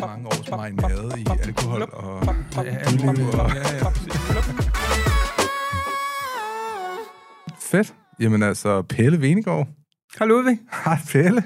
mange 0.00 0.26
års 0.26 0.50
marinade 0.50 1.20
i 1.20 1.26
alkohol 1.42 1.82
og 1.82 2.24
Ja, 2.64 2.76
udliv 2.88 3.26
og... 3.26 3.50
ja, 3.54 3.76
ja. 3.76 3.90
Fedt. 7.60 7.94
Jamen 8.20 8.42
altså, 8.42 8.82
Pelle 8.82 9.20
Venegård. 9.20 9.68
Hej 10.18 10.26
Ludvig. 10.28 10.58
Hej 10.84 10.98
Pelle. 11.12 11.44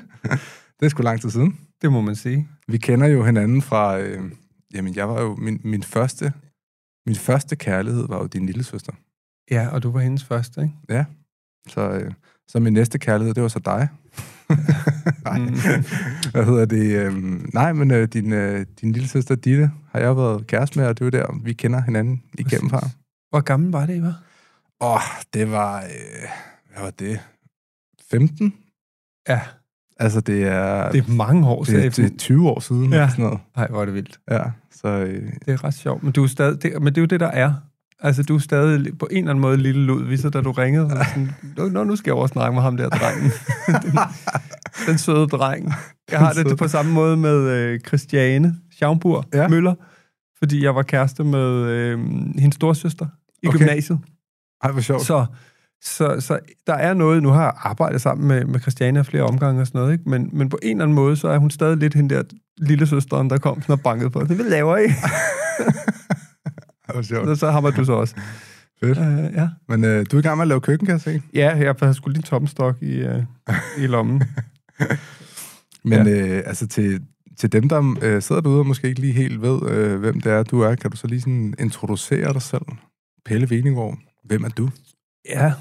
Det 0.80 0.86
er 0.86 0.88
sgu 0.88 1.02
lang 1.02 1.20
tid 1.20 1.30
siden. 1.30 1.58
Det 1.82 1.92
må 1.92 2.00
man 2.00 2.16
sige. 2.16 2.48
Vi 2.68 2.78
kender 2.78 3.06
jo 3.06 3.24
hinanden 3.24 3.62
fra... 3.62 3.98
Øh, 3.98 4.30
jamen, 4.74 4.96
jeg 4.96 5.08
var 5.08 5.20
jo... 5.22 5.34
Min, 5.36 5.60
min, 5.64 5.82
første, 5.82 6.32
min 7.06 7.16
første 7.16 7.56
kærlighed 7.56 8.08
var 8.08 8.18
jo 8.18 8.26
din 8.26 8.46
lille 8.46 8.64
søster. 8.64 8.92
Ja, 9.50 9.68
og 9.68 9.82
du 9.82 9.90
var 9.90 10.00
hendes 10.00 10.24
første, 10.24 10.62
ikke? 10.62 10.74
Ja. 10.88 11.04
Så, 11.68 11.80
øh, 11.90 12.12
så 12.52 12.60
min 12.60 12.72
næste 12.72 12.98
kærlighed, 12.98 13.34
det 13.34 13.42
var 13.42 13.48
så 13.48 13.58
dig. 13.64 13.88
nej, 15.24 15.38
Mm. 15.38 15.46
hvad 16.32 16.44
hedder 16.44 16.64
det? 16.64 16.96
Øh, 16.96 17.14
nej, 17.54 17.72
men 17.72 17.90
øh, 17.90 18.08
din, 18.08 18.32
øh, 18.32 18.66
din 18.80 18.92
lille 18.92 19.08
søster 19.08 19.34
Ditte 19.34 19.70
har 19.92 20.00
jeg 20.00 20.16
været 20.16 20.46
kæreste 20.46 20.78
med, 20.78 20.86
og 20.86 20.98
det 20.98 21.14
er 21.14 21.18
jo 21.20 21.24
der, 21.24 21.40
vi 21.44 21.52
kender 21.52 21.80
hinanden 21.82 22.22
igennem 22.38 22.70
fra. 22.70 22.88
Hvor 23.30 23.40
gammel 23.40 23.72
var 23.72 23.86
det, 23.86 23.96
I 23.96 24.02
var? 24.02 24.22
Åh, 24.80 24.94
oh, 24.94 25.00
det 25.34 25.50
var... 25.50 25.76
Øh, 25.78 26.28
hvad 26.72 26.82
var 26.82 26.90
det? 26.90 27.20
15? 28.10 28.54
Ja, 29.28 29.40
Altså, 30.00 30.20
det 30.20 30.44
er... 30.46 30.90
det 30.90 31.08
er 31.08 31.12
mange 31.12 31.48
år 31.48 31.64
det, 31.64 31.66
siden. 31.94 32.06
det 32.06 32.14
er 32.14 32.18
20 32.18 32.48
år 32.48 32.60
siden. 32.60 32.92
Ja. 32.92 33.08
Sådan 33.08 33.24
noget. 33.24 33.40
Nej, 33.56 33.66
hvor 33.68 33.80
er 33.80 33.84
det 33.84 33.94
vildt. 33.94 34.20
Ja, 34.30 34.42
så... 34.72 34.88
Øh, 34.88 35.32
Det 35.46 35.52
er 35.54 35.64
ret 35.64 35.74
sjovt. 35.74 36.02
Men, 36.02 36.12
du 36.12 36.22
er 36.22 36.26
stadig, 36.26 36.62
det, 36.62 36.72
men 36.82 36.86
det 36.86 36.96
er 36.98 37.02
jo 37.02 37.06
det, 37.06 37.20
der 37.20 37.26
er. 37.26 37.52
Altså, 38.02 38.22
du 38.22 38.34
er 38.34 38.38
stadig 38.38 38.98
på 38.98 39.08
en 39.10 39.16
eller 39.18 39.30
anden 39.30 39.40
måde 39.40 39.56
lille 39.56 39.84
Ludvig, 39.84 40.18
så 40.18 40.30
da 40.30 40.40
du 40.40 40.50
ringede, 40.52 40.90
så 40.90 40.96
var 40.96 41.04
sådan, 41.04 41.72
"Nå, 41.72 41.84
nu 41.84 41.96
skal 41.96 42.10
jeg 42.10 42.14
over 42.14 42.22
og 42.22 42.28
snakke 42.28 42.54
med 42.54 42.62
ham 42.62 42.76
der 42.76 42.88
drengen. 42.88 43.30
den, 43.82 43.98
den 44.88 44.98
søde 44.98 45.26
dreng. 45.26 45.72
Jeg 46.10 46.18
har 46.18 46.32
det 46.32 46.58
på 46.58 46.68
samme 46.68 46.92
måde 46.92 47.16
med 47.16 47.36
øh, 47.48 47.80
Christiane 47.80 48.54
Schaumburg 48.72 49.24
ja. 49.34 49.48
Møller, 49.48 49.74
fordi 50.38 50.64
jeg 50.64 50.74
var 50.74 50.82
kæreste 50.82 51.24
med 51.24 51.48
øh, 51.68 51.98
hendes 52.38 52.54
storsøster 52.54 53.06
i 53.42 53.46
okay. 53.46 53.58
Gymnasiet. 53.58 53.98
ej, 54.64 54.70
hvor 54.72 54.80
sjovt. 54.80 55.02
Så, 55.02 55.26
så, 55.82 56.16
så 56.20 56.38
der 56.66 56.74
er 56.74 56.94
noget, 56.94 57.22
nu 57.22 57.28
har 57.28 57.42
jeg 57.42 57.52
arbejdet 57.56 58.00
sammen 58.00 58.28
med, 58.28 58.44
med 58.44 58.60
Christiane 58.60 59.04
flere 59.04 59.22
omgange 59.22 59.60
og 59.60 59.66
sådan 59.66 59.78
noget, 59.78 59.92
ikke? 59.92 60.10
Men, 60.10 60.30
men 60.32 60.48
på 60.48 60.58
en 60.62 60.70
eller 60.70 60.84
anden 60.84 60.94
måde, 60.94 61.16
så 61.16 61.28
er 61.28 61.38
hun 61.38 61.50
stadig 61.50 61.76
lidt 61.76 61.94
hende 61.94 62.14
der 62.14 62.22
lille 62.58 62.86
søsteren, 62.86 63.30
der 63.30 63.38
kom 63.38 63.62
sådan 63.62 63.72
og 63.72 63.80
bankede 63.80 64.10
på. 64.10 64.20
Det 64.20 64.36
hvad 64.36 64.46
laver 64.46 64.76
I? 64.76 64.86
Sjovt. 67.02 67.26
så, 67.26 67.34
så 67.34 67.50
har 67.50 67.70
du 67.70 67.84
så 67.84 67.92
også. 67.92 68.14
Fedt. 68.80 68.98
Uh, 68.98 69.34
ja. 69.34 69.48
Men 69.68 69.84
øh, 69.84 70.06
du 70.10 70.16
er 70.16 70.20
i 70.20 70.22
gang 70.22 70.36
med 70.36 70.42
at 70.44 70.48
lave 70.48 70.60
køkken, 70.60 70.86
kan 70.86 70.92
jeg 70.92 71.00
se. 71.00 71.22
ja, 71.34 71.56
jeg 71.56 71.74
har 71.80 71.92
sgu 71.92 72.10
lige 72.10 72.22
tommestok 72.22 72.82
i, 72.82 73.04
uh, 73.04 73.24
i 73.78 73.86
lommen. 73.86 74.22
Men 75.84 76.06
ja. 76.06 76.36
øh, 76.36 76.42
altså 76.46 76.66
til, 76.66 77.00
til 77.38 77.52
dem, 77.52 77.68
der 77.68 77.96
øh, 78.02 78.22
sidder 78.22 78.40
derude 78.40 78.58
og 78.58 78.66
måske 78.66 78.88
ikke 78.88 79.00
lige 79.00 79.12
helt 79.12 79.42
ved, 79.42 79.70
øh, 79.70 80.00
hvem 80.00 80.20
det 80.20 80.32
er, 80.32 80.42
du 80.42 80.60
er, 80.60 80.74
kan 80.74 80.90
du 80.90 80.96
så 80.96 81.06
lige 81.06 81.20
sådan 81.20 81.54
introducere 81.58 82.32
dig 82.32 82.42
selv? 82.42 82.62
Pelle 83.24 83.50
Veningård, 83.50 83.98
hvem 84.24 84.44
er 84.44 84.48
du? 84.48 84.70
Ja, 85.28 85.52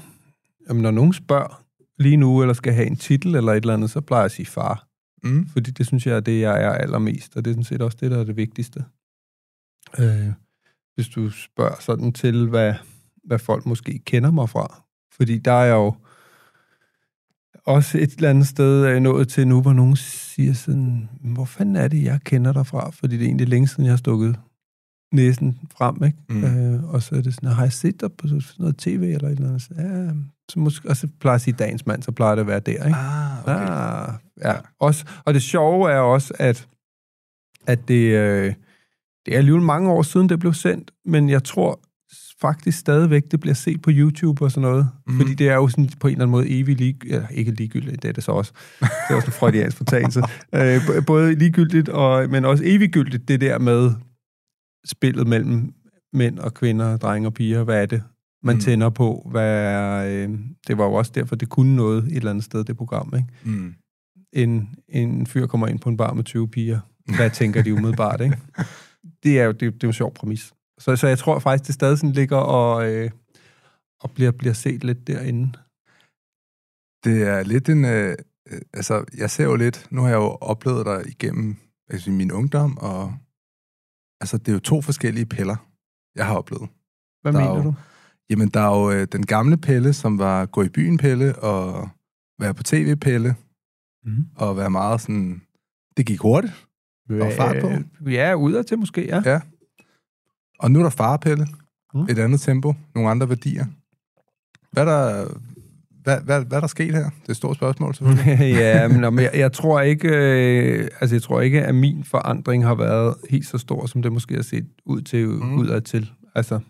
Jamen, 0.70 0.82
når 0.82 0.90
nogen 0.90 1.12
spørger 1.12 1.64
lige 1.98 2.16
nu, 2.16 2.40
eller 2.40 2.54
skal 2.54 2.72
have 2.72 2.86
en 2.86 2.96
titel 2.96 3.34
eller 3.34 3.52
et 3.52 3.56
eller 3.56 3.74
andet, 3.74 3.90
så 3.90 4.00
plejer 4.00 4.20
jeg 4.20 4.24
at 4.24 4.32
sige 4.32 4.46
far. 4.46 4.86
Mm. 5.22 5.48
Fordi 5.48 5.70
det 5.70 5.86
synes 5.86 6.06
jeg 6.06 6.16
er 6.16 6.20
det, 6.20 6.40
jeg 6.40 6.62
er 6.62 6.70
allermest, 6.70 7.36
og 7.36 7.44
det 7.44 7.50
er 7.50 7.54
sådan 7.54 7.64
set 7.64 7.82
også 7.82 7.98
det, 8.00 8.10
der 8.10 8.18
er 8.18 8.24
det 8.24 8.36
vigtigste. 8.36 8.84
Øh, 9.98 10.32
hvis 10.94 11.08
du 11.08 11.30
spørger 11.30 11.80
sådan 11.80 12.12
til, 12.12 12.48
hvad, 12.48 12.74
hvad 13.24 13.38
folk 13.38 13.66
måske 13.66 13.98
kender 13.98 14.30
mig 14.30 14.48
fra. 14.48 14.82
Fordi 15.12 15.38
der 15.38 15.52
er 15.52 15.64
jeg 15.64 15.74
jo 15.74 15.94
også 17.66 17.98
et 17.98 18.12
eller 18.12 18.30
andet 18.30 18.46
sted 18.46 18.86
øh, 18.86 19.00
nået 19.00 19.28
til 19.28 19.48
nu, 19.48 19.62
hvor 19.62 19.72
nogen 19.72 19.96
siger 19.96 20.52
sådan, 20.52 21.08
hvor 21.20 21.44
fanden 21.44 21.76
er 21.76 21.88
det, 21.88 22.04
jeg 22.04 22.20
kender 22.24 22.52
dig 22.52 22.66
fra? 22.66 22.90
Fordi 22.90 23.16
det 23.16 23.22
er 23.22 23.26
egentlig 23.26 23.48
længe 23.48 23.68
siden, 23.68 23.84
jeg 23.84 23.92
har 23.92 23.96
stukket 23.96 24.38
næsen 25.12 25.58
frem, 25.76 26.04
ikke? 26.04 26.18
Mm. 26.28 26.44
Øh, 26.44 26.84
og 26.84 27.02
så 27.02 27.14
er 27.14 27.20
det 27.20 27.34
sådan, 27.34 27.48
har 27.48 27.62
jeg 27.62 27.72
set 27.72 28.00
dig 28.00 28.12
på 28.12 28.28
sådan 28.28 28.42
noget 28.58 28.76
tv 28.76 29.02
eller 29.02 29.28
et 29.28 29.32
eller 29.32 29.48
andet? 29.48 29.62
Så, 29.62 29.74
ja, 29.78 30.10
så 30.48 30.58
måske, 30.58 30.88
og 30.88 30.96
så 30.96 31.08
plejer 31.20 31.32
jeg 31.32 31.34
at 31.34 31.40
sige 31.40 31.54
dagens 31.58 31.86
mand, 31.86 32.02
så 32.02 32.12
plejer 32.12 32.34
det 32.34 32.40
at 32.40 32.46
være 32.46 32.60
der, 32.60 32.84
ikke? 32.84 32.96
Ah, 32.96 33.42
okay. 33.42 33.70
Ah, 33.70 34.14
ja. 34.44 34.54
Også, 34.80 35.06
og 35.24 35.34
det 35.34 35.42
sjove 35.42 35.90
er 35.90 35.98
også, 35.98 36.34
at, 36.38 36.68
at 37.66 37.88
det, 37.88 38.14
øh, 38.16 38.54
det 39.26 39.34
er 39.34 39.38
alligevel 39.38 39.62
mange 39.62 39.90
år 39.90 40.02
siden, 40.02 40.28
det 40.28 40.38
blev 40.38 40.54
sendt, 40.54 40.90
men 41.04 41.28
jeg 41.28 41.44
tror 41.44 41.80
faktisk 42.40 42.78
stadigvæk, 42.78 43.22
det 43.30 43.40
bliver 43.40 43.54
set 43.54 43.82
på 43.82 43.90
YouTube 43.92 44.44
og 44.44 44.50
sådan 44.50 44.70
noget. 44.70 44.88
Mm. 45.06 45.16
Fordi 45.16 45.34
det 45.34 45.48
er 45.48 45.54
jo 45.54 45.68
sådan 45.68 45.88
på 46.00 46.08
en 46.08 46.12
eller 46.12 46.24
anden 46.24 46.32
måde 46.32 46.60
evig 46.60 46.76
lig, 46.76 46.96
ja, 47.06 47.26
ikke 47.30 47.50
ligegyldigt, 47.50 48.02
det 48.02 48.08
er 48.08 48.12
det 48.12 48.24
så 48.24 48.32
også. 48.32 48.52
Det 48.80 48.88
er 49.10 49.14
også 49.14 49.26
en 49.26 49.32
freudiansk 49.32 49.76
fortalelse. 49.76 50.22
Øh, 50.54 51.06
både 51.06 51.34
ligegyldigt, 51.34 51.88
og, 51.88 52.30
men 52.30 52.44
også 52.44 52.64
eviggyldigt, 52.66 53.28
det 53.28 53.40
der 53.40 53.58
med 53.58 53.92
spillet 54.84 55.26
mellem 55.26 55.72
mænd 56.12 56.38
og 56.38 56.54
kvinder, 56.54 56.96
drenge 56.96 57.28
og 57.28 57.34
piger. 57.34 57.64
Hvad 57.64 57.82
er 57.82 57.86
det, 57.86 58.02
man 58.42 58.54
mm. 58.54 58.60
tænder 58.60 58.90
på? 58.90 59.28
Hvad 59.30 59.64
er, 59.64 60.04
øh, 60.06 60.38
det 60.66 60.78
var 60.78 60.84
jo 60.84 60.92
også 60.92 61.12
derfor, 61.14 61.36
det 61.36 61.48
kunne 61.48 61.76
noget 61.76 62.04
et 62.04 62.16
eller 62.16 62.30
andet 62.30 62.44
sted, 62.44 62.64
det 62.64 62.76
program, 62.76 63.12
ikke? 63.16 63.28
Mm. 63.44 63.74
en, 64.32 64.68
en 64.88 65.26
fyr 65.26 65.46
kommer 65.46 65.66
ind 65.66 65.78
på 65.78 65.88
en 65.88 65.96
bar 65.96 66.12
med 66.12 66.24
20 66.24 66.48
piger. 66.48 66.80
Hvad 67.16 67.30
tænker 67.30 67.62
de 67.62 67.74
umiddelbart, 67.74 68.20
ikke? 68.20 68.38
Det 69.22 69.40
er 69.40 69.44
jo, 69.44 69.52
det, 69.52 69.60
det 69.60 69.66
er 69.74 69.78
jo 69.82 69.88
en 69.88 69.92
sjov 69.92 70.14
præmis. 70.14 70.52
Så, 70.78 70.96
så 70.96 71.06
jeg 71.06 71.18
tror 71.18 71.38
faktisk, 71.38 71.66
det 71.66 71.74
stadig 71.74 71.98
sådan 71.98 72.12
ligger 72.12 72.36
og, 72.36 72.92
øh, 72.92 73.10
og 74.00 74.10
bliver, 74.10 74.30
bliver 74.30 74.52
set 74.54 74.84
lidt 74.84 75.06
derinde. 75.06 75.52
Det 77.04 77.22
er 77.28 77.42
lidt 77.42 77.68
en... 77.68 77.84
Øh, 77.84 78.16
øh, 78.50 78.60
altså, 78.72 79.04
jeg 79.16 79.30
ser 79.30 79.44
jo 79.44 79.54
lidt... 79.56 79.86
Nu 79.90 80.00
har 80.02 80.08
jeg 80.08 80.16
jo 80.16 80.28
oplevet 80.40 80.86
dig 80.86 81.02
igennem 81.08 81.56
altså, 81.90 82.10
min 82.10 82.32
ungdom, 82.32 82.78
og... 82.78 83.14
Altså, 84.20 84.38
det 84.38 84.48
er 84.48 84.52
jo 84.52 84.58
to 84.58 84.82
forskellige 84.82 85.26
piller, 85.26 85.56
jeg 86.14 86.26
har 86.26 86.36
oplevet. 86.36 86.68
Hvad 87.22 87.32
Der 87.32 87.38
er 87.38 87.42
mener 87.44 87.56
jo- 87.56 87.62
du? 87.70 87.74
Jamen, 88.30 88.48
der 88.48 88.60
er 88.60 88.78
jo 88.78 88.90
øh, 88.90 89.06
den 89.12 89.26
gamle 89.26 89.56
Pelle, 89.56 89.92
som 89.92 90.18
var 90.18 90.46
gå 90.46 90.62
i 90.62 90.68
byen 90.68 90.96
Pelle, 90.98 91.38
og 91.38 91.88
være 92.40 92.54
på 92.54 92.62
tv 92.62 92.96
Pelle, 92.96 93.36
Mm. 94.04 94.24
og 94.36 94.56
være 94.56 94.70
meget 94.70 95.00
sådan... 95.00 95.42
Det 95.96 96.06
gik 96.06 96.20
hurtigt, 96.20 96.66
var 97.18 97.30
fart 97.30 97.56
på. 97.60 97.68
Øh, 97.70 98.12
Ja, 98.14 98.34
udad 98.34 98.64
til 98.64 98.78
måske, 98.78 99.06
ja. 99.06 99.22
Ja. 99.26 99.40
og 100.58 100.70
nu 100.70 100.78
er 100.78 100.82
der 100.82 100.90
farpelle, 100.90 101.46
Mm. 101.94 102.00
et 102.00 102.18
andet 102.18 102.40
tempo, 102.40 102.74
nogle 102.94 103.10
andre 103.10 103.28
værdier. 103.28 103.66
Hvad 104.72 104.82
er 104.86 104.86
der, 104.86 105.24
hvad, 106.02 106.20
hvad, 106.20 106.44
hvad 106.44 106.56
er 106.56 106.60
der 106.60 106.66
sket 106.66 106.94
her? 106.94 107.04
Det 107.04 107.26
er 107.26 107.30
et 107.30 107.36
stort 107.36 107.56
spørgsmål, 107.56 107.94
selvfølgelig. 107.94 108.50
ja, 108.60 108.88
men, 108.88 109.18
jeg, 109.18 109.30
jeg 109.34 109.52
tror 109.52 109.80
ikke, 109.80 110.08
øh, 110.08 110.88
altså 111.00 111.14
jeg 111.16 111.22
tror 111.22 111.40
ikke, 111.40 111.62
at 111.64 111.74
min 111.74 112.04
forandring 112.04 112.64
har 112.66 112.74
været 112.74 113.14
helt 113.30 113.46
så 113.46 113.58
stor, 113.58 113.86
som 113.86 114.02
det 114.02 114.12
måske 114.12 114.34
har 114.34 114.42
set 114.42 114.66
ud 114.86 115.02
til 115.02 115.28
mm. 115.28 115.54
udad 115.58 115.80
til. 115.80 116.10
Altså, 116.34 116.60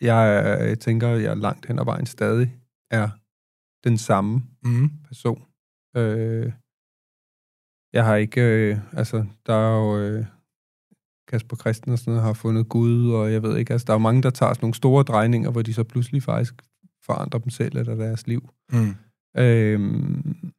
jeg, 0.00 0.56
jeg 0.68 0.78
tænker, 0.78 1.08
at 1.08 1.22
jeg 1.22 1.36
langt 1.36 1.66
hen 1.66 1.78
ad 1.78 1.84
vejen 1.84 2.06
stadig 2.06 2.54
er 2.90 3.08
den 3.88 3.98
samme 3.98 4.42
Mm. 4.64 4.90
person. 5.08 5.42
Øh, 5.96 6.52
jeg 7.92 8.04
har 8.04 8.16
ikke, 8.16 8.40
øh, 8.40 8.78
altså, 8.92 9.26
der 9.46 9.54
er 9.54 9.76
jo 9.78 9.98
øh, 9.98 10.26
Kasper 11.28 11.56
Christensen 11.56 12.16
har 12.16 12.32
fundet 12.32 12.68
Gud, 12.68 13.12
og 13.12 13.32
jeg 13.32 13.42
ved 13.42 13.56
ikke, 13.56 13.72
altså, 13.72 13.84
der 13.84 13.94
er 13.94 13.98
mange, 13.98 14.22
der 14.22 14.30
tager 14.30 14.52
sådan 14.52 14.64
nogle 14.64 14.74
store 14.74 15.02
drejninger, 15.04 15.50
hvor 15.50 15.62
de 15.62 15.74
så 15.74 15.84
pludselig 15.84 16.22
faktisk 16.22 16.54
forandrer 17.04 17.40
dem 17.40 17.50
selv 17.50 17.76
eller 17.76 17.94
deres 17.94 18.26
liv. 18.26 18.50
Mm. 18.72 18.94
Øhm, 19.36 20.52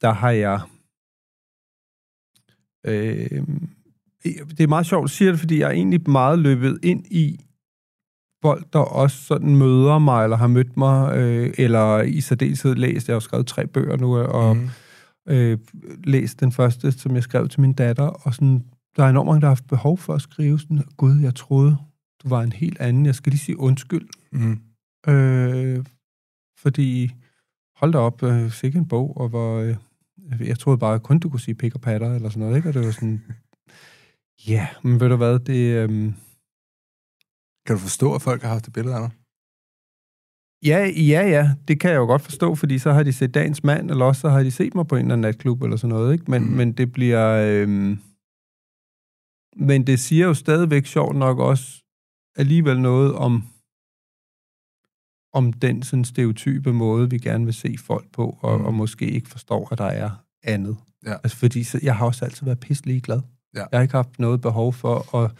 der 0.00 0.12
har 0.12 0.30
jeg... 0.30 0.60
Øhm, 2.86 3.68
det 4.24 4.60
er 4.60 4.66
meget 4.66 4.86
sjovt, 4.86 5.04
at 5.04 5.10
siger 5.10 5.30
det, 5.30 5.40
fordi 5.40 5.58
jeg 5.58 5.66
er 5.66 5.72
egentlig 5.72 6.10
meget 6.10 6.38
løbet 6.38 6.78
ind 6.82 7.06
i 7.06 7.40
folk, 8.42 8.72
der 8.72 8.78
også 8.78 9.16
sådan 9.16 9.56
møder 9.56 9.98
mig, 9.98 10.24
eller 10.24 10.36
har 10.36 10.46
mødt 10.46 10.76
mig, 10.76 11.16
øh, 11.16 11.54
eller 11.58 12.02
i 12.02 12.20
særdeleshed 12.20 12.74
læst. 12.74 13.08
Jeg 13.08 13.12
har 13.12 13.16
jo 13.16 13.20
skrevet 13.20 13.46
tre 13.46 13.66
bøger 13.66 13.96
nu, 13.96 14.18
og 14.18 14.56
Mm. 14.56 14.68
Øh, 15.28 15.58
læst 16.04 16.40
den 16.40 16.52
første, 16.52 16.92
som 16.92 17.14
jeg 17.14 17.22
skrev 17.22 17.48
til 17.48 17.60
min 17.60 17.72
datter, 17.72 18.04
og 18.04 18.34
sådan, 18.34 18.64
der 18.96 19.04
er 19.04 19.08
enormt 19.08 19.26
mange, 19.26 19.40
der 19.40 19.46
har 19.46 19.54
haft 19.54 19.66
behov 19.68 19.98
for 19.98 20.14
at 20.14 20.22
skrive 20.22 20.58
sådan, 20.58 20.84
Gud, 20.96 21.20
jeg 21.20 21.34
troede, 21.34 21.76
du 22.22 22.28
var 22.28 22.42
en 22.42 22.52
helt 22.52 22.80
anden. 22.80 23.06
Jeg 23.06 23.14
skal 23.14 23.30
lige 23.30 23.40
sige 23.40 23.58
undskyld. 23.58 24.08
Mm. 24.32 24.60
Øh, 25.12 25.84
fordi, 26.58 27.14
hold 27.76 27.92
da 27.92 27.98
op, 27.98 28.22
øh, 28.22 28.50
sikke 28.50 28.78
en 28.78 28.88
bog, 28.88 29.16
og 29.16 29.28
hvor, 29.28 29.58
øh, 29.58 29.76
jeg 30.40 30.58
troede 30.58 30.78
bare 30.78 31.00
kun, 31.00 31.18
du 31.18 31.28
kunne 31.28 31.40
sige 31.40 31.54
pik 31.54 31.74
og 31.74 31.80
patter, 31.80 32.14
eller 32.14 32.28
sådan 32.28 32.40
noget, 32.40 32.56
ikke? 32.56 32.68
Og 32.68 32.74
det 32.74 32.84
var 32.84 32.90
sådan, 32.90 33.22
ja, 34.48 34.68
men 34.82 35.00
ved 35.00 35.08
du 35.08 35.16
hvad, 35.16 35.38
det, 35.38 35.90
øh, 35.90 36.12
Kan 37.66 37.76
du 37.76 37.80
forstå, 37.80 38.14
at 38.14 38.22
folk 38.22 38.42
har 38.42 38.48
haft 38.48 38.64
det 38.66 38.72
billede 38.72 38.94
af 38.94 39.00
dig? 39.00 39.10
Ja, 40.66 40.86
ja, 40.96 41.28
ja, 41.28 41.50
det 41.68 41.80
kan 41.80 41.90
jeg 41.90 41.96
jo 41.96 42.04
godt 42.06 42.22
forstå, 42.22 42.54
fordi 42.54 42.78
så 42.78 42.92
har 42.92 43.02
de 43.02 43.12
set 43.12 43.34
dagens 43.34 43.64
mand, 43.64 43.90
eller 43.90 44.04
også 44.04 44.20
så 44.20 44.28
har 44.28 44.42
de 44.42 44.50
set 44.50 44.74
mig 44.74 44.86
på 44.86 44.96
en 44.96 45.00
eller 45.02 45.12
anden 45.12 45.20
natklub, 45.22 45.62
eller 45.62 45.76
sådan 45.76 45.94
noget, 45.94 46.12
ikke? 46.12 46.30
Men, 46.30 46.42
Mm. 46.42 46.48
men 46.48 46.72
det 46.72 46.92
bliver, 46.92 47.26
øh, 47.46 47.68
men 49.56 49.86
det 49.86 50.00
siger 50.00 50.26
jo 50.26 50.34
stadigvæk 50.34 50.86
sjovt 50.86 51.16
nok 51.16 51.38
også 51.38 51.82
alligevel 52.36 52.80
noget 52.80 53.14
om, 53.14 53.44
om 55.32 55.52
den 55.52 55.82
sådan 55.82 56.04
stereotype 56.04 56.72
måde, 56.72 57.10
vi 57.10 57.18
gerne 57.18 57.44
vil 57.44 57.54
se 57.54 57.76
folk 57.78 58.12
på, 58.12 58.38
og, 58.42 58.58
mm. 58.58 58.64
og 58.64 58.74
måske 58.74 59.10
ikke 59.10 59.28
forstår, 59.28 59.68
at 59.72 59.78
der 59.78 59.84
er 59.84 60.10
andet. 60.42 60.76
Ja. 61.06 61.12
Altså, 61.12 61.36
fordi 61.36 61.64
så, 61.64 61.80
jeg 61.82 61.96
har 61.96 62.06
også 62.06 62.24
altid 62.24 62.44
været 62.44 62.60
pisselig 62.60 63.02
glad. 63.02 63.20
Ja. 63.54 63.58
Jeg 63.72 63.78
har 63.78 63.82
ikke 63.82 63.94
haft 63.94 64.18
noget 64.18 64.40
behov 64.40 64.72
for 64.72 65.16
at 65.16 65.30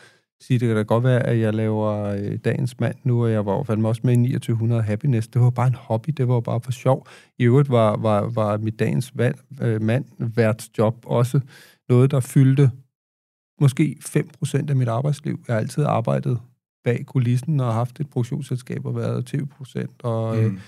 sige, 0.41 0.59
det 0.59 0.69
kan 0.69 0.77
da 0.77 0.83
godt 0.83 1.05
være, 1.05 1.27
at 1.27 1.39
jeg 1.39 1.55
laver 1.55 1.93
øh, 1.93 2.39
dagens 2.45 2.81
mand 2.81 2.95
nu, 3.05 3.25
og 3.25 3.33
jeg 3.33 3.47
var 3.47 3.63
fandme 3.63 3.89
også 3.89 4.01
med 4.05 4.13
i 4.13 4.33
2900 4.33 4.83
Happiness. 4.83 5.29
Det 5.29 5.41
var 5.43 5.51
bare 5.51 5.67
en 5.67 5.75
hobby, 5.75 6.11
det 6.17 6.29
var 6.29 6.41
bare 6.41 6.61
for 6.61 6.73
sjov. 6.73 7.07
I 7.39 7.45
øvrigt 7.45 7.71
var, 7.71 7.97
var, 7.97 8.21
var 8.21 8.57
mit 8.57 8.79
dagens 8.79 9.15
mand, 9.15 9.35
øh, 9.63 9.83
mand 9.83 10.05
værtsjob 10.19 10.97
også 11.07 11.41
noget, 11.89 12.11
der 12.11 12.21
fyldte 12.21 12.71
måske 13.61 13.97
5% 14.01 14.71
af 14.71 14.77
mit 14.77 14.89
arbejdsliv. 14.89 15.45
Jeg 15.49 15.55
har 15.55 15.61
altid 15.61 15.85
arbejdet 15.85 16.41
bag 16.85 17.05
kulissen 17.07 17.61
og 17.61 17.75
haft 17.75 18.01
et 18.01 18.11
produktionsselskab 18.11 18.87
og 18.87 18.97
været 18.97 19.35
20% 19.35 19.87
og 20.03 20.39
øh, 20.43 20.53
Mm. 20.53 20.59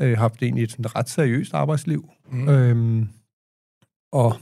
øh, 0.00 0.18
haft 0.18 0.42
egentlig 0.42 0.64
et 0.64 0.70
sådan 0.70 0.96
ret 0.96 1.08
seriøst 1.08 1.54
arbejdsliv. 1.54 2.08
Mm. 2.30 2.48
Øhm, 2.48 3.08
og 4.12 4.36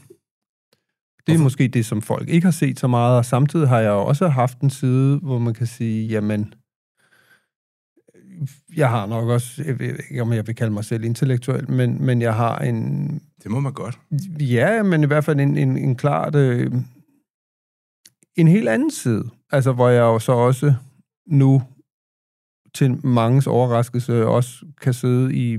det 1.27 1.33
er 1.33 1.37
Hvorfor? 1.37 1.43
måske 1.45 1.69
det, 1.69 1.87
som 1.87 2.03
folk 2.03 2.29
ikke 2.29 2.45
har 2.45 2.51
set 2.53 2.81
så 2.81 2.87
meget, 2.87 3.17
og 3.19 3.25
samtidig 3.25 3.69
har 3.69 3.81
jeg 3.81 3.91
også 3.91 4.29
haft 4.29 4.61
en 4.61 4.71
side, 4.71 5.19
hvor 5.19 5.39
man 5.39 5.55
kan 5.55 5.67
sige, 5.67 6.07
jamen, 6.09 6.55
jeg 8.77 8.91
har 8.91 9.07
nok 9.07 9.29
også, 9.29 9.63
jeg 9.67 9.79
ved 9.79 9.99
ikke, 10.11 10.23
om 10.23 10.33
jeg 10.33 10.47
vil 10.47 10.55
kalde 10.55 10.73
mig 10.73 10.85
selv 10.85 11.05
intellektuel, 11.05 11.71
men, 11.71 12.05
men 12.05 12.23
jeg 12.23 12.35
har 12.35 12.59
en, 12.59 13.09
Det 13.43 13.51
må 13.51 13.61
man 13.61 13.73
godt. 13.73 13.99
ja, 14.41 14.83
men 14.83 15.03
i 15.03 15.07
hvert 15.07 15.25
fald 15.25 15.41
en, 15.41 15.57
en, 15.57 15.77
en 15.77 15.97
klart, 15.97 16.35
øh, 16.35 16.73
en 18.37 18.49
helt 18.49 18.69
anden 18.69 18.91
side. 18.91 19.25
Altså, 19.51 19.73
hvor 19.73 19.89
jeg 19.89 20.01
jo 20.01 20.19
så 20.19 20.33
også 20.33 20.75
nu 21.27 21.63
til 22.75 23.07
mangens 23.07 23.47
overraskelse 23.47 24.27
også 24.27 24.67
kan 24.81 24.95
sidde 24.95 25.35
i 25.35 25.59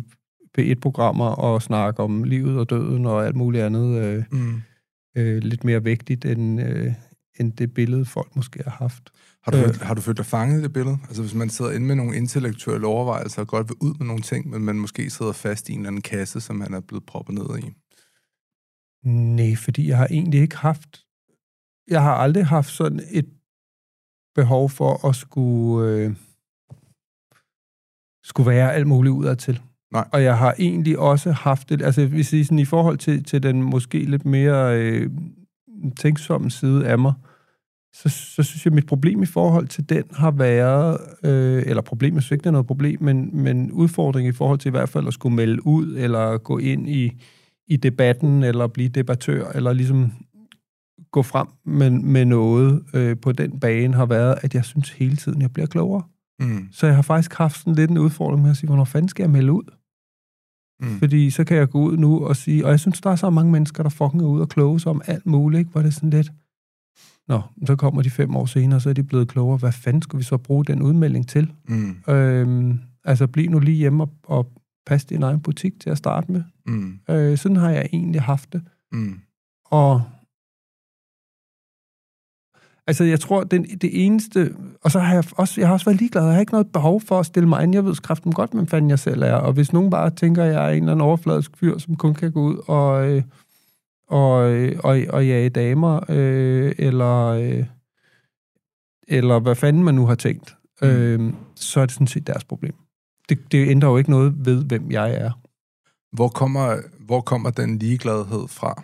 P1-programmer 0.57 1.25
og 1.25 1.61
snakke 1.61 2.03
om 2.03 2.23
livet 2.23 2.59
og 2.59 2.69
døden 2.69 3.05
og 3.05 3.25
alt 3.25 3.35
muligt 3.35 3.63
andet 3.63 4.03
øh, 4.03 4.23
Mm. 4.31 4.61
Øh, 5.17 5.37
lidt 5.43 5.63
mere 5.63 5.83
vigtigt 5.83 6.25
end, 6.25 6.61
øh, 6.61 6.93
end 7.39 7.53
det 7.53 7.73
billede, 7.73 8.05
folk 8.05 8.35
måske 8.35 8.63
har 8.63 8.71
haft. 8.71 9.09
Har 9.43 9.51
du, 9.51 9.57
Øh. 9.57 9.75
har 9.81 9.93
du 9.93 10.01
følt 10.01 10.17
dig 10.17 10.25
fanget 10.25 10.59
i 10.59 10.63
det 10.63 10.73
billede? 10.73 10.97
Altså 11.07 11.21
hvis 11.21 11.33
man 11.33 11.49
sidder 11.49 11.71
inde 11.71 11.85
med 11.85 11.95
nogle 11.95 12.17
intellektuelle 12.17 12.87
overvejelser 12.87 13.41
og 13.41 13.47
godt 13.47 13.69
vil 13.69 13.75
ud 13.81 13.93
med 13.97 14.07
nogle 14.07 14.21
ting, 14.21 14.49
men 14.49 14.61
man 14.65 14.75
måske 14.79 15.09
sidder 15.09 15.31
fast 15.31 15.69
i 15.69 15.73
en 15.73 15.79
eller 15.79 15.87
anden 15.87 16.01
kasse, 16.01 16.41
som 16.41 16.55
man 16.55 16.73
er 16.73 16.79
blevet 16.79 17.05
proppet 17.05 17.35
ned 17.35 17.59
i. 17.59 17.73
Nej, 19.07 19.55
fordi 19.55 19.87
jeg 19.87 19.97
har 19.97 20.07
egentlig 20.07 20.41
ikke 20.41 20.57
haft... 20.57 21.05
Jeg 21.87 22.01
har 22.01 22.15
aldrig 22.15 22.45
haft 22.45 22.69
sådan 22.69 23.01
et 23.11 23.29
behov 24.35 24.69
for 24.69 25.07
at 25.09 25.15
skulle, 25.15 25.91
øh, 25.91 26.15
skulle 28.23 28.49
være 28.49 28.73
alt 28.73 28.87
muligt 28.87 29.13
udadtil. 29.13 29.61
Nej. 29.93 30.07
Og 30.11 30.23
jeg 30.23 30.37
har 30.37 30.55
egentlig 30.59 30.99
også 30.99 31.31
haft 31.31 31.69
det, 31.69 31.81
altså 31.81 32.05
vil 32.05 32.25
sige 32.25 32.45
sådan, 32.45 32.59
i 32.59 32.65
forhold 32.65 32.97
til, 32.97 33.23
til 33.23 33.43
den 33.43 33.63
måske 33.63 33.99
lidt 33.99 34.25
mere 34.25 34.79
øh, 34.79 35.09
tænksomme 35.99 36.51
side 36.51 36.87
af 36.87 36.99
mig, 36.99 37.13
så, 37.93 38.09
så 38.09 38.43
synes 38.43 38.65
jeg, 38.65 38.71
at 38.71 38.75
mit 38.75 38.85
problem 38.85 39.23
i 39.23 39.25
forhold 39.25 39.67
til 39.67 39.89
den 39.89 40.03
har 40.11 40.31
været, 40.31 40.97
øh, 41.23 41.63
eller 41.65 41.81
problemet, 41.81 42.15
jeg 42.15 42.23
synes 42.23 42.31
ikke, 42.31 42.43
det 42.43 42.47
er 42.47 42.51
noget 42.51 42.67
problem, 42.67 43.03
men, 43.03 43.29
men 43.43 43.71
udfordring 43.71 44.27
i 44.27 44.31
forhold 44.31 44.59
til 44.59 44.69
i 44.69 44.71
hvert 44.71 44.89
fald 44.89 45.07
at 45.07 45.13
skulle 45.13 45.35
melde 45.35 45.67
ud, 45.67 45.95
eller 45.97 46.37
gå 46.37 46.57
ind 46.57 46.89
i, 46.89 47.11
i 47.67 47.77
debatten, 47.77 48.43
eller 48.43 48.67
blive 48.67 48.89
debattør, 48.89 49.51
eller 49.51 49.73
ligesom 49.73 50.11
gå 51.11 51.21
frem 51.21 51.47
med, 51.65 51.89
med 51.89 52.25
noget 52.25 52.83
øh, 52.93 53.17
på 53.21 53.31
den 53.31 53.59
bane, 53.59 53.93
har 53.93 54.05
været, 54.05 54.35
at 54.41 54.55
jeg 54.55 54.65
synes 54.65 54.89
hele 54.89 55.15
tiden, 55.15 55.41
jeg 55.41 55.53
bliver 55.53 55.67
klogere. 55.67 56.03
Mm. 56.39 56.67
Så 56.71 56.85
jeg 56.85 56.95
har 56.95 57.01
faktisk 57.01 57.33
haft 57.33 57.57
sådan 57.57 57.75
lidt 57.75 57.91
en 57.91 57.97
udfordring 57.97 58.41
med 58.41 58.51
at 58.51 58.57
sige, 58.57 58.67
hvornår 58.67 58.83
fanden 58.83 59.09
skal 59.09 59.23
jeg 59.23 59.29
melde 59.29 59.51
ud? 59.51 59.63
Mm. 60.83 60.99
Fordi 60.99 61.29
så 61.29 61.43
kan 61.43 61.57
jeg 61.57 61.69
gå 61.69 61.81
ud 61.81 61.97
nu 61.97 62.25
og 62.27 62.35
sige, 62.35 62.65
og 62.65 62.71
jeg 62.71 62.79
synes, 62.79 63.01
der 63.01 63.09
er 63.09 63.15
så 63.15 63.29
mange 63.29 63.51
mennesker, 63.51 63.83
der 63.83 63.89
fucking 63.89 64.21
er 64.21 64.27
ude 64.27 64.41
og 64.41 64.49
kloge 64.49 64.79
sig 64.79 64.89
om 64.89 65.01
alt 65.05 65.25
muligt, 65.25 65.59
ikke? 65.59 65.71
hvor 65.71 65.81
det 65.81 65.87
er 65.87 65.91
sådan 65.91 66.09
lidt, 66.09 66.31
Nå, 67.27 67.41
så 67.65 67.75
kommer 67.75 68.01
de 68.01 68.09
fem 68.09 68.35
år 68.35 68.45
senere, 68.45 68.79
så 68.79 68.89
er 68.89 68.93
de 68.93 69.03
blevet 69.03 69.27
klogere. 69.27 69.57
Hvad 69.57 69.71
fanden 69.71 70.01
skulle 70.01 70.19
vi 70.19 70.23
så 70.23 70.37
bruge 70.37 70.65
den 70.65 70.81
udmelding 70.81 71.27
til? 71.27 71.51
Mm. 71.67 71.95
Øhm, 72.09 72.79
altså, 73.03 73.27
bliv 73.27 73.49
nu 73.49 73.59
lige 73.59 73.77
hjemme 73.77 74.03
og, 74.03 74.09
og 74.23 74.51
pas 74.85 75.05
din 75.05 75.23
egen 75.23 75.39
butik 75.39 75.79
til 75.79 75.89
at 75.89 75.97
starte 75.97 76.31
med. 76.31 76.43
Mm. 76.65 76.99
Øh, 77.09 77.37
sådan 77.37 77.57
har 77.57 77.69
jeg 77.69 77.89
egentlig 77.93 78.21
haft 78.21 78.53
det. 78.53 78.61
Mm. 78.91 79.19
Og 79.65 80.01
altså, 82.87 83.03
jeg 83.03 83.19
tror, 83.19 83.43
den, 83.43 83.63
det 83.63 84.05
eneste... 84.05 84.55
Og 84.81 84.91
så 84.91 84.99
har 84.99 85.13
jeg 85.13 85.23
også, 85.31 85.61
jeg 85.61 85.67
har 85.67 85.73
også 85.73 85.85
været 85.85 85.99
ligeglad. 85.99 86.23
Jeg 86.23 86.33
har 86.33 86.39
ikke 86.39 86.51
noget 86.51 86.71
behov 86.71 87.01
for 87.01 87.19
at 87.19 87.25
stille 87.25 87.49
mig 87.49 87.63
ind. 87.63 87.73
Jeg 87.73 87.85
ved 87.85 87.95
skræften 87.95 88.31
godt, 88.33 88.51
hvem 88.51 88.67
fanden 88.67 88.89
jeg 88.89 88.99
selv 88.99 89.21
er. 89.21 89.33
Og 89.33 89.53
hvis 89.53 89.73
nogen 89.73 89.89
bare 89.89 90.09
tænker, 90.09 90.43
at 90.43 90.53
jeg 90.53 90.65
er 90.65 90.69
en 90.69 90.83
eller 90.83 90.91
anden 90.91 91.05
overfladisk 91.05 91.57
fyr, 91.57 91.77
som 91.77 91.95
kun 91.95 92.13
kan 92.13 92.31
gå 92.31 92.41
ud 92.41 92.57
og, 92.67 93.09
øh, 93.11 93.23
og, 94.07 94.51
øh, 94.51 94.79
og, 94.83 94.99
og 95.09 95.27
jage 95.27 95.49
damer, 95.49 95.99
øh, 96.09 96.75
eller, 96.77 97.25
øh, 97.27 97.65
eller 99.07 99.39
hvad 99.39 99.55
fanden 99.55 99.83
man 99.83 99.95
nu 99.95 100.05
har 100.05 100.15
tænkt, 100.15 100.55
Mm. 100.81 100.87
øh, 100.87 101.33
så 101.55 101.79
er 101.79 101.85
det 101.85 101.93
sådan 101.93 102.07
set 102.07 102.27
deres 102.27 102.43
problem. 102.43 102.73
Det, 103.29 103.51
det 103.51 103.67
ændrer 103.67 103.89
jo 103.89 103.97
ikke 103.97 104.09
noget 104.09 104.45
ved, 104.45 104.63
hvem 104.65 104.91
jeg 104.91 105.15
er. 105.15 105.31
Hvor 106.15 106.27
kommer, 106.27 106.77
hvor 106.99 107.21
kommer 107.21 107.49
den 107.49 107.77
ligegladhed 107.77 108.47
fra? 108.47 108.83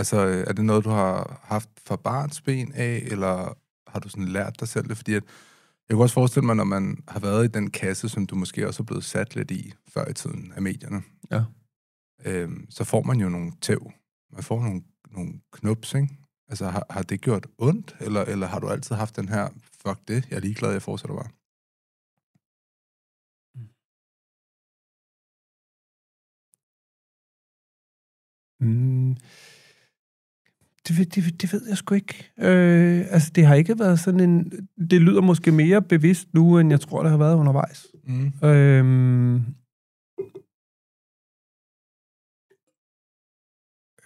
Altså, 0.00 0.26
øh, 0.26 0.44
er 0.48 0.52
det 0.52 0.64
noget, 0.64 0.84
du 0.84 0.90
har 0.90 1.40
haft 1.44 1.70
fra 1.86 1.96
barns 1.96 2.40
ben 2.40 2.72
af, 2.72 2.96
eller 3.12 3.58
har 3.90 4.00
du 4.00 4.08
sådan 4.08 4.28
lært 4.28 4.60
dig 4.60 4.68
selv 4.68 4.88
det? 4.88 4.96
Fordi 4.96 5.14
at, 5.14 5.24
jeg 5.88 5.94
kunne 5.94 6.04
også 6.04 6.14
forestille 6.14 6.46
mig, 6.46 6.56
når 6.56 6.64
man 6.64 7.04
har 7.08 7.20
været 7.20 7.44
i 7.44 7.48
den 7.48 7.70
kasse, 7.70 8.08
som 8.08 8.26
du 8.26 8.34
måske 8.34 8.66
også 8.68 8.82
er 8.82 8.84
blevet 8.84 9.04
sat 9.04 9.36
lidt 9.36 9.50
i 9.50 9.72
før 9.88 10.08
i 10.08 10.14
tiden 10.14 10.52
af 10.56 10.62
medierne, 10.62 11.02
Ja. 11.30 11.42
øhm, 12.24 12.66
så 12.70 12.84
får 12.84 13.02
man 13.02 13.20
jo 13.20 13.28
nogle 13.28 13.52
tæv. 13.60 13.92
Man 14.32 14.42
får 14.42 14.60
nogle, 14.62 14.82
nogle 15.10 15.32
knups, 15.52 15.94
ikke? 15.94 16.08
Altså, 16.48 16.68
har, 16.68 16.86
har 16.90 17.02
det 17.02 17.20
gjort 17.20 17.46
ondt, 17.58 17.96
eller, 18.00 18.22
eller 18.24 18.46
har 18.46 18.58
du 18.58 18.68
altid 18.68 18.96
haft 18.96 19.16
den 19.16 19.28
her, 19.28 19.48
fuck 19.86 20.08
det, 20.08 20.26
jeg 20.30 20.36
er 20.36 20.40
ligeglad, 20.40 20.72
jeg 20.72 20.82
fortsætter 20.82 21.16
bare? 21.16 21.30
Mm. 28.60 29.16
Det, 30.98 31.14
det, 31.14 31.42
det 31.42 31.52
ved 31.52 31.68
jeg 31.68 31.76
sgu 31.76 31.94
ikke. 31.94 32.32
Øh, 32.38 33.06
altså, 33.10 33.30
det 33.34 33.46
har 33.46 33.54
ikke 33.54 33.78
været 33.78 34.00
sådan 34.00 34.20
en... 34.20 34.52
Det 34.90 35.00
lyder 35.00 35.20
måske 35.20 35.52
mere 35.52 35.82
bevidst 35.82 36.34
nu, 36.34 36.58
end 36.58 36.70
jeg 36.70 36.80
tror, 36.80 37.02
det 37.02 37.10
har 37.10 37.18
været 37.18 37.36
undervejs. 37.36 37.86
Mm. 38.04 38.48
Øhm, 38.48 39.34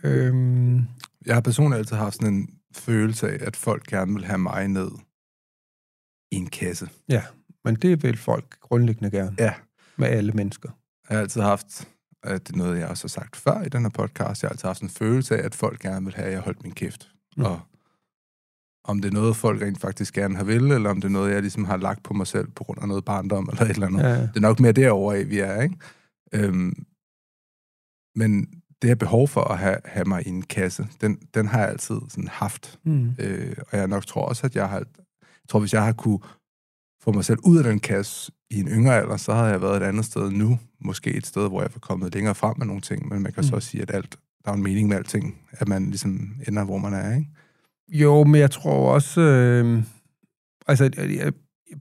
øhm, 0.04 0.76
Jeg 1.26 1.34
har 1.34 1.40
personligt 1.40 1.78
altid 1.78 1.96
haft 1.96 2.14
sådan 2.14 2.34
en 2.34 2.48
følelse 2.74 3.30
af, 3.30 3.46
at 3.46 3.56
folk 3.56 3.86
gerne 3.86 4.12
vil 4.12 4.24
have 4.24 4.38
mig 4.38 4.68
ned 4.68 4.90
i 6.32 6.36
en 6.36 6.46
kasse. 6.46 6.88
men 7.64 7.74
det 7.74 8.02
vil 8.02 8.16
folk 8.16 8.60
grundlæggende 8.60 9.10
gerne. 9.10 9.36
Ja. 9.38 9.54
Med 9.96 10.08
alle 10.08 10.32
mennesker. 10.32 10.68
Jeg 11.08 11.16
har 11.16 11.22
altid 11.22 11.40
haft, 11.40 11.88
at 12.24 12.48
det 12.48 12.54
er 12.54 12.58
noget, 12.58 12.78
jeg 12.78 12.88
også 12.88 13.04
har 13.04 13.08
sagt 13.08 13.36
før 13.36 13.62
i 13.62 13.68
den 13.68 13.82
her 13.82 13.88
podcast, 13.88 14.42
jeg 14.42 14.48
har 14.48 14.52
altid 14.52 14.68
haft 14.68 14.82
en 14.82 14.88
følelse 14.88 15.38
af, 15.38 15.44
at 15.46 15.54
folk 15.54 15.80
gerne 15.80 16.04
vil 16.04 16.14
have, 16.14 16.26
at 16.26 16.32
jeg 16.32 16.40
holdt 16.40 16.62
min 16.62 16.72
kæft. 16.72 17.10
Mm. 17.36 17.44
Og 17.44 17.60
om 18.84 19.00
det 19.00 19.08
er 19.08 19.12
noget, 19.12 19.36
folk 19.36 19.62
rent 19.62 19.80
faktisk 19.80 20.14
gerne 20.14 20.36
har 20.36 20.44
vil, 20.44 20.70
eller 20.70 20.90
om 20.90 21.00
det 21.00 21.08
er 21.08 21.12
noget, 21.12 21.32
jeg 21.32 21.40
ligesom 21.40 21.64
har 21.64 21.76
lagt 21.76 22.02
på 22.02 22.14
mig 22.14 22.26
selv 22.26 22.50
på 22.50 22.64
grund 22.64 22.82
af 22.82 22.88
noget 22.88 23.04
barndom, 23.04 23.48
eller 23.48 23.62
et 23.62 23.70
eller 23.70 23.86
andet. 23.86 24.02
Ja. 24.02 24.20
Det 24.20 24.36
er 24.36 24.40
nok 24.40 24.60
mere 24.60 24.72
derovre 24.72 25.16
af, 25.16 25.30
vi 25.30 25.38
er, 25.38 25.62
ikke? 25.62 25.76
Øhm, 26.32 26.84
men 28.16 28.46
det 28.82 28.90
her 28.90 28.94
behov 28.94 29.28
for 29.28 29.40
at 29.40 29.58
have, 29.58 29.76
have 29.84 30.04
mig 30.04 30.26
i 30.26 30.30
en 30.30 30.42
kasse, 30.42 30.86
den, 31.00 31.18
den 31.34 31.46
har 31.46 31.60
jeg 31.60 31.68
altid 31.68 32.00
sådan 32.08 32.28
haft. 32.28 32.78
Mm. 32.84 33.14
Øh, 33.18 33.56
og 33.72 33.78
jeg 33.78 33.88
nok 33.88 34.06
tror 34.06 34.26
også, 34.26 34.46
at 34.46 34.56
jeg 34.56 34.68
har... 34.68 34.78
Jeg 34.78 35.48
tror, 35.48 35.60
hvis 35.60 35.72
jeg 35.72 35.84
har 35.84 35.92
kunne 35.92 36.18
få 37.02 37.12
mig 37.12 37.24
selv 37.24 37.38
ud 37.44 37.58
af 37.58 37.64
den 37.64 37.80
kasse 37.80 38.32
i 38.54 38.60
en 38.60 38.68
yngre 38.68 39.00
alder, 39.00 39.16
så 39.16 39.32
havde 39.34 39.48
jeg 39.48 39.62
været 39.62 39.82
et 39.82 39.86
andet 39.86 40.04
sted 40.04 40.30
nu. 40.30 40.58
Måske 40.80 41.10
et 41.10 41.26
sted, 41.26 41.48
hvor 41.48 41.60
jeg 41.62 41.70
var 41.74 41.78
kommet 41.80 42.14
længere 42.14 42.34
frem 42.34 42.54
med 42.58 42.66
nogle 42.66 42.82
ting, 42.82 43.08
men 43.08 43.22
man 43.22 43.32
kan 43.32 43.40
mm. 43.40 43.48
så 43.48 43.54
også 43.54 43.68
sige, 43.68 43.82
at 43.82 43.94
alt, 43.94 44.16
der 44.44 44.50
er 44.50 44.54
en 44.54 44.62
mening 44.62 44.88
med 44.88 44.96
alting, 44.96 45.38
at 45.52 45.68
man 45.68 45.86
ligesom 45.86 46.30
ender, 46.48 46.64
hvor 46.64 46.78
man 46.78 46.94
er, 46.94 47.14
ikke? 47.14 47.30
Jo, 47.88 48.24
men 48.24 48.40
jeg 48.40 48.50
tror 48.50 48.92
også... 48.92 49.20
Øh, 49.20 49.82
altså, 50.66 50.90
jeg, 50.98 51.32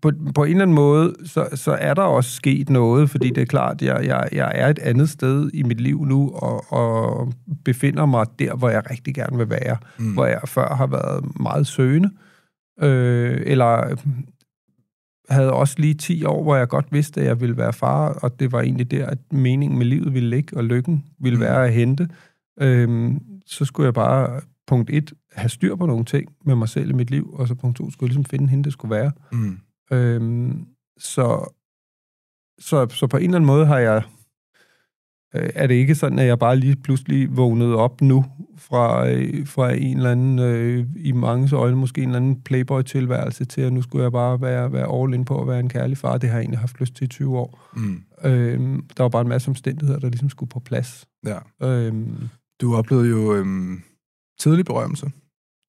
på, 0.01 0.11
på 0.35 0.43
en 0.43 0.51
eller 0.51 0.61
anden 0.61 0.75
måde, 0.75 1.15
så, 1.25 1.47
så 1.53 1.71
er 1.71 1.93
der 1.93 2.01
også 2.01 2.31
sket 2.31 2.69
noget, 2.69 3.09
fordi 3.09 3.29
det 3.29 3.41
er 3.41 3.45
klart, 3.45 3.81
jeg, 3.81 4.05
jeg, 4.05 4.29
jeg 4.31 4.51
er 4.55 4.67
et 4.67 4.79
andet 4.79 5.09
sted 5.09 5.51
i 5.53 5.63
mit 5.63 5.81
liv 5.81 6.05
nu, 6.05 6.31
og, 6.31 6.73
og 6.73 7.33
befinder 7.65 8.05
mig 8.05 8.25
der, 8.39 8.55
hvor 8.55 8.69
jeg 8.69 8.89
rigtig 8.89 9.15
gerne 9.15 9.37
vil 9.37 9.49
være. 9.49 9.77
Mm. 9.97 10.13
hvor 10.13 10.25
jeg 10.25 10.41
før 10.45 10.75
har 10.75 10.87
været 10.87 11.39
meget 11.39 11.67
søgende, 11.67 12.09
øh, 12.81 13.41
eller 13.45 13.95
havde 15.29 15.53
også 15.53 15.75
lige 15.79 15.93
10 15.93 16.23
år, 16.25 16.43
hvor 16.43 16.55
jeg 16.55 16.67
godt 16.67 16.85
vidste, 16.91 17.21
at 17.21 17.27
jeg 17.27 17.41
ville 17.41 17.57
være 17.57 17.73
far, 17.73 18.09
og 18.13 18.39
det 18.39 18.51
var 18.51 18.61
egentlig 18.61 18.91
der, 18.91 19.05
at 19.05 19.17
meningen 19.33 19.77
med 19.77 19.85
livet 19.85 20.13
ville 20.13 20.29
ligge, 20.29 20.57
og 20.57 20.63
lykken 20.63 21.05
ville 21.19 21.37
Mm. 21.37 21.41
være 21.43 21.65
at 21.65 21.73
hente. 21.73 22.09
Øh, 22.61 23.11
så 23.45 23.65
skulle 23.65 23.85
jeg 23.85 23.93
bare, 23.93 24.41
punkt 24.67 24.89
1, 24.89 25.13
have 25.31 25.49
styr 25.49 25.75
på 25.75 25.85
nogle 25.85 26.05
ting 26.05 26.35
med 26.45 26.55
mig 26.55 26.69
selv 26.69 26.89
i 26.89 26.93
mit 26.93 27.11
liv, 27.11 27.33
og 27.33 27.47
så 27.47 27.55
punkt 27.55 27.77
2, 27.77 27.91
skulle 27.91 28.07
jeg 28.07 28.15
ligesom 28.15 28.25
finde 28.25 28.47
hende, 28.49 28.63
det 28.63 28.73
skulle 28.73 28.95
være. 28.95 29.11
Mm. 29.31 29.57
Øhm, 29.91 30.65
så, 30.97 31.53
så, 32.59 32.87
så 32.89 33.07
på 33.07 33.17
en 33.17 33.23
eller 33.23 33.35
anden 33.35 33.47
måde 33.47 33.65
har 33.65 33.79
jeg 33.79 34.03
øh, 35.35 35.49
er 35.55 35.67
det 35.67 35.75
ikke 35.75 35.95
sådan, 35.95 36.19
at 36.19 36.25
jeg 36.27 36.39
bare 36.39 36.55
lige 36.55 36.75
pludselig 36.75 37.37
vågnede 37.37 37.75
op 37.75 38.01
nu 38.01 38.25
fra, 38.57 39.09
øh, 39.09 39.47
fra 39.47 39.73
en 39.73 39.97
eller 39.97 40.11
anden, 40.11 40.39
øh, 40.39 40.85
i 40.95 41.11
mange 41.11 41.55
øjne 41.55 41.77
måske 41.77 42.01
en 42.01 42.09
eller 42.09 42.17
anden 42.19 42.41
playboy-tilværelse 42.41 43.45
til, 43.45 43.61
at 43.61 43.73
nu 43.73 43.81
skulle 43.81 44.03
jeg 44.03 44.11
bare 44.11 44.41
være, 44.41 44.73
være 44.73 45.01
all 45.01 45.13
in 45.13 45.25
på 45.25 45.41
at 45.41 45.47
være 45.47 45.59
en 45.59 45.69
kærlig 45.69 45.97
far. 45.97 46.17
Det 46.17 46.29
har 46.29 46.37
jeg 46.37 46.41
egentlig 46.41 46.59
haft 46.59 46.79
lyst 46.79 46.95
til 46.95 47.05
i 47.05 47.07
20 47.07 47.37
år. 47.37 47.69
Mm. 47.75 48.03
Øh, 48.23 48.59
der 48.97 49.03
var 49.03 49.09
bare 49.09 49.21
en 49.21 49.27
masse 49.27 49.49
omstændigheder, 49.49 49.99
der 49.99 50.09
ligesom 50.09 50.29
skulle 50.29 50.49
på 50.49 50.59
plads. 50.59 51.05
Ja. 51.25 51.67
Øh, 51.67 51.93
Du 52.61 52.75
oplevede 52.75 53.09
jo 53.09 53.35
øhm, 53.35 53.81
tidlig 54.39 54.65
berømmelse. 54.65 55.11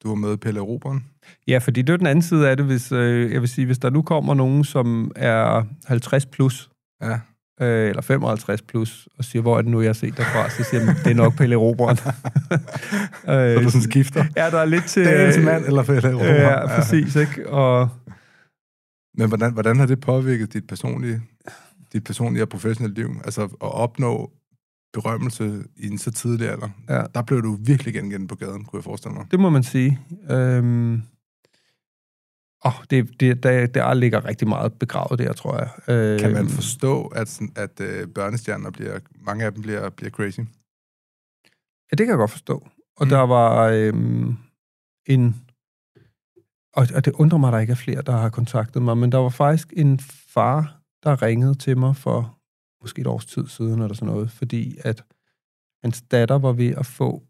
Du 0.02 0.08
var 0.08 0.14
med 0.14 0.36
Pelle 0.36 0.60
Roberen. 0.60 1.04
Ja, 1.48 1.58
fordi 1.58 1.82
det 1.82 1.92
er 1.92 1.96
den 1.96 2.06
anden 2.06 2.22
side 2.22 2.48
af 2.50 2.56
det, 2.56 2.66
hvis, 2.66 2.92
øh, 2.92 3.32
jeg 3.32 3.40
vil 3.40 3.48
sige, 3.48 3.66
hvis 3.66 3.78
der 3.78 3.90
nu 3.90 4.02
kommer 4.02 4.34
nogen, 4.34 4.64
som 4.64 5.10
er 5.16 5.62
50 5.84 6.26
plus, 6.26 6.70
Ja. 7.02 7.20
Øh, 7.60 7.88
eller 7.88 8.02
55 8.02 8.62
plus, 8.62 9.08
og 9.18 9.24
siger, 9.24 9.42
hvor 9.42 9.58
er 9.58 9.62
det 9.62 9.70
nu, 9.70 9.80
jeg 9.80 9.88
har 9.88 9.94
set 9.94 10.16
derfra, 10.16 10.50
så 10.50 10.64
siger 10.64 10.94
det 11.04 11.10
er 11.10 11.14
nok 11.14 11.36
Pelle 11.36 11.56
Roberen. 11.56 11.96
Så 13.24 13.60
du 13.62 13.70
sådan 13.70 13.82
skifter. 13.82 14.24
Ja, 14.36 14.50
der 14.50 14.58
er 14.58 14.64
lidt 14.64 14.84
til... 14.84 15.04
Dagens 15.04 15.36
øh, 15.36 15.44
mand 15.44 15.64
eller 15.64 15.82
Pelle 15.82 16.14
Roberen. 16.14 16.34
Ja, 16.34 16.66
præcis, 16.66 17.16
ikke? 17.16 17.50
Og 17.50 17.88
Men 19.18 19.28
hvordan, 19.28 19.52
hvordan 19.52 19.78
har 19.78 19.86
det 19.86 20.00
påvirket 20.00 20.52
dit 20.52 20.66
personlige, 20.66 21.22
dit 21.92 22.04
personlige 22.04 22.42
og 22.42 22.48
professionelle 22.48 22.94
liv? 22.94 23.10
Altså 23.24 23.42
at 23.42 23.50
opnå 23.60 24.30
berømmelse 24.92 25.64
i 25.76 25.86
en 25.86 25.98
så 25.98 26.10
tidlig 26.10 26.50
alder. 26.50 26.68
Ja. 26.88 27.02
Der 27.14 27.22
blev 27.22 27.42
du 27.42 27.58
virkelig 27.60 27.94
genkendt 27.94 28.28
på 28.28 28.34
gaden, 28.34 28.64
kunne 28.64 28.78
jeg 28.78 28.84
forestille 28.84 29.14
mig. 29.14 29.26
det 29.30 29.40
må 29.40 29.50
man 29.50 29.62
sige. 29.62 30.00
Øhm, 30.30 31.02
åh, 32.64 32.72
det, 32.90 33.20
det, 33.20 33.42
der, 33.42 33.66
der 33.66 33.94
ligger 33.94 34.24
rigtig 34.24 34.48
meget 34.48 34.78
begravet 34.78 35.18
der, 35.18 35.32
tror 35.32 35.58
jeg. 35.58 35.70
Øhm, 35.88 36.18
Kan 36.20 36.32
man 36.32 36.48
forstå, 36.48 37.06
at, 37.06 37.28
sådan- 37.28 37.52
at 37.56 37.80
øh, 37.80 38.08
børnestjerner 38.08 38.70
bliver, 38.70 38.98
mange 39.20 39.44
af 39.44 39.52
dem 39.52 39.62
bliver, 39.62 39.90
bliver 39.90 40.10
crazy? 40.10 40.40
Ja, 41.90 41.94
det 41.96 42.06
kan 42.06 42.08
jeg 42.08 42.16
godt 42.16 42.30
forstå. 42.30 42.68
Og 42.96 43.06
Mm. 43.06 43.08
der 43.08 43.18
var 43.20 43.68
øhm, 43.68 44.36
en... 45.06 45.36
Og, 46.76 46.86
og 46.94 47.04
det 47.04 47.12
undrer 47.12 47.38
mig, 47.38 47.48
at 47.48 47.52
der 47.52 47.58
ikke 47.58 47.70
er 47.70 47.74
flere, 47.76 48.02
der 48.02 48.12
har 48.16 48.28
kontaktet 48.28 48.82
mig, 48.82 48.98
men 48.98 49.12
der 49.12 49.18
var 49.18 49.28
faktisk 49.28 49.72
en 49.76 49.98
far, 50.34 50.80
der 51.02 51.22
ringede 51.22 51.54
til 51.54 51.78
mig 51.78 51.96
for 51.96 52.38
måske 52.82 53.00
et 53.00 53.06
års 53.06 53.26
tid 53.26 53.46
siden, 53.48 53.82
eller 53.82 53.94
sådan 53.94 54.06
noget, 54.14 54.30
fordi 54.30 54.76
at 54.80 55.04
hans 55.84 56.02
datter 56.02 56.38
var 56.38 56.52
ved 56.52 56.74
at 56.74 56.86
få, 56.86 57.22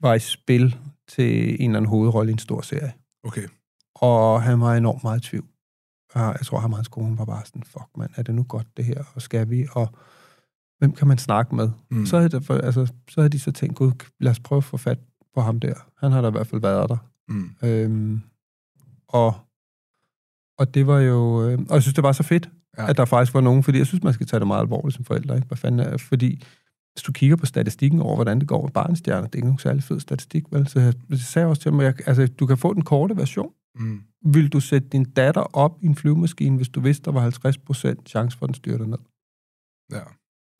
var 0.00 0.14
i 0.14 0.18
spil 0.18 0.76
til 1.08 1.48
en 1.62 1.70
eller 1.70 1.76
anden 1.78 1.88
hovedrolle 1.88 2.30
i 2.30 2.32
en 2.32 2.38
stor 2.38 2.60
serie. 2.60 2.92
Okay. 3.24 3.48
Og 4.00 4.42
han 4.42 4.60
var 4.60 4.74
enormt 4.74 5.02
meget 5.02 5.24
i 5.24 5.28
tvivl. 5.28 5.46
Og 6.14 6.20
Jeg 6.20 6.40
tror, 6.46 6.58
ham 6.58 6.72
og 6.72 6.78
hans 6.78 6.88
kone 6.88 7.18
var 7.18 7.24
bare 7.24 7.44
sådan, 7.46 7.62
fuck 7.62 7.86
mand, 7.96 8.10
er 8.16 8.22
det 8.22 8.34
nu 8.34 8.42
godt 8.42 8.66
det 8.76 8.84
her, 8.84 9.04
og 9.14 9.22
skal 9.22 9.50
vi, 9.50 9.66
og 9.72 9.88
hvem 10.78 10.92
kan 10.92 11.08
man 11.08 11.18
snakke 11.18 11.54
med? 11.54 11.70
Mm. 11.90 12.06
Så, 12.06 12.16
havde 12.16 12.28
det, 12.28 12.44
for- 12.44 12.54
altså, 12.54 12.86
så 13.10 13.20
havde 13.20 13.28
de 13.28 13.38
så 13.38 13.52
tænkt, 13.52 13.76
gud, 13.76 13.92
lad 14.20 14.30
os 14.30 14.40
prøve 14.40 14.56
at 14.56 14.64
få 14.64 14.76
fat 14.76 14.98
på 15.34 15.40
ham 15.40 15.60
der. 15.60 15.74
Han 16.00 16.12
har 16.12 16.20
da 16.20 16.28
i 16.28 16.30
hvert 16.30 16.46
fald 16.46 16.60
været 16.60 16.88
der. 16.88 16.96
Mm. 17.28 17.50
Øhm, 17.62 18.22
og, 19.08 19.34
og 20.58 20.74
det 20.74 20.86
var 20.86 20.98
jo... 21.00 21.48
Øh, 21.48 21.58
og 21.68 21.74
jeg 21.74 21.82
synes, 21.82 21.94
det 21.94 22.04
var 22.04 22.12
så 22.12 22.22
fedt, 22.22 22.50
Ja. 22.78 22.90
at 22.90 22.96
der 22.96 23.04
faktisk 23.04 23.34
var 23.34 23.40
nogen, 23.40 23.62
fordi 23.62 23.78
jeg 23.78 23.86
synes, 23.86 24.04
man 24.04 24.12
skal 24.12 24.26
tage 24.26 24.40
det 24.40 24.46
meget 24.46 24.60
alvorligt 24.60 24.96
som 24.96 25.04
forældre. 25.04 25.34
Ikke? 25.34 25.46
Hvad 25.48 25.56
fanden 25.58 25.80
er, 25.80 25.96
fordi 25.96 26.42
hvis 26.92 27.02
du 27.02 27.12
kigger 27.12 27.36
på 27.36 27.46
statistikken 27.46 28.00
over, 28.00 28.14
hvordan 28.14 28.40
det 28.40 28.48
går 28.48 28.62
med 28.62 28.70
barnestjerner, 28.70 29.26
det 29.26 29.34
er 29.34 29.38
ikke 29.38 29.46
nogen 29.46 29.58
særlig 29.58 29.82
fed 29.82 30.00
statistik, 30.00 30.44
vel? 30.52 30.68
Så 30.68 30.80
jeg, 30.80 30.94
jeg 31.10 31.18
sagde 31.18 31.48
også 31.48 31.62
til 31.62 31.72
mig, 31.72 31.84
jeg, 31.84 31.94
altså, 32.08 32.26
du 32.26 32.46
kan 32.46 32.58
få 32.58 32.74
den 32.74 32.82
korte 32.84 33.16
version. 33.16 33.52
Mm. 33.74 34.02
Vil 34.24 34.48
du 34.52 34.60
sætte 34.60 34.88
din 34.88 35.04
datter 35.04 35.40
op 35.56 35.82
i 35.82 35.86
en 35.86 35.94
flyvemaskine, 35.96 36.56
hvis 36.56 36.68
du 36.68 36.80
vidste, 36.80 37.04
der 37.04 37.12
var 37.12 37.30
50% 38.00 38.06
chance 38.06 38.38
for, 38.38 38.44
at 38.46 38.48
den 38.48 38.54
styrter 38.54 38.86
ned? 38.86 38.98
Ja. 39.92 40.04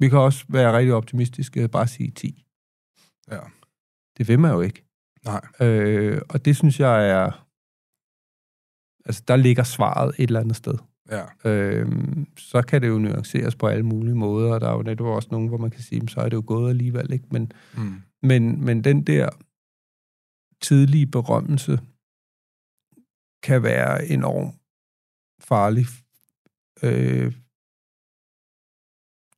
Vi 0.00 0.08
kan 0.08 0.18
også 0.18 0.44
være 0.48 0.76
rigtig 0.78 0.94
optimistiske 0.94 1.68
bare 1.68 1.86
sige 1.88 2.10
10. 2.10 2.44
Ja. 3.30 3.40
Det 4.18 4.28
vil 4.28 4.38
man 4.38 4.52
jo 4.52 4.60
ikke. 4.60 4.84
Nej. 5.24 5.40
Øh, 5.60 6.22
og 6.28 6.44
det 6.44 6.56
synes 6.56 6.80
jeg 6.80 7.10
er... 7.10 7.44
Altså, 9.04 9.22
der 9.28 9.36
ligger 9.36 9.62
svaret 9.62 10.14
et 10.18 10.26
eller 10.28 10.40
andet 10.40 10.56
sted. 10.56 10.74
Ja. 11.10 11.24
Øh, 11.50 11.92
så 12.36 12.62
kan 12.62 12.82
det 12.82 12.88
jo 12.88 12.98
nuanceres 12.98 13.56
på 13.56 13.66
alle 13.66 13.82
mulige 13.86 14.14
måder, 14.14 14.54
og 14.54 14.60
der 14.60 14.68
er 14.68 14.72
jo 14.76 14.82
netop 14.82 15.06
også 15.06 15.28
nogen, 15.30 15.48
hvor 15.48 15.58
man 15.58 15.70
kan 15.70 15.80
sige, 15.82 16.00
"Men 16.00 16.08
så 16.08 16.20
er 16.20 16.28
det 16.28 16.36
jo 16.36 16.44
gået 16.46 16.70
alligevel, 16.70 17.12
ikke? 17.12 17.24
Men, 17.30 17.52
Mm. 17.76 18.02
men, 18.22 18.64
men 18.64 18.84
den 18.84 19.02
der 19.02 19.28
tidlige 20.60 21.06
berømmelse 21.06 21.80
kan 23.42 23.62
være 23.62 24.06
enormt 24.06 24.54
farlig. 25.40 25.86
Øh, 26.82 27.32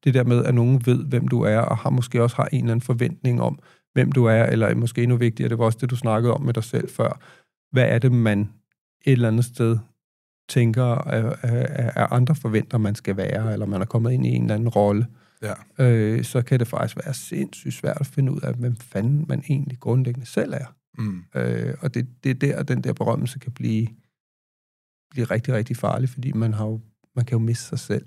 det 0.05 0.15
der 0.15 0.25
med, 0.25 0.45
at 0.45 0.55
nogen 0.55 0.87
ved, 0.87 1.05
hvem 1.05 1.29
du 1.29 1.43
er, 1.43 1.59
og 1.59 1.79
har 1.79 1.91
måske 1.91 2.23
også 2.23 2.37
har 2.37 2.47
en 2.53 2.59
eller 2.59 2.73
anden 2.73 2.85
forventning 2.87 3.43
om, 3.43 3.59
hvem 3.93 4.13
du 4.13 4.25
er, 4.25 4.45
eller 4.45 4.75
måske 4.75 5.03
endnu 5.03 5.17
vigtigere, 5.17 5.49
det 5.49 5.59
var 5.59 5.65
også 5.65 5.79
det, 5.81 5.91
du 5.91 5.97
snakkede 5.97 6.35
om 6.35 6.43
med 6.43 6.55
dig 6.55 6.65
selv 6.65 6.89
før. 6.91 7.21
Hvad 7.73 7.85
er 7.89 7.99
det, 7.99 8.13
man 8.13 8.41
et 9.07 9.13
eller 9.13 9.29
andet 9.29 9.45
sted 9.45 9.79
tænker, 10.49 10.85
at, 10.85 11.25
at, 11.43 11.93
at 11.97 12.09
andre 12.11 12.35
forventer, 12.35 12.79
man 12.79 12.95
skal 12.95 13.17
være, 13.17 13.53
eller 13.53 13.67
man 13.67 13.81
er 13.81 13.87
kommet 13.87 14.13
ind 14.13 14.27
i 14.27 14.29
en 14.29 14.43
eller 14.43 14.55
anden 14.55 14.69
rolle, 14.69 15.07
Ja. 15.43 15.85
øh, 15.85 16.25
så 16.25 16.43
kan 16.43 16.59
det 16.59 16.69
faktisk 16.69 16.97
være 17.05 17.15
sindssygt 17.15 17.75
svært 17.75 17.97
at 18.01 18.07
finde 18.07 18.33
ud 18.33 18.41
af, 18.41 18.55
hvem 18.55 18.77
fanden 18.77 19.25
man 19.29 19.43
egentlig 19.49 19.79
grundlæggende 19.81 20.27
selv 20.27 20.53
er. 20.53 20.75
Mm. 21.01 21.25
Øh, 21.35 21.75
og 21.81 21.95
det, 21.95 22.25
det 22.25 22.31
er 22.31 22.35
der, 22.35 22.63
den 22.63 22.85
der 22.85 22.93
berømmelse 22.93 23.39
kan 23.39 23.53
blive, 23.53 23.89
blive 25.11 25.25
rigtig, 25.25 25.55
rigtig 25.55 25.77
farlig, 25.77 26.09
fordi 26.09 26.33
man, 26.33 26.55
har 26.55 26.67
jo, 26.67 26.81
man 27.17 27.25
kan 27.25 27.39
jo 27.39 27.45
miste 27.45 27.65
sig 27.65 27.79
selv. 27.79 28.07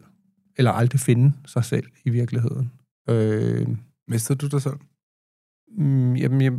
Eller 0.57 0.71
aldrig 0.71 0.99
finde 0.99 1.33
sig 1.45 1.65
selv 1.65 1.87
i 2.05 2.09
virkeligheden. 2.09 2.71
Øh, 3.09 3.67
Mistede 4.07 4.37
du 4.37 4.47
dig 4.47 4.61
selv? 4.61 4.77
mm, 5.77 6.15
jamen, 6.15 6.41
jeg, 6.41 6.53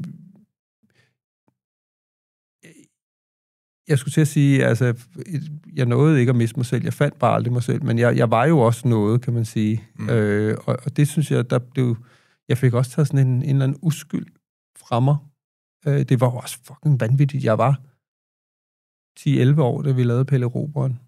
jeg 3.89 3.99
skulle 3.99 4.13
til 4.13 4.21
at 4.21 4.29
sige, 4.29 4.65
altså, 4.65 5.07
jeg 5.75 5.87
nåede 5.87 6.21
ikke 6.21 6.31
at 6.31 6.37
miste 6.37 6.57
mig 6.57 6.67
selv. 6.67 6.85
Jeg 6.85 6.93
fandt 6.93 7.19
bare 7.19 7.35
aldrig 7.35 7.53
mig 7.53 7.63
selv, 7.63 7.85
men 7.85 7.99
jeg, 7.99 8.17
jeg 8.17 8.31
var 8.31 8.45
jo 8.45 8.59
også 8.59 8.89
noget, 8.89 9.23
kan 9.23 9.33
man 9.33 9.45
sige. 9.45 9.85
Mm. 9.99 10.09
Øh, 10.09 10.57
og, 10.67 10.77
og 10.85 10.97
det 10.97 11.09
synes 11.09 11.31
jeg, 11.31 11.51
der 11.51 11.59
blev... 11.59 11.97
Jeg 12.49 12.59
fik 12.59 12.75
også 12.75 12.91
taget 12.91 13.09
sådan 13.09 13.27
en, 13.27 13.43
en 13.43 13.43
eller 13.43 13.65
anden 13.65 13.79
uskyld 13.83 14.27
fra 14.77 15.01
mig. 15.01 15.17
Øh, 15.87 16.03
det 16.03 16.21
var 16.21 16.27
jo 16.27 16.37
også 16.37 16.59
fucking 16.65 17.01
vanvittigt. 17.01 17.45
Jeg 17.45 17.59
var 17.59 17.81
10-11 19.21 19.61
år, 19.61 19.83
da 19.83 19.93
vi 19.93 20.05
lavede 20.05 20.25
Pelle 20.25 20.47
Roberen. 20.47 20.99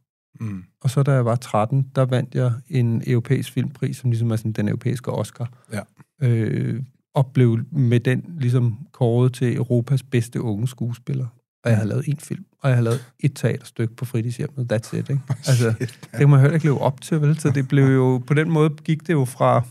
Mm. 0.41 0.65
Og 0.81 0.91
så 0.91 1.03
da 1.03 1.13
jeg 1.13 1.25
var 1.25 1.37
13, 1.37 1.91
der 1.95 2.05
vandt 2.05 2.35
jeg 2.35 2.53
en 2.69 3.03
europæisk 3.07 3.53
filmpris, 3.53 3.97
som 3.97 4.11
ligesom 4.11 4.31
er 4.31 4.37
sådan 4.37 4.53
den 4.53 4.69
europæiske 4.69 5.11
Oscar. 5.11 5.53
Ja. 5.73 5.81
Øh, 6.23 6.83
og 7.15 7.27
blev 7.27 7.59
med 7.73 8.01
den 8.01 8.25
ligesom 8.39 8.79
kåret 8.93 9.35
til 9.35 9.57
Europas 9.57 10.03
bedste 10.03 10.43
unge 10.43 10.69
skuespiller. 10.69 11.27
Og 11.65 11.71
jeg 11.71 11.77
havde 11.77 11.89
lavet 11.89 12.07
en 12.09 12.17
film, 12.17 12.45
og 12.61 12.69
jeg 12.69 12.77
havde 12.77 12.85
lavet 12.85 13.13
et 13.21 13.33
teaterstykke 13.35 13.97
på 13.97 14.05
fritidshjemmet. 14.05 14.73
That's 14.73 14.97
it, 14.97 15.11
ikke? 15.11 15.21
Altså, 15.49 15.75
det 15.81 16.09
kan 16.15 16.29
man 16.29 16.41
heller 16.41 16.55
ikke 16.55 16.67
leve 16.67 16.81
op 16.81 17.01
til, 17.01 17.21
vel? 17.21 17.39
Så 17.39 17.51
det 17.51 17.69
blev 17.69 17.85
jo, 17.85 18.23
på 18.27 18.35
den 18.35 18.51
måde 18.51 18.71
gik 18.71 19.07
det 19.07 19.13
jo 19.13 19.25
fra, 19.25 19.63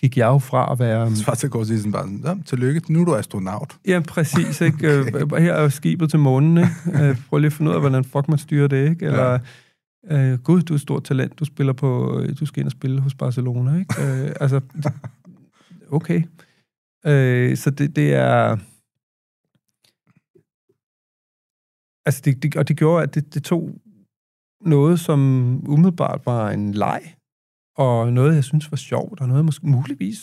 gik 0.00 0.16
jeg 0.16 0.26
jo 0.26 0.38
fra 0.38 0.72
at 0.72 0.78
være... 0.78 1.16
Så 1.16 1.24
faktisk 1.24 1.52
går 1.52 1.64
sådan 1.64 1.92
bare 1.92 2.02
sådan, 2.02 2.36
"Nå, 2.36 2.42
tillykke, 2.42 2.92
nu 2.92 3.00
er 3.00 3.04
du 3.04 3.14
astronaut. 3.14 3.76
Ja, 3.86 4.00
præcis, 4.08 4.60
ikke? 4.60 4.98
Øh, 4.98 5.06
Her 5.42 5.52
er 5.54 5.68
skibet 5.68 6.10
til 6.10 6.18
månen, 6.18 6.58
ikke? 6.58 7.08
Øh, 7.08 7.16
Prøv 7.28 7.38
lige 7.38 7.46
at 7.46 7.52
finde 7.52 7.70
ud 7.70 7.74
af, 7.74 7.80
hvordan 7.82 8.04
fuck 8.04 8.28
man 8.28 8.38
styrer 8.38 8.68
det, 8.68 8.90
ikke? 8.90 9.06
Eller, 9.06 9.38
øh, 10.10 10.38
gud, 10.38 10.62
du 10.62 10.72
er 10.72 10.76
et 10.76 10.80
stort 10.80 11.04
talent, 11.04 11.38
du 11.38 11.44
spiller 11.44 11.72
på, 11.72 12.20
du 12.40 12.46
skal 12.46 12.60
ind 12.60 12.66
og 12.66 12.72
spille 12.72 13.00
hos 13.00 13.14
Barcelona, 13.14 13.78
ikke? 13.78 13.94
Øh, 14.02 14.32
altså, 14.40 14.60
okay. 15.98 16.22
Øh, 17.06 17.56
så 17.56 17.70
det, 17.70 17.96
det 17.96 18.14
er... 18.14 18.56
Altså, 22.06 22.22
det, 22.24 22.42
det, 22.42 22.56
og 22.56 22.68
det 22.68 22.76
gjorde, 22.76 23.02
at 23.02 23.14
det, 23.14 23.34
det 23.34 23.44
tog 23.44 23.70
noget, 24.64 25.00
som 25.00 25.20
umiddelbart 25.68 26.20
var 26.26 26.50
en 26.50 26.72
leg, 26.74 27.00
og 27.80 28.12
noget, 28.12 28.34
jeg 28.34 28.44
synes 28.44 28.70
var 28.70 28.76
sjovt, 28.76 29.20
og 29.20 29.28
noget, 29.28 29.38
jeg 29.38 29.44
måske 29.44 29.66
muligvis, 29.66 30.18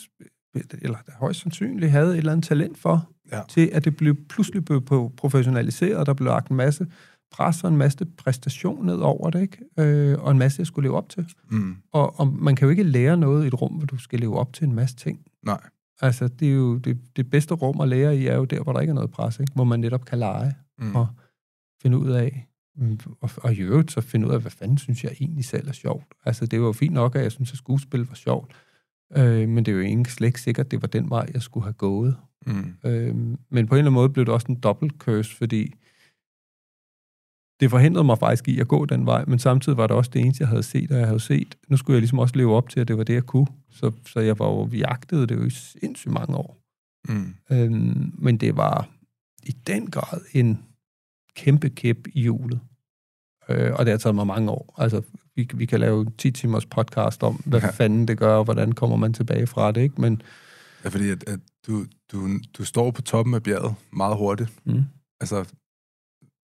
eller 0.81 0.97
højst 1.19 1.39
sandsynligt, 1.41 1.91
havde 1.91 2.11
et 2.11 2.17
eller 2.17 2.31
andet 2.31 2.45
talent 2.45 2.77
for, 2.77 3.09
Ja. 3.31 3.41
til 3.49 3.69
at 3.73 3.85
det 3.85 3.97
blev 3.97 4.15
pludselig 4.29 4.65
blev 4.65 4.81
på- 4.81 5.13
professionaliseret, 5.17 5.95
og 5.97 6.05
der 6.05 6.13
blev 6.13 6.25
lagt 6.25 6.49
en 6.49 6.55
masse 6.55 6.87
pres 7.31 7.63
og 7.63 7.69
en 7.69 7.77
masse 7.77 8.05
præstation 8.05 8.85
ned 8.85 8.95
over 8.97 9.29
det, 9.29 9.41
ikke? 9.41 9.57
Øh, 9.79 10.19
og 10.19 10.31
en 10.31 10.37
masse, 10.37 10.59
jeg 10.59 10.67
skulle 10.67 10.87
leve 10.87 10.97
op 10.97 11.09
til. 11.09 11.25
Mm. 11.51 11.75
Og, 11.91 12.19
og 12.19 12.27
man 12.33 12.55
kan 12.55 12.65
jo 12.65 12.69
ikke 12.69 12.83
lære 12.83 13.17
noget 13.17 13.43
i 13.43 13.47
et 13.47 13.61
rum, 13.61 13.71
hvor 13.73 13.85
du 13.85 13.97
skal 13.97 14.19
leve 14.19 14.37
op 14.39 14.53
til 14.53 14.67
en 14.67 14.75
masse 14.75 14.95
ting. 14.95 15.19
Nej. 15.45 15.61
Altså, 16.01 16.27
det 16.27 16.47
er 16.47 16.53
jo 16.53 16.77
det, 16.77 16.97
det 17.15 17.29
bedste 17.29 17.53
rum 17.53 17.81
at 17.81 17.87
lære 17.89 18.17
i, 18.17 18.27
er 18.27 18.35
jo 18.35 18.45
der, 18.45 18.63
hvor 18.63 18.73
der 18.73 18.79
ikke 18.79 18.91
er 18.91 18.95
noget 18.95 19.11
pres, 19.11 19.39
ikke? 19.39 19.51
Hvor 19.55 19.63
man 19.63 19.79
netop 19.79 20.05
kan 20.05 20.19
lege 20.19 20.53
Mm. 20.79 20.95
og 20.95 21.07
finde 21.81 21.97
ud 21.97 22.09
af, 22.09 22.47
og, 23.21 23.29
og 23.37 23.53
i 23.53 23.59
øvrigt 23.59 23.91
så 23.91 24.01
finde 24.01 24.27
ud 24.27 24.33
af, 24.33 24.41
hvad 24.41 24.51
fanden 24.51 24.77
synes 24.77 25.03
jeg 25.03 25.11
egentlig 25.19 25.45
selv 25.45 25.67
er 25.67 25.71
sjovt. 25.71 26.05
Altså, 26.25 26.45
det 26.45 26.59
var 26.59 26.65
jo 26.65 26.73
fint 26.73 26.93
nok, 26.93 27.15
at 27.15 27.23
jeg 27.23 27.31
synes, 27.31 27.51
at 27.51 27.57
skuespil 27.57 27.99
var 27.99 28.15
sjovt, 28.15 28.51
øh, 29.17 29.49
men 29.49 29.65
det 29.65 29.71
er 29.71 29.75
jo 29.75 29.81
ikke 29.81 30.13
slet 30.13 30.27
ikke 30.27 30.41
sikkert, 30.41 30.65
at 30.65 30.71
det 30.71 30.81
var 30.81 30.87
den 30.87 31.09
vej, 31.09 31.29
jeg 31.33 31.41
skulle 31.41 31.63
have 31.63 31.73
gået. 31.73 32.17
Mm. 32.45 32.73
Øh, 32.85 33.15
men 33.15 33.37
på 33.49 33.55
en 33.55 33.61
eller 33.61 33.77
anden 33.77 33.93
måde 33.93 34.09
blev 34.09 34.25
det 34.25 34.33
også 34.33 34.47
en 34.49 34.59
dobbelt 34.59 34.93
curse, 34.97 35.35
fordi 35.35 35.73
det 37.59 37.69
forhindrede 37.69 38.03
mig 38.03 38.17
faktisk 38.17 38.47
i 38.47 38.59
at 38.59 38.67
gå 38.67 38.85
den 38.85 39.05
vej, 39.05 39.25
men 39.27 39.39
samtidig 39.39 39.77
var 39.77 39.87
det 39.87 39.95
også 39.95 40.11
det 40.13 40.21
eneste, 40.21 40.41
jeg 40.41 40.47
havde 40.47 40.63
set, 40.63 40.91
og 40.91 40.97
jeg 40.97 41.07
havde 41.07 41.19
set, 41.19 41.57
nu 41.67 41.77
skulle 41.77 41.95
jeg 41.95 42.01
ligesom 42.01 42.19
også 42.19 42.35
leve 42.35 42.55
op 42.55 42.69
til, 42.69 42.79
at 42.79 42.87
det 42.87 42.97
var 42.97 43.03
det, 43.03 43.13
jeg 43.13 43.23
kunne. 43.23 43.47
Så, 43.71 43.91
så 44.05 44.19
jeg 44.19 44.39
var 44.39 44.45
jo 44.45 44.67
jagtet 44.67 45.29
det 45.29 45.35
jo 45.35 45.45
i 45.45 45.49
sindssygt 45.49 46.13
mange 46.13 46.35
år. 46.35 46.57
Mm. 47.09 47.35
Øhm, 47.51 48.13
men 48.17 48.37
det 48.37 48.57
var 48.57 48.89
i 49.43 49.51
den 49.51 49.91
grad 49.91 50.21
en 50.33 50.63
kæmpe 51.37 51.69
kæp 51.69 51.97
i 52.13 52.21
hjulet. 52.21 52.59
Øh, 53.49 53.73
og 53.73 53.85
det 53.85 53.91
har 53.91 53.97
taget 53.97 54.15
mig 54.15 54.27
mange 54.27 54.51
år. 54.51 54.75
Altså, 54.77 55.01
vi, 55.35 55.49
vi 55.53 55.65
kan 55.65 55.79
lave 55.79 56.05
10 56.17 56.31
timers 56.31 56.65
podcast 56.65 57.23
om, 57.23 57.35
hvad 57.45 57.61
ja. 57.61 57.69
fanden 57.69 58.07
det 58.07 58.17
gør, 58.17 58.35
og 58.35 58.43
hvordan 58.43 58.71
kommer 58.71 58.97
man 58.97 59.13
tilbage 59.13 59.47
fra 59.47 59.71
det, 59.71 59.81
ikke? 59.81 60.01
Men, 60.01 60.21
Ja, 60.83 60.89
fordi 60.89 61.09
at, 61.09 61.23
at 61.29 61.39
du, 61.67 61.85
du, 62.11 62.29
du 62.57 62.65
står 62.65 62.91
på 62.91 63.01
toppen 63.01 63.33
af 63.35 63.43
bjerget 63.43 63.75
meget 63.91 64.17
hurtigt. 64.17 64.49
mm, 64.65 64.83
Altså, 65.19 65.45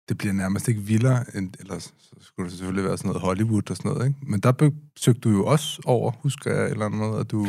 det 0.08 0.18
bliver 0.18 0.32
nærmest 0.32 0.68
ikke 0.68 0.80
vildere, 0.80 1.24
end, 1.36 1.54
ellers 1.60 1.94
så 1.98 2.14
skulle 2.20 2.50
det 2.50 2.58
selvfølgelig 2.58 2.84
være 2.84 2.98
sådan 2.98 3.08
noget 3.08 3.22
Hollywood 3.22 3.70
og 3.70 3.76
sådan 3.76 3.92
noget, 3.92 4.06
ikke? 4.08 4.18
Men 4.22 4.40
der 4.40 4.52
besøgte 4.94 5.20
du 5.20 5.30
jo 5.30 5.46
også 5.46 5.82
over, 5.84 6.10
husker 6.10 6.54
jeg, 6.54 6.70
eller 6.70 6.88
noget, 6.88 7.20
at 7.20 7.30
du... 7.30 7.46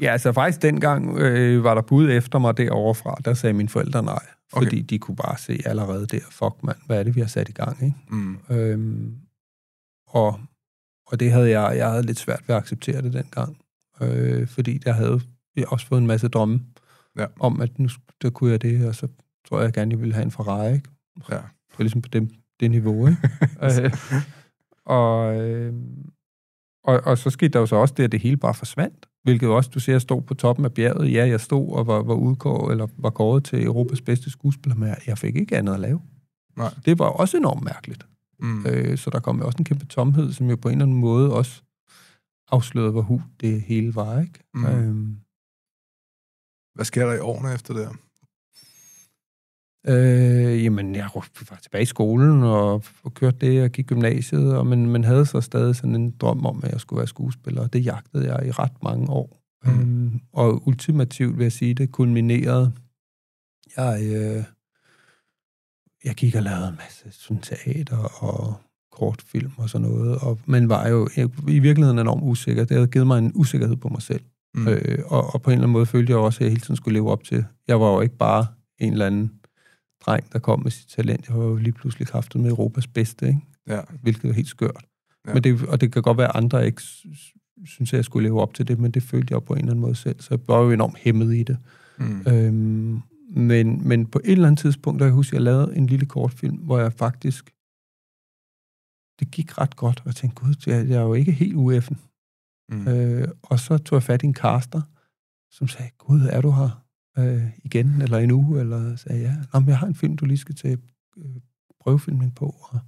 Ja, 0.00 0.12
altså 0.12 0.32
faktisk 0.32 0.62
dengang 0.62 1.18
øh, 1.18 1.64
var 1.64 1.74
der 1.74 1.82
bud 1.82 2.10
efter 2.10 2.38
mig 2.38 2.56
derovre 2.56 2.94
fra, 2.94 3.16
der 3.24 3.34
sagde 3.34 3.52
mine 3.52 3.68
forældre 3.68 4.02
nej. 4.02 4.26
Okay. 4.52 4.66
Fordi 4.66 4.82
de 4.82 4.98
kunne 4.98 5.16
bare 5.16 5.38
se 5.38 5.60
allerede 5.64 6.06
der, 6.06 6.20
fuck 6.30 6.54
mand, 6.62 6.76
hvad 6.86 6.98
er 6.98 7.02
det, 7.02 7.14
vi 7.14 7.20
har 7.20 7.26
sat 7.28 7.48
i 7.48 7.52
gang, 7.52 7.82
ikke? 7.82 7.96
Mm, 8.08 8.38
Øhm, 8.50 9.14
og, 10.06 10.40
og 11.06 11.20
det 11.20 11.32
havde 11.32 11.50
jeg, 11.60 11.76
jeg 11.76 11.90
havde 11.90 12.02
lidt 12.06 12.18
svært 12.18 12.42
ved 12.48 12.54
at 12.54 12.60
acceptere 12.62 13.02
det 13.02 13.12
dengang. 13.12 13.56
Øh, 14.00 14.48
fordi 14.48 14.80
jeg 14.84 14.94
havde 14.94 15.20
også 15.66 15.86
fået 15.86 16.00
en 16.00 16.06
masse 16.06 16.28
drømme 16.28 16.60
Ja. 17.18 17.26
om, 17.40 17.60
at 17.60 17.78
nu 17.78 17.88
der 18.22 18.30
kunne 18.30 18.50
jeg 18.50 18.62
det, 18.62 18.88
og 18.88 18.94
så 18.94 19.08
tror 19.48 19.60
jeg 19.60 19.72
gerne, 19.72 19.90
jeg 19.92 20.00
ville 20.00 20.14
have 20.14 20.24
en 20.24 20.30
Ferrari, 20.30 20.74
ikke? 20.74 20.88
ja. 21.30 21.36
Det 21.36 21.78
var 21.78 21.82
ligesom 21.82 22.02
på 22.02 22.08
det, 22.08 22.30
det 22.60 22.70
niveau, 22.70 23.06
ikke? 23.08 23.18
øh, 23.84 23.92
og, 24.84 25.40
øh, 25.40 25.74
og, 26.84 27.00
og 27.04 27.18
så 27.18 27.30
skete 27.30 27.48
der 27.48 27.58
jo 27.60 27.66
så 27.66 27.76
også 27.76 27.94
det, 27.96 28.04
at 28.04 28.12
det 28.12 28.20
hele 28.20 28.36
bare 28.36 28.54
forsvandt. 28.54 29.06
Hvilket 29.24 29.48
også, 29.48 29.70
du 29.74 29.80
ser, 29.80 29.92
jeg 29.92 30.00
stod 30.00 30.22
på 30.22 30.34
toppen 30.34 30.64
af 30.64 30.74
bjerget. 30.74 31.12
Ja, 31.12 31.26
jeg 31.26 31.40
stod 31.40 31.72
og 31.72 31.86
var, 31.86 32.02
var 32.02 32.14
udkåret, 32.14 32.72
eller 32.72 32.86
var 32.96 33.10
kåret 33.10 33.44
til 33.44 33.64
Europas 33.64 34.00
bedste 34.00 34.30
skuespiller, 34.30 34.76
men 34.76 34.94
jeg, 35.06 35.18
fik 35.18 35.36
ikke 35.36 35.56
andet 35.56 35.74
at 35.74 35.80
lave. 35.80 36.00
Nej. 36.56 36.74
Det 36.84 36.98
var 36.98 37.06
også 37.06 37.36
enormt 37.36 37.64
mærkeligt. 37.64 38.06
Mm. 38.40 38.66
Øh, 38.66 38.98
så 38.98 39.10
der 39.10 39.20
kom 39.20 39.38
jo 39.38 39.46
også 39.46 39.58
en 39.58 39.64
kæmpe 39.64 39.86
tomhed, 39.86 40.32
som 40.32 40.50
jo 40.50 40.56
på 40.56 40.68
en 40.68 40.72
eller 40.74 40.84
anden 40.84 40.98
måde 41.00 41.34
også 41.34 41.62
afslørede, 42.50 42.92
hvor 42.92 43.02
hul 43.02 43.22
det 43.40 43.62
hele 43.62 43.94
var, 43.94 44.20
ikke? 44.20 44.40
Mm. 44.54 44.64
Øhm, 44.64 45.18
Hvad 46.74 46.84
sker 46.84 47.06
der 47.06 47.14
i 47.14 47.18
årene 47.18 47.54
efter 47.54 47.74
det? 47.74 47.88
Øh, 49.88 50.64
jamen, 50.64 50.94
jeg 50.94 51.08
var 51.14 51.58
tilbage 51.62 51.82
i 51.82 51.86
skolen 51.86 52.42
og, 52.42 52.82
og 53.02 53.14
kørte 53.14 53.36
det 53.40 53.62
og 53.62 53.70
gik 53.70 53.86
gymnasiet, 53.86 54.56
og, 54.56 54.66
men, 54.66 54.86
men 54.86 55.04
havde 55.04 55.26
så 55.26 55.40
stadig 55.40 55.76
sådan 55.76 55.94
en 55.94 56.10
drøm 56.10 56.46
om, 56.46 56.60
at 56.64 56.72
jeg 56.72 56.80
skulle 56.80 56.98
være 56.98 57.06
skuespiller, 57.06 57.62
og 57.62 57.72
det 57.72 57.84
jagtede 57.84 58.32
jeg 58.32 58.46
i 58.46 58.50
ret 58.50 58.82
mange 58.82 59.10
år. 59.10 59.40
Mm. 59.64 59.80
Øhm, 59.80 60.20
og 60.32 60.68
ultimativt 60.68 61.38
vil 61.38 61.44
jeg 61.44 61.52
sige, 61.52 61.74
det 61.74 61.92
kulminerede. 61.92 62.72
Jeg, 63.76 64.00
øh, 64.02 64.44
jeg 66.04 66.14
gik 66.14 66.34
og 66.34 66.42
lavede 66.42 66.68
en 66.68 66.76
masse 66.76 67.20
sådan, 67.22 67.42
teater 67.42 68.22
og 68.24 68.54
kortfilm 68.92 69.52
og 69.56 69.70
sådan 69.70 69.88
noget, 69.88 70.18
og, 70.18 70.38
men 70.46 70.68
var 70.68 70.88
jo 70.88 71.08
i 71.48 71.58
virkeligheden 71.58 71.98
enormt 71.98 72.22
usikker. 72.24 72.64
Det 72.64 72.76
havde 72.76 72.88
givet 72.88 73.06
mig 73.06 73.18
en 73.18 73.32
usikkerhed 73.34 73.76
på 73.76 73.88
mig 73.88 74.02
selv. 74.02 74.24
Mm. 74.54 74.68
Øh, 74.68 74.98
og, 75.06 75.34
og 75.34 75.42
på 75.42 75.50
en 75.50 75.52
eller 75.52 75.62
anden 75.62 75.72
måde 75.72 75.86
følte 75.86 76.10
jeg 76.10 76.18
også, 76.18 76.36
at 76.36 76.40
jeg 76.40 76.50
hele 76.50 76.60
tiden 76.60 76.76
skulle 76.76 76.94
leve 76.94 77.10
op 77.10 77.24
til. 77.24 77.44
Jeg 77.68 77.80
var 77.80 77.92
jo 77.92 78.00
ikke 78.00 78.16
bare 78.16 78.46
en 78.78 78.92
eller 78.92 79.06
anden 79.06 79.32
dreng, 80.06 80.32
der 80.32 80.38
kom 80.38 80.62
med 80.62 80.70
sit 80.70 80.88
talent. 80.88 81.28
Jeg 81.28 81.38
var 81.38 81.44
jo 81.44 81.56
lige 81.56 81.72
pludselig 81.72 82.08
kraftet 82.08 82.40
med 82.40 82.50
Europas 82.50 82.86
bedste, 82.86 83.26
ikke? 83.28 83.40
Ja. 83.66 83.80
hvilket 84.02 84.28
er 84.30 84.32
helt 84.34 84.48
skørt. 84.48 84.84
Ja. 85.26 85.34
Men 85.34 85.44
det, 85.44 85.66
og 85.66 85.80
det 85.80 85.92
kan 85.92 86.02
godt 86.02 86.18
være, 86.18 86.28
at 86.28 86.36
andre 86.36 86.66
ikke 86.66 86.82
sy- 86.82 87.06
synes, 87.64 87.92
at 87.92 87.96
jeg 87.96 88.04
skulle 88.04 88.28
leve 88.28 88.40
op 88.40 88.54
til 88.54 88.68
det, 88.68 88.78
men 88.78 88.90
det 88.90 89.02
følte 89.02 89.34
jeg 89.34 89.42
på 89.42 89.52
en 89.52 89.58
eller 89.58 89.70
anden 89.70 89.80
måde 89.80 89.94
selv, 89.94 90.20
så 90.20 90.28
jeg 90.30 90.40
var 90.48 90.58
jo 90.60 90.70
enormt 90.70 90.98
hæmmet 90.98 91.34
i 91.36 91.42
det. 91.42 91.58
Mm. 91.98 92.20
Øhm, 92.28 93.00
men, 93.36 93.88
men 93.88 94.06
på 94.06 94.20
et 94.24 94.32
eller 94.32 94.46
andet 94.46 94.58
tidspunkt, 94.58 94.98
der 94.98 95.04
kan 95.04 95.10
jeg 95.10 95.14
huske, 95.14 95.30
at 95.30 95.34
jeg 95.34 95.42
lavede 95.42 95.76
en 95.76 95.86
lille 95.86 96.06
kortfilm, 96.06 96.56
hvor 96.56 96.78
jeg 96.78 96.92
faktisk, 96.92 97.44
det 99.20 99.30
gik 99.30 99.58
ret 99.58 99.76
godt, 99.76 100.00
og 100.00 100.06
jeg 100.06 100.14
tænkte, 100.14 100.44
gud, 100.44 100.54
jeg, 100.66 100.88
jeg 100.88 100.96
er 100.96 101.02
jo 101.02 101.14
ikke 101.14 101.32
helt 101.32 101.56
UF'en. 101.56 101.96
Mm. 102.68 102.88
Øh, 102.88 103.28
og 103.42 103.60
så 103.60 103.78
tog 103.78 103.96
jeg 103.96 104.02
fat 104.02 104.22
i 104.22 104.26
en 104.26 104.34
caster, 104.34 104.82
som 105.50 105.68
sagde, 105.68 105.90
Gud, 105.98 106.20
er 106.20 106.40
du 106.40 106.50
her 106.50 106.83
øh, 107.18 107.42
igen, 107.64 108.02
eller 108.02 108.18
en 108.18 108.30
uge? 108.30 108.60
Eller 108.60 108.96
sagde 108.96 109.20
ja, 109.22 109.34
Nå, 109.60 109.64
jeg 109.66 109.78
har 109.78 109.86
en 109.86 109.94
film, 109.94 110.16
du 110.16 110.24
lige 110.24 110.38
skal 110.38 110.54
til 110.54 110.78
øh, 111.18 111.24
prøvefilmning 111.80 112.34
på. 112.34 112.46
Og, 112.60 112.78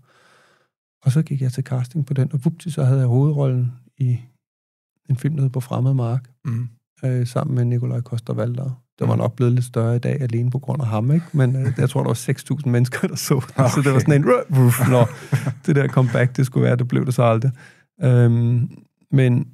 og 1.03 1.12
så 1.12 1.23
gik 1.23 1.43
jeg 1.43 1.53
til 1.53 1.65
casting 1.65 2.07
på 2.07 2.15
den, 2.15 2.33
og 2.33 2.45
vupti, 2.45 2.71
så 2.71 2.85
havde 2.85 2.99
jeg 2.99 3.09
hovedrollen 3.09 3.73
i 3.99 4.19
en 5.11 5.17
film, 5.17 5.35
der 5.37 5.43
hed 5.43 5.51
På 5.51 5.61
Fremmed 5.61 5.95
Mark, 5.95 6.31
Mm. 6.45 6.69
øh, 7.05 7.27
sammen 7.27 7.55
med 7.55 7.65
Nikolaj 7.65 8.01
Koster 8.01 8.35
Valder. 8.35 8.83
Det 8.99 9.09
var 9.09 9.15
Mm. 9.15 9.19
nok 9.19 9.37
blevet 9.37 9.53
lidt 9.53 9.65
større 9.65 9.97
i 9.97 9.99
dag, 9.99 10.21
alene 10.21 10.51
på 10.51 10.59
grund 10.59 10.83
af 10.83 10.89
ham, 10.89 11.12
ikke? 11.12 11.27
Men 11.33 11.57
øh, 11.57 11.73
jeg 11.79 11.91
tror, 11.91 12.01
der 12.03 12.09
var 12.09 12.15
6.000 12.61 12.69
mennesker, 12.71 13.09
der 13.09 13.15
så 13.17 13.35
den. 13.35 13.43
Okay. 13.65 13.71
Så 13.75 13.81
det 13.85 13.93
var 13.93 13.99
sådan 13.99 14.15
en... 14.23 14.25
Ruff, 14.29 14.89
nå, 14.91 15.07
det 15.67 15.77
der 15.77 15.89
comeback, 15.89 16.37
det 16.37 16.47
skulle 16.47 16.65
være, 16.65 16.77
det 16.77 16.89
blev 16.89 17.07
det 17.07 17.15
så 17.15 17.23
aldrig. 17.23 17.53
Øhm, 18.03 18.69
men, 19.11 19.49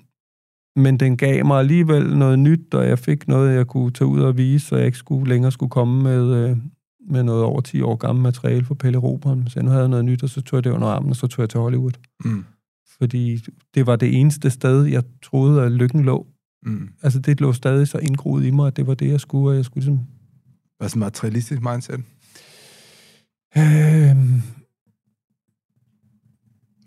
men 0.76 0.96
den 0.96 1.16
gav 1.16 1.46
mig 1.46 1.58
alligevel 1.58 2.16
noget 2.16 2.38
nyt, 2.38 2.74
og 2.74 2.88
jeg 2.88 2.98
fik 2.98 3.28
noget, 3.28 3.54
jeg 3.54 3.66
kunne 3.66 3.90
tage 3.90 4.08
ud 4.08 4.20
og 4.20 4.36
vise, 4.36 4.66
så 4.66 4.76
jeg 4.76 4.86
ikke 4.86 4.98
skulle 4.98 5.28
længere 5.28 5.52
skulle 5.52 5.70
komme 5.70 6.02
med, 6.02 6.34
øh, 6.34 6.56
med 7.10 7.22
noget 7.22 7.44
over 7.44 7.60
10 7.60 7.80
år 7.80 7.96
gammelt 7.96 8.22
materiale 8.22 8.64
for 8.64 8.74
Pelle 8.74 8.98
Roberen. 8.98 9.48
Så 9.48 9.62
nu 9.62 9.68
havde 9.68 9.80
jeg 9.80 9.88
noget 9.88 10.04
nyt, 10.04 10.22
og 10.22 10.28
så 10.28 10.40
tog 10.42 10.56
jeg 10.56 10.64
det 10.64 10.70
under 10.70 10.88
armen, 10.88 11.10
og 11.10 11.16
så 11.16 11.26
tog 11.26 11.42
jeg 11.42 11.50
til 11.50 11.60
Hollywood. 11.60 11.92
Mm. 12.24 12.44
Fordi 12.98 13.38
det 13.74 13.86
var 13.86 13.96
det 13.96 14.20
eneste 14.20 14.50
sted, 14.50 14.84
jeg 14.84 15.02
troede, 15.22 15.62
at 15.62 15.72
lykken 15.72 16.02
lå. 16.02 16.26
Mm. 16.62 16.88
Altså, 17.02 17.18
det 17.18 17.40
lå 17.40 17.52
stadig 17.52 17.88
så 17.88 17.98
indgroet 17.98 18.44
i 18.44 18.50
mig, 18.50 18.66
at 18.66 18.76
det 18.76 18.86
var 18.86 18.94
det, 18.94 19.08
jeg 19.08 19.20
skulle, 19.20 19.50
og 19.50 19.56
jeg 19.56 19.64
skulle 19.64 19.84
ligesom... 19.84 20.00
Hvad 20.76 20.86
er 20.86 20.88
sådan 20.88 21.00
materialistisk 21.00 21.62
mindset? 21.62 22.00
Øhm, 23.56 24.42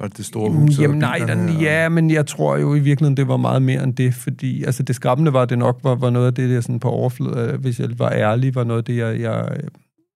Var 0.05 0.09
det 0.09 0.17
det 0.17 0.25
store 0.25 0.51
hus? 0.51 0.77
og 0.77 0.81
Jamen 0.81 0.99
nej, 0.99 1.17
den, 1.17 1.49
og- 1.49 1.61
ja, 1.61 1.89
men 1.89 2.09
jeg 2.11 2.25
tror 2.27 2.57
jo 2.57 2.75
i 2.75 2.79
virkeligheden, 2.79 3.17
det 3.17 3.27
var 3.27 3.37
meget 3.37 3.61
mere 3.61 3.83
end 3.83 3.93
det, 3.95 4.13
fordi 4.13 4.63
altså 4.63 4.83
det 4.83 4.95
skræmmende 4.95 5.33
var, 5.33 5.41
at 5.41 5.49
det 5.49 5.57
nok 5.57 5.79
var, 5.83 5.95
var 5.95 6.09
noget 6.09 6.27
af 6.27 6.33
det, 6.33 6.49
der 6.49 6.61
sådan 6.61 6.79
på 6.79 6.89
overfladen, 6.89 7.49
øh, 7.49 7.61
hvis 7.61 7.79
jeg 7.79 7.99
var 7.99 8.11
ærlig, 8.11 8.55
var 8.55 8.63
noget 8.63 8.77
af 8.77 8.83
det, 8.85 8.97
jeg, 8.97 9.19
jeg, 9.19 9.57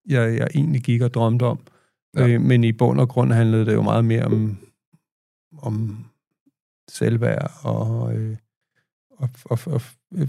jeg, 0.10 0.38
jeg 0.38 0.47
egentlig 0.56 0.82
gik 0.82 1.02
og 1.02 1.13
drømte 1.13 1.43
om. 1.43 1.60
Ja. 2.17 2.28
Øh, 2.28 2.41
men 2.41 2.63
i 2.63 2.71
bund 2.71 2.99
og 2.99 3.10
grund 3.10 3.32
handlede 3.32 3.65
det 3.65 3.73
jo 3.73 3.82
meget 3.82 4.06
mere 4.06 4.25
om, 4.25 4.58
om 5.58 6.06
selvværd 6.89 7.52
og, 7.63 8.15
øh, 8.15 8.38
og, 9.12 9.30
og, 9.45 9.60
og 9.65 9.82
øh, 10.15 10.28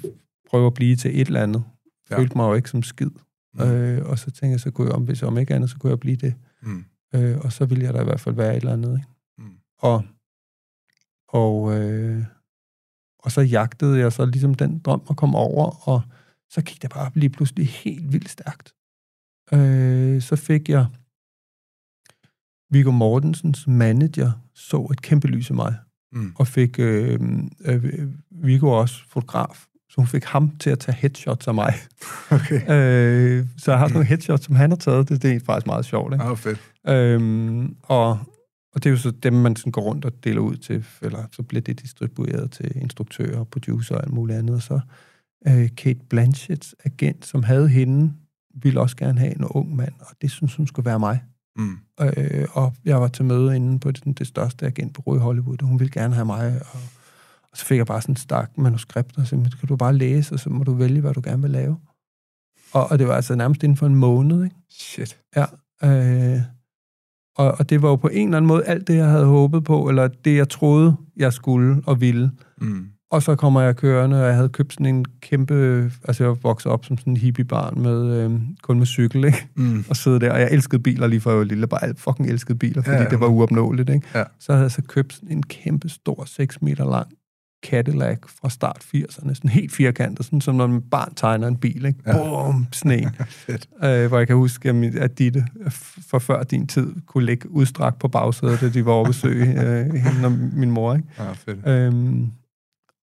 prøve 0.50 0.66
at 0.66 0.74
blive 0.74 0.96
til 0.96 1.20
et 1.20 1.26
eller 1.26 1.42
andet. 1.42 1.62
Ja. 2.10 2.18
Følte 2.18 2.36
mig 2.36 2.48
jo 2.48 2.54
ikke 2.54 2.70
som 2.70 2.82
skid. 2.82 3.10
Mm. 3.54 3.60
Øh, 3.62 4.06
og 4.08 4.18
så 4.18 4.24
tænkte 4.24 4.46
jeg, 4.48 4.60
så 4.60 4.70
kunne 4.70 4.86
jeg, 4.86 4.94
om, 4.94 5.02
hvis 5.02 5.22
om 5.22 5.38
ikke 5.38 5.54
andet, 5.54 5.70
så 5.70 5.78
kunne 5.78 5.90
jeg 5.90 6.00
blive 6.00 6.16
det. 6.16 6.34
Mm. 6.62 6.84
Øh, 7.14 7.38
og 7.40 7.52
så 7.52 7.64
ville 7.64 7.84
jeg 7.84 7.94
da 7.94 8.00
i 8.00 8.04
hvert 8.04 8.20
fald 8.20 8.34
være 8.34 8.50
et 8.50 8.56
eller 8.56 8.72
andet. 8.72 8.96
Ikke? 8.98 9.08
Og, 9.80 10.04
og, 11.28 11.74
øh, 11.80 12.24
og 13.18 13.32
så 13.32 13.40
jagtede 13.40 13.98
jeg 13.98 14.12
så 14.12 14.24
ligesom 14.26 14.54
den 14.54 14.78
drøm 14.78 15.02
at 15.10 15.16
komme 15.16 15.38
over, 15.38 15.88
og 15.88 16.02
så 16.50 16.62
gik 16.62 16.82
det 16.82 16.90
bare 16.90 17.10
lige 17.14 17.30
pludselig 17.30 17.68
helt 17.68 18.12
vildt 18.12 18.28
stærkt. 18.28 18.74
Øh, 19.52 20.22
så 20.22 20.36
fik 20.36 20.68
jeg 20.68 20.86
Viggo 22.70 22.90
Mortensens 22.90 23.66
manager 23.66 24.32
så 24.54 24.88
et 24.92 25.02
kæmpe 25.02 25.28
lys 25.28 25.50
i 25.50 25.52
mig, 25.52 25.74
Mm. 26.12 26.32
og 26.38 26.46
fik 26.46 26.78
øh, 26.78 27.20
øh, 27.64 28.08
Viggo 28.30 28.68
også 28.70 29.08
fotograf, 29.08 29.66
så 29.88 29.94
hun 29.96 30.06
fik 30.06 30.24
ham 30.24 30.56
til 30.56 30.70
at 30.70 30.78
tage 30.78 30.96
headshots 30.96 31.48
af 31.48 31.54
mig. 31.54 31.74
Okay. 32.30 32.60
Øh, 32.70 33.46
så 33.58 33.70
jeg 33.70 33.78
har 33.78 33.86
sådan 33.86 33.92
nogle 33.94 34.06
headshots, 34.06 34.44
som 34.44 34.54
han 34.54 34.70
har 34.70 34.76
taget. 34.76 35.08
Det, 35.08 35.22
det 35.22 35.36
er 35.36 35.40
faktisk 35.40 35.66
meget 35.66 35.84
sjovt. 35.84 36.12
Ikke? 36.12 36.24
Ah, 36.24 36.36
fedt. 36.36 36.60
Øhm, 36.88 37.76
og, 37.82 38.18
og 38.74 38.82
det 38.84 38.86
er 38.86 38.90
jo 38.90 38.96
så 38.96 39.10
dem, 39.10 39.32
man 39.32 39.56
sådan 39.56 39.72
går 39.72 39.82
rundt 39.82 40.04
og 40.04 40.24
deler 40.24 40.40
ud 40.40 40.56
til, 40.56 40.86
eller 41.02 41.26
så 41.32 41.42
bliver 41.42 41.62
det 41.62 41.82
distribueret 41.82 42.50
til 42.50 42.72
instruktører, 42.76 43.44
producer 43.44 43.94
og 43.94 44.02
alt 44.02 44.12
muligt 44.12 44.38
andet. 44.38 44.54
Og 44.54 44.62
så 44.62 44.80
øh, 45.48 45.68
Kate 45.76 46.00
Blanchetts 46.08 46.74
agent, 46.84 47.26
som 47.26 47.42
havde 47.42 47.68
hende, 47.68 48.12
ville 48.54 48.80
også 48.80 48.96
gerne 48.96 49.18
have 49.18 49.36
en 49.36 49.44
ung 49.44 49.76
mand, 49.76 49.94
og 50.00 50.16
det 50.22 50.30
synes 50.30 50.54
hun 50.54 50.66
skulle 50.66 50.86
være 50.86 50.98
mig. 50.98 51.22
Mm. 51.56 51.78
Øh, 52.00 52.48
og 52.52 52.74
jeg 52.84 53.00
var 53.00 53.08
til 53.08 53.24
møde 53.24 53.56
inde 53.56 53.78
på 53.78 53.90
det, 53.90 54.18
det 54.18 54.26
største 54.26 54.66
agentbureau 54.66 55.16
i 55.16 55.20
Hollywood, 55.20 55.62
og 55.62 55.68
hun 55.68 55.78
ville 55.78 55.92
gerne 55.92 56.14
have 56.14 56.26
mig, 56.26 56.60
og, 56.60 56.80
og 57.50 57.56
så 57.56 57.64
fik 57.64 57.78
jeg 57.78 57.86
bare 57.86 58.02
sådan 58.02 58.12
en 58.12 58.16
stak 58.16 58.58
manuskript, 58.58 59.18
og 59.18 59.26
så 59.26 59.36
kan 59.60 59.68
du 59.68 59.76
bare 59.76 59.96
læse, 59.96 60.34
og 60.34 60.40
så 60.40 60.50
må 60.50 60.64
du 60.64 60.74
vælge, 60.74 61.00
hvad 61.00 61.14
du 61.14 61.20
gerne 61.24 61.42
vil 61.42 61.50
lave. 61.50 61.76
Og, 62.72 62.90
og 62.90 62.98
det 62.98 63.08
var 63.08 63.14
altså 63.14 63.34
nærmest 63.34 63.62
inden 63.62 63.76
for 63.76 63.86
en 63.86 63.94
måned, 63.94 64.44
ikke? 64.44 64.56
Shit. 64.70 65.20
Ja. 65.36 65.44
Øh, 65.84 66.40
og, 67.40 67.54
og 67.58 67.70
det 67.70 67.82
var 67.82 67.88
jo 67.88 67.96
på 67.96 68.08
en 68.08 68.28
eller 68.28 68.36
anden 68.36 68.48
måde 68.48 68.64
alt 68.64 68.88
det, 68.88 68.96
jeg 68.96 69.06
havde 69.06 69.26
håbet 69.26 69.64
på, 69.64 69.88
eller 69.88 70.08
det, 70.08 70.36
jeg 70.36 70.48
troede, 70.48 70.96
jeg 71.16 71.32
skulle 71.32 71.82
og 71.86 72.00
ville. 72.00 72.30
Mm. 72.60 72.86
Og 73.10 73.22
så 73.22 73.34
kommer 73.34 73.60
jeg 73.60 73.76
kørende, 73.76 74.20
og 74.20 74.26
jeg 74.26 74.34
havde 74.34 74.48
købt 74.48 74.72
sådan 74.72 74.86
en 74.86 75.04
kæmpe... 75.20 75.90
Altså, 76.04 76.24
jeg 76.24 76.36
voksede 76.42 76.74
op 76.74 76.84
som 76.84 76.98
sådan 76.98 77.12
en 77.12 77.16
hippiebarn 77.16 77.80
med, 77.80 78.24
øh, 78.24 78.40
kun 78.62 78.78
med 78.78 78.86
cykel, 78.86 79.24
ikke? 79.24 79.48
Mm. 79.56 79.84
Og 79.88 79.96
sidde 79.96 80.20
der, 80.20 80.32
og 80.32 80.40
jeg 80.40 80.48
elskede 80.52 80.82
biler 80.82 81.06
lige 81.06 81.20
fra 81.20 81.30
jeg 81.30 81.38
var 81.38 81.44
lille. 81.44 81.66
Bare 81.66 81.84
alt 81.84 82.00
fucking 82.00 82.30
elskede 82.30 82.58
biler, 82.58 82.82
fordi 82.82 82.96
Ja, 82.96 83.02
ja, 83.02 83.08
det 83.08 83.20
var 83.20 83.26
uopnåeligt, 83.26 83.90
ikke? 83.90 84.06
Ja. 84.14 84.24
Så 84.40 84.52
havde 84.52 84.62
jeg 84.62 84.70
så 84.70 84.82
købt 84.82 85.12
sådan 85.12 85.30
en 85.30 85.42
kæmpe 85.42 85.88
stor, 85.88 86.24
6 86.24 86.62
meter 86.62 86.90
lang 86.90 87.08
Cadillac 87.66 88.18
fra 88.28 88.50
start 88.50 88.86
80'erne. 88.94 89.34
Sådan 89.34 89.50
helt 89.50 89.72
firkantet, 89.72 90.26
sådan 90.26 90.40
som 90.40 90.54
når 90.54 90.66
man 90.66 90.82
barn 90.82 91.14
tegner 91.14 91.48
en 91.48 91.56
bil, 91.56 91.84
ikke? 91.84 92.00
Ja. 92.06 92.12
En. 92.48 93.08
Fedt. 93.46 93.68
øh, 93.84 94.06
hvor 94.08 94.18
jeg 94.18 94.26
kan 94.26 94.36
huske, 94.36 94.68
at, 95.00 95.18
Ditte 95.18 95.46
f- 95.60 96.02
for 96.10 96.18
før 96.18 96.42
din 96.42 96.66
tid 96.66 96.94
kunne 97.06 97.26
ligge 97.26 97.50
udstrakt 97.50 97.98
på 97.98 98.08
bagsædet, 98.08 98.60
da 98.60 98.68
de 98.68 98.84
var 98.86 98.92
over 98.92 99.06
besøg 99.06 99.36
øh, 99.64 99.94
hende 99.94 100.24
og 100.26 100.32
min 100.32 100.70
mor, 100.70 100.94
ikke? 100.94 101.08
Ja, 101.18 101.32
fedt. 101.32 101.66
Øhm, 101.68 102.30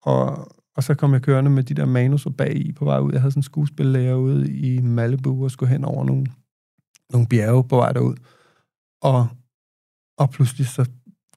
og, 0.03 0.53
og 0.77 0.83
så 0.83 0.95
kom 0.95 1.13
jeg 1.13 1.23
kørende 1.23 1.51
med 1.51 1.63
de 1.63 1.75
der 1.75 1.87
manuser 1.87 2.31
bag 2.31 2.57
i 2.57 2.73
på 2.73 2.85
vej 2.85 2.99
ud. 2.99 3.13
Jeg 3.13 3.21
havde 3.21 3.33
sådan 3.33 3.39
en 3.39 3.43
skuespillærer 3.43 4.15
ude 4.15 4.53
i 4.53 4.81
Malibu 4.81 5.45
og 5.45 5.51
skulle 5.51 5.73
hen 5.73 5.85
over 5.85 6.05
nogle, 6.05 6.27
nogle 7.13 7.27
bjerge 7.29 7.65
på 7.69 7.77
vej 7.77 7.93
derud. 7.93 8.17
Og, 9.03 9.29
og 10.19 10.31
pludselig 10.31 10.67
så 10.67 10.89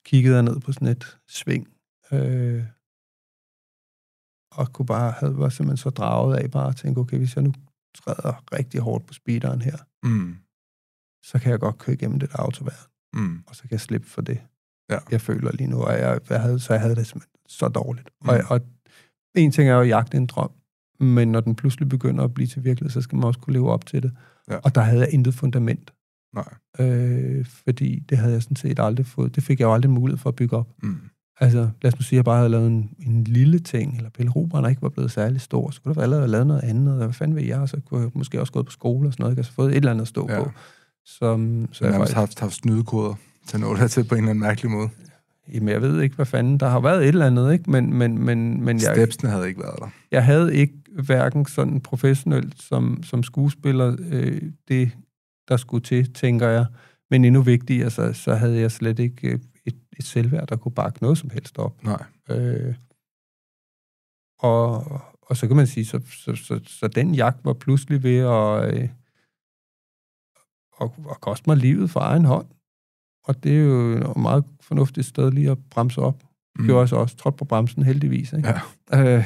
kiggede 0.06 0.36
jeg 0.36 0.44
ned 0.44 0.60
på 0.60 0.72
sådan 0.72 0.88
et 0.88 1.18
sving. 1.28 1.68
Øh, 2.12 2.64
og 4.52 4.74
kunne 4.74 4.86
bare, 4.86 5.12
havde, 5.12 5.38
var 5.38 5.50
simpelthen 5.50 5.78
så 5.78 5.90
draget 5.90 6.36
af 6.38 6.52
bare 6.52 6.68
at 6.70 6.76
tænke, 6.76 7.00
okay, 7.00 7.18
hvis 7.18 7.36
jeg 7.36 7.44
nu 7.44 7.54
træder 7.96 8.44
rigtig 8.54 8.80
hårdt 8.82 9.06
på 9.06 9.14
speederen 9.14 9.62
her, 9.62 9.78
Mm. 10.04 10.36
så 11.26 11.40
kan 11.40 11.52
jeg 11.52 11.60
godt 11.60 11.78
køre 11.78 11.94
igennem 11.96 12.20
det 12.20 12.32
der 12.32 12.38
autoværn 12.40 12.76
Mm. 13.14 13.44
og 13.48 13.56
så 13.56 13.62
kan 13.62 13.72
jeg 13.72 13.80
slippe 13.82 14.08
for 14.08 14.22
det, 14.22 14.42
Ja. 14.90 14.98
jeg 15.12 15.22
føler 15.22 15.52
lige 15.52 15.68
nu. 15.68 15.78
Og 15.82 15.94
jeg, 15.94 16.20
jeg 16.30 16.42
havde, 16.42 16.60
så 16.60 16.74
jeg 16.74 16.82
havde 16.82 16.96
det 16.96 17.08
simpelthen 17.08 17.32
så 17.48 17.68
dårligt. 17.68 18.10
Mm. 18.22 18.30
Og, 18.30 18.38
og 18.50 18.62
en 19.36 19.52
ting 19.52 19.70
er 19.70 19.74
jo 19.74 19.82
at 19.82 19.88
jagte 19.88 20.18
en 20.18 20.26
drøm, 20.26 20.52
men 21.00 21.32
når 21.32 21.40
den 21.40 21.56
pludselig 21.56 21.90
begynder 21.90 22.24
at 22.24 22.34
blive 22.34 22.48
til 22.48 22.64
virkelighed, 22.64 22.90
så 22.92 23.02
skal 23.02 23.16
man 23.16 23.24
også 23.26 23.40
kunne 23.40 23.54
leve 23.54 23.72
op 23.72 23.86
til 23.86 24.04
det. 24.04 24.12
Ja. 24.50 24.58
Og 24.58 24.76
der 24.76 24.82
havde 24.82 25.00
jeg 25.02 25.14
intet 25.14 25.34
fundament, 25.34 25.94
Nej. 26.34 26.54
øh, 26.80 27.46
fordi 27.46 28.00
det 28.00 28.18
havde 28.18 28.34
jeg 28.34 28.44
sådan 28.44 28.56
set 28.56 28.80
aldrig 28.80 29.06
fået. 29.06 29.36
Det 29.36 29.44
fik 29.44 29.60
jeg 29.60 29.66
jo 29.66 29.74
aldrig 29.74 29.92
mulighed 29.92 30.18
for 30.18 30.30
at 30.30 30.36
bygge 30.36 30.58
op. 30.58 30.76
Mm. 30.84 31.09
Altså, 31.42 31.70
lad 31.82 31.94
os 31.94 32.00
nu 32.00 32.04
sige, 32.04 32.16
at 32.16 32.18
jeg 32.18 32.26
bare 32.26 32.38
havde 32.38 32.50
lavet 32.50 32.68
en, 32.68 32.90
en 33.08 33.24
lille 33.24 33.60
ting, 33.60 33.98
eller 33.98 34.10
Pelle 34.10 34.32
Robert 34.32 34.70
ikke 34.70 34.82
var 34.82 34.90
blevet 34.90 35.12
særlig 35.12 35.42
stor, 35.42 35.70
så 35.72 35.82
kunne 35.82 35.96
der 35.96 36.02
allerede 36.02 36.22
have 36.22 36.32
lavet 36.32 36.48
noget 36.48 36.62
andet, 36.64 36.94
og 36.94 37.04
hvad 37.06 37.14
fanden 37.14 37.36
ved 37.36 37.44
jeg, 37.44 37.70
så 37.70 37.78
kunne 37.90 38.02
jeg 38.02 38.10
måske 38.14 38.40
også 38.40 38.54
gået 38.54 38.66
på 38.66 38.72
skole 38.72 39.08
og 39.10 39.14
sådan 39.14 39.24
noget, 39.24 39.34
ikke? 39.34 39.40
altså 39.40 39.54
fået 39.54 39.70
et 39.72 39.76
eller 39.76 39.92
andet 39.92 40.02
at 40.02 40.08
stå 40.08 40.28
Ja. 40.30 40.44
på. 40.44 40.52
Som, 41.06 41.68
Så 41.72 41.86
jeg 41.86 41.92
har 41.94 41.98
nærmest 41.98 42.14
haft, 42.14 42.40
haft 42.40 42.54
snydekoder 42.54 43.14
til 43.48 43.58
at 43.58 43.62
nå 43.62 43.76
det 43.76 43.92
til 43.92 44.04
på 44.04 44.16
en 44.16 44.20
eller 44.20 44.30
anden 44.30 44.40
mærkelig 44.42 44.72
måde. 44.72 44.90
Jamen, 45.54 45.70
jeg 45.70 45.82
ved 45.82 46.02
ikke, 46.02 46.16
hvad 46.16 46.26
fanden. 46.26 46.58
Der 46.58 46.70
har 46.70 46.80
været 46.80 47.02
et 47.04 47.08
eller 47.08 47.26
andet, 47.28 47.54
ikke? 47.54 47.72
Men, 47.72 47.94
men, 47.94 48.26
men, 48.26 48.64
men 48.64 48.78
jeg, 48.78 48.92
Stepsene 48.96 49.30
havde 49.30 49.48
ikke 49.48 49.62
været 49.62 49.76
der. 49.80 49.88
jeg 50.12 50.26
havde 50.26 50.56
ikke 50.56 50.74
hverken 51.04 51.46
sådan 51.46 51.82
professionelt 51.82 52.62
som, 52.62 53.04
som 53.04 53.24
skuespiller 53.24 53.96
øh, 54.10 54.42
det, 54.68 54.92
der 55.48 55.58
skulle 55.58 55.84
til, 55.84 56.14
tænker 56.14 56.48
jeg. 56.48 56.66
Men 57.12 57.26
endnu 57.26 57.42
vigtigere, 57.42 57.90
så, 57.90 58.14
så 58.14 58.36
havde 58.36 58.60
jeg 58.60 58.72
slet 58.72 59.00
ikke 59.00 59.28
øh, 59.28 59.40
et, 60.00 60.06
selvværd, 60.06 60.48
der 60.48 60.56
kunne 60.56 60.72
bakke 60.72 61.02
noget 61.02 61.18
som 61.18 61.30
helst 61.30 61.58
op. 61.58 61.84
Nej. 61.84 62.04
Øh, 62.30 62.76
og, 64.40 64.84
og 65.22 65.38
så 65.38 65.48
kan 65.48 65.56
man 65.56 65.68
sige, 65.68 65.86
så, 65.86 66.02
så, 66.06 66.36
så, 66.36 66.60
så 66.66 66.88
den 66.88 67.16
jagt 67.16 67.46
var 67.46 67.54
pludselig 67.54 68.04
ved 68.04 68.18
at, 68.18 68.74
øh, 68.74 68.90
at, 70.82 70.92
at 71.10 71.22
koste 71.22 71.50
mig 71.50 71.58
livet 71.58 71.90
for 71.90 72.00
egen 72.00 72.26
hånd. 72.26 72.48
Og 73.24 73.44
det 73.44 73.58
er 73.58 73.64
jo 73.64 74.12
et 74.12 74.18
meget 74.18 74.46
fornuftigt 74.62 75.08
sted 75.08 75.32
lige 75.32 75.52
at 75.52 75.58
bremse 75.70 76.02
op. 76.02 76.24
Mm. 76.56 76.66
Gjorde 76.66 76.80
jeg 76.80 76.90
så 76.90 76.96
også, 76.96 77.16
trådt 77.16 77.38
på 77.38 77.46
bremsen 77.46 77.84
heldigvis. 77.84 78.34
Ikke? 78.34 78.50
Ja. 78.92 79.18
Øh, 79.18 79.26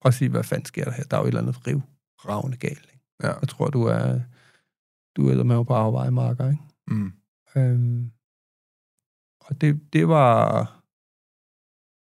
og 0.00 0.14
sige, 0.14 0.28
hvad 0.28 0.44
fanden 0.44 0.64
sker 0.64 0.84
der 0.84 0.92
her? 0.92 1.04
Der 1.04 1.16
er 1.16 1.20
jo 1.20 1.24
et 1.24 1.28
eller 1.28 1.40
andet 1.40 1.66
riv, 1.66 1.82
ravne 2.28 2.56
galt. 2.56 2.88
Ikke? 2.92 3.04
Ja. 3.22 3.32
Jeg 3.40 3.48
tror, 3.48 3.68
du 3.68 3.82
er, 3.82 4.20
du 5.16 5.28
er 5.28 5.42
med 5.42 5.64
på 5.64 5.74
afveje, 5.74 6.10
Marker, 6.10 6.50
ikke? 6.50 6.62
Mm. 6.86 7.12
Øhm, 7.56 8.10
og 9.48 9.60
det, 9.60 9.92
det 9.92 10.08
var 10.08 10.72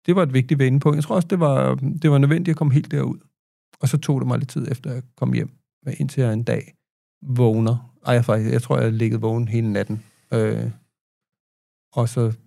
det 0.05 0.15
var 0.15 0.23
et 0.23 0.33
vigtigt 0.33 0.59
vendepunkt. 0.59 0.95
Jeg 0.95 1.03
tror 1.03 1.15
også, 1.15 1.27
det 1.27 1.39
var, 1.39 1.75
det 1.75 2.11
var 2.11 2.17
nødvendigt 2.17 2.53
at 2.53 2.57
komme 2.57 2.73
helt 2.73 2.91
derud. 2.91 3.19
Og 3.79 3.87
så 3.87 3.97
tog 3.97 4.21
det 4.21 4.27
mig 4.27 4.39
lidt 4.39 4.49
tid 4.49 4.71
efter, 4.71 4.89
at 4.89 4.95
jeg 4.95 5.03
kom 5.15 5.33
hjem, 5.33 5.51
indtil 5.99 6.21
jeg 6.23 6.33
en 6.33 6.43
dag 6.43 6.75
vågner. 7.21 7.95
Ej, 8.05 8.13
jeg, 8.13 8.25
faktisk, 8.25 8.51
jeg 8.53 8.61
tror, 8.61 8.79
jeg 8.79 8.93
ligget 8.93 9.21
vågen 9.21 9.47
hele 9.47 9.73
natten. 9.73 10.03
Øh, 10.33 10.71
og 11.93 12.09
så 12.09 12.37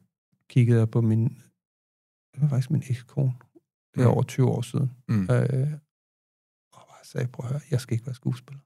kiggede 0.51 0.79
jeg 0.79 0.91
på 0.91 1.01
min, 1.01 1.29
det 2.35 2.43
var 2.43 2.49
faktisk 2.49 2.71
min 2.71 2.83
ekskone. 2.91 3.33
Det 3.95 4.03
er 4.03 4.09
Mm. 4.09 4.13
over 4.15 4.23
20 4.23 4.47
år 4.49 4.63
siden. 4.63 4.91
Mm. 5.09 5.23
Øh, 5.23 5.73
og 6.73 6.85
jeg 6.99 7.05
sagde, 7.05 7.29
prøv 7.29 7.47
at 7.47 7.53
høre, 7.53 7.61
jeg 7.71 7.81
skal 7.81 7.95
ikke 7.95 8.07
være 8.07 8.15
skuespiller. 8.15 8.61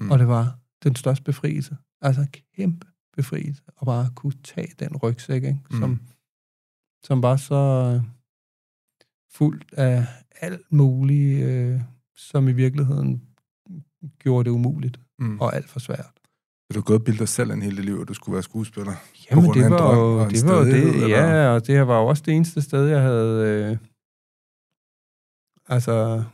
Mm. 0.00 0.10
Og 0.10 0.18
det 0.18 0.28
var 0.28 0.58
den 0.82 0.96
største 0.96 1.24
befrielse. 1.24 1.76
Altså 2.00 2.26
kæmpe 2.56 2.86
befrielse. 3.16 3.62
At 3.80 3.86
bare 3.86 4.10
kunne 4.14 4.32
tage 4.44 4.72
den 4.78 4.96
rygsæk, 4.96 5.44
ikke? 5.44 5.60
Som, 5.70 5.78
Mm. 5.80 5.88
mm. 5.90 5.98
som 7.04 7.22
var 7.22 7.36
så 7.36 7.54
øh, 7.94 8.02
fuldt 9.30 9.72
af 9.72 10.06
alt 10.40 10.72
muligt, 10.72 11.44
øh, 11.44 11.80
som 12.16 12.48
i 12.48 12.52
virkeligheden 12.52 13.22
gjorde 14.18 14.44
det 14.44 14.50
umuligt 14.50 15.00
Mm. 15.18 15.40
og 15.40 15.56
alt 15.56 15.68
for 15.68 15.80
svært. 15.80 16.10
Du 16.74 16.78
har 16.78 16.82
gået 16.82 16.98
og 16.98 17.04
bildet 17.04 17.18
dig 17.20 17.28
selv 17.28 17.50
en 17.50 17.62
hele 17.62 17.82
liv, 17.82 17.98
at 18.02 18.08
du 18.08 18.14
skulle 18.14 18.32
være 18.34 18.42
skuespiller. 18.42 18.92
Jamen, 19.30 19.44
det 19.54 19.70
var, 19.70 19.96
jo, 19.96 20.28
det 20.28 20.46
var 20.46 20.58
jo 20.58 20.64
det. 20.64 20.94
eller? 20.94 21.08
Ja, 21.08 21.48
og 21.48 21.66
det 21.66 21.74
her 21.74 21.82
var 21.82 22.00
jo 22.00 22.06
også 22.06 22.22
det 22.26 22.34
eneste 22.34 22.62
sted, 22.62 22.86
jeg 22.86 23.02
havde... 23.02 23.46
Øh, 23.72 23.78
altså... 25.68 26.24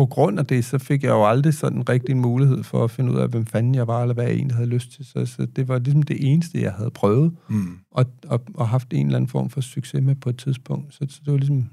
På 0.00 0.06
grund 0.06 0.38
af 0.38 0.46
det, 0.46 0.64
så 0.64 0.78
fik 0.78 1.02
jeg 1.02 1.10
jo 1.10 1.26
aldrig 1.26 1.54
sådan 1.54 1.88
rigtig 1.88 2.12
en 2.12 2.20
mulighed 2.20 2.62
for 2.62 2.84
at 2.84 2.90
finde 2.90 3.12
ud 3.12 3.16
af, 3.18 3.28
hvem 3.28 3.46
fanden 3.46 3.74
jeg 3.74 3.86
var, 3.86 4.02
eller 4.02 4.14
hvad 4.14 4.24
jeg 4.24 4.34
egentlig 4.34 4.56
havde 4.56 4.68
lyst 4.68 4.92
til. 4.92 5.04
Så, 5.04 5.26
så 5.26 5.46
det 5.56 5.68
var 5.68 5.78
ligesom 5.78 6.02
det 6.02 6.32
eneste, 6.32 6.60
jeg 6.62 6.72
havde 6.72 6.90
prøvet, 6.90 7.36
Mm. 7.48 7.78
og, 7.90 8.06
og, 8.26 8.42
og 8.54 8.68
haft 8.68 8.88
en 8.92 9.06
eller 9.06 9.16
anden 9.16 9.28
form 9.28 9.50
for 9.50 9.60
succes 9.60 10.02
med 10.02 10.14
på 10.14 10.28
et 10.30 10.38
tidspunkt. 10.38 10.94
Så, 10.94 11.06
så 11.08 11.20
det 11.24 11.32
var 11.32 11.38
ligesom 11.38 11.70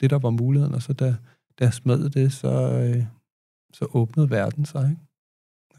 det, 0.00 0.10
der 0.10 0.18
var 0.18 0.30
muligheden. 0.30 0.74
Og 0.74 0.82
så 0.82 0.92
da, 0.92 1.06
da 1.58 1.64
jeg 1.64 1.74
smed 1.74 2.10
det, 2.10 2.32
så, 2.32 2.48
øh, 2.72 3.04
så 3.74 3.86
åbnede 3.94 4.30
verden 4.30 4.64
sig, 4.64 4.96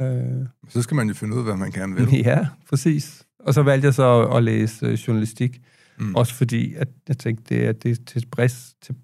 ikke? 0.02 0.14
Øh, 0.16 0.46
Så 0.70 0.82
skal 0.82 0.96
man 0.96 1.08
jo 1.08 1.14
finde 1.14 1.34
ud 1.34 1.40
af, 1.40 1.46
hvad 1.46 1.56
man 1.58 1.72
gerne 1.72 1.96
vil. 1.96 2.08
Ja, 2.26 2.48
præcis. 2.70 3.24
Og 3.40 3.54
så 3.54 3.64
valgte 3.64 3.86
jeg 3.86 3.94
så 3.94 4.22
at, 4.22 4.38
at 4.38 4.44
læse 4.44 4.86
øh, 4.86 4.94
journalistik, 4.94 5.62
Mm. 6.00 6.06
mm. 6.06 6.16
også 6.16 6.34
fordi 6.34 6.74
at 6.74 6.88
jeg 7.08 7.18
tænkte, 7.18 7.56
det 7.56 7.66
er, 7.68 7.72
det 7.72 7.92
er, 7.92 7.96
tilpas, 8.06 8.76
til, 8.82 8.96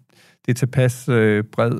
det 0.46 0.52
er 0.52 0.54
tilpas 0.54 1.10
øh, 1.10 1.44
bred 1.44 1.80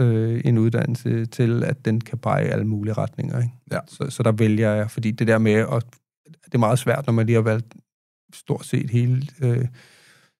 øh, 0.00 0.40
en 0.44 0.58
uddannelse 0.58 1.26
til, 1.26 1.64
at 1.64 1.84
den 1.84 2.00
kan 2.00 2.18
pege 2.18 2.46
i 2.46 2.48
alle 2.48 2.64
mulige 2.64 2.92
retninger. 2.92 3.38
Ikke? 3.38 3.52
Ja. 3.72 3.78
Så, 3.86 4.06
så 4.10 4.22
der 4.22 4.32
vælger 4.32 4.70
jeg, 4.70 4.90
fordi 4.90 5.10
det 5.10 5.26
der 5.26 5.38
med, 5.38 5.52
at 5.52 5.84
det 6.44 6.54
er 6.54 6.58
meget 6.58 6.78
svært, 6.78 7.06
når 7.06 7.12
man 7.12 7.26
lige 7.26 7.36
har 7.36 7.42
valgt 7.42 7.74
stort 8.34 8.66
set 8.66 8.90
hele 8.90 9.22
øh, 9.42 9.66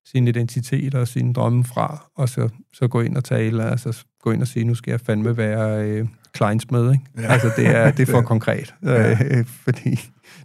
sin 0.04 0.28
identitet 0.28 0.94
og 0.94 1.08
sine 1.08 1.32
drømme 1.32 1.64
fra, 1.64 2.10
og 2.14 2.28
så, 2.28 2.48
så 2.72 2.88
gå 2.88 3.00
ind 3.00 3.16
og 3.16 3.24
tale, 3.24 3.64
altså 3.64 4.04
gå 4.22 4.30
ind 4.30 4.42
og 4.42 4.48
sige, 4.48 4.64
nu 4.64 4.74
skal 4.74 4.90
jeg 4.90 5.00
fandme 5.00 5.36
være 5.36 5.84
øh, 5.84 6.08
kleinsmed, 6.32 6.92
ikke? 6.92 7.04
Ja. 7.18 7.32
Altså, 7.32 7.50
det 7.56 7.66
er, 7.66 7.90
det 7.90 8.08
er 8.08 8.12
for 8.12 8.22
konkret. 8.34 8.74
Ja. 8.82 9.10
Øh, 9.10 9.44
fordi 9.64 10.00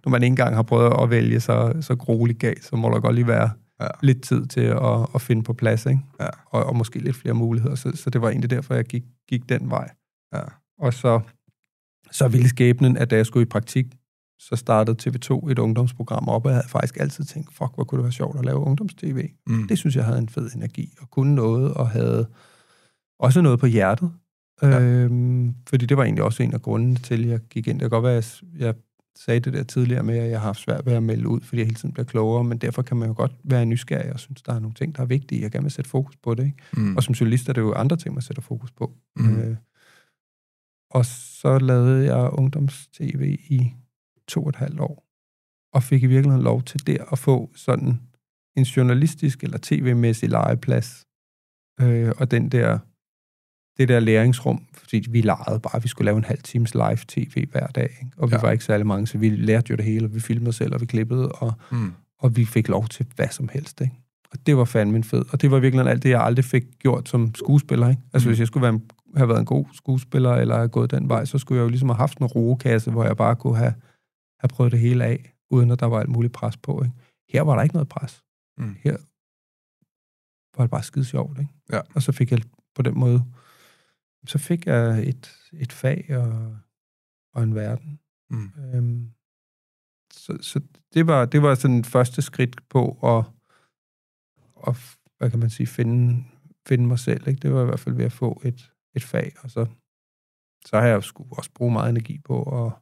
når 0.06 0.10
man 0.10 0.24
ikke 0.24 0.32
engang 0.32 0.56
har 0.56 0.64
prøvet 0.64 0.94
at 1.04 1.10
vælge 1.10 1.40
så, 1.40 1.74
så 1.82 1.96
grueligt 1.96 2.40
galt, 2.40 2.66
så 2.66 2.76
må 2.76 2.90
der 2.90 3.00
godt 3.00 3.16
lige 3.16 3.28
være 3.28 3.50
Ja. 3.82 3.88
lidt 4.02 4.24
tid 4.24 4.46
til 4.46 4.62
at, 4.62 5.08
at 5.16 5.22
finde 5.22 5.44
på 5.44 5.54
plads, 5.54 5.86
ikke? 5.86 6.02
Ja. 6.20 6.30
Og, 6.46 6.66
og 6.66 6.76
måske 6.76 7.00
lidt 7.00 7.16
flere 7.16 7.34
muligheder. 7.34 7.76
Så, 7.76 7.92
så 7.96 8.10
det 8.10 8.22
var 8.22 8.30
egentlig 8.30 8.50
derfor, 8.50 8.74
jeg 8.74 8.86
gik, 8.86 9.04
gik 9.30 9.50
den 9.50 9.70
vej. 9.70 9.90
Ja. 10.34 10.42
Og 10.80 10.94
så, 10.94 11.22
så 12.12 12.28
ville 12.28 12.50
skæbnen, 12.50 12.98
at 12.98 13.10
da 13.10 13.16
jeg 13.16 13.26
skulle 13.26 13.42
i 13.42 13.50
praktik, 13.50 13.86
så 14.40 14.56
startede 14.56 15.10
TV2 15.10 15.52
et 15.52 15.60
ungdomsprogram 15.60 16.30
op, 16.30 16.46
og 16.46 16.52
jeg 16.52 16.58
havde 16.58 16.70
faktisk 16.70 16.98
altid 17.00 17.24
tænkt, 17.24 17.54
fuck, 17.54 17.76
hvor 17.76 17.84
kunne 17.84 17.98
det 17.98 18.04
være 18.04 18.12
sjovt 18.12 18.40
at 18.40 18.46
lave 18.46 18.58
ungdomstv. 18.58 19.30
Mm. 19.48 19.68
Det 19.68 19.78
synes 19.78 19.96
jeg 19.96 20.06
havde 20.06 20.18
en 20.18 20.30
fed 20.30 20.56
energi, 20.56 20.94
og 21.02 21.12
kunne 21.12 21.36
noget, 21.36 21.74
og 21.74 21.90
havde 21.90 22.28
også 23.20 23.42
noget 23.42 23.60
på 23.60 23.66
hjertet. 23.66 24.12
Ja. 24.62 24.82
Øhm, 24.82 25.56
fordi 25.70 25.86
det 25.86 25.98
var 25.98 26.04
egentlig 26.04 26.24
også 26.24 26.44
en 26.44 26.54
af 26.54 26.62
grundene 26.62 26.96
til, 26.96 27.24
at 27.24 27.30
jeg 27.30 27.40
gik 27.40 27.68
ind. 27.68 27.80
Det 27.80 27.84
kan 27.84 27.90
godt 27.90 28.04
være, 28.04 28.18
at 28.18 28.42
jeg 28.58 28.74
sagde 29.16 29.40
det 29.40 29.54
der 29.54 29.64
tidligere 29.64 30.04
med, 30.04 30.18
at 30.18 30.30
jeg 30.30 30.40
har 30.40 30.48
haft 30.48 30.60
svært 30.60 30.86
ved 30.86 30.94
at 30.94 31.04
melde 31.04 31.28
ud, 31.28 31.42
fordi 31.42 31.58
jeg 31.58 31.66
hele 31.66 31.76
tiden 31.76 31.94
bliver 31.94 32.06
klogere, 32.06 32.44
men 32.44 32.58
derfor 32.58 32.82
kan 32.82 32.98
man 32.98 33.08
jo 33.08 33.14
godt 33.18 33.32
være 33.44 33.66
nysgerrig 33.66 34.14
og 34.14 34.20
synes, 34.20 34.42
der 34.42 34.54
er 34.54 34.60
nogle 34.60 34.74
ting, 34.74 34.96
der 34.96 35.02
er 35.02 35.06
vigtige, 35.06 35.42
jeg 35.42 35.52
gerne 35.52 35.64
vil 35.64 35.72
sætte 35.72 35.90
fokus 35.90 36.16
på 36.16 36.36
det. 36.36 36.46
Ikke? 36.46 36.58
Mm. 36.74 36.98
Og 36.98 37.04
som 37.04 37.14
journalist 37.14 37.50
er 37.50 37.54
det 37.54 37.62
jo 37.62 37.74
andre 37.74 37.98
ting, 37.98 38.14
man 38.14 38.22
sætter 38.22 38.42
fokus 38.42 38.72
på. 38.72 38.94
Mm. 39.16 39.40
Øh, 39.40 39.58
og 40.92 41.06
så 41.06 41.60
lavede 41.60 42.16
jeg 42.16 42.30
ungdomstv 42.34 43.22
i 43.50 43.74
to 44.28 44.44
og 44.44 44.50
et 44.50 44.56
halvt 44.56 44.80
år, 44.80 45.08
og 45.74 45.84
fik 45.84 46.04
i 46.04 46.06
virkeligheden 46.06 46.44
lov 46.44 46.64
til 46.64 46.88
der 46.88 47.12
at 47.12 47.20
få 47.20 47.52
sådan 47.56 48.02
en 48.58 48.64
journalistisk 48.64 49.44
eller 49.44 49.58
tv-mæssig 49.62 50.30
legeplads, 50.30 51.06
øh, 51.82 52.12
og 52.18 52.32
den 52.32 52.50
der, 52.50 52.80
det 53.78 53.88
der 53.88 54.00
læringsrum, 54.00 54.66
fordi 54.74 55.06
vi 55.10 55.22
legede 55.22 55.60
bare, 55.60 55.82
vi 55.82 55.88
skulle 55.88 56.06
lave 56.06 56.18
en 56.18 56.24
halv 56.24 56.42
times 56.42 56.74
live 56.74 56.98
tv 57.08 57.48
hver 57.52 57.68
dag, 57.68 57.90
ikke? 58.02 58.12
og 58.18 58.32
vi 58.32 58.36
Ja. 58.36 58.42
var 58.42 58.52
ikke 58.52 58.64
særlig 58.64 58.88
mange, 58.88 59.08
så 59.08 59.18
vi 59.18 59.30
lærte 59.30 59.68
jo 59.72 59.76
det 59.76 59.86
hele, 59.86 60.06
og 60.08 60.16
vi 60.16 60.20
filmede 60.20 60.54
selv, 60.54 60.74
og 60.74 60.82
vi 60.82 60.86
klippede, 60.86 61.32
og, 61.32 61.54
Mm. 61.72 61.94
og 62.20 62.36
vi 62.36 62.46
fik 62.46 62.68
lov 62.68 62.88
til 62.88 63.06
hvad 63.16 63.30
som 63.30 63.50
helst. 63.54 63.82
Ikke? 63.82 63.94
Og 64.32 64.46
det 64.46 64.58
var 64.58 64.66
fandme 64.66 65.04
fed. 65.04 65.26
Og 65.34 65.42
det 65.42 65.52
var 65.52 65.60
virkelig 65.60 65.88
alt 65.88 66.04
det, 66.04 66.10
jeg 66.10 66.22
aldrig 66.24 66.46
fik 66.46 66.64
gjort 66.80 67.10
som 67.10 67.36
skuespiller. 67.36 67.90
Ikke? 67.90 68.02
Altså, 68.14 68.28
Mm. 68.28 68.32
hvis 68.32 68.40
jeg 68.40 68.48
skulle 68.48 68.62
være 68.62 68.74
en, 68.74 68.84
have 69.16 69.30
været 69.30 69.40
en 69.40 69.46
god 69.46 69.66
skuespiller, 69.74 70.32
eller 70.34 70.56
have 70.56 70.68
gået 70.68 70.92
den 70.92 71.10
vej, 71.10 71.26
så 71.26 71.38
skulle 71.38 71.58
jeg 71.60 71.64
jo 71.64 71.70
ligesom 71.70 71.90
have 71.90 71.98
haft 71.98 72.18
en 72.18 72.26
roekasse, 72.26 72.92
hvor 72.92 73.04
jeg 73.06 73.18
bare 73.18 73.36
kunne 73.36 73.58
have, 73.58 73.74
have 74.40 74.48
prøvet 74.50 74.72
det 74.72 74.80
hele 74.80 75.04
af, 75.06 75.34
uden 75.50 75.72
at 75.72 75.80
der 75.80 75.86
var 75.86 76.00
alt 76.00 76.10
muligt 76.10 76.34
pres 76.34 76.58
på. 76.58 76.84
Ikke? 76.84 76.96
Her 77.30 77.42
var 77.42 77.56
der 77.56 77.64
ikke 77.64 77.76
noget 77.76 77.90
pres. 77.90 78.24
Mm. 78.58 78.76
Her 78.84 78.98
var 80.58 80.64
det 80.64 80.72
bare 80.72 80.84
skide 80.84 81.06
sjovt. 81.06 81.40
Ikke? 81.40 81.52
Ja. 81.72 81.80
Og 81.96 82.02
så 82.02 82.12
fik 82.12 82.32
jeg 82.32 82.40
på 82.76 82.82
den 82.82 83.00
måde, 83.00 83.24
så 84.28 84.38
fik 84.38 84.66
jeg 84.66 85.08
et, 85.08 85.38
et 85.54 85.74
fag 85.74 86.06
og, 86.10 86.58
og 87.34 87.44
en 87.44 87.56
verden. 87.56 88.00
Mm. 88.30 88.52
Øhm, 88.74 89.12
så 90.14 90.38
så 90.42 90.62
det, 90.94 91.08
var, 91.08 91.26
det 91.26 91.42
var 91.42 91.56
sådan 91.56 91.80
et 91.80 91.86
første 91.86 92.22
skridt 92.22 92.70
på 92.70 93.00
at, 93.04 93.26
at 94.68 94.98
hvad 95.18 95.30
kan 95.30 95.40
man 95.40 95.50
sige, 95.50 95.68
finde, 95.68 96.24
finde 96.68 96.88
mig 96.88 97.00
selv. 97.00 97.28
Ikke? 97.28 97.40
Det 97.40 97.54
var 97.54 97.62
i 97.62 97.66
hvert 97.66 97.80
fald 97.80 97.96
ved 97.96 98.06
at 98.06 98.12
få 98.12 98.42
et, 98.46 98.72
et 98.94 99.04
fag, 99.04 99.34
og 99.44 99.52
så, 99.52 99.66
så 100.66 100.80
har 100.80 100.88
jeg 100.88 100.94
jo 100.94 101.26
også 101.32 101.52
brugt 101.54 101.74
meget 101.74 101.90
energi 101.90 102.20
på 102.20 102.66
at, 102.66 102.74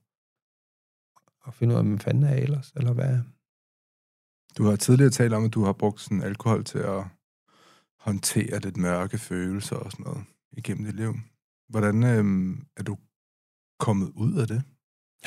at 1.47 1.53
finde 1.53 1.73
ud 1.73 1.79
af, 1.79 1.85
hvad 1.85 1.99
fanden 1.99 2.23
er 2.23 2.35
ellers, 2.35 2.71
eller 2.75 2.93
hvad, 2.93 3.19
Du 4.57 4.63
har 4.63 4.75
tidligere 4.75 5.11
talt 5.11 5.33
om, 5.33 5.45
at 5.45 5.53
du 5.53 5.63
har 5.63 5.73
brugt 5.73 6.01
sådan 6.01 6.23
alkohol 6.23 6.63
til 6.63 6.79
at 6.79 7.03
håndtere 7.99 8.59
lidt 8.59 8.77
mørke 8.77 9.17
følelser 9.17 9.75
og 9.75 9.91
sådan 9.91 10.03
noget 10.03 10.25
igennem 10.51 10.85
dit 10.85 10.95
liv. 10.95 11.13
Hvordan 11.73 12.03
øhm, 12.03 12.65
er 12.77 12.83
du 12.83 12.97
kommet 13.79 14.11
ud 14.15 14.33
af 14.41 14.47
det? 14.47 14.63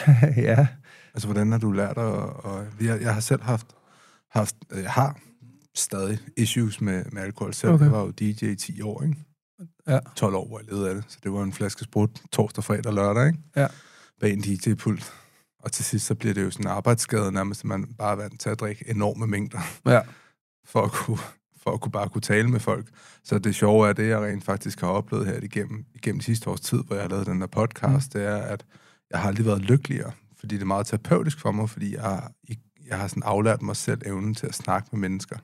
ja, 0.49 0.67
Altså, 1.15 1.29
hvordan 1.29 1.53
har 1.53 1.59
du 1.59 1.73
lært 1.73 1.99
at... 1.99 2.15
at 2.45 2.87
jeg, 2.87 3.01
jeg 3.01 3.15
har 3.15 3.21
selv 3.21 3.43
haft... 3.43 3.67
haft 4.31 4.57
øh, 4.71 4.83
jeg 4.83 4.93
har 4.93 5.19
stadig 5.75 6.19
issues 6.37 6.81
med, 6.81 7.05
med 7.13 7.23
alkohol 7.23 7.55
selv. 7.55 7.73
Okay. 7.73 7.85
Jeg 7.85 7.93
var 7.93 8.01
jo 8.01 8.11
DJ 8.11 8.45
i 8.45 8.57
10 8.57 8.83
år, 8.83 9.03
ikke? 9.03 9.17
Ja. 9.87 9.99
12 10.17 10.35
år, 10.35 10.49
hvor 10.49 10.59
jeg 10.59 10.67
levede 10.69 10.89
af 10.89 10.95
det. 10.95 11.05
Så 11.09 11.19
det 11.23 11.33
var 11.33 11.43
en 11.43 11.53
flaske 11.53 11.85
sprut 11.85 12.23
torsdag, 12.33 12.65
fredag 12.65 12.87
og 12.87 12.95
lørdag, 12.95 13.27
ikke? 13.27 13.39
Ja. 13.57 13.67
Bag 14.21 14.33
en 14.33 14.41
DJ-pult. 14.41 15.13
Og 15.59 15.73
til 15.73 15.85
sidst, 15.85 16.07
så 16.07 16.15
bliver 16.15 16.35
det 16.35 16.43
jo 16.43 16.51
sådan 16.51 16.67
en 16.67 16.71
arbejdsskade, 16.71 17.33
nærmest, 17.33 17.61
at 17.61 17.65
man 17.65 17.95
bare 17.99 18.13
er 18.13 18.17
vant 18.17 18.41
til 18.41 18.51
at 18.51 18.61
drikke 18.61 18.91
enorme 18.91 19.27
mængder. 19.27 19.61
Ja. 19.87 20.01
For 20.65 20.83
at 20.83 20.93
kunne, 20.93 21.19
for 21.67 21.75
at 21.75 21.81
kunne 21.81 21.93
bare 21.93 22.09
kunne 22.09 22.23
tale 22.23 22.49
med 22.49 22.61
folk. 22.61 22.87
Så 23.25 23.39
det 23.39 23.55
sjove 23.55 23.89
er, 23.89 23.93
det 23.93 24.09
jeg 24.09 24.21
rent 24.21 24.45
faktisk 24.45 24.81
har 24.81 24.89
oplevet 24.89 25.27
her 25.27 25.41
igennem, 25.43 25.85
igennem 25.95 26.21
sidste 26.21 26.51
års 26.51 26.61
tid, 26.61 26.79
hvor 26.87 26.97
jeg 26.97 27.05
har 27.05 27.09
lavet 27.09 27.27
den 27.27 27.39
her 27.39 27.47
podcast, 27.47 28.15
mm. 28.15 28.21
det 28.21 28.29
er, 28.29 28.37
at 28.37 28.65
jeg 29.11 29.21
har 29.21 29.29
aldrig 29.29 29.47
været 29.47 29.63
lykkeligere. 29.63 30.13
Fordi 30.39 30.55
det 30.55 30.63
er 30.63 30.67
meget 30.67 30.87
terapeutisk 30.87 31.41
for 31.41 31.53
mig, 31.53 31.71
fordi 31.71 31.95
jeg, 31.95 32.23
jeg 32.89 32.99
har 32.99 33.09
sådan 33.09 33.23
aflært 33.27 33.63
mig 33.63 33.77
selv 33.77 34.01
evnen 34.07 34.35
til 34.35 34.47
at 34.47 34.55
snakke 34.55 34.89
med 34.93 35.01
mennesker. 35.01 35.37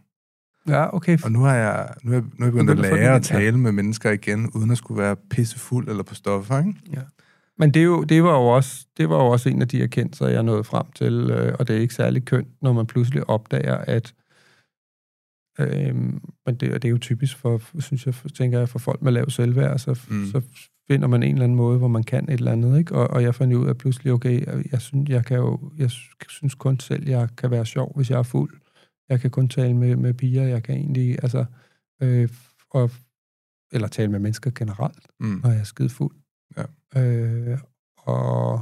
ja, 0.69 0.95
okay. 0.97 1.19
Og 1.25 1.33
nu 1.33 1.41
har 1.41 1.55
jeg, 1.55 1.95
nu 2.03 2.13
er 2.13 2.21
nu 2.21 2.27
er 2.39 2.45
jeg 2.45 2.53
begyndt 2.53 2.71
at 2.71 2.79
lære 2.79 3.15
at 3.15 3.31
ja. 3.31 3.39
tale 3.39 3.59
med 3.59 3.73
mennesker 3.73 4.11
igen, 4.11 4.51
uden 4.51 4.71
at 4.71 4.79
skulle 4.79 5.03
være 5.03 5.17
pissefuld 5.31 5.89
eller 5.89 6.03
på 6.03 6.15
stoffer, 6.15 6.59
ikke? 6.59 6.75
Men 7.59 7.75
det, 7.75 7.81
er 7.81 7.85
jo, 7.85 8.03
det, 8.03 8.23
var 8.23 8.33
jo 8.33 8.47
også, 8.47 8.87
det 8.97 9.09
var 9.09 9.17
jo 9.17 9.27
også 9.27 9.49
en 9.49 9.63
af 9.63 9.69
de 9.69 9.83
erkendelser, 9.83 10.29
jeg 10.29 10.43
nåede 10.43 10.65
frem 10.65 10.87
til, 10.95 11.31
øh, 11.31 11.55
og 11.59 11.69
det 11.69 11.77
er 11.77 11.81
ikke 11.81 11.95
særlig 11.95 12.25
kønt, 12.25 12.49
når 12.63 12.73
man 12.73 12.87
pludselig 12.87 13.31
opdager, 13.31 13.77
at 13.77 14.15
øh, 15.59 15.95
men 16.47 16.55
det, 16.61 16.73
og 16.75 16.83
det 16.83 16.85
er 16.85 16.91
jo 16.91 16.99
typisk 16.99 17.37
for, 17.37 17.81
synes 17.81 18.07
jeg, 18.07 18.15
tænker 18.35 18.59
jeg, 18.59 18.69
for 18.69 18.79
folk 18.79 19.03
med 19.03 19.13
lav 19.13 19.31
selvværd, 19.31 19.79
så, 19.79 20.01
Mm. 20.11 20.27
så 20.27 20.43
finder 20.91 21.09
man 21.09 21.23
en 21.23 21.33
eller 21.33 21.45
anden 21.45 21.57
måde, 21.57 21.79
hvor 21.79 21.89
man 21.89 22.03
kan 22.03 22.25
et 22.25 22.33
eller 22.33 22.53
andet, 22.53 22.79
ikke? 22.79 22.95
Og, 22.95 23.09
og 23.11 23.23
jeg 23.23 23.35
fandt 23.35 23.55
ud 23.55 23.69
af 23.69 23.79
pludselig, 23.79 24.13
okay, 24.13 24.65
jeg 24.73 24.81
synes, 24.81 25.09
jeg 25.11 25.25
kan 25.25 25.37
jo, 25.37 25.73
jeg 25.79 25.91
synes 26.29 26.55
kun 26.55 26.81
selv, 26.81 27.09
jeg 27.09 27.29
kan 27.37 27.51
være 27.51 27.67
sjov, 27.67 27.97
hvis 27.97 28.11
jeg 28.11 28.19
er 28.19 28.23
fuld. 28.23 28.61
Jeg 29.09 29.21
kan 29.21 29.31
kun 29.31 29.49
tale 29.49 29.75
med, 29.75 29.97
med 29.97 30.15
piger, 30.15 30.43
jeg 30.43 30.63
kan 30.63 30.75
egentlig, 30.77 31.19
altså, 31.23 31.45
øh, 32.03 32.29
og, 32.71 32.91
eller 33.73 33.89
tale 33.89 34.11
med 34.11 34.19
mennesker 34.21 34.51
generelt 34.51 35.07
Mm. 35.21 35.41
når 35.43 35.51
jeg 35.51 35.61
er 35.61 35.65
skide 35.65 35.89
fuld. 35.89 36.17
Ja. 36.57 36.65
Øh, 37.03 37.59
og, 37.99 38.53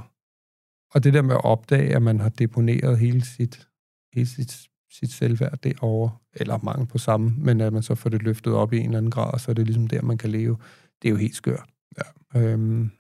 og 0.95 1.05
det 1.05 1.15
der 1.15 1.23
med 1.23 1.35
at 1.35 1.45
opdage, 1.45 1.95
at 1.97 2.03
man 2.03 2.21
har 2.21 2.29
deponeret 2.29 2.99
hele 2.99 3.25
sit, 3.25 3.69
hele 4.15 4.27
sit, 4.27 4.69
sit 4.91 5.11
selvværd 5.13 5.59
derovre, 5.59 6.17
eller 6.33 6.59
mangel 6.59 6.87
på 6.87 6.99
samme, 6.99 7.35
men 7.39 7.61
at 7.61 7.73
man 7.73 7.83
så 7.83 7.95
får 7.95 8.11
det 8.11 8.23
løftet 8.23 8.53
op 8.55 8.73
i 8.73 8.79
en 8.79 8.85
eller 8.85 8.99
anden 8.99 9.11
grad, 9.11 9.33
og 9.33 9.41
så 9.41 9.51
er 9.51 9.55
det 9.55 9.67
ligesom 9.67 9.87
der, 9.87 10.03
man 10.03 10.19
kan 10.19 10.31
leve. 10.31 10.59
Det 11.03 11.09
er 11.09 11.11
jo 11.13 11.17
helt 11.17 11.35
skørt. 11.35 11.69
Ja. 11.99 12.41
Øhm, 12.41 12.91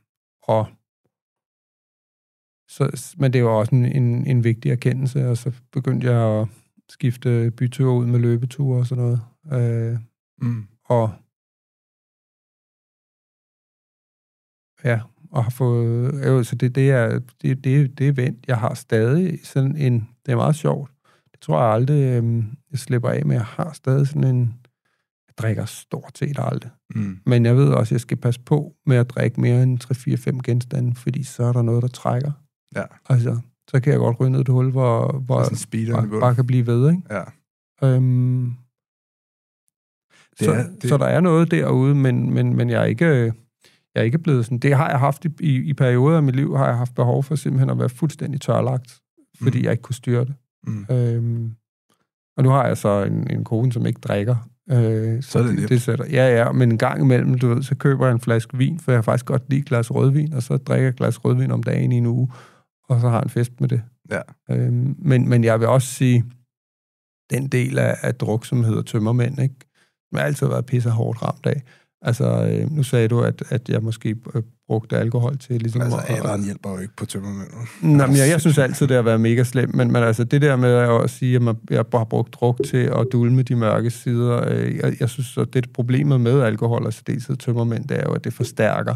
og 0.42 0.66
så, 2.68 3.14
men 3.18 3.33
det 3.33 3.44
var 3.44 3.50
også 3.50 3.74
en, 3.74 3.85
en, 3.85 4.26
en 4.26 4.44
vigtig 4.44 4.70
erkendelse, 4.70 5.29
og 5.29 5.37
så 5.37 5.53
begyndte 5.72 6.07
jeg 6.07 6.40
at 6.40 6.48
skifte 6.88 7.50
byture 7.50 7.98
ud 7.98 8.07
med 8.07 8.18
løbeture 8.18 8.79
og 8.79 8.87
sådan 8.87 9.05
noget. 9.05 9.20
Øh, 9.53 9.98
Mm. 10.42 10.66
og 10.85 11.11
ja, 14.85 15.00
og 15.31 15.44
har 15.44 15.50
fået, 15.50 16.26
jo, 16.26 16.44
så 16.44 16.57
det, 16.57 16.74
det 16.74 16.90
er, 16.90 17.18
det, 17.42 17.64
det, 17.64 17.98
det 17.98 18.09
er 18.09 18.12
vendt. 18.12 18.46
Jeg 18.46 18.59
har 18.59 18.74
stadig 18.74 19.46
sådan 19.46 19.76
en, 19.76 20.09
det 20.26 20.33
er 20.33 20.37
meget 20.37 20.57
sjovt. 20.57 20.90
Det 21.40 21.46
tror 21.46 21.62
jeg 21.62 21.72
aldrig, 21.72 22.03
øhm, 22.03 22.44
jeg 22.70 22.79
slipper 22.79 23.09
af 23.11 23.26
med. 23.26 23.35
Jeg 23.37 23.44
har 23.44 23.72
stadig 23.72 24.07
sådan 24.09 24.24
en, 24.24 24.40
jeg 25.29 25.35
drikker 25.38 25.64
stort 25.64 26.18
set 26.18 26.37
aldrig. 26.38 26.70
Mm. 26.94 27.18
Men 27.26 27.46
jeg 27.46 27.57
ved 27.57 27.68
også, 27.68 27.88
at 27.88 27.92
jeg 27.92 28.00
skal 28.00 28.16
passe 28.16 28.40
på 28.40 28.72
med 28.87 28.96
at 28.96 29.11
drikke 29.11 29.40
mere 29.40 29.62
end 29.62 29.81
3-4-5 30.37 30.40
genstande, 30.44 30.94
fordi 30.94 31.22
så 31.22 31.42
er 31.44 31.53
der 31.53 31.62
noget, 31.62 31.83
der 31.83 31.88
trækker. 31.88 32.33
Ja. 32.76 32.83
Altså, 33.09 33.38
så 33.70 33.81
kan 33.81 33.92
jeg 33.92 33.98
godt 34.00 34.20
ryge 34.20 34.31
ned 34.31 34.38
i 34.38 34.42
et 34.42 34.48
hul, 34.48 34.70
hvor, 34.70 35.12
hvor 35.18 35.40
i 35.53 35.92
bare, 35.92 36.03
bare 36.20 36.35
kan 36.35 36.46
blive 36.46 36.66
ved, 36.66 36.90
ikke? 36.90 37.03
Ja. 37.11 37.22
Øhm, 37.83 38.55
Det 40.38 40.44
så, 40.46 40.53
er- 40.53 40.62
det... 40.62 40.83
det- 40.83 40.88
så 40.90 40.96
der 40.96 41.07
er 41.07 41.20
noget 41.20 41.50
derude, 41.50 41.94
men, 41.94 42.35
men, 42.35 42.57
men 42.57 42.70
jeg 42.70 42.81
er 42.81 42.85
ikke... 42.87 43.33
Jeg 43.94 44.00
er 44.00 44.05
ikke 44.05 44.18
blevet 44.18 44.44
sådan... 44.44 44.59
Det 44.59 44.76
har 44.76 44.90
jeg 44.90 44.98
haft 44.98 45.24
i, 45.24 45.29
i, 45.40 45.55
i 45.57 45.74
perioder 45.74 46.16
af 46.16 46.22
mit 46.22 46.37
liv, 46.37 46.57
har 46.57 46.66
jeg 46.66 46.76
haft 46.76 46.94
behov 46.94 47.22
for 47.24 47.35
simpelthen 47.35 47.70
at 47.70 47.79
være 47.79 47.88
fuldstændig 47.88 48.40
tørlagt, 48.40 49.00
fordi 49.42 49.59
Mm. 49.59 49.64
jeg 49.64 49.72
ikke 49.72 49.83
kunne 49.83 49.94
styre 49.94 50.24
det. 50.24 50.35
Mm. 50.66 50.87
Øhm, 50.90 51.55
og 52.37 52.42
nu 52.42 52.49
har 52.51 52.66
jeg 52.66 52.77
så 52.77 53.05
en, 53.05 53.31
en 53.31 53.44
kone, 53.44 53.73
som 53.73 53.87
ikke 53.87 54.01
drikker. 54.01 54.37
Øh, 54.70 55.23
Så 55.23 55.38
er 55.38 55.42
det 55.42 55.55
nemt. 55.55 55.68
det 55.68 55.83
sætter, 55.83 56.05
Ja, 56.11 56.37
ja, 56.44 56.53
men 56.53 56.73
en 56.73 56.79
gang 56.79 57.01
imellem, 57.01 57.38
du 57.38 57.49
ved, 57.49 57.62
så 57.62 57.75
køber 57.75 58.07
jeg 58.07 58.12
en 58.12 58.20
flaske 58.20 58.57
vin, 58.59 58.81
for 58.81 58.92
jeg 58.92 58.96
har 58.99 59.03
faktisk 59.03 59.27
godt 59.27 59.42
lide 59.51 59.61
et 59.61 59.66
glas 59.66 59.90
rødvin, 59.90 60.33
og 60.33 60.42
så 60.42 60.57
drikker 60.57 60.85
jeg 60.85 60.90
et 60.90 60.96
glas 60.96 61.25
rødvin 61.25 61.51
om 61.51 61.62
dagen 61.62 61.92
i 61.92 61.96
en 61.96 62.07
uge, 62.07 62.33
og 62.88 63.01
så 63.01 63.09
har 63.09 63.16
jeg 63.16 63.23
en 63.23 63.31
fest 63.31 63.61
med 63.61 63.68
det. 63.68 63.83
Ja. 64.11 64.20
Øhm, 64.51 64.94
men, 64.99 65.29
men 65.29 65.44
jeg 65.44 65.61
vil 65.61 65.68
også 65.68 65.88
sige, 65.88 66.25
den 67.31 67.49
del 67.49 67.79
af, 67.79 67.96
af 68.03 68.14
druk, 68.14 68.46
som 68.46 68.64
hedder 68.64 68.83
tømmermænd, 68.83 69.38
ikke? 69.42 69.55
som 70.09 70.18
jeg 70.18 70.27
altid 70.27 70.46
har 70.46 70.53
været 70.55 70.66
pisse 70.66 70.90
hårdt 70.90 71.23
ramt 71.23 71.46
af. 71.46 71.62
Altså, 72.03 72.25
øh, 72.51 72.71
nu 72.71 72.83
sagde 72.83 73.09
du, 73.09 73.21
at, 73.21 73.43
at 73.49 73.69
jeg 73.69 73.83
måske 73.83 74.17
øh, 74.35 74.43
brugte 74.67 74.99
alkohol 74.99 75.39
til 75.39 75.61
ligesom... 75.61 75.83
Altså, 75.83 75.99
alderen 75.99 76.45
hjælper 76.45 76.71
jo 76.71 76.79
ikke 76.79 76.97
på 76.97 77.07
tømmermænd. 77.07 77.49
Nej, 77.83 78.07
men 78.07 78.17
jeg, 78.17 78.29
jeg 78.29 78.41
synes 78.41 78.59
altid, 78.59 78.87
det 78.87 78.97
har 78.97 79.03
været 79.03 79.21
mega 79.21 79.45
slemt, 79.45 79.75
men, 79.75 79.93
men 79.93 80.03
altså 80.03 80.25
det 80.25 80.43
der 80.43 80.57
med 80.57 80.71
at 80.71 81.11
sige, 81.11 81.37
at 81.37 81.43
man, 81.43 81.57
jeg 81.71 81.85
har 81.93 82.05
brugt 82.05 82.35
druk 82.35 82.61
til 82.67 82.77
at 82.77 83.07
dulme 83.13 83.43
de 83.43 83.57
mørke 83.57 83.91
sider, 83.91 84.49
øh, 84.53 84.77
jeg, 84.77 84.97
jeg 85.01 85.09
synes, 85.09 85.39
at 85.39 85.55
det 85.55 85.73
problemet 85.73 86.21
med 86.21 86.41
alkohol 86.41 86.87
og 86.87 86.93
særdeleshed 86.93 87.37
tømmermænd, 87.37 87.89
det 87.89 87.99
er 87.99 88.03
jo, 88.07 88.13
at 88.13 88.25
det 88.25 88.33
forstærker 88.33 88.95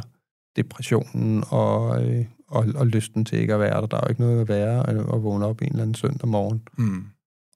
depressionen 0.57 1.45
og, 1.49 2.05
øh, 2.05 2.25
og, 2.49 2.67
og 2.75 2.87
lysten 2.87 3.25
til 3.25 3.39
ikke 3.39 3.55
at 3.55 3.61
være 3.61 3.81
der. 3.81 3.87
Der 3.87 3.97
er 3.97 4.01
jo 4.05 4.09
ikke 4.09 4.21
noget 4.21 4.41
at 4.41 4.49
være 4.49 4.89
at, 4.91 4.97
at 4.97 5.23
vågne 5.23 5.47
op 5.47 5.61
en 5.63 5.69
eller 5.69 5.83
anden 5.83 5.95
søndag 5.95 6.29
morgen 6.29 6.63
Mm. 6.77 7.05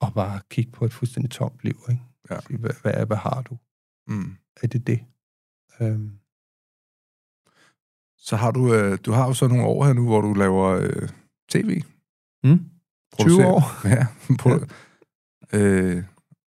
og 0.01 0.15
bare 0.15 0.41
kigge 0.51 0.71
på 0.73 0.85
et 0.85 0.93
fuldstændig 0.93 1.31
tomt 1.31 1.59
liv. 1.63 1.77
Ikke? 1.91 2.03
Ja. 2.31 2.37
Sige, 2.47 2.59
hvad, 2.59 2.71
hvad, 2.83 3.07
hvad 3.07 3.17
har 3.17 3.43
du? 3.51 3.57
Mm. 4.09 4.33
Er 4.63 4.67
det 4.67 4.87
det? 4.87 5.01
Øhm, 5.81 6.11
Så 8.19 8.37
har 8.37 8.51
du, 8.51 8.75
øh, 8.75 8.99
du 9.07 9.13
har 9.13 9.27
jo 9.27 9.35
så 9.35 9.49
nogle 9.49 9.65
år 9.65 9.85
her 9.87 9.93
nu, 9.93 10.05
hvor 10.07 10.21
du 10.21 10.33
laver 10.35 10.67
øh, 10.69 11.09
tv. 11.51 11.83
mm? 12.45 12.59
20 12.59 12.61
Producerer- 13.13 13.47
år? 13.47 13.63
Ja. 13.97 14.07
På, 14.39 14.51
øh, 15.53 16.03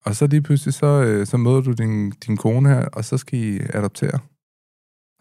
og 0.04 0.16
så 0.16 0.26
lige 0.26 0.42
pludselig, 0.42 0.74
så, 0.74 0.86
øh, 0.86 1.26
så 1.26 1.36
møder 1.36 1.60
du 1.60 1.72
din, 1.72 2.10
din 2.10 2.36
kone 2.36 2.68
her, 2.68 2.84
og 2.88 3.04
så 3.04 3.16
skal 3.18 3.38
I 3.38 3.58
adoptere. 3.60 4.18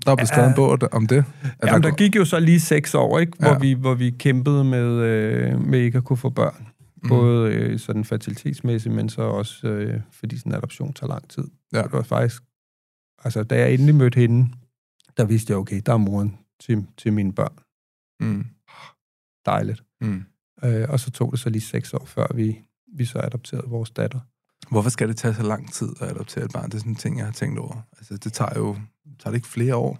Der 0.05 0.11
er 0.11 0.15
blevet 0.15 0.27
skrevet 0.27 0.49
en 0.49 0.55
bog 0.55 0.79
om 0.91 1.07
det. 1.07 1.25
At 1.43 1.67
Jamen, 1.67 1.83
der 1.83 1.89
går- 1.89 1.97
gik 1.97 2.15
jo 2.15 2.25
så 2.25 2.39
lige 2.39 2.59
seks 2.59 2.95
år, 2.95 3.19
ikke? 3.19 3.33
Hvor, 3.39 3.47
Ja. 3.47 3.53
ja. 3.53 3.59
vi, 3.59 3.73
hvor 3.73 3.93
vi 3.93 4.09
kæmpede 4.19 4.63
med, 4.63 4.87
øh, 4.93 5.61
med 5.61 5.79
ikke 5.79 5.97
at 5.97 6.03
kunne 6.03 6.17
få 6.17 6.29
børn. 6.29 6.67
Mm. 7.03 7.09
Både 7.09 7.53
øh, 7.53 7.79
sådan 7.79 8.03
fertilitetsmæssigt, 8.05 8.95
men 8.95 9.09
så 9.09 9.21
også, 9.21 9.67
øh, 9.67 10.01
fordi 10.11 10.37
sådan 10.37 10.51
en 10.51 10.55
adoption 10.55 10.93
tager 10.93 11.09
lang 11.09 11.29
tid. 11.29 11.43
Ja. 11.73 11.81
Det 11.83 11.91
var 11.91 12.01
faktisk... 12.01 12.43
Altså, 13.23 13.43
da 13.43 13.59
jeg 13.59 13.73
endelig 13.73 13.95
mødte 13.95 14.19
hende, 14.19 14.49
der 15.17 15.25
vidste 15.25 15.51
jeg, 15.51 15.57
okay, 15.57 15.81
der 15.85 15.93
er 15.93 15.97
moren 15.97 16.37
til, 16.59 16.87
til 16.97 17.13
mine 17.13 17.33
børn. 17.33 17.59
Mm. 18.19 18.45
Dejligt. 19.45 19.83
Mm. 20.01 20.23
Øh, 20.63 20.89
og 20.89 20.99
så 20.99 21.11
tog 21.11 21.31
det 21.31 21.39
så 21.39 21.49
lige 21.49 21.61
seks 21.61 21.93
år, 21.93 22.05
før 22.05 22.27
vi, 22.35 22.59
vi 22.97 23.05
så 23.05 23.19
adopterede 23.19 23.67
vores 23.67 23.91
datter. 23.91 24.19
Hvorfor 24.69 24.89
skal 24.89 25.07
det 25.07 25.17
tage 25.17 25.33
så 25.33 25.43
lang 25.43 25.73
tid 25.73 25.89
at 26.01 26.09
adoptere 26.09 26.45
et 26.45 26.51
barn? 26.53 26.65
Det 26.65 26.73
er 26.73 26.79
sådan 26.79 26.91
en 26.91 26.95
ting, 26.95 27.17
jeg 27.17 27.25
har 27.25 27.33
tænkt 27.33 27.59
over. 27.59 27.81
Altså, 27.97 28.17
det 28.17 28.33
tager 28.33 28.59
jo 28.59 28.77
tager 29.19 29.31
det 29.31 29.35
ikke 29.35 29.47
flere 29.47 29.75
år. 29.75 29.99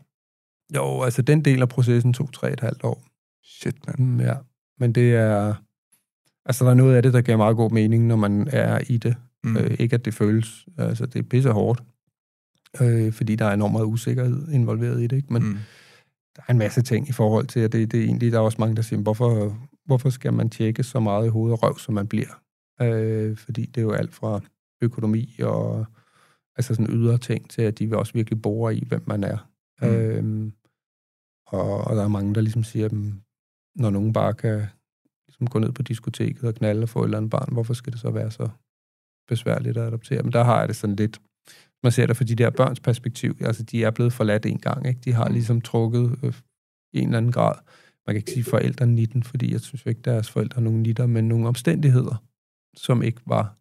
Jo, 0.76 1.02
altså 1.02 1.22
den 1.22 1.46
del 1.46 1.62
af 1.62 1.70
processen 1.70 2.14
tog 2.14 2.34
tre 2.34 2.54
et 2.54 2.60
halvt 2.60 2.84
år. 2.84 3.04
Shit, 3.44 3.88
mand. 3.88 4.00
Mm, 4.00 4.20
ja, 4.20 4.36
men 4.80 4.96
det 4.96 5.16
er... 5.16 5.56
Altså, 6.46 6.66
der 6.66 6.72
er 6.72 6.76
noget 6.76 6.96
af 6.96 7.04
det, 7.04 7.14
der 7.14 7.22
giver 7.22 7.38
meget 7.38 7.56
god 7.56 7.72
mening, 7.72 8.08
når 8.08 8.16
man 8.16 8.48
er 8.52 8.80
i 8.90 8.98
det. 8.98 9.16
Mm. 9.44 9.58
Øh, 9.58 9.76
ikke 9.80 9.94
at 9.94 10.06
det 10.06 10.14
føles, 10.14 10.66
altså 10.78 11.06
det 11.06 11.20
er 11.20 11.24
pisse 11.24 11.52
hårdt, 11.52 11.84
øh, 12.82 13.14
fordi 13.14 13.36
der 13.36 13.46
er 13.46 13.54
enormt 13.54 13.72
meget 13.72 13.86
usikkerhed 13.86 14.52
involveret 14.52 15.02
i 15.02 15.08
det, 15.08 15.16
ikke? 15.16 15.34
men 15.34 15.44
mm. 15.44 15.58
der 16.36 16.42
er 16.48 16.52
en 16.54 16.58
masse 16.58 16.82
ting 16.82 17.10
i 17.10 17.12
forhold 17.12 17.48
til, 17.48 17.60
at 17.60 17.72
det, 17.72 17.92
det 17.92 18.00
er 18.00 18.04
egentlig, 18.04 18.32
der 18.32 18.38
er 18.38 18.42
også 18.42 18.58
mange, 18.60 18.76
der 18.76 18.82
siger, 18.82 19.02
hvorfor, 19.02 19.58
hvorfor 19.86 20.10
skal 20.10 20.34
man 20.34 20.50
tjekke 20.50 20.84
så 20.84 21.00
meget 21.00 21.26
i 21.26 21.30
hovedet 21.30 21.54
og 21.54 21.64
røv, 21.64 21.78
som 21.78 21.94
man 21.94 22.08
bliver? 22.08 22.42
Øh, 22.82 23.38
fordi 23.38 23.66
det 23.66 23.78
er 23.78 23.86
jo 23.86 23.92
alt 23.92 24.14
fra 24.14 24.42
økonomi 24.82 25.40
og 25.40 25.86
altså 26.56 26.76
sådan 26.76 26.94
ydre 26.94 27.18
ting 27.18 27.50
til, 27.50 27.62
at 27.62 27.80
de 27.80 27.88
vil 27.88 27.98
også 27.98 28.14
virkelig 28.14 28.42
bore 28.42 28.76
i, 28.76 28.86
hvem 28.88 29.04
man 29.08 29.24
er. 29.24 29.50
Mm. 29.82 29.88
Øh, 29.88 30.52
og, 31.48 31.82
og 31.82 31.96
der 31.96 32.04
er 32.04 32.08
mange, 32.08 32.36
der 32.36 32.42
ligesom 32.42 32.64
siger, 32.64 32.86
at 32.86 32.94
når 33.76 33.90
nogen 33.90 34.14
bare 34.14 34.34
kan 34.34 34.66
ligesom 35.28 35.48
gå 35.48 35.60
ned 35.60 35.72
på 35.72 35.82
diskoteket 35.82 36.44
og 36.44 36.56
knalde 36.56 36.84
og 36.84 36.90
få 36.90 37.00
et 37.00 37.04
eller 37.04 37.18
andet 37.18 37.32
barn, 37.32 37.54
hvorfor 37.54 37.74
skal 37.74 37.94
det 37.94 38.02
så 38.02 38.12
være 38.12 38.32
så 38.32 38.50
besværligt 39.28 39.78
at 39.78 39.88
adoptere? 39.88 40.24
Men 40.24 40.34
der 40.34 40.44
har 40.44 40.60
jeg 40.60 40.68
det 40.68 40.76
sådan 40.76 40.96
lidt, 40.96 41.22
man 41.84 41.92
ser 41.92 42.06
det 42.06 42.18
fra 42.18 42.24
de 42.24 42.36
der 42.36 42.50
børns 42.50 42.80
perspektiv, 42.80 43.38
altså 43.42 43.64
de 43.64 43.84
er 43.84 43.92
blevet 43.92 44.14
forladt 44.14 44.46
en 44.46 44.60
gang, 44.60 44.88
ikke? 44.88 45.00
De 45.06 45.14
har 45.14 45.28
mm. 45.28 45.34
ligesom 45.34 45.62
trukket 45.62 46.20
øh, 46.24 46.34
i 46.94 47.00
en 47.00 47.08
eller 47.08 47.18
anden 47.18 47.32
grad, 47.32 47.56
man 48.08 48.14
kan 48.14 48.18
ikke 48.18 48.32
sige 48.32 48.44
forældrene 48.44 49.02
i 49.02 49.06
den, 49.06 49.24
fordi 49.24 49.52
jeg 49.52 49.62
synes 49.62 49.86
ikke, 49.86 50.02
deres 50.02 50.32
forældre 50.32 50.56
har 50.56 50.62
nogen 50.62 50.84
nitter, 50.84 51.06
men 51.06 51.28
nogle 51.28 51.48
omstændigheder, 51.48 52.24
som 52.78 53.04
ikke 53.04 53.22
var 53.26 53.58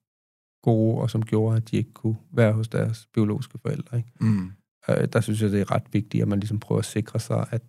gode, 0.62 1.00
og 1.00 1.10
som 1.10 1.22
gjorde, 1.22 1.56
at 1.56 1.70
de 1.70 1.76
ikke 1.76 1.92
kunne 1.92 2.16
være 2.32 2.52
hos 2.52 2.68
deres 2.68 3.08
biologiske 3.14 3.58
forældre. 3.58 3.96
Ikke? 3.96 4.10
Mm. 4.20 4.52
Øh, 4.88 5.08
der 5.12 5.20
synes 5.20 5.42
jeg, 5.42 5.50
det 5.50 5.60
er 5.60 5.70
ret 5.70 5.84
vigtigt, 5.92 6.22
at 6.22 6.28
man 6.28 6.40
ligesom 6.40 6.60
prøver 6.60 6.78
at 6.78 6.84
sikre 6.84 7.20
sig, 7.20 7.46
at, 7.50 7.62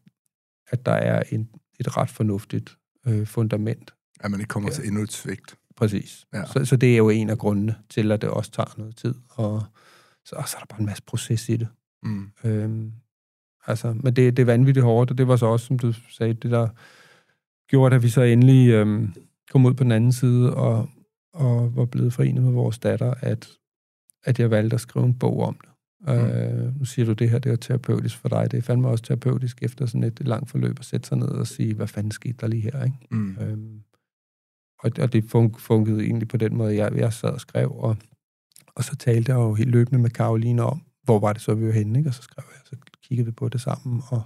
at 0.67 0.85
der 0.85 0.91
er 0.91 1.23
en, 1.31 1.49
et 1.79 1.97
ret 1.97 2.09
fornuftigt 2.09 2.77
øh, 3.07 3.27
fundament. 3.27 3.93
At 4.19 4.31
man 4.31 4.39
ikke 4.39 4.49
kommer 4.49 4.69
ja. 4.69 4.75
til 4.75 4.87
endnu 4.87 5.01
et 5.01 5.11
svigt. 5.11 5.57
Præcis. 5.75 6.25
Ja. 6.33 6.45
Så, 6.45 6.65
så 6.65 6.75
det 6.75 6.93
er 6.93 6.97
jo 6.97 7.09
en 7.09 7.29
af 7.29 7.37
grundene 7.37 7.75
til, 7.89 8.11
at 8.11 8.21
det 8.21 8.29
også 8.29 8.51
tager 8.51 8.73
noget 8.77 8.95
tid. 8.95 9.15
Og 9.29 9.63
så, 10.25 10.35
og 10.35 10.49
så 10.49 10.57
er 10.57 10.59
der 10.59 10.65
bare 10.69 10.79
en 10.79 10.85
masse 10.85 11.03
proces 11.03 11.49
i 11.49 11.55
det. 11.55 11.67
Mm. 12.03 12.31
Øhm, 12.43 12.91
altså, 13.67 13.93
men 13.93 14.15
det, 14.15 14.37
det 14.37 14.43
er 14.43 14.45
vanvittigt 14.45 14.83
hårdt, 14.83 15.11
og 15.11 15.17
det 15.17 15.27
var 15.27 15.35
så 15.35 15.45
også, 15.45 15.65
som 15.65 15.79
du 15.79 15.93
sagde, 16.09 16.33
det 16.33 16.51
der 16.51 16.67
gjorde, 17.67 17.95
at 17.95 18.03
vi 18.03 18.09
så 18.09 18.21
endelig 18.21 18.69
øhm, 18.69 19.13
kom 19.51 19.65
ud 19.65 19.73
på 19.73 19.83
den 19.83 19.91
anden 19.91 20.11
side 20.11 20.55
og, 20.55 20.89
og 21.33 21.75
var 21.75 21.85
blevet 21.85 22.13
forenet 22.13 22.43
med 22.43 22.51
vores 22.51 22.79
datter, 22.79 23.13
at, 23.19 23.49
at 24.23 24.39
jeg 24.39 24.51
valgte 24.51 24.73
at 24.73 24.81
skrive 24.81 25.05
en 25.05 25.19
bog 25.19 25.39
om 25.39 25.57
det. 25.61 25.69
Mm. 26.07 26.13
Øh, 26.13 26.79
nu 26.79 26.85
siger 26.85 27.05
du, 27.05 27.13
det 27.13 27.29
her 27.29 27.39
det 27.39 27.51
er 27.51 27.55
terapeutisk 27.55 28.17
for 28.17 28.29
dig. 28.29 28.51
Det 28.51 28.57
er 28.57 28.61
fandme 28.61 28.87
også 28.87 29.03
terapeutisk 29.03 29.63
efter 29.63 29.85
sådan 29.85 30.03
et 30.03 30.27
langt 30.27 30.49
forløb 30.49 30.79
at 30.79 30.85
sætte 30.85 31.07
sig 31.07 31.17
ned 31.17 31.27
og 31.27 31.47
sige, 31.47 31.73
hvad 31.73 31.87
fanden 31.87 32.11
skete 32.11 32.37
der 32.41 32.47
lige 32.47 32.61
her, 32.61 32.83
ikke? 32.83 32.97
Mm. 33.11 33.37
Øhm, 33.41 33.83
og, 34.79 34.91
og 34.99 35.13
det 35.13 35.23
fun- 35.23 35.59
fungerede 35.59 36.03
egentlig 36.03 36.27
på 36.27 36.37
den 36.37 36.55
måde, 36.55 36.75
jeg, 36.75 36.95
jeg 36.95 37.13
sad 37.13 37.29
og 37.29 37.41
skrev, 37.41 37.71
og, 37.71 37.97
og 38.75 38.83
så 38.83 38.95
talte 38.95 39.31
jeg 39.31 39.37
jo 39.37 39.53
helt 39.53 39.69
løbende 39.69 40.01
med 40.01 40.09
Karoline 40.09 40.63
om, 40.63 40.81
hvor 41.03 41.19
var 41.19 41.33
det 41.33 41.41
så, 41.41 41.53
vi 41.53 41.65
var 41.65 41.71
henne, 41.71 41.99
ikke? 41.99 42.09
Og 42.09 42.13
så 42.13 42.21
skrev 42.21 42.45
jeg, 42.49 42.61
så 42.65 42.75
kiggede 43.03 43.25
vi 43.25 43.31
på 43.31 43.49
det 43.49 43.61
sammen, 43.61 44.01
og 44.07 44.21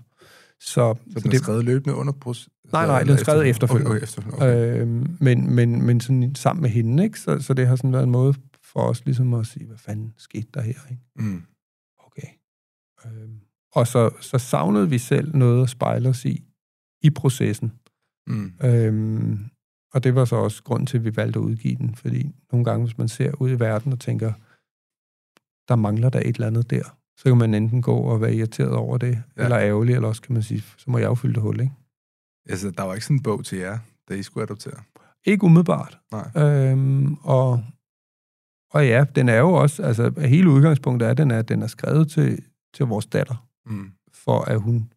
så, 0.60 0.70
så 0.70 0.94
den 1.14 1.22
så 1.22 1.28
det, 1.30 1.34
er 1.34 1.38
skrevet 1.38 1.66
løbende 1.66 1.96
under 1.96 2.14
proces? 2.14 2.50
Nej, 2.72 2.88
nej, 2.88 3.04
den 3.04 3.10
er 3.10 3.18
skrevet 3.18 3.50
efterfølgende. 3.50 3.90
Okay, 3.90 3.98
okay, 3.98 4.04
efterfølgende. 4.04 4.46
Okay. 4.46 4.82
Øhm, 4.82 5.18
men, 5.20 5.56
men, 5.56 5.82
men 5.86 6.02
sådan 6.02 6.36
sammen 6.36 6.62
med 6.62 6.70
hende, 6.70 7.04
ikke? 7.04 7.20
Så, 7.20 7.40
så 7.40 7.54
det 7.54 7.68
har 7.68 7.76
sådan 7.76 7.94
været 7.94 8.04
en 8.04 8.12
måde 8.12 8.34
for 8.64 8.80
os 8.80 9.06
ligesom 9.06 9.34
at 9.34 9.48
sige, 9.48 9.66
hvad 9.66 9.78
fanden 9.78 10.14
skete 10.18 10.48
der 10.54 10.62
her, 10.62 10.80
ikke? 10.92 11.04
Mm. 11.16 11.44
Øhm, 13.06 13.40
og 13.74 13.88
så, 13.88 14.10
så 14.22 14.38
savnede 14.38 14.90
vi 14.90 14.98
selv 14.98 15.36
noget 15.36 15.64
at 15.64 15.70
spejle 15.70 16.10
os 16.10 16.26
i, 16.26 16.44
i 17.02 17.10
processen. 17.10 17.72
Mm. 18.28 18.54
Øhm, 18.64 19.40
og 19.94 20.04
det 20.04 20.16
var 20.16 20.26
så 20.26 20.36
også 20.36 20.64
grund 20.64 20.88
til, 20.88 20.98
at 20.98 21.06
vi 21.06 21.16
valgte 21.16 21.40
at 21.40 21.44
udgive 21.44 21.76
den, 21.76 21.96
fordi 21.96 22.36
nogle 22.52 22.66
gange, 22.66 22.86
hvis 22.86 22.98
man 22.98 23.08
ser 23.08 23.42
ud 23.42 23.50
i 23.50 23.60
verden 23.60 23.92
og 23.94 24.00
tænker, 24.00 24.34
der 25.68 25.76
mangler 25.76 26.10
der 26.10 26.20
et 26.20 26.36
eller 26.36 26.48
andet 26.48 26.70
der, 26.70 26.84
så 27.18 27.24
kan 27.24 27.38
man 27.38 27.54
enten 27.54 27.82
gå 27.82 27.96
og 27.96 28.22
være 28.22 28.36
irriteret 28.36 28.74
over 28.74 28.98
det, 28.98 29.24
ja. 29.38 29.44
eller 29.44 29.60
ærgerlig, 29.60 29.96
eller 29.96 30.08
også 30.08 30.22
kan 30.22 30.34
man 30.34 30.44
sige, 30.44 30.62
så 30.78 30.86
må 30.88 30.98
jeg 30.98 31.06
jo 31.06 31.16
fylde 31.16 31.34
det 31.34 31.42
hul, 31.42 31.60
ikke? 31.60 31.74
Altså, 32.50 32.72
der 32.72 32.84
var 32.84 32.94
ikke 32.94 33.06
sådan 33.06 33.18
en 33.18 33.24
bog 33.24 33.46
til 33.46 33.58
jer, 33.58 33.80
da 34.10 34.14
I 34.14 34.24
skulle 34.24 34.44
adoptere? 34.44 34.82
Ikke 35.26 35.44
umiddelbart. 35.44 36.00
Nej. 36.12 36.44
Øhm, 36.44 37.14
og, 37.14 37.64
og 38.72 38.88
ja, 38.88 39.06
den 39.16 39.30
er 39.30 39.38
jo 39.38 39.54
også, 39.54 39.84
altså 39.84 40.14
hele 40.20 40.50
udgangspunktet 40.50 41.10
er, 41.10 41.14
den 41.14 41.32
er, 41.32 41.42
den 41.42 41.62
er 41.62 41.68
skrevet 41.68 42.12
til, 42.12 42.44
til 42.74 42.86
vores 42.86 43.06
datter, 43.06 43.48
mm. 43.66 43.92
for 44.14 44.42
at 44.42 44.62
hun 44.62 44.92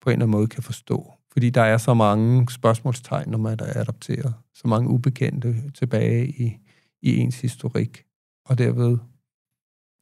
på 0.00 0.10
en 0.10 0.12
eller 0.12 0.24
anden 0.26 0.30
måde 0.30 0.46
kan 0.46 0.62
forstå. 0.62 1.13
Fordi 1.34 1.50
der 1.50 1.62
er 1.62 1.78
så 1.78 1.94
mange 1.94 2.50
spørgsmålstegn, 2.50 3.30
når 3.30 3.38
man 3.38 3.58
er 3.60 3.80
adopteret. 3.80 4.34
Så 4.54 4.68
mange 4.68 4.88
ubekendte 4.88 5.70
tilbage 5.70 6.28
i, 6.28 6.58
i 7.02 7.16
ens 7.16 7.40
historik. 7.40 8.04
Og 8.46 8.58
derved, 8.58 8.98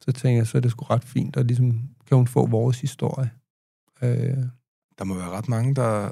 så 0.01 0.11
tænker 0.11 0.39
jeg, 0.39 0.47
så 0.47 0.57
er 0.57 0.61
det 0.61 0.71
sgu 0.71 0.85
ret 0.85 1.03
fint, 1.03 1.37
og 1.37 1.45
ligesom 1.45 1.71
kan 2.07 2.17
hun 2.17 2.27
få 2.27 2.45
vores 2.45 2.81
historie. 2.81 3.31
Øh. 4.01 4.37
Der 4.99 5.03
må 5.03 5.13
være 5.15 5.29
ret 5.29 5.49
mange, 5.49 5.75
der, 5.75 6.11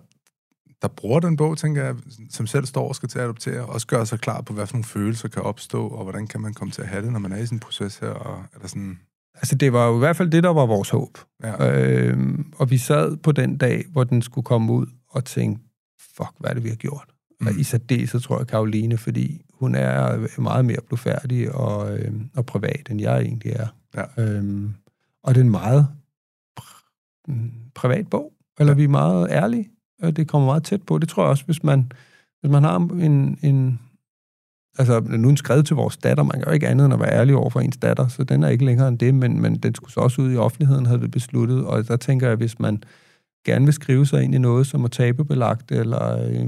der 0.81 0.87
bruger 0.87 1.19
den 1.19 1.37
bog, 1.37 1.57
tænker 1.57 1.83
jeg, 1.83 1.95
som 2.29 2.47
selv 2.47 2.65
står 2.65 2.87
og 2.87 2.95
skal 2.95 3.09
til 3.09 3.19
at 3.19 3.25
adoptere, 3.25 3.61
og 3.61 3.69
også 3.69 3.87
gør 3.87 4.03
sig 4.03 4.19
klar 4.19 4.41
på, 4.41 4.53
hvad 4.53 4.67
for 4.67 4.73
nogle 4.73 4.83
følelser 4.83 5.27
kan 5.27 5.41
opstå, 5.41 5.87
og 5.87 6.03
hvordan 6.03 6.27
kan 6.27 6.41
man 6.41 6.53
komme 6.53 6.71
til 6.71 6.81
at 6.81 6.87
have 6.87 7.03
det, 7.03 7.11
når 7.11 7.19
man 7.19 7.31
er 7.31 7.37
i 7.37 7.45
sådan 7.45 7.55
en 7.55 7.59
proces 7.59 7.97
her, 7.97 8.09
og 8.09 8.43
er 8.53 8.59
der 8.59 8.67
sådan 8.67 8.99
Altså, 9.35 9.55
det 9.55 9.73
var 9.73 9.87
jo 9.87 9.95
i 9.95 9.99
hvert 9.99 10.15
fald 10.15 10.31
det, 10.31 10.43
der 10.43 10.49
var 10.49 10.65
vores 10.65 10.89
håb. 10.89 11.17
Ja. 11.43 11.81
Øhm, 11.81 12.53
og 12.55 12.69
vi 12.69 12.77
sad 12.77 13.17
på 13.17 13.31
den 13.31 13.57
dag, 13.57 13.85
hvor 13.91 14.03
den 14.03 14.21
skulle 14.21 14.45
komme 14.45 14.73
ud, 14.73 14.85
og 15.11 15.25
tænkte, 15.25 15.63
fuck, 15.99 16.31
hvad 16.39 16.49
er 16.49 16.53
det, 16.53 16.63
vi 16.63 16.69
har 16.69 16.75
gjort? 16.75 17.07
Mm. 17.41 17.47
Og 17.47 17.53
i 17.53 17.63
så 17.63 18.19
tror 18.23 18.37
jeg, 18.37 18.47
Karoline, 18.47 18.97
fordi 18.97 19.41
hun 19.53 19.75
er 19.75 20.27
meget 20.41 20.65
mere 20.65 20.81
blufærdig 20.87 21.51
og, 21.51 21.99
øhm, 21.99 22.29
og 22.35 22.45
privat, 22.45 22.87
end 22.89 23.01
jeg 23.01 23.21
egentlig 23.21 23.51
er. 23.51 23.67
Ja. 23.95 24.23
Øhm, 24.23 24.73
og 25.23 25.35
det 25.35 25.41
er 25.41 25.45
en 25.45 25.51
meget 25.51 25.87
pr- 26.59 27.23
mm, 27.27 27.51
privat 27.75 28.09
bog, 28.09 28.33
eller 28.59 28.73
ja. 28.73 28.77
vi 28.77 28.83
er 28.83 28.87
meget 28.87 29.27
ærlige, 29.31 29.69
og 30.01 30.15
det 30.15 30.27
kommer 30.27 30.45
meget 30.45 30.63
tæt 30.63 30.81
på. 30.81 30.97
Det 30.97 31.09
tror 31.09 31.23
jeg 31.23 31.29
også, 31.29 31.45
hvis 31.45 31.63
man, 31.63 31.91
hvis 32.41 32.51
man 32.51 32.63
har 32.63 32.75
en, 32.77 33.39
en 33.41 33.79
Altså, 34.77 34.99
nu 34.99 35.27
er 35.27 35.31
den 35.31 35.37
skrevet 35.37 35.65
til 35.65 35.75
vores 35.75 35.97
datter. 35.97 36.23
Man 36.23 36.31
kan 36.31 36.43
jo 36.47 36.51
ikke 36.51 36.67
andet 36.67 36.85
end 36.85 36.93
at 36.93 36.99
være 36.99 37.11
ærlig 37.11 37.35
over 37.35 37.49
for 37.49 37.59
ens 37.59 37.77
datter, 37.77 38.07
så 38.07 38.23
den 38.23 38.43
er 38.43 38.49
ikke 38.49 38.65
længere 38.65 38.87
end 38.87 38.99
det, 38.99 39.15
men, 39.15 39.41
men 39.41 39.57
den 39.57 39.75
skulle 39.75 39.93
så 39.93 39.99
også 39.99 40.21
ud 40.21 40.33
i 40.33 40.37
offentligheden, 40.37 40.85
havde 40.85 41.01
vi 41.01 41.07
besluttet. 41.07 41.65
Og 41.65 41.87
der 41.87 41.97
tænker 41.97 42.27
jeg, 42.27 42.35
hvis 42.35 42.59
man 42.59 42.83
gerne 43.45 43.65
vil 43.65 43.73
skrive 43.73 44.05
sig 44.05 44.23
ind 44.23 44.35
i 44.35 44.37
noget, 44.37 44.67
som 44.67 44.83
er 44.83 44.87
tabubelagt, 44.87 45.71
eller 45.71 46.27
øh, 46.27 46.47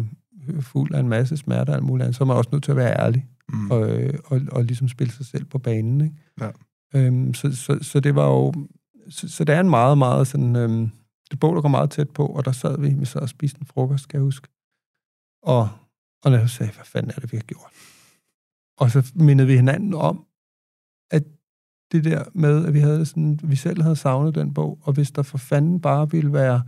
fuld 0.62 0.94
af 0.94 1.00
en 1.00 1.10
masse 1.10 1.38
smerte 1.38 1.70
og 1.70 1.76
alt 1.76 1.84
muligt 1.84 2.04
andet, 2.04 2.16
så 2.16 2.24
er 2.24 2.26
man 2.26 2.38
også 2.38 2.50
nødt 2.54 2.64
til 2.64 2.72
at 2.72 2.78
være 2.78 3.00
ærlig, 3.00 3.28
mm. 3.50 3.72
og, 3.72 3.90
øh, 3.90 4.14
og, 4.26 4.42
og 4.52 4.64
ligesom 4.64 4.88
spille 4.88 5.14
sig 5.14 5.26
selv 5.26 5.46
på 5.46 5.58
banen. 5.58 6.02
Ikke? 6.02 6.16
Ja. 6.42 6.50
Øhm, 6.96 7.34
så, 7.34 7.56
så, 7.56 7.80
så 7.82 8.00
det 8.00 8.16
var 8.16 8.28
jo... 8.28 8.54
Så, 9.10 9.30
så 9.30 9.44
det 9.44 9.56
er 9.56 9.60
en 9.60 9.70
meget, 9.70 9.98
meget 9.98 10.28
sådan... 10.28 10.56
Øhm, 10.56 10.92
det 11.32 11.40
bog, 11.40 11.56
der 11.56 11.62
går 11.62 11.70
meget 11.70 11.92
tæt 11.92 12.10
på, 12.10 12.26
og 12.26 12.46
der 12.46 12.52
sad 12.52 12.80
vi, 12.80 12.90
vi 12.90 13.06
sad 13.06 13.22
og 13.22 13.30
spiste 13.30 13.60
en 13.62 13.66
frokost, 13.66 14.04
skal 14.04 14.18
jeg 14.18 14.24
huske. 14.24 14.48
Og, 15.44 15.70
og 16.24 16.32
jeg 16.32 16.50
sagde, 16.50 16.74
hvad 16.74 16.86
fanden 16.86 17.12
er 17.16 17.20
det, 17.20 17.32
vi 17.32 17.38
har 17.38 17.44
gjort? 17.44 17.72
Og 18.78 18.92
så 18.92 19.12
mindede 19.16 19.48
vi 19.48 19.56
hinanden 19.56 19.94
om, 19.94 20.26
at 21.12 21.24
det 21.92 22.04
der 22.04 22.24
med, 22.34 22.66
at 22.66 22.74
vi 22.74 22.80
havde 22.80 23.06
sådan, 23.06 23.40
vi 23.44 23.56
selv 23.56 23.82
havde 23.82 23.96
savnet 23.96 24.36
den 24.36 24.54
bog, 24.54 24.80
og 24.82 24.94
hvis 24.94 25.12
der 25.12 25.22
for 25.22 25.38
fanden 25.38 25.82
bare 25.82 26.12
ville 26.12 26.34
være, 26.34 26.64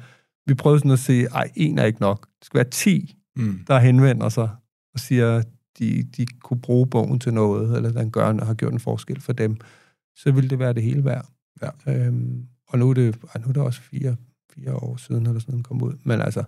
vi 0.45 0.53
prøvede 0.53 0.79
sådan 0.79 0.91
at 0.91 0.99
sige, 0.99 1.27
ej, 1.27 1.51
en 1.55 1.77
er 1.77 1.85
ikke 1.85 2.01
nok. 2.01 2.27
Det 2.39 2.45
skal 2.45 2.57
være 2.57 2.69
ti, 2.69 3.15
mm. 3.35 3.59
der 3.67 3.79
henvender 3.79 4.29
sig 4.29 4.49
og 4.93 4.99
siger, 4.99 5.41
de, 5.79 6.03
de 6.17 6.25
kunne 6.25 6.61
bruge 6.61 6.87
bogen 6.87 7.19
til 7.19 7.33
noget, 7.33 7.77
eller 7.77 7.91
den 7.91 8.11
gør, 8.11 8.45
har 8.45 8.53
gjort 8.53 8.73
en 8.73 8.79
forskel 8.79 9.21
for 9.21 9.33
dem, 9.33 9.57
så 10.15 10.31
ville 10.31 10.49
det 10.49 10.59
være 10.59 10.73
det 10.73 10.83
hele 10.83 11.05
værd. 11.05 11.27
Ja. 11.61 11.69
Øhm, 11.87 12.47
og 12.67 12.79
nu 12.79 12.89
er, 12.89 12.93
det, 12.93 13.17
ej, 13.35 13.41
nu 13.41 13.47
er 13.47 13.53
det 13.53 13.63
også 13.63 13.81
fire, 13.81 14.15
fire 14.53 14.73
år 14.73 14.97
siden, 14.97 15.25
eller 15.25 15.39
sådan 15.39 15.53
noget 15.53 15.65
kom 15.65 15.81
ud. 15.81 15.93
Men 16.03 16.21
altså, 16.21 16.43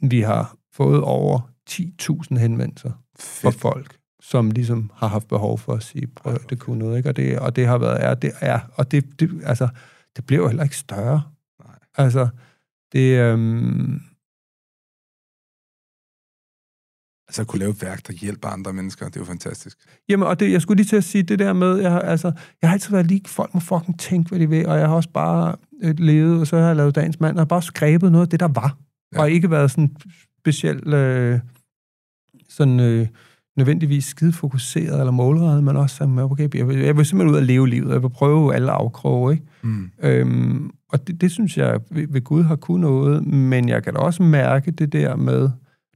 vi 0.00 0.20
har 0.20 0.56
fået 0.72 1.02
over 1.02 1.50
10.000 1.70 2.38
henvendelser 2.38 2.92
fra 3.18 3.50
folk, 3.50 3.98
som 4.30 4.50
ligesom 4.50 4.90
har 4.94 5.06
haft 5.06 5.28
behov 5.28 5.58
for 5.58 5.72
at 5.74 5.82
sige, 5.82 6.06
prøv, 6.06 6.38
det 6.50 6.58
kunne 6.58 6.78
noget, 6.78 6.96
ikke? 6.96 7.08
Og 7.08 7.16
det, 7.16 7.38
og 7.38 7.56
det 7.56 7.66
har 7.66 7.78
været, 7.78 8.02
ja, 8.02 8.14
det 8.14 8.32
er, 8.40 8.60
og 8.74 8.90
det, 8.90 9.20
det, 9.20 9.42
altså, 9.44 9.68
det 10.16 10.26
bliver 10.26 10.42
jo 10.42 10.48
heller 10.48 10.62
ikke 10.62 10.76
større. 10.76 11.22
Nej. 11.64 11.78
Altså, 11.96 12.28
det, 12.92 13.18
øhm, 13.18 14.00
Altså 17.28 17.42
at 17.42 17.48
kunne 17.48 17.58
lave 17.58 17.70
et 17.70 17.82
værk, 17.82 18.06
der 18.06 18.12
hjælper 18.12 18.48
andre 18.48 18.72
mennesker, 18.72 19.06
det 19.06 19.16
er 19.16 19.20
jo 19.20 19.24
fantastisk. 19.24 19.78
Jamen, 20.08 20.28
og 20.28 20.40
det, 20.40 20.52
jeg 20.52 20.62
skulle 20.62 20.76
lige 20.76 20.88
til 20.88 20.96
at 20.96 21.04
sige 21.04 21.22
det 21.22 21.38
der 21.38 21.52
med, 21.52 21.76
jeg 21.76 21.90
har, 21.90 22.00
altså, 22.00 22.32
jeg 22.62 22.70
har 22.70 22.74
altid 22.74 22.90
været 22.90 23.06
lige, 23.06 23.20
folk 23.26 23.54
må 23.54 23.60
fucking 23.60 24.00
tænke, 24.00 24.28
hvad 24.28 24.38
de 24.38 24.48
vil, 24.48 24.66
og 24.66 24.78
jeg 24.78 24.88
har 24.88 24.94
også 24.94 25.08
bare 25.08 25.56
øh, 25.82 25.94
levet, 25.98 26.40
og 26.40 26.46
så 26.46 26.56
har 26.56 26.66
jeg 26.66 26.76
lavet 26.76 26.94
dagens 26.94 27.20
mand, 27.20 27.36
og 27.36 27.40
har 27.40 27.44
bare 27.44 27.62
skrebet 27.62 28.12
noget 28.12 28.26
af 28.26 28.30
det, 28.30 28.40
der 28.40 28.48
var, 28.48 28.78
ja. 29.14 29.20
og 29.20 29.30
ikke 29.30 29.50
været 29.50 29.70
sådan 29.70 29.96
specielt 30.40 30.94
øh, 30.94 31.40
sådan... 32.48 32.80
Øh, 32.80 33.08
nødvendigvis 33.56 34.04
skide 34.04 34.32
fokuseret 34.32 34.98
eller 35.00 35.10
målrettet, 35.10 35.64
men 35.64 35.76
også 35.76 36.06
med, 36.06 36.22
okay, 36.22 36.48
jeg 36.54 36.68
vil, 36.68 36.78
jeg 36.78 36.96
vil 36.96 37.06
simpelthen 37.06 37.34
ud 37.34 37.40
og 37.40 37.46
leve 37.46 37.68
livet, 37.68 37.92
jeg 37.92 38.02
vil 38.02 38.10
prøve 38.10 38.54
alle 38.54 38.70
afkroge, 38.70 39.32
ikke? 39.32 39.46
Mm. 39.62 39.90
Øhm, 40.02 40.70
og 40.88 41.06
det, 41.06 41.20
det 41.20 41.30
synes 41.30 41.56
jeg, 41.58 41.80
ved 41.90 42.24
Gud 42.24 42.42
har 42.42 42.56
kunnet 42.56 42.80
noget, 42.80 43.26
men 43.26 43.68
jeg 43.68 43.82
kan 43.84 43.94
da 43.94 43.98
også 44.00 44.22
mærke 44.22 44.70
det 44.70 44.92
der 44.92 45.16
med, 45.16 45.50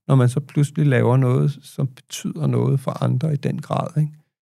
når 0.09 0.15
man 0.15 0.29
så 0.29 0.41
pludselig 0.41 0.87
laver 0.87 1.17
noget, 1.17 1.59
som 1.63 1.87
betyder 1.87 2.47
noget 2.47 2.81
for 2.81 3.03
andre 3.03 3.33
i 3.33 3.37
den 3.37 3.59
grad, 3.61 4.01
ikke? 4.01 4.13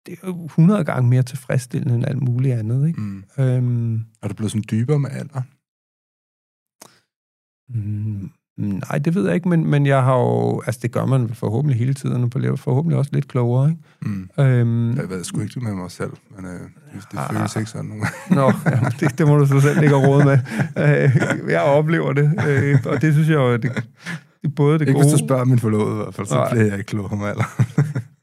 det 0.07 0.19
er 0.23 0.27
jo 0.27 0.45
100 0.45 0.85
gange 0.85 1.09
mere 1.11 1.23
tilfredsstillende 1.23 1.95
end 1.95 2.05
alt 2.07 2.23
muligt 2.23 2.55
andet. 2.55 2.89
Ikke? 2.89 3.01
Mm. 3.01 3.25
Øhm, 3.39 3.95
Er 4.23 4.29
du 4.29 4.35
blevet 4.35 4.51
sådan 4.53 4.65
dybere 4.71 4.99
med 4.99 5.11
alder? 5.11 5.43
mm, 7.69 8.31
nej, 8.61 8.99
det 8.99 9.15
ved 9.15 9.27
jeg 9.27 9.35
ikke, 9.35 9.49
men, 9.49 9.71
men 9.71 9.87
jeg 9.87 10.03
har 10.03 10.15
jo... 10.17 10.63
Altså, 10.67 10.79
det 10.83 10.93
gør 10.93 11.05
man 11.07 11.31
forhåbentlig 11.35 11.79
hele 11.79 11.95
tiden, 11.95 12.23
og 12.23 12.31
bliver 12.31 12.57
forhåbentlig 12.57 12.99
også 12.99 13.11
lidt 13.15 13.29
klogere. 13.29 13.69
Ikke? 13.71 13.83
Mm. 14.03 14.31
Øhm, 14.45 14.97
Jeg 14.97 15.09
ved 15.11 15.25
sgu 15.25 15.41
ikke 15.41 15.61
med 15.61 15.73
mig 15.75 15.91
selv, 15.91 16.11
men 16.37 16.47
øh, 16.47 16.53
det, 16.53 17.07
det 17.13 17.19
Ah. 17.19 17.35
føles 17.37 17.57
ikke 17.57 17.71
sådan 17.71 17.87
nogle 17.87 18.03
gange. 18.29 18.35
Nå, 18.35 18.71
ja, 18.71 18.89
det, 19.01 19.19
det 19.19 19.27
må 19.27 19.37
du 19.39 19.47
så 19.47 19.61
selv 19.61 19.83
ikke 19.83 19.97
have 19.99 20.09
råd 20.09 20.25
med. 20.25 20.39
Øh, 20.79 21.51
jeg 21.53 21.61
oplever 21.63 22.13
det, 22.13 22.33
øh, 22.49 22.79
og 22.87 23.03
det 23.03 23.13
synes 23.13 23.29
jeg 23.29 23.37
jo, 23.37 23.53
det, 23.57 23.85
det 24.43 24.55
både 24.55 24.79
det 24.79 24.81
Ikke 24.81 24.93
gode... 24.93 25.05
hvis 25.05 25.21
du 25.21 25.27
spørger 25.27 25.45
min 25.45 25.59
forlovede 25.59 25.93
i 25.93 26.03
hvert 26.03 26.15
fald, 26.15 26.27
så 26.27 26.35
Nej. 26.35 26.51
bliver 26.51 26.65
jeg 26.67 26.79
ikke 26.79 26.89
klogere 26.89 27.17
med 27.17 27.27
alder. 27.27 27.63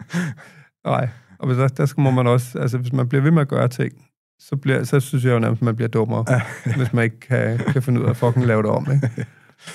Nej, 0.88 1.10
og 1.40 1.48
hvis 1.48 1.58
der, 1.58 1.68
der 1.68 1.86
skal 1.86 2.02
må 2.02 2.12
man 2.12 2.28
også... 2.28 2.60
Altså, 2.60 2.78
hvis 2.78 2.94
man 2.94 3.08
bliver 3.10 3.22
ved 3.22 3.32
med 3.32 3.42
at 3.42 3.48
gøre 3.48 3.68
ting, 3.68 3.94
så, 4.40 4.56
bliver, 4.56 4.84
så 4.84 5.00
synes 5.00 5.26
jeg 5.26 5.32
jo 5.34 5.40
nærmest, 5.40 5.62
at 5.62 5.66
man 5.66 5.76
bliver 5.76 5.90
dummere, 5.90 6.26
Ja. 6.30 6.42
hvis 6.78 6.94
man 6.94 7.04
ikke 7.04 7.20
kan, 7.20 7.58
kan 7.74 7.84
finde 7.84 8.00
ud 8.02 8.06
af 8.06 8.10
at 8.10 8.18
fucking 8.18 8.46
lave 8.46 8.62
det 8.64 8.70
om. 8.72 8.88
Ikke? 8.94 9.10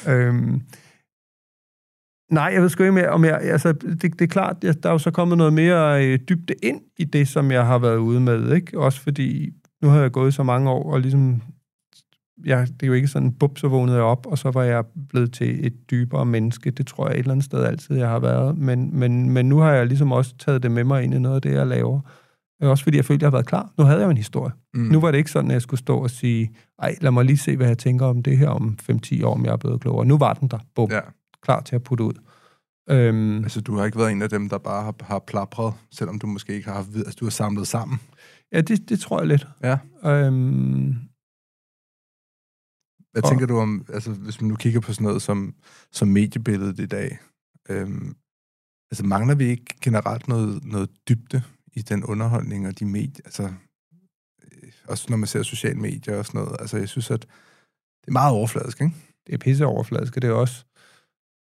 øhm, 0.08 0.62
nej, 2.30 2.50
jeg 2.52 2.62
ved 2.62 2.68
sgu 2.68 2.82
ikke 2.82 2.92
mere, 2.92 3.08
om 3.08 3.24
jeg... 3.24 3.40
Altså, 3.40 3.72
det, 3.72 4.02
det 4.02 4.20
er 4.20 4.26
klart, 4.26 4.64
at 4.64 4.82
der 4.82 4.88
er 4.88 4.92
jo 4.92 4.98
så 4.98 5.10
kommet 5.10 5.38
noget 5.38 5.52
mere 5.52 6.06
øh, 6.06 6.18
dybde 6.28 6.54
ind 6.62 6.80
i 6.98 7.04
det, 7.04 7.28
som 7.28 7.50
jeg 7.50 7.66
har 7.66 7.78
været 7.78 7.96
ude 7.96 8.20
med. 8.20 8.52
Ikke? 8.52 8.78
Også 8.80 9.00
fordi, 9.00 9.50
nu 9.82 9.88
har 9.88 10.00
jeg 10.00 10.12
gået 10.12 10.34
så 10.34 10.42
mange 10.42 10.70
år, 10.70 10.92
og 10.92 11.00
ligesom... 11.00 11.42
Jeg, 12.44 12.66
det 12.66 12.82
er 12.82 12.86
jo 12.86 12.92
ikke 12.92 13.08
sådan, 13.08 13.32
bup, 13.32 13.58
så 13.58 13.68
vågnede 13.68 13.96
jeg 13.96 14.04
op, 14.04 14.26
og 14.26 14.38
så 14.38 14.50
var 14.50 14.62
jeg 14.62 14.84
blevet 15.08 15.32
til 15.32 15.66
et 15.66 15.90
dybere 15.90 16.26
menneske. 16.26 16.70
Det 16.70 16.86
tror 16.86 17.08
jeg 17.08 17.14
et 17.14 17.18
eller 17.18 17.32
andet 17.32 17.44
sted 17.44 17.64
altid, 17.64 17.96
jeg 17.96 18.08
har 18.08 18.18
været. 18.18 18.58
Men, 18.58 18.98
men, 18.98 19.30
men 19.30 19.48
nu 19.48 19.58
har 19.58 19.72
jeg 19.72 19.86
ligesom 19.86 20.12
også 20.12 20.36
taget 20.38 20.62
det 20.62 20.70
med 20.70 20.84
mig 20.84 21.04
ind 21.04 21.14
i 21.14 21.18
noget 21.18 21.36
af 21.36 21.42
det, 21.42 21.52
jeg 21.52 21.66
laver. 21.66 22.00
Øh, 22.62 22.68
Også 22.70 22.84
fordi 22.84 22.96
jeg 22.96 23.04
følte, 23.04 23.22
jeg 23.24 23.26
har 23.26 23.36
været 23.36 23.46
klar. 23.46 23.72
Nu 23.78 23.84
havde 23.84 23.98
jeg 23.98 24.04
jo 24.06 24.10
en 24.10 24.16
historie. 24.16 24.52
Mm. 24.74 24.80
Nu 24.80 25.00
var 25.00 25.10
det 25.10 25.18
ikke 25.18 25.30
sådan, 25.30 25.50
at 25.50 25.54
jeg 25.54 25.62
skulle 25.62 25.80
stå 25.80 25.98
og 25.98 26.10
sige, 26.10 26.50
ej, 26.78 26.96
lad 27.00 27.10
mig 27.10 27.24
lige 27.24 27.36
se, 27.38 27.56
hvad 27.56 27.66
jeg 27.66 27.78
tænker 27.78 28.06
om 28.06 28.22
det 28.22 28.38
her 28.38 28.48
om 28.48 28.78
5-10 28.90 29.24
år, 29.24 29.34
om 29.34 29.44
jeg 29.44 29.52
er 29.52 29.56
blevet 29.56 29.80
klogere. 29.80 30.06
Nu 30.06 30.18
var 30.18 30.34
den 30.34 30.48
der. 30.48 30.58
Bum. 30.74 30.90
Ja, 30.90 31.00
Klar 31.42 31.60
til 31.60 31.74
at 31.74 31.82
putte 31.82 32.04
ud. 32.04 32.14
Øhm, 32.90 33.36
altså 33.42 33.60
du 33.60 33.76
har 33.76 33.84
ikke 33.84 33.98
været 33.98 34.12
en 34.12 34.22
af 34.22 34.30
dem, 34.30 34.48
der 34.48 34.58
bare 34.58 34.82
har, 34.84 34.94
har 35.00 35.18
plapret, 35.18 35.74
selvom 35.90 36.18
du 36.18 36.26
måske 36.26 36.54
ikke 36.54 36.68
har 36.68 36.74
haft 36.74 36.88
altså 36.96 37.16
du 37.20 37.24
har 37.24 37.30
samlet 37.30 37.66
sammen. 37.66 37.98
ja, 38.52 38.60
det, 38.60 38.88
det 38.88 39.00
tror 39.00 39.18
jeg 39.20 39.28
lidt. 39.28 39.46
Ja. 39.62 39.78
Øhm, 40.04 40.94
Hvad 43.12 43.22
Og- 43.22 43.28
tænker 43.30 43.46
du 43.46 43.58
om, 43.58 43.84
altså 43.92 44.10
hvis 44.12 44.40
man 44.40 44.48
nu 44.48 44.56
kigger 44.56 44.80
på 44.80 44.92
sådan 44.92 45.04
noget 45.04 45.22
som, 45.22 45.54
som 45.92 46.08
mediebilledet 46.08 46.78
i 46.80 46.86
dag, 46.86 47.18
øhm, 47.70 48.14
altså 48.90 49.04
mangler 49.06 49.34
vi 49.34 49.44
ikke 49.44 49.74
generelt 49.80 50.28
noget, 50.28 50.64
noget 50.64 50.90
dybde 51.08 51.42
i 51.74 51.82
den 51.82 52.04
underholdning 52.04 52.66
og 52.66 52.78
de 52.78 52.84
medier, 52.84 53.22
altså 53.24 53.42
øh, 53.42 54.72
også 54.88 55.06
når 55.10 55.16
man 55.16 55.26
ser 55.26 55.42
sociale 55.42 55.78
medier 55.80 56.16
og 56.16 56.26
sådan 56.26 56.40
noget, 56.40 56.56
altså 56.60 56.76
jeg 56.76 56.88
synes, 56.88 57.10
at 57.10 57.20
det 58.00 58.08
er 58.08 58.12
meget 58.12 58.32
overfladisk, 58.34 58.80
ikke? 58.80 58.94
det 59.26 59.34
er 59.34 59.38
pisse 59.38 59.66
overfladisk, 59.66 60.14
det 60.14 60.24
er 60.24 60.32
også. 60.32 60.64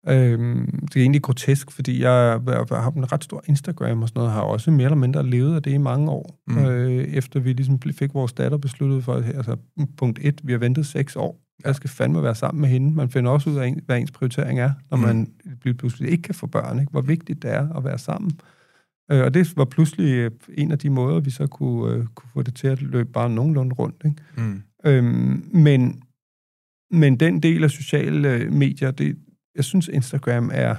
Øhm, 0.08 0.88
det 0.88 0.96
er 0.96 1.02
egentlig 1.02 1.22
grotesk, 1.22 1.72
fordi 1.72 2.02
jeg, 2.02 2.42
jeg, 2.48 2.66
jeg 2.70 2.84
har 2.84 2.92
en 2.92 3.12
ret 3.12 3.24
stor 3.24 3.44
Instagram 3.46 4.02
og 4.02 4.08
sådan 4.10 4.20
noget, 4.20 4.32
har 4.34 4.42
også 4.42 4.72
mere 4.72 4.86
eller 4.86 4.96
mindre 4.98 5.30
levet 5.30 5.56
af 5.56 5.64
det 5.64 5.72
i 5.72 5.78
mange 5.78 6.12
år. 6.12 6.40
Mm. 6.48 6.66
Øh, 6.66 7.04
efter 7.04 7.40
vi 7.40 7.54
ligesom 7.54 7.80
fik 7.82 8.14
vores 8.14 8.34
datter 8.34 8.58
besluttet 8.58 9.04
for, 9.04 9.14
altså 9.16 9.58
punkt 9.98 10.20
et, 10.22 10.42
vi 10.44 10.52
har 10.52 10.60
ventet 10.60 10.86
seks 10.86 11.16
år. 11.16 11.40
Jeg 11.66 11.76
skal 11.76 11.90
fandme 11.90 12.24
være 12.24 12.36
sammen 12.36 12.62
med 12.62 12.70
hende. 12.70 12.96
Man 12.96 13.10
finder 13.10 13.32
også 13.32 13.50
ud 13.50 13.56
af, 13.58 13.76
hvad 13.86 14.00
ens 14.00 14.12
prioritering 14.12 14.60
er, 14.60 14.72
når 14.92 14.98
Mm. 14.98 15.04
man 15.04 15.34
pludselig 15.78 16.12
ikke 16.12 16.24
kan 16.24 16.36
få 16.36 16.48
børn. 16.48 16.80
Ikke? 16.80 16.92
Hvor 16.92 17.02
vigtigt 17.02 17.42
det 17.42 17.52
er 17.52 17.76
at 17.78 17.84
være 17.84 17.98
sammen. 17.98 18.32
Øh, 19.12 19.24
og 19.24 19.34
det 19.34 19.58
var 19.58 19.66
pludselig 19.66 20.14
øh, 20.14 20.32
en 20.58 20.72
af 20.72 20.80
de 20.80 20.90
måder, 20.90 21.20
vi 21.20 21.30
så 21.30 21.48
kunne, 21.48 21.96
øh, 21.96 22.08
kunne 22.16 22.30
få 22.34 22.42
det 22.42 22.56
til 22.56 22.68
at 22.68 22.82
løbe 22.82 23.12
bare 23.12 23.30
nogenlunde 23.30 23.76
rundt. 23.76 24.02
Ikke? 24.06 24.24
Mm. 24.38 24.64
Øhm, 24.86 25.50
men, 25.54 26.04
men 26.92 27.20
den 27.20 27.44
del 27.44 27.64
af 27.64 27.72
sociale 27.72 28.34
øh, 28.34 28.52
medier, 28.52 28.92
det, 28.92 29.18
jeg 29.56 29.64
synes, 29.64 29.88
Instagram 29.88 30.50
er... 30.54 30.76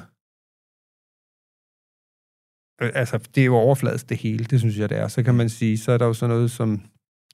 Øh, 2.83 2.91
altså, 2.95 3.19
det 3.35 3.41
er 3.41 3.47
jo 3.47 3.55
overfladisk 3.55 4.09
det 4.09 4.17
hele, 4.17 4.45
det 4.45 4.61
synes 4.61 4.79
jeg, 4.79 4.89
det 4.89 4.99
er. 4.99 5.09
Så 5.09 5.23
kan 5.23 5.35
man 5.35 5.49
sige, 5.49 5.79
så 5.79 5.93
er 5.93 5.99
der 5.99 6.07
jo 6.07 6.13
sådan 6.13 6.37
noget 6.37 6.51
som... 6.51 6.81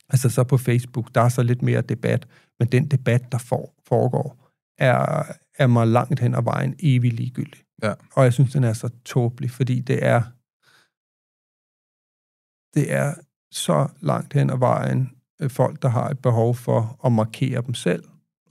Altså, 0.08 0.30
så 0.30 0.44
på 0.44 0.56
Facebook, 0.58 1.14
der 1.14 1.20
er 1.20 1.28
så 1.28 1.42
lidt 1.42 1.62
mere 1.62 1.80
debat, 1.80 2.28
men 2.58 2.68
den 2.68 2.86
debat, 2.88 3.32
der 3.32 3.38
for, 3.38 3.74
foregår, 3.88 4.50
er, 4.78 5.22
er 5.58 5.66
mig 5.66 5.86
langt 5.86 6.20
hen 6.20 6.34
ad 6.34 6.42
vejen 6.42 6.74
evig 6.80 7.12
ligegyldig. 7.12 7.60
Ja. 7.82 7.92
Og 8.12 8.24
jeg 8.24 8.32
synes, 8.32 8.52
den 8.52 8.64
er 8.64 8.72
så 8.72 8.88
tåbelig, 9.04 9.50
fordi 9.50 9.80
det 9.80 10.04
er... 10.06 10.22
Det 12.80 12.92
er 12.92 13.14
så 13.50 13.88
langt 14.00 14.32
hen 14.34 14.50
ad 14.50 14.58
vejen 14.58 15.10
øh, 15.40 15.50
folk, 15.50 15.82
der 15.82 15.88
har 15.88 16.08
et 16.08 16.18
behov 16.18 16.54
for 16.54 17.00
at 17.04 17.12
markere 17.12 17.62
dem 17.66 17.74
selv, 17.74 18.04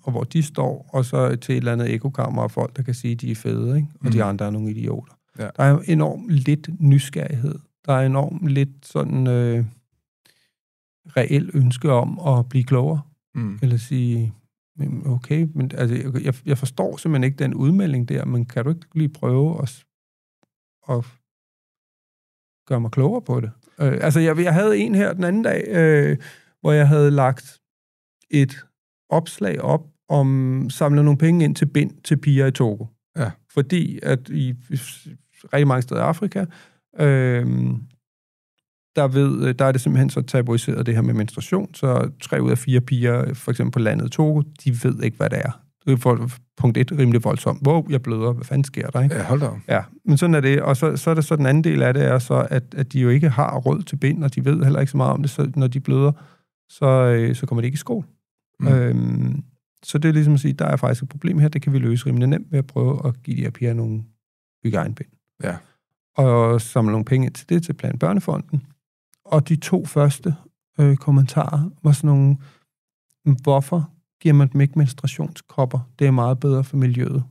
og 0.04 0.12
hvor 0.12 0.24
de 0.24 0.44
står, 0.44 0.90
og 0.94 1.06
så 1.06 1.36
til 1.36 1.54
et 1.54 1.58
eller 1.58 1.72
andet 1.74 1.94
ekokammer 1.94 2.42
af 2.44 2.52
folk, 2.52 2.78
der 2.78 2.84
kan 2.84 2.94
sige, 2.94 3.12
at 3.12 3.22
de 3.22 3.32
er 3.32 3.36
fede, 3.36 3.76
ikke? 3.76 3.88
og 4.00 4.06
mm. 4.06 4.12
de 4.12 4.24
andre 4.24 4.46
er 4.46 4.50
nogle 4.50 4.72
idioter. 4.72 5.14
Ja. 5.40 5.50
Der 5.58 5.64
er 5.64 5.80
enormt 5.80 6.30
lidt 6.32 6.70
nysgerrighed. 6.80 7.60
Der 7.86 7.94
er 7.94 8.06
enormt 8.06 8.48
lidt 8.50 8.70
sådan 8.86 9.28
øh, 9.28 9.66
reel 11.18 11.50
ønske 11.54 11.92
om 11.92 12.20
at 12.20 12.50
blive 12.50 12.64
klogere, 12.64 13.02
Mm. 13.36 13.60
eller 13.62 13.78
sige, 13.78 14.34
"Jamen, 14.80 15.08
okay, 15.08 15.48
men 15.54 15.72
altså, 15.74 16.20
jeg, 16.24 16.34
jeg 16.46 16.58
forstår 16.58 16.98
simpelthen 16.98 17.24
ikke 17.24 17.44
den 17.44 17.54
udmelding 17.54 18.10
der, 18.10 18.26
men 18.26 18.46
kan 18.46 18.64
du 18.64 18.70
ikke 18.70 18.86
lige 18.96 19.10
prøve 19.10 19.62
at, 19.62 19.84
at 20.90 21.06
gøre 22.68 22.82
mig 22.82 22.92
klogere 22.92 23.22
på 23.22 23.42
det? 23.42 23.52
Øh, 23.82 23.98
altså, 24.02 24.20
jeg, 24.20 24.38
jeg 24.38 24.54
havde 24.54 24.78
en 24.78 24.96
her 24.96 25.14
den 25.14 25.24
anden 25.24 25.44
dag, 25.44 25.68
øh, 25.68 26.18
hvor 26.62 26.72
jeg 26.72 26.88
havde 26.88 27.12
lagt 27.12 27.60
et 28.32 28.66
opslag 29.10 29.62
op 29.62 29.82
om 30.10 30.66
samle 30.70 31.04
nogle 31.04 31.18
penge 31.18 31.46
ind 31.46 31.56
til 31.56 31.66
bind 31.66 31.92
til 32.04 32.18
piger 32.18 32.46
i 32.46 32.52
Togo. 32.52 32.86
Ja. 33.18 33.32
Fordi 33.54 34.00
at 34.04 34.30
i 34.30 34.54
rigtig 35.54 35.68
mange 35.68 35.82
steder 35.82 36.02
i 36.02 36.04
Afrika, 36.04 36.46
øh, 37.00 37.46
der, 38.96 39.08
ved, 39.08 39.54
der 39.54 39.66
er 39.66 39.72
det 39.72 39.82
simpelthen 39.82 40.10
så 40.10 40.22
tabuiseret 40.22 40.86
det 40.86 40.96
her 40.96 41.02
med 41.02 41.14
menstruation, 41.14 41.74
så 41.74 42.12
tre 42.22 42.42
ud 42.42 42.52
af 42.52 42.58
fire 42.58 42.82
piger, 42.82 43.34
for 43.34 43.52
eksempel 43.52 43.72
på 43.72 43.80
landet 43.80 44.12
Togo, 44.12 44.42
de 44.42 44.84
ved 44.84 45.04
ikke, 45.04 45.18
hvad 45.18 45.30
det 45.30 45.40
er. 45.40 45.62
For, 45.98 46.30
punkt 46.58 46.78
et 46.78 46.92
rimelig 46.92 47.24
voldsomt. 47.24 47.68
Wow, 47.68 47.86
jeg 47.90 48.02
bløder. 48.02 48.32
Hvad 48.32 48.46
fanden 48.46 48.64
sker 48.64 48.90
der, 48.90 49.02
ikke? 49.02 49.16
Ja, 49.16 49.24
hold 49.24 49.40
da 49.40 49.46
op. 49.48 49.58
Ja, 49.68 49.82
men 50.06 50.18
sådan 50.18 50.36
er 50.36 50.42
det. 50.42 50.62
Og 50.62 50.78
så, 50.78 50.98
så 50.98 51.10
er 51.10 51.14
der 51.14 51.22
så 51.22 51.36
den 51.36 51.46
anden 51.46 51.64
del 51.64 51.82
af 51.82 51.94
det, 51.94 52.06
er 52.06 52.20
så, 52.20 52.48
at, 52.50 52.64
at 52.78 52.94
de 52.94 53.00
jo 53.00 53.10
ikke 53.10 53.30
har 53.30 53.58
råd 53.58 53.82
til 53.82 53.96
bind, 53.96 54.24
og 54.24 54.36
de 54.36 54.46
ved 54.46 54.64
heller 54.64 54.80
ikke 54.80 54.92
så 54.92 54.98
meget 54.98 55.14
om 55.14 55.22
det, 55.22 55.30
så 55.30 55.52
når 55.56 55.68
de 55.68 55.80
bløder, 55.80 56.12
så, 56.70 56.86
øh, 56.86 57.36
så 57.36 57.46
kommer 57.46 57.62
de 57.62 57.66
ikke 57.66 57.76
i 57.76 57.78
skole. 57.78 58.08
Mm. 58.60 58.68
Øhm, 58.68 59.44
så 59.84 59.98
det 59.98 60.10
er 60.10 60.14
ligesom 60.14 60.34
at 60.34 60.40
sige, 60.40 60.54
der 60.54 60.66
er 60.66 60.76
faktisk 60.76 61.04
et 61.04 61.10
problem 61.10 61.40
her, 61.40 61.48
det 61.48 61.62
kan 61.62 61.74
vi 61.74 61.80
løse 61.80 62.06
rimelig 62.06 62.28
nemt 62.28 62.52
ved 62.52 62.60
at 62.60 62.68
prøve 62.68 63.08
at 63.08 63.24
give 63.24 63.38
de 63.38 63.42
her 63.42 63.50
piger 63.50 63.74
nogle 63.74 64.04
hygiejnebind. 64.64 65.10
Ja. 65.44 65.56
Og 66.18 66.62
samle 66.62 66.92
nogle 66.92 67.06
penge 67.06 67.30
til 67.30 67.50
det, 67.50 67.64
til 67.64 67.74
Plan 67.74 68.00
Børnefonden. 68.00 68.64
Og 69.26 69.50
de 69.50 69.56
to 69.56 69.86
første 69.86 70.36
øh, 70.80 70.98
kommentarer 70.98 71.70
var 71.84 71.92
sådan 71.92 72.08
nogle, 72.08 72.38
hvorfor 73.44 73.90
giver 74.22 74.34
man 74.34 74.48
dem 74.48 74.62
ikke 74.62 74.80
menstruationskopper? 74.80 75.80
Det 76.00 76.08
er 76.08 76.12
meget 76.12 76.40
bedre 76.40 76.64
for 76.64 76.78
miljøet. 76.78 77.24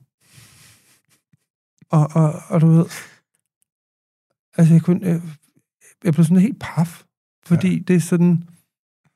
Og, 1.91 2.09
og, 2.15 2.43
og 2.49 2.61
du 2.61 2.67
ved, 2.67 2.85
altså 4.57 4.75
jeg 4.75 4.83
kunne, 4.83 5.01
jeg, 5.03 5.23
jeg 6.05 6.13
blev 6.13 6.25
sådan 6.25 6.37
helt 6.37 6.61
paf, 6.61 7.03
fordi 7.47 7.77
ja. 7.77 7.83
det 7.89 7.97
er 7.97 8.01
sådan, 8.01 8.49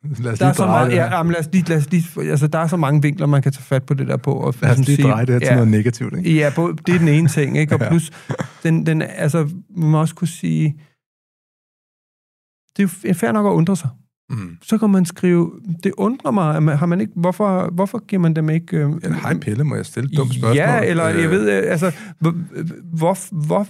Lad 0.04 0.32
os 0.32 0.38
der 0.38 0.46
er 0.46 0.52
så 0.52 0.66
meget, 0.66 0.92
ja, 0.92 1.16
jamen, 1.16 1.32
lad 1.32 1.40
os 1.40 1.48
lige, 1.52 1.64
lad 1.68 1.76
os 1.76 1.90
lige, 1.90 2.30
altså 2.30 2.46
der 2.46 2.58
er 2.58 2.66
så 2.66 2.76
mange 2.76 3.02
vinkler, 3.02 3.26
man 3.26 3.42
kan 3.42 3.52
tage 3.52 3.62
fat 3.62 3.86
på 3.86 3.94
det 3.94 4.06
der 4.06 4.16
på. 4.16 4.32
Og 4.32 4.54
Lad 4.62 4.70
os 4.70 4.78
lige 4.78 5.02
dreje 5.02 5.26
det 5.26 5.32
her 5.32 5.38
til 5.38 5.46
ja, 5.46 5.54
noget 5.54 5.68
negativt, 5.68 6.16
ikke? 6.18 6.34
Ja, 6.34 6.52
både, 6.56 6.76
det 6.76 6.94
er 6.94 6.98
den 6.98 7.08
ene 7.08 7.28
ting, 7.28 7.58
ikke? 7.58 7.74
Og 7.74 7.80
Ja. 7.80 7.88
plus, 7.88 8.10
den, 8.62 8.86
den, 8.86 9.02
altså, 9.02 9.50
man 9.76 9.90
må 9.90 10.00
også 10.00 10.14
kunne 10.14 10.28
sige, 10.28 10.80
det 12.76 13.04
er 13.04 13.14
fair 13.14 13.32
nok 13.32 13.46
at 13.46 13.50
undre 13.50 13.76
sig. 13.76 13.90
Mm. 14.30 14.56
Så 14.62 14.78
kan 14.78 14.90
man 14.90 15.04
skrive, 15.04 15.50
det 15.84 15.92
undrer 15.96 16.30
mig, 16.30 16.78
har 16.78 16.86
man 16.86 17.00
ikke, 17.00 17.12
hvorfor, 17.16 17.70
hvorfor 17.72 18.06
giver 18.06 18.22
man 18.22 18.34
dem 18.36 18.50
ikke... 18.50 18.76
Øh, 18.76 18.90
Eller 19.02 19.16
hej 19.16 19.34
Pelle, 19.34 19.64
må 19.64 19.76
jeg 19.76 19.86
stille 19.86 20.10
et 20.12 20.16
dumt 20.16 20.34
spørgsmål? 20.34 20.56
Ja, 20.56 20.84
eller 20.84 21.08
Øh, 21.08 21.22
jeg 21.22 21.30
ved, 21.30 21.50
øh, 21.50 21.70
altså, 21.70 21.92
hvor, 22.18 22.34
hvor, 22.96 23.46
hvor, 23.46 23.66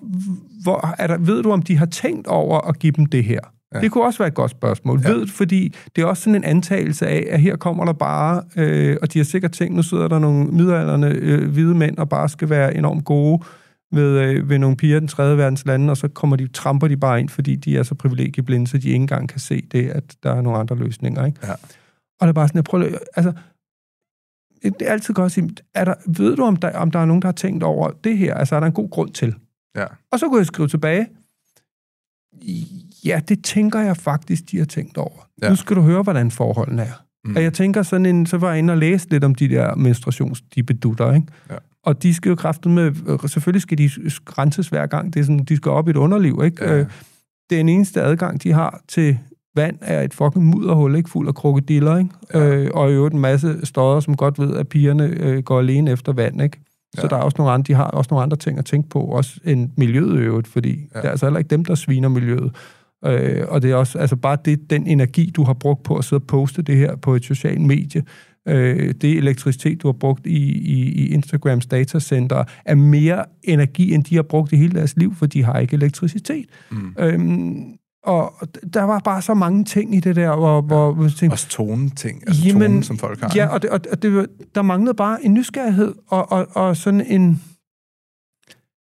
hvor 0.62 0.94
er 0.98 1.06
der, 1.06 1.18
ved 1.18 1.42
du, 1.42 1.52
om 1.52 1.62
de 1.62 1.76
har 1.76 1.86
tænkt 1.86 2.26
over 2.26 2.68
at 2.68 2.78
give 2.78 2.92
dem 2.92 3.06
det 3.06 3.24
her? 3.24 3.40
Ja. 3.74 3.80
Det 3.80 3.90
kunne 3.90 4.04
også 4.04 4.18
være 4.18 4.28
et 4.28 4.34
godt 4.34 4.50
spørgsmål. 4.50 5.00
Ja. 5.04 5.11
Ved, 5.12 5.26
fordi 5.26 5.74
det 5.96 6.02
er 6.02 6.06
også 6.06 6.22
sådan 6.22 6.34
en 6.34 6.44
antagelse 6.44 7.06
af, 7.06 7.26
at 7.30 7.40
her 7.40 7.56
kommer 7.56 7.84
der 7.84 7.92
bare, 7.92 8.42
øh, 8.56 8.96
og 9.02 9.12
de 9.12 9.18
har 9.18 9.24
sikkert 9.24 9.52
tænkt, 9.52 9.76
nu 9.76 9.82
sidder 9.82 10.08
der 10.08 10.18
nogle 10.18 10.46
midalderne 10.46 11.08
øh, 11.08 11.48
hvide 11.48 11.74
mænd, 11.74 11.98
og 11.98 12.08
bare 12.08 12.28
skal 12.28 12.50
være 12.50 12.76
enormt 12.76 13.04
gode 13.04 13.42
ved, 13.93 14.18
øh, 14.18 14.49
ved 14.49 14.59
nogle 14.59 14.76
piger 14.76 14.97
i 14.97 15.01
den 15.01 15.09
tredje 15.09 15.36
verdens 15.36 15.66
lande, 15.66 15.91
og 15.91 15.97
så 15.97 16.09
kommer 16.09 16.36
de, 16.36 16.47
tramper 16.49 16.88
de 16.88 16.97
bare 16.97 17.20
ind, 17.20 17.28
fordi 17.28 17.57
de 17.57 17.76
er 17.76 17.82
så 17.82 17.95
privilegieblinde, 17.95 18.66
så 18.66 18.78
de 18.78 18.88
ikke 18.88 18.97
engang 18.97 19.28
kan 19.28 19.41
se 19.41 19.62
det, 19.72 19.88
at 19.88 20.16
der 20.22 20.34
er 20.34 20.41
nogle 20.41 20.59
andre 20.59 20.76
løsninger. 20.76 21.26
Ikke? 21.26 21.38
Ja. 21.43 21.53
Og 22.20 22.26
det 22.26 22.28
er 22.28 22.32
bare 22.32 22.49
sådan, 22.49 22.59
jeg 22.59 22.64
prøver, 22.64 22.99
altså, 23.16 23.32
det 24.62 24.82
er 24.82 24.93
altid 24.93 25.14
godt 25.14 25.26
at 25.26 25.32
sige, 25.32 25.51
er 25.74 25.84
der, 25.84 25.95
ved 26.07 26.36
du, 26.36 26.45
om 26.45 26.57
der, 26.57 26.78
om 26.78 26.91
der 26.91 26.99
er 26.99 27.05
nogen, 27.05 27.22
der 27.22 27.28
har 27.28 27.32
tænkt 27.32 27.62
over 27.62 27.91
det 28.05 28.18
her? 28.18 28.34
Altså, 28.34 28.57
er 28.57 28.61
der 28.61 28.66
en 28.66 28.72
god 28.72 28.91
grund 28.91 29.11
til? 29.11 29.34
Ja. 29.76 29.84
Og 30.12 30.18
så 30.18 30.28
kunne 30.28 30.38
jeg 30.38 30.47
skrive 30.47 30.68
tilbage, 30.68 31.09
Ja, 33.05 33.20
det 33.28 33.45
tænker 33.45 33.80
jeg 33.80 33.97
faktisk, 33.97 34.51
de 34.51 34.59
har 34.59 34.64
tænkt 34.64 34.99
over. 34.99 35.28
Ja. 35.43 35.49
Nu 35.49 35.57
skal 35.57 35.76
du 35.76 35.82
høre, 35.82 36.03
hvordan 36.03 36.30
forholdene 36.30 36.82
er. 36.82 37.05
Mm. 37.24 37.36
Og 37.36 37.43
jeg 37.43 37.53
tænker 37.53 37.82
sådan 37.82 38.07
en, 38.07 38.26
så 38.26 38.38
var 38.38 38.51
jeg 38.51 38.59
inde 38.59 38.72
og 38.72 38.78
læse 38.78 39.11
lidt 39.11 39.24
om 39.24 39.34
de 39.34 39.49
der 39.49 39.74
menstruationsdibedutter, 39.74 41.14
ikke? 41.14 41.26
Ja. 41.51 41.57
Og 41.85 42.03
de 42.03 42.14
skal 42.14 42.28
jo 42.28 42.35
kraften 42.35 42.74
med, 42.74 42.93
selvfølgelig 43.28 43.62
skal 43.62 43.78
de 43.78 43.91
renses 44.39 44.68
hver 44.68 44.87
gang, 44.87 45.14
det 45.14 45.20
er 45.20 45.24
sådan, 45.24 45.45
de 45.45 45.57
skal 45.57 45.70
op 45.70 45.89
i 45.89 45.91
et 45.91 45.97
underliv, 45.97 46.41
ikke? 46.45 46.64
Ja. 46.64 46.78
Øh, 46.78 46.87
Det 47.51 47.57
er 47.57 47.61
den 47.61 47.68
eneste 47.68 48.03
adgang, 48.03 48.43
de 48.43 48.53
har 48.53 48.81
til 48.89 49.18
vand, 49.57 49.76
er 49.81 50.03
et 50.03 50.14
fucking 50.14 50.45
mudderhul, 50.47 50.95
ikke? 50.97 51.11
Fuld 51.11 51.28
af 51.28 51.35
krokodiller, 51.35 51.97
ikke? 51.99 52.11
Ja. 52.35 52.55
Øh, 52.57 52.70
og 52.74 52.91
i 52.91 52.93
øvrigt 52.95 53.14
en 53.14 53.20
masse 53.20 53.66
stodder, 53.66 54.01
som 54.01 54.16
godt 54.16 54.39
ved, 54.39 54.57
at 54.57 54.68
pigerne 54.68 55.05
øh, 55.05 55.43
går 55.43 55.59
alene 55.59 55.91
efter 55.91 56.12
vand, 56.12 56.43
ikke? 56.43 56.61
Så 56.95 57.03
Ja. 57.03 57.09
der 57.09 57.16
er 57.16 57.20
også 57.20 57.35
nogle 57.39 57.53
andre, 57.53 57.64
de 57.66 57.74
har 57.74 57.85
også 57.85 58.09
nogle 58.11 58.22
andre 58.22 58.37
ting 58.37 58.59
at 58.59 58.64
tænke 58.64 58.89
på, 58.89 59.01
også 59.01 59.41
end 59.45 59.70
miljøet 59.76 60.14
i 60.20 60.22
øvrigt, 60.24 60.49
fordi 60.49 60.70
ja. 60.95 60.99
det 61.01 61.07
er 61.07 61.11
altså 61.11 61.26
heller 61.26 61.39
ikke 61.39 61.51
dem, 61.51 61.64
der 61.64 61.74
sviner 61.74 62.09
miljøet. 62.09 62.53
Øh, 63.07 63.45
og 63.49 63.62
det 63.62 63.70
er 63.70 63.74
også 63.74 63.99
altså 63.99 64.16
bare 64.16 64.37
det, 64.45 64.70
den 64.70 64.87
energi, 64.87 65.31
du 65.37 65.43
har 65.45 65.53
brugt 65.55 65.83
på 65.83 65.97
at 65.97 66.05
sidde 66.05 66.20
og 66.20 66.26
poste 66.26 66.62
det 66.62 66.76
her 66.76 66.97
på 66.97 67.14
et 67.14 67.24
socialt 67.24 67.61
medie, 67.61 68.03
øh, 68.49 68.95
det 69.01 69.16
elektricitet, 69.16 69.82
du 69.82 69.88
har 69.88 69.93
brugt 69.93 70.26
i, 70.26 70.53
i, 70.53 70.93
i 70.93 71.12
Instagrams 71.12 71.66
datacenter, 71.66 72.45
er 72.64 72.74
mere 72.74 73.24
energi, 73.43 73.95
end 73.95 74.05
de 74.05 74.14
har 74.14 74.22
brugt 74.22 74.53
i 74.53 74.57
hele 74.57 74.72
deres 74.72 74.97
liv, 74.97 75.14
for 75.14 75.26
de 75.26 75.45
har 75.45 75.59
ikke 75.59 75.74
elektricitet. 75.74 76.47
Mm. 76.70 76.95
Øhm, 76.99 77.64
og 78.03 78.49
der 78.74 78.82
var 78.82 78.99
bare 78.99 79.22
så 79.22 79.34
mange 79.34 79.64
ting 79.64 79.95
i 79.95 80.01
det 80.01 80.16
der, 80.16 80.36
hvor, 80.36 80.61
hvor, 80.61 80.93
hvor 80.93 81.09
tænkte, 81.09 81.34
Også 81.34 81.49
tonen 81.49 81.91
ting, 81.91 82.22
altså 82.26 82.43
Jamen, 82.47 82.62
tonen, 82.62 82.82
som 82.82 82.99
folk 82.99 83.20
har. 83.20 83.32
Ja, 83.36 83.47
og, 83.47 83.62
det, 83.62 83.70
og, 83.70 83.80
og 83.91 84.03
det, 84.03 84.26
der 84.55 84.62
manglede 84.62 84.95
bare 84.95 85.24
en 85.24 85.34
nysgerrighed 85.34 85.95
og, 86.09 86.32
og, 86.32 86.49
og 86.55 86.76
sådan 86.76 87.01
en, 87.01 87.22
en 87.22 87.41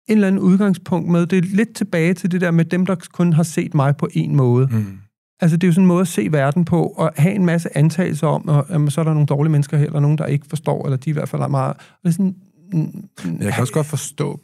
eller 0.09 0.27
anden 0.27 0.41
udgangspunkt 0.41 1.11
med. 1.11 1.27
Det 1.27 1.39
er 1.39 1.57
lidt 1.57 1.75
tilbage 1.75 2.15
til 2.15 2.31
det 2.31 2.41
der 2.41 2.51
med 2.51 2.65
dem, 2.65 2.87
der 2.87 2.95
kun 3.13 3.33
har 3.33 3.43
set 3.43 3.75
mig 3.75 3.97
på 3.97 4.09
en 4.13 4.37
måde. 4.37 4.69
Mm. 4.73 4.99
Altså, 5.43 5.57
det 5.57 5.65
er 5.65 5.69
jo 5.69 5.73
sådan 5.73 5.85
en 5.85 5.89
måde 5.89 6.01
at 6.01 6.09
se 6.09 6.33
verden 6.33 6.65
på, 6.65 6.87
og 6.87 7.13
have 7.17 7.35
en 7.35 7.47
masse 7.47 7.77
antagelser 7.77 8.27
om, 8.27 8.49
at 8.49 8.65
jamen, 8.71 8.91
så 8.91 9.01
er 9.01 9.05
der 9.05 9.13
nogle 9.13 9.27
dårlige 9.27 9.53
mennesker 9.53 9.77
her, 9.77 9.87
eller 9.87 10.01
nogen, 10.01 10.19
der 10.19 10.27
ikke 10.27 10.47
forstår, 10.47 10.85
eller 10.85 10.97
de 10.97 11.11
i 11.11 11.13
hvert 11.13 11.29
fald 11.29 11.43
er 11.43 11.49
meget... 11.49 11.75
Og 11.77 11.99
det 12.03 12.09
er 12.09 12.13
sådan, 12.13 12.37
mm, 12.73 13.09
Jeg 13.41 13.53
kan 13.53 13.61
også 13.61 13.73
godt 13.73 13.87
forstå, 13.87 14.41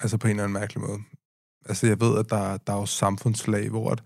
altså 0.00 0.16
på 0.16 0.26
en 0.26 0.30
eller 0.30 0.44
anden 0.44 0.60
mærkelig 0.60 0.80
måde. 0.80 0.98
Altså 1.68 1.86
jeg 1.86 2.00
ved, 2.00 2.18
at 2.18 2.30
der, 2.30 2.56
der 2.56 2.72
er 2.72 2.76
jo 2.76 2.86
samfundslag, 2.86 3.68
hvor 3.68 3.90
at 3.90 4.02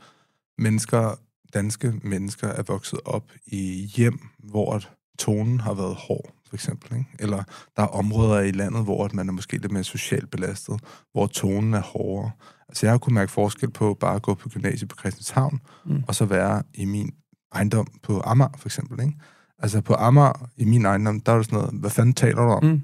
mennesker, 0.58 1.18
danske 1.54 1.92
mennesker 2.02 2.48
er 2.48 2.62
vokset 2.62 3.00
op 3.04 3.32
i 3.46 3.90
hjem, 3.96 4.18
hvor 4.38 4.74
at 4.74 4.90
tonen 5.18 5.60
har 5.60 5.74
været 5.74 5.94
hård, 5.94 6.34
for 6.48 6.54
eksempel. 6.54 6.96
Ikke? 6.98 7.10
Eller 7.18 7.42
der 7.76 7.82
er 7.82 7.86
områder 7.86 8.40
i 8.40 8.50
landet, 8.50 8.84
hvor 8.84 9.04
at 9.04 9.14
man 9.14 9.28
er 9.28 9.32
måske 9.32 9.56
lidt 9.56 9.72
mere 9.72 9.84
socialt 9.84 10.30
belastet, 10.30 10.80
hvor 11.12 11.26
tonen 11.26 11.74
er 11.74 11.82
hårdere. 11.82 12.30
Altså 12.74 12.86
jeg 12.86 12.92
har 12.92 12.98
kunnet 12.98 13.14
mærke 13.14 13.32
forskel 13.32 13.70
på 13.70 13.96
bare 14.00 14.14
at 14.14 14.22
gå 14.22 14.34
på 14.34 14.48
gymnasiet 14.48 14.88
på 14.90 14.96
Christianshavn, 14.98 15.60
Mm. 15.86 16.02
og 16.08 16.14
så 16.14 16.24
være 16.24 16.62
i 16.74 16.84
min 16.84 17.10
ejendom 17.54 17.86
på 18.02 18.20
Amager, 18.24 18.50
for 18.58 18.68
eksempel. 18.68 19.00
Ikke? 19.00 19.12
Altså 19.58 19.80
på 19.80 19.94
Amager, 19.94 20.48
i 20.56 20.64
min 20.64 20.84
ejendom, 20.84 21.20
der 21.20 21.32
er 21.32 21.36
det 21.36 21.46
sådan 21.46 21.58
noget, 21.58 21.74
hvad 21.80 21.90
fanden 21.90 22.14
taler 22.14 22.42
du 22.42 22.48
om? 22.50 22.64
Mm. 22.64 22.80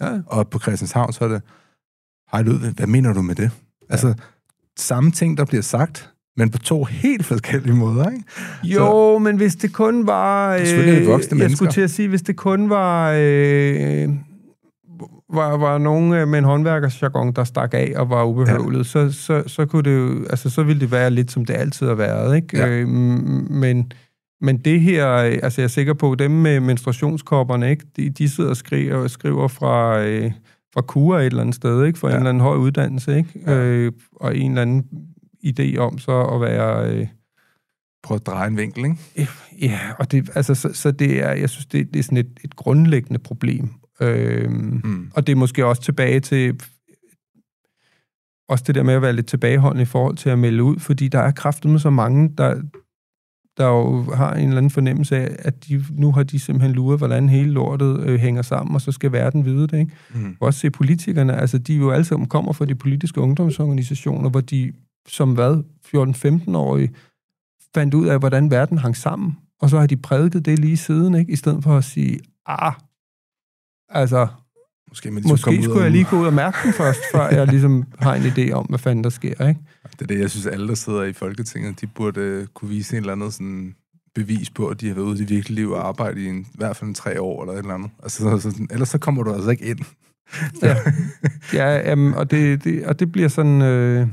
Ja, 0.00 0.20
Og 0.26 0.48
på 0.50 0.58
Christianshavn, 0.58 1.12
så 1.12 1.24
er 1.24 1.28
det, 1.28 1.42
hej 2.32 2.42
Ludvig, 2.42 2.70
hvad 2.70 2.86
mener 2.86 3.12
du 3.12 3.22
med 3.22 3.34
det? 3.34 3.50
Altså, 3.90 4.14
samme 4.78 5.10
ting, 5.10 5.36
der 5.36 5.44
bliver 5.44 5.62
sagt, 5.62 6.10
men 6.36 6.50
på 6.50 6.58
to 6.58 6.84
helt 6.84 7.24
forskellige 7.26 7.74
måder, 7.76 8.10
ikke? 8.10 8.24
Jo, 8.64 9.18
men 9.18 9.36
hvis 9.36 9.56
det 9.56 9.72
kun 9.72 10.06
var... 10.06 10.52
er 10.52 10.64
selvfølgelig 10.64 11.02
Øh, 11.02 11.08
voksne 11.08 11.28
jeg 11.30 11.36
mennesker. 11.38 11.56
skulle 11.56 11.72
til 11.72 11.80
at 11.80 11.90
sige, 11.90 12.08
hvis 12.08 12.22
det 12.22 12.36
kun 12.36 12.70
var... 12.70 13.12
Øh, 13.18 14.08
var, 15.32 15.56
var 15.56 15.78
nogen 15.78 16.14
øh, 16.14 16.28
med 16.28 16.38
en 16.38 16.44
håndværkersjargon, 16.44 17.32
der 17.32 17.44
stak 17.44 17.74
af 17.74 17.92
og 17.96 18.10
var 18.10 18.24
ubehøvlet, 18.24 18.78
ja. 18.78 18.84
så, 18.84 19.12
så, 19.12 19.42
så, 19.46 19.66
kunne 19.66 19.82
det 19.82 19.96
jo, 19.96 20.24
altså, 20.30 20.50
så 20.50 20.62
ville 20.62 20.80
det 20.80 20.90
være 20.90 21.10
lidt, 21.10 21.30
som 21.30 21.44
det 21.44 21.54
altid 21.54 21.86
har 21.86 21.94
været. 21.94 22.36
Ikke? 22.36 22.58
Ja. 22.58 22.68
Øh, 22.68 22.88
men, 22.88 23.92
men 24.40 24.58
det 24.58 24.80
her, 24.80 25.14
øh, 25.14 25.38
altså 25.42 25.60
jeg 25.60 25.64
er 25.64 25.68
sikker 25.68 25.94
på, 25.94 26.14
dem 26.14 26.30
med 26.30 26.60
menstruationskopperne, 26.60 27.70
ikke? 27.70 27.84
De, 27.96 28.10
de 28.10 28.28
sidder 28.28 28.50
og 28.50 28.56
skriver, 28.56 29.08
skriver 29.08 29.48
fra, 29.48 30.02
øh, 30.02 30.32
fra 30.74 30.80
kura 30.80 31.20
et 31.20 31.26
eller 31.26 31.40
andet 31.40 31.54
sted, 31.54 31.84
ikke? 31.84 31.98
ja. 32.02 32.08
Ja. 32.08 32.14
en 32.14 32.18
eller 32.18 32.30
anden 32.30 32.40
høj 32.40 32.56
uddannelse, 32.56 33.16
ikke? 33.16 33.40
Ja. 33.46 33.52
Øh, 33.52 33.92
og 34.16 34.36
en 34.36 34.50
eller 34.50 34.62
anden 34.62 34.84
idé 35.46 35.76
om 35.76 35.98
så 35.98 36.22
at 36.22 36.40
være... 36.40 36.90
Øh, 36.90 37.06
Prøv 38.02 38.14
at 38.14 38.26
dreje 38.26 38.48
en 38.48 38.56
vinkel, 38.56 38.84
ikke? 38.84 39.28
Ja, 39.60 39.78
og 39.98 40.12
det, 40.12 40.30
altså, 40.34 40.54
så, 40.54 40.70
så 40.72 40.90
det 40.90 41.22
er, 41.22 41.32
jeg 41.32 41.50
synes, 41.50 41.66
det, 41.66 41.92
det 41.92 41.98
er 41.98 42.02
sådan 42.02 42.18
et, 42.18 42.40
et 42.44 42.56
grundlæggende 42.56 43.18
problem. 43.18 43.70
Øhm, 44.00 44.80
Mm. 44.84 45.10
og 45.14 45.26
det 45.26 45.32
er 45.32 45.36
måske 45.36 45.66
også 45.66 45.82
tilbage 45.82 46.20
til 46.20 46.60
også 48.48 48.64
det 48.66 48.74
der 48.74 48.82
med 48.82 48.94
at 48.94 49.02
være 49.02 49.12
lidt 49.12 49.26
tilbageholdende 49.26 49.82
i 49.82 49.86
forhold 49.86 50.16
til 50.16 50.30
at 50.30 50.38
melde 50.38 50.62
ud, 50.62 50.78
fordi 50.78 51.08
der 51.08 51.18
er 51.18 51.30
kraftet 51.30 51.70
med 51.70 51.78
så 51.78 51.90
mange, 51.90 52.34
der, 52.38 52.62
der 53.56 53.66
jo 53.66 54.02
har 54.14 54.34
en 54.34 54.44
eller 54.44 54.56
anden 54.56 54.70
fornemmelse 54.70 55.16
af, 55.16 55.36
at 55.38 55.68
de, 55.68 55.84
nu 55.90 56.12
har 56.12 56.22
de 56.22 56.38
simpelthen 56.40 56.72
luret, 56.74 56.98
hvordan 56.98 57.28
hele 57.28 57.50
lortet 57.52 58.00
øh, 58.00 58.20
hænger 58.20 58.42
sammen, 58.42 58.74
og 58.74 58.80
så 58.80 58.92
skal 58.92 59.12
verden 59.12 59.44
vide 59.44 59.66
det. 59.66 59.78
Ikke? 59.78 59.92
Mm. 60.14 60.36
også 60.40 60.60
se 60.60 60.70
politikerne, 60.70 61.36
altså 61.36 61.58
de 61.58 61.74
jo 61.76 61.90
alle 61.90 62.04
sammen 62.04 62.28
kommer 62.28 62.52
fra 62.52 62.64
de 62.64 62.74
politiske 62.74 63.20
ungdomsorganisationer, 63.20 64.30
hvor 64.30 64.40
de 64.40 64.72
som 65.08 65.32
hvad, 65.34 65.62
14-15-årige, 65.86 66.90
fandt 67.74 67.94
ud 67.94 68.06
af, 68.06 68.18
hvordan 68.18 68.50
verden 68.50 68.78
hang 68.78 68.96
sammen, 68.96 69.36
og 69.60 69.70
så 69.70 69.78
har 69.78 69.86
de 69.86 69.96
prædiket 69.96 70.44
det 70.44 70.58
lige 70.58 70.76
siden, 70.76 71.14
ikke? 71.14 71.32
i 71.32 71.36
stedet 71.36 71.62
for 71.62 71.76
at 71.78 71.84
sige, 71.84 72.20
ah, 72.46 72.72
altså, 73.94 74.28
Måske, 74.88 75.10
man 75.10 75.22
ligesom 75.22 75.30
måske 75.52 75.62
skulle 75.62 75.82
jeg 75.82 75.90
lige 75.90 76.06
gå 76.10 76.20
ud 76.20 76.26
og 76.26 76.34
mærke 76.34 76.58
den 76.64 76.72
først, 76.72 77.00
før 77.12 77.28
jeg 77.28 77.46
ligesom 77.54 77.84
har 77.98 78.14
en 78.14 78.22
idé 78.22 78.52
om, 78.52 78.66
hvad 78.66 78.78
fanden 78.78 79.04
der 79.04 79.10
sker, 79.10 79.48
ikke? 79.48 79.60
Det 79.92 80.02
er 80.02 80.06
det, 80.06 80.20
jeg 80.20 80.30
synes, 80.30 80.46
alle, 80.46 80.68
der 80.68 80.74
sidder 80.74 81.02
i 81.02 81.12
Folketinget, 81.12 81.80
de 81.80 81.86
burde 81.86 82.20
øh, 82.20 82.46
kunne 82.46 82.68
vise 82.68 82.96
en 82.96 83.02
eller 83.02 83.12
anden 83.12 83.30
sådan 83.30 83.74
bevis 84.14 84.50
på, 84.50 84.66
at 84.66 84.80
de 84.80 84.88
har 84.88 84.94
været 84.94 85.06
ude 85.06 85.16
i 85.16 85.20
det 85.20 85.30
virkelige 85.30 85.54
liv 85.56 85.70
og 85.70 85.88
arbejde 85.88 86.22
i, 86.22 86.26
en, 86.26 86.40
i 86.40 86.56
hvert 86.56 86.76
fald 86.76 86.88
en 86.88 86.94
tre 86.94 87.20
år 87.20 87.42
eller 87.42 87.52
et 87.52 87.58
eller 87.58 87.74
andet. 87.74 87.90
Altså, 88.02 88.18
så, 88.18 88.50
så, 88.50 88.66
ellers 88.70 88.88
så 88.88 88.98
kommer 88.98 89.22
du 89.22 89.32
altså 89.34 89.50
ikke 89.50 89.64
ind. 89.64 89.78
Ja, 90.62 90.76
ja 91.52 91.90
jamen, 91.90 92.14
og, 92.14 92.30
det, 92.30 92.64
det, 92.64 92.86
og 92.86 93.00
det 93.00 93.12
bliver 93.12 93.28
sådan, 93.28 93.62
øh, 93.62 94.06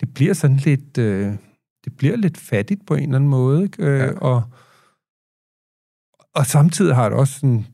det 0.00 0.14
bliver 0.14 0.34
sådan 0.34 0.56
lidt, 0.56 0.98
øh, 0.98 1.32
det 1.84 1.96
bliver 1.96 2.16
lidt 2.16 2.38
fattigt 2.38 2.86
på 2.86 2.94
en 2.94 3.02
eller 3.02 3.16
anden 3.16 3.30
måde, 3.30 3.62
ikke? 3.62 3.82
Øh, 3.82 3.98
Ja. 3.98 4.18
og, 4.18 4.42
og 6.34 6.46
samtidig 6.46 6.94
har 6.94 7.08
det 7.08 7.18
også 7.18 7.34
sådan, 7.34 7.66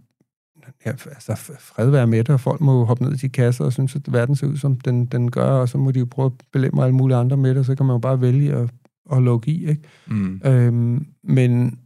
ja, 0.86 0.90
altså 0.90 1.34
fred 1.58 1.90
være 1.90 2.06
med 2.06 2.18
det, 2.18 2.30
og 2.30 2.40
folk 2.40 2.60
må 2.60 2.78
jo 2.78 2.84
hoppe 2.84 3.04
ned 3.04 3.12
i 3.12 3.16
de 3.16 3.28
kasser 3.28 3.64
og 3.64 3.72
synes, 3.72 3.96
at 3.96 4.12
verden 4.12 4.36
ser 4.36 4.46
ud, 4.46 4.56
som 4.56 4.80
den, 4.80 5.06
den 5.06 5.30
gør, 5.30 5.50
og 5.50 5.68
så 5.68 5.78
må 5.78 5.90
de 5.90 5.98
jo 5.98 6.06
prøve 6.10 6.26
at 6.26 6.46
belemre 6.52 6.84
alle 6.84 6.94
mulige 6.94 7.16
andre 7.16 7.36
med 7.36 7.50
det, 7.50 7.58
og 7.58 7.64
så 7.64 7.74
kan 7.74 7.86
man 7.86 7.94
jo 7.94 7.98
bare 7.98 8.20
vælge 8.20 8.54
at, 8.54 8.70
at 9.12 9.22
lukke 9.22 9.50
i, 9.50 9.68
ikke? 9.68 9.82
Mm. 10.06 10.40
Øhm, 10.44 11.06
men, 11.24 11.78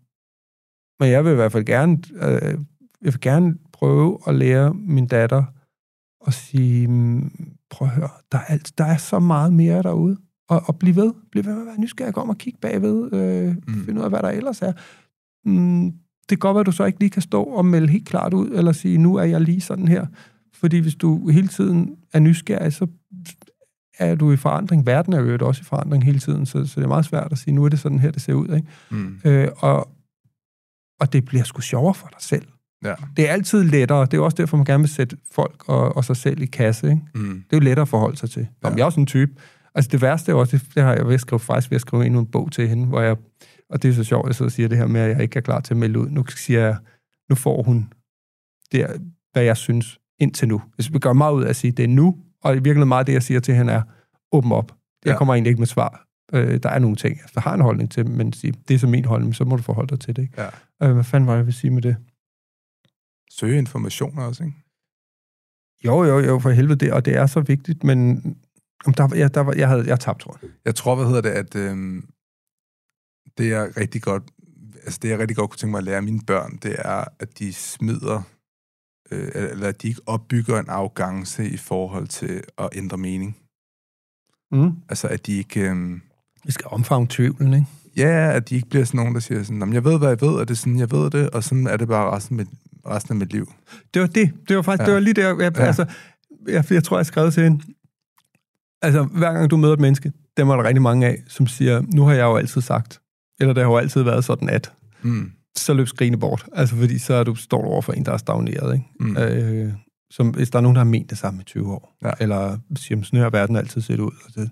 men 1.00 1.10
jeg 1.10 1.24
vil 1.24 1.32
i 1.32 1.34
hvert 1.34 1.52
fald 1.52 1.64
gerne, 1.64 1.98
øh, 2.14 2.58
jeg 3.02 3.12
vil 3.12 3.20
gerne 3.20 3.54
prøve 3.72 4.18
at 4.26 4.34
lære 4.34 4.74
min 4.74 5.06
datter 5.06 5.44
at 6.26 6.34
sige, 6.34 6.88
mm, 6.88 7.54
prøv 7.70 7.88
at 7.88 7.94
høre, 7.94 8.08
der 8.32 8.38
er, 8.38 8.44
alt, 8.44 8.78
der 8.78 8.84
er 8.84 8.96
så 8.96 9.18
meget 9.18 9.52
mere 9.52 9.82
derude. 9.82 10.16
Og, 10.48 10.62
og 10.66 10.78
blive 10.78 10.96
ved. 10.96 11.12
Bliv 11.30 11.44
ved 11.44 11.52
med 11.52 11.60
at 11.60 11.66
være 11.66 11.80
nysgerrig. 11.80 12.18
Om 12.18 12.28
og 12.28 12.38
kigge 12.38 12.58
bagved. 12.62 13.12
Øh, 13.12 13.56
mm. 13.68 13.84
Finde 13.84 14.00
ud 14.00 14.04
af, 14.04 14.10
hvad 14.10 14.22
der 14.22 14.28
ellers 14.28 14.62
er. 14.62 14.72
Mm, 15.44 15.92
det 16.28 16.28
kan 16.28 16.38
godt 16.38 16.54
være, 16.54 16.60
at 16.60 16.66
du 16.66 16.72
så 16.72 16.84
ikke 16.84 17.00
lige 17.00 17.10
kan 17.10 17.22
stå 17.22 17.42
og 17.42 17.64
melde 17.64 17.88
helt 17.88 18.08
klart 18.08 18.34
ud, 18.34 18.48
eller 18.50 18.72
sige, 18.72 18.98
nu 18.98 19.14
er 19.14 19.24
jeg 19.24 19.40
lige 19.40 19.60
sådan 19.60 19.88
her. 19.88 20.06
Fordi 20.54 20.78
hvis 20.78 20.94
du 20.94 21.28
hele 21.28 21.48
tiden 21.48 21.96
er 22.12 22.18
nysgerrig, 22.18 22.72
så 22.72 22.86
er 23.98 24.14
du 24.14 24.32
i 24.32 24.36
forandring. 24.36 24.86
Verden 24.86 25.12
er 25.12 25.20
jo 25.20 25.46
også 25.46 25.60
i 25.60 25.64
forandring 25.64 26.04
hele 26.04 26.18
tiden, 26.18 26.46
så, 26.46 26.66
så 26.66 26.80
det 26.80 26.84
er 26.84 26.88
meget 26.88 27.04
svært 27.04 27.32
at 27.32 27.38
sige, 27.38 27.54
nu 27.54 27.64
er 27.64 27.68
det 27.68 27.78
sådan 27.78 27.98
her, 27.98 28.10
det 28.10 28.22
ser 28.22 28.34
ud. 28.34 28.48
Ikke? 28.56 28.68
Mm. 28.90 29.20
Øh, 29.24 29.48
og, 29.56 29.88
og 31.00 31.12
det 31.12 31.24
bliver 31.24 31.44
sgu 31.44 31.60
sjovere 31.60 31.94
for 31.94 32.06
dig 32.08 32.22
selv. 32.22 32.46
Ja. 32.84 32.94
Det 33.16 33.28
er 33.28 33.32
altid 33.32 33.64
lettere. 33.64 34.06
Det 34.06 34.14
er 34.14 34.20
også 34.20 34.34
derfor, 34.36 34.56
man 34.56 34.66
gerne 34.66 34.82
vil 34.82 34.90
sætte 34.90 35.16
folk 35.32 35.64
og, 35.68 35.96
og 35.96 36.04
sig 36.04 36.16
selv 36.16 36.42
i 36.42 36.46
kasse. 36.46 36.86
Ikke? 36.90 37.02
Mm. 37.14 37.44
Det 37.50 37.56
er 37.56 37.60
jo 37.60 37.60
lettere 37.60 37.82
at 37.82 37.88
forholde 37.88 38.16
sig 38.16 38.30
til. 38.30 38.46
Om 38.62 38.70
Ja. 38.72 38.76
jeg 38.76 38.82
er 38.82 38.86
også 38.86 39.00
en 39.00 39.06
type. 39.06 39.32
Altså 39.74 39.88
det 39.92 40.02
værste 40.02 40.32
er 40.32 40.36
også, 40.36 40.56
det, 40.56 40.74
det 40.74 40.82
har 40.82 40.94
jeg 40.94 41.06
ved 41.06 41.14
at 41.14 41.20
skrive, 41.20 41.40
faktisk 41.40 41.70
ved 41.70 41.76
at 41.76 41.80
skrive 41.80 42.06
endnu 42.06 42.20
en 42.20 42.26
bog 42.26 42.52
til 42.52 42.68
hende, 42.68 42.86
hvor 42.86 43.00
jeg, 43.00 43.16
og 43.70 43.82
det 43.82 43.88
er 43.90 43.94
så 43.94 44.04
sjovt, 44.04 44.24
at 44.24 44.28
jeg 44.28 44.34
sidder 44.34 44.48
og 44.48 44.52
siger 44.52 44.68
det 44.68 44.78
her 44.78 44.86
med, 44.86 45.00
at 45.00 45.10
jeg 45.10 45.22
ikke 45.22 45.36
er 45.36 45.40
klar 45.40 45.60
til 45.60 45.74
at 45.74 45.78
melde 45.78 45.98
ud. 45.98 46.08
Nu 46.08 46.24
siger 46.26 46.60
jeg, 46.60 46.76
nu 47.28 47.34
får 47.34 47.62
hun 47.62 47.92
det, 48.72 48.86
hvad 49.32 49.42
jeg 49.42 49.56
synes 49.56 49.98
indtil 50.18 50.48
nu. 50.48 50.62
Hvis 50.74 50.92
vi 50.92 50.98
gør 50.98 51.12
meget 51.12 51.34
ud 51.34 51.44
af 51.44 51.48
at 51.48 51.56
sige, 51.56 51.70
det 51.70 51.82
er 51.84 51.88
nu, 51.88 52.18
og 52.42 52.52
i 52.52 52.54
virkeligheden 52.54 52.88
meget 52.88 53.00
af 53.00 53.06
det, 53.06 53.12
jeg 53.12 53.22
siger 53.22 53.40
til 53.40 53.54
hende 53.54 53.72
er, 53.72 53.82
åben 54.32 54.52
op. 54.52 54.72
Jeg 55.04 55.10
Ja. 55.12 55.18
kommer 55.18 55.34
egentlig 55.34 55.50
ikke 55.50 55.60
med 55.60 55.66
svar. 55.66 56.06
Øh, 56.32 56.62
der 56.62 56.68
er 56.68 56.78
nogle 56.78 56.96
ting, 56.96 57.18
jeg 57.34 57.42
har 57.42 57.54
en 57.54 57.60
holdning 57.60 57.90
til, 57.90 58.10
men 58.10 58.32
sige, 58.32 58.54
det 58.68 58.74
er 58.74 58.78
så 58.78 58.86
min 58.86 59.04
holdning, 59.04 59.34
så 59.34 59.44
må 59.44 59.56
du 59.56 59.62
forholde 59.62 59.88
dig 59.88 60.00
til 60.00 60.16
det. 60.16 60.22
Ikke? 60.22 60.42
Ja. 60.42 60.48
Øh, 60.88 60.92
hvad 60.94 61.04
fanden 61.04 61.26
var 61.26 61.36
jeg 61.36 61.46
vil 61.46 61.54
sige 61.54 61.70
med 61.70 61.82
det? 61.82 61.96
Søge 63.30 63.58
informationer 63.58 64.22
også, 64.22 64.44
ikke? 64.44 64.56
Jo, 65.84 66.04
jo, 66.04 66.18
jo, 66.18 66.38
for 66.38 66.50
helvede 66.50 66.78
det, 66.78 66.92
og 66.92 67.04
det 67.04 67.16
er 67.16 67.26
så 67.26 67.40
vigtigt, 67.40 67.84
men 67.84 68.22
om 68.86 68.94
der, 68.94 69.08
ja, 69.16 69.28
der 69.28 69.40
var, 69.40 69.52
jeg 69.52 69.68
havde 69.68 69.84
jeg 69.86 70.00
tabt, 70.00 70.20
tror 70.20 70.38
jeg. 70.42 70.50
Jeg 70.64 70.74
tror, 70.74 70.94
hvad 70.94 71.06
hedder 71.06 71.20
det, 71.20 71.30
at 71.30 71.54
øhm, 71.56 72.08
det 73.38 73.52
er 73.52 73.76
rigtig 73.76 74.02
godt, 74.02 74.22
altså 74.84 74.98
det 75.02 75.08
jeg 75.08 75.18
rigtig 75.18 75.36
godt 75.36 75.50
kunne 75.50 75.58
tænke 75.58 75.70
mig 75.70 75.78
at 75.78 75.84
lære 75.84 76.02
mine 76.02 76.20
børn, 76.26 76.58
det 76.62 76.76
er, 76.78 77.04
at 77.20 77.38
de 77.38 77.52
smider, 77.52 78.22
øh, 79.10 79.28
eller 79.34 79.68
at 79.68 79.82
de 79.82 79.88
ikke 79.88 80.00
opbygger 80.06 80.58
en 80.60 80.68
arrogance 80.68 81.48
i 81.48 81.56
forhold 81.56 82.06
til 82.08 82.42
at 82.58 82.68
ændre 82.72 82.96
mening. 82.96 83.36
Mm. 84.52 84.72
Altså, 84.88 85.08
at 85.08 85.26
de 85.26 85.32
ikke, 85.38 85.60
øhm, 85.60 86.02
Vi 86.44 86.52
skal 86.52 86.66
omfavne 86.70 87.06
tvivlen, 87.10 87.54
ikke? 87.54 87.66
Ja, 87.96 88.32
at 88.32 88.48
de 88.48 88.54
ikke 88.54 88.68
bliver 88.68 88.84
sådan 88.84 88.98
nogen, 88.98 89.14
der 89.14 89.20
siger 89.20 89.42
sådan, 89.42 89.58
"Nå, 89.58 89.64
men 89.64 89.74
jeg 89.74 89.84
ved, 89.84 89.98
hvad 89.98 90.08
jeg 90.08 90.20
ved, 90.20 90.28
og 90.34 90.48
det 90.48 90.54
er 90.54 90.58
sådan, 90.58 90.78
jeg 90.78 90.90
ved 90.90 91.10
det, 91.10 91.30
og 91.30 91.44
sådan 91.44 91.66
er 91.66 91.76
det 91.76 91.88
bare 91.88 92.16
resten 92.16 92.40
af 92.40 92.46
mit, 92.46 92.58
resten 92.86 93.12
af 93.12 93.16
mit 93.16 93.32
liv. 93.32 93.52
Det 93.94 94.02
var 94.02 94.08
det. 94.08 94.32
Det 94.48 94.56
var 94.56 94.62
faktisk, 94.62 94.80
ja. 94.80 94.86
det 94.86 94.94
var 94.94 95.00
lige 95.00 95.14
der, 95.14 95.28
jeg. 95.42 95.56
Ja. 95.56 95.64
altså, 95.64 95.86
jeg, 96.48 96.64
jeg 96.70 96.84
tror, 96.84 96.98
jeg 96.98 97.06
skrev 97.06 97.30
til 97.30 97.42
hende, 97.42 97.64
altså, 98.82 99.02
hver 99.02 99.32
gang 99.32 99.50
du 99.50 99.56
møder 99.56 99.72
et 99.72 99.80
menneske, 99.80 100.12
dem 100.36 100.48
er 100.48 100.56
der 100.56 100.64
rigtig 100.64 100.82
mange 100.82 101.06
af, 101.06 101.22
som 101.28 101.46
siger, 101.46 101.82
nu 101.94 102.02
har 102.04 102.14
jeg 102.14 102.22
jo 102.22 102.36
altid 102.36 102.60
sagt, 102.60 103.00
eller 103.44 103.54
det 103.54 103.62
har 103.62 103.70
jo 103.70 103.76
altid 103.78 104.02
været 104.02 104.24
sådan, 104.24 104.48
at 104.48 104.72
Mm. 105.02 105.32
så 105.56 105.74
løb 105.74 105.86
skrigende 105.88 106.18
bort. 106.18 106.46
Altså, 106.52 106.76
fordi 106.76 106.98
så 106.98 107.14
er 107.14 107.24
du 107.24 107.34
står 107.34 107.62
du 107.62 107.68
over 107.68 107.82
for 107.82 107.92
en, 107.92 108.04
der 108.04 108.12
er 108.12 108.16
stagneret, 108.16 108.74
ikke? 108.74 108.86
Mm. 109.00 109.16
Øh, 109.16 109.72
som, 110.10 110.28
hvis 110.30 110.50
der 110.50 110.58
er 110.58 110.62
nogen, 110.62 110.74
der 110.76 110.82
har 110.84 110.90
ment 110.90 111.10
det 111.10 111.18
samme 111.18 111.40
i 111.40 111.44
20 111.44 111.72
år, 111.72 111.96
Ja. 112.04 112.10
eller 112.20 112.58
siger, 112.76 113.02
sådan 113.02 113.20
her 113.20 113.30
verden 113.30 113.56
altid 113.56 113.80
set 113.80 114.00
ud, 114.00 114.10
og 114.26 114.34
det, 114.34 114.50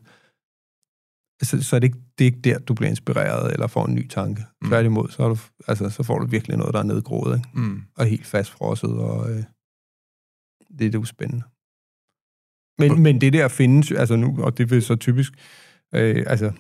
så, 1.43 1.63
så 1.63 1.77
er 1.77 1.81
det, 1.81 1.87
ikke, 1.87 1.99
det 2.19 2.25
er 2.25 2.27
ikke 2.27 2.41
der, 2.41 2.59
du 2.59 2.75
bliver 2.75 2.91
inspireret, 2.91 3.53
eller 3.53 3.67
får 3.67 3.87
en 3.87 3.95
ny 3.95 4.09
tanke. 4.09 4.45
Mm. 4.63 4.69
Tværtimod, 4.69 5.09
så, 5.09 5.23
er 5.23 5.29
du, 5.29 5.37
altså, 5.69 5.91
så 5.91 6.03
får 6.03 6.19
du 6.19 6.27
virkelig 6.27 6.57
noget, 6.57 6.75
der 6.75 6.81
er 6.81 6.85
nedgroet, 6.85 7.37
ikke? 7.37 7.49
Mm. 7.55 7.83
og 7.97 8.07
helt 8.07 8.27
fastfrosset, 8.27 8.91
og 8.91 9.31
øh, 9.31 9.43
det 10.79 10.87
er 10.87 10.91
det 10.91 10.95
jo 10.95 11.05
spændende. 11.05 11.43
Men, 12.79 13.03
men 13.03 13.21
det 13.21 13.33
der 13.33 13.49
findes, 13.49 13.93
altså 13.93 14.17
nu, 14.17 14.43
og 14.43 14.59
det 14.59 14.71
vil 14.71 14.83
så 14.83 14.97
typisk, 14.97 15.33
øh, 15.95 16.25
altså 16.27 16.53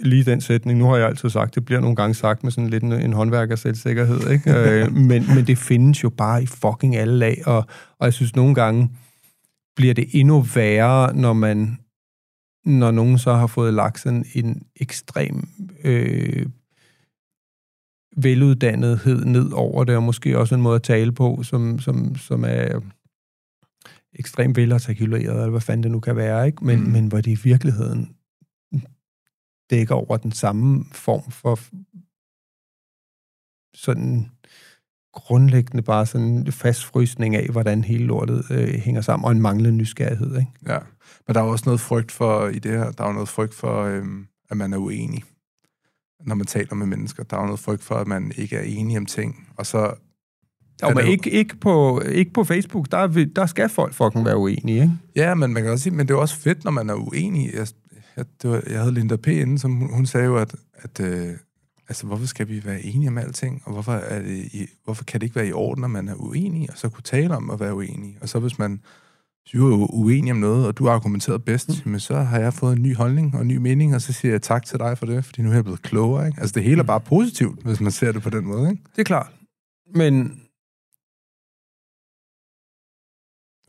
lige 0.00 0.24
den 0.24 0.40
sætning, 0.40 0.78
nu 0.78 0.84
har 0.84 0.96
jeg 0.96 1.06
altid 1.06 1.30
sagt, 1.30 1.54
det 1.54 1.64
bliver 1.64 1.80
nogle 1.80 1.96
gange 1.96 2.14
sagt 2.14 2.44
med 2.44 2.52
sådan 2.52 2.70
lidt 2.70 2.82
en, 2.82 2.92
en 2.92 3.12
håndværker 3.12 3.56
selvsikkerhed, 3.56 4.30
ikke? 4.30 4.54
øh, 4.54 4.92
men, 5.10 5.24
men 5.34 5.46
det 5.46 5.58
findes 5.58 6.04
jo 6.04 6.10
bare 6.10 6.42
i 6.42 6.46
fucking 6.46 6.96
alle 6.96 7.18
lag, 7.18 7.42
og, 7.46 7.66
og 7.98 8.04
jeg 8.04 8.12
synes 8.12 8.36
nogle 8.36 8.54
gange 8.54 8.90
bliver 9.76 9.94
det 9.94 10.06
endnu 10.12 10.40
værre, 10.40 11.16
når 11.16 11.32
man 11.32 11.78
når 12.64 12.90
nogen 12.90 13.18
så 13.18 13.34
har 13.34 13.46
fået 13.46 13.74
lagt 13.74 14.00
sådan 14.00 14.24
en 14.34 14.62
ekstrem 14.76 15.48
øh, 15.84 16.46
veluddannethed 18.16 19.24
ned 19.24 19.52
over 19.52 19.84
det, 19.84 19.96
og 19.96 20.02
måske 20.02 20.38
også 20.38 20.54
en 20.54 20.62
måde 20.62 20.74
at 20.74 20.82
tale 20.82 21.12
på, 21.12 21.42
som, 21.42 21.78
som, 21.78 22.16
som 22.16 22.44
er 22.44 22.80
ekstremt 24.18 24.56
velartikuleret, 24.56 25.36
eller 25.36 25.50
hvad 25.50 25.60
fanden 25.60 25.82
det 25.82 25.90
nu 25.90 26.00
kan 26.00 26.16
være, 26.16 26.46
ikke? 26.46 26.64
Men, 26.64 26.80
mm. 26.80 26.90
men 26.90 27.06
hvor 27.06 27.20
det 27.20 27.30
i 27.30 27.42
virkeligheden 27.44 28.16
dækker 29.70 29.94
over 29.94 30.16
den 30.16 30.32
samme 30.32 30.84
form 30.92 31.30
for 31.30 31.58
sådan 33.74 34.30
grundlæggende 35.16 35.82
bare 35.82 36.06
sådan 36.06 36.52
fastfrysning 36.52 37.36
af, 37.36 37.48
hvordan 37.48 37.84
hele 37.84 38.04
lortet 38.04 38.44
øh, 38.50 38.68
hænger 38.68 39.00
sammen, 39.00 39.24
og 39.24 39.32
en 39.32 39.40
manglende 39.40 39.76
nysgerrighed, 39.76 40.38
ikke? 40.38 40.50
Ja, 40.66 40.78
men 41.26 41.34
der 41.34 41.40
er 41.40 41.44
også 41.44 41.64
noget 41.66 41.80
frygt 41.80 42.12
for, 42.12 42.48
i 42.48 42.58
det 42.58 42.70
her, 42.70 42.90
der 42.90 43.04
er 43.04 43.12
noget 43.12 43.28
frygt 43.28 43.54
for, 43.54 43.82
øhm, 43.82 44.26
at 44.50 44.56
man 44.56 44.72
er 44.72 44.78
uenig, 44.78 45.24
når 46.26 46.34
man 46.34 46.46
taler 46.46 46.74
med 46.74 46.86
mennesker. 46.86 47.22
Der 47.22 47.36
er 47.36 47.44
noget 47.44 47.60
frygt 47.60 47.82
for, 47.82 47.94
at 47.94 48.06
man 48.06 48.32
ikke 48.36 48.56
er 48.56 48.62
enig 48.62 48.98
om 48.98 49.06
ting, 49.06 49.48
og 49.56 49.66
så... 49.66 49.94
Jo, 50.82 50.90
men 50.90 51.06
ikke, 51.06 51.30
ikke, 51.30 51.56
på, 51.56 52.00
ikke 52.00 52.32
på 52.32 52.44
Facebook, 52.44 52.90
der, 52.90 52.98
er 52.98 53.26
der 53.36 53.46
skal 53.46 53.68
folk 53.68 53.94
fucking 53.94 54.24
være 54.24 54.36
uenige, 54.36 54.82
ikke? 54.82 54.92
Ja, 55.16 55.34
men 55.34 55.52
man 55.52 55.62
kan 55.62 55.72
også 55.72 55.82
sige, 55.82 55.94
men 55.94 56.08
det 56.08 56.14
er 56.14 56.18
også 56.18 56.36
fedt, 56.36 56.64
når 56.64 56.70
man 56.70 56.90
er 56.90 56.94
uenig. 56.94 57.50
Jeg, 58.16 58.24
det 58.42 58.50
var, 58.50 58.62
jeg 58.70 58.78
havde 58.78 58.94
Linda 58.94 59.16
P. 59.16 59.26
inde, 59.26 59.58
som 59.58 59.72
hun, 59.72 59.94
hun 59.94 60.06
sagde 60.06 60.26
jo, 60.26 60.36
at, 60.36 60.54
at 60.74 61.00
øh, 61.00 61.34
altså, 61.88 62.06
hvorfor 62.06 62.26
skal 62.26 62.48
vi 62.48 62.64
være 62.64 62.82
enige 62.82 63.08
om 63.08 63.18
alting, 63.18 63.62
og 63.64 63.72
hvorfor, 63.72 63.92
er 63.92 64.22
det 64.22 64.36
i, 64.36 64.66
hvorfor 64.84 65.04
kan 65.04 65.20
det 65.20 65.26
ikke 65.26 65.36
være 65.36 65.48
i 65.48 65.52
orden, 65.52 65.80
når 65.80 65.88
man 65.88 66.08
er 66.08 66.14
uenig, 66.14 66.70
og 66.70 66.78
så 66.78 66.88
kunne 66.88 67.02
tale 67.02 67.36
om 67.36 67.50
at 67.50 67.60
være 67.60 67.74
uenig. 67.74 68.18
Og 68.20 68.28
så 68.28 68.38
hvis 68.38 68.58
man 68.58 68.80
du 69.52 69.82
er 69.82 69.94
uenig 69.94 70.32
om 70.32 70.38
noget, 70.38 70.66
og 70.66 70.78
du 70.78 70.86
har 70.86 70.92
argumenteret 70.92 71.44
bedst, 71.44 71.86
mm. 71.86 71.90
men 71.90 72.00
så 72.00 72.14
har 72.14 72.38
jeg 72.38 72.54
fået 72.54 72.76
en 72.76 72.82
ny 72.82 72.96
holdning 72.96 73.34
og 73.34 73.42
en 73.42 73.48
ny 73.48 73.56
mening, 73.56 73.94
og 73.94 74.02
så 74.02 74.12
siger 74.12 74.32
jeg 74.32 74.42
tak 74.42 74.64
til 74.66 74.78
dig 74.78 74.98
for 74.98 75.06
det, 75.06 75.24
fordi 75.24 75.42
nu 75.42 75.50
er 75.50 75.54
jeg 75.54 75.64
blevet 75.64 75.82
klogere. 75.82 76.26
Ikke? 76.26 76.40
Altså 76.40 76.54
det 76.54 76.62
hele 76.62 76.78
er 76.78 76.84
bare 76.84 77.00
positivt, 77.00 77.62
hvis 77.62 77.80
man 77.80 77.92
ser 77.92 78.12
det 78.12 78.22
på 78.22 78.30
den 78.30 78.44
måde. 78.44 78.70
Ikke? 78.70 78.82
Det 78.92 78.98
er 78.98 79.04
klart. 79.04 79.32
Men 79.94 80.40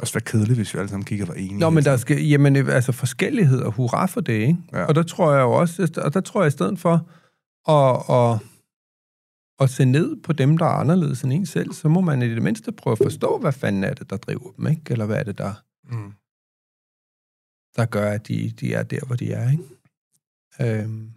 også 0.01 0.13
være 0.13 0.21
kedeligt, 0.21 0.57
hvis 0.57 0.73
vi 0.73 0.79
alle 0.79 0.89
sammen 0.89 1.21
og 1.21 1.27
var 1.27 1.33
enige. 1.33 1.59
Nå, 1.59 1.69
men 1.69 1.83
der 1.83 1.97
skal, 1.97 2.23
jamen, 2.23 2.55
altså 2.55 2.91
forskelligheder, 2.91 3.69
hurra 3.69 4.05
for 4.05 4.21
det, 4.21 4.33
ikke? 4.33 4.57
Ja. 4.73 4.85
Og 4.85 4.95
der 4.95 5.03
tror 5.03 5.33
jeg 5.33 5.41
jo 5.41 5.51
også, 5.51 5.91
og 6.05 6.13
der 6.13 6.21
tror 6.21 6.41
jeg 6.41 6.47
i 6.47 6.51
stedet 6.51 6.79
for 6.79 7.09
at, 7.71 8.03
at, 8.17 8.39
at 9.59 9.69
se 9.69 9.85
ned 9.85 10.21
på 10.21 10.33
dem, 10.33 10.57
der 10.57 10.65
er 10.65 10.69
anderledes 10.69 11.21
end 11.23 11.33
en 11.33 11.45
selv, 11.45 11.73
så 11.73 11.89
må 11.89 12.01
man 12.01 12.21
i 12.21 12.29
det 12.29 12.41
mindste 12.43 12.71
prøve 12.71 12.91
at 12.91 12.97
forstå, 12.97 13.37
hvad 13.37 13.51
fanden 13.51 13.83
er 13.83 13.93
det, 13.93 14.09
der 14.09 14.17
driver 14.17 14.51
dem, 14.51 14.67
ikke? 14.67 14.81
Eller 14.89 15.05
hvad 15.05 15.17
er 15.17 15.23
det, 15.23 15.37
der, 15.37 15.53
Mm. 15.91 16.13
der 17.75 17.85
gør, 17.85 18.11
at 18.11 18.27
de, 18.27 18.49
de 18.49 18.73
er 18.73 18.83
der, 18.83 19.05
hvor 19.05 19.15
de 19.15 19.31
er, 19.31 19.51
ikke? 19.51 19.63
Øhm, 20.83 21.11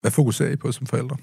Hvad 0.00 0.10
fokuserer 0.10 0.50
I 0.52 0.56
på 0.56 0.72
som 0.72 0.86
forældre? 0.86 1.16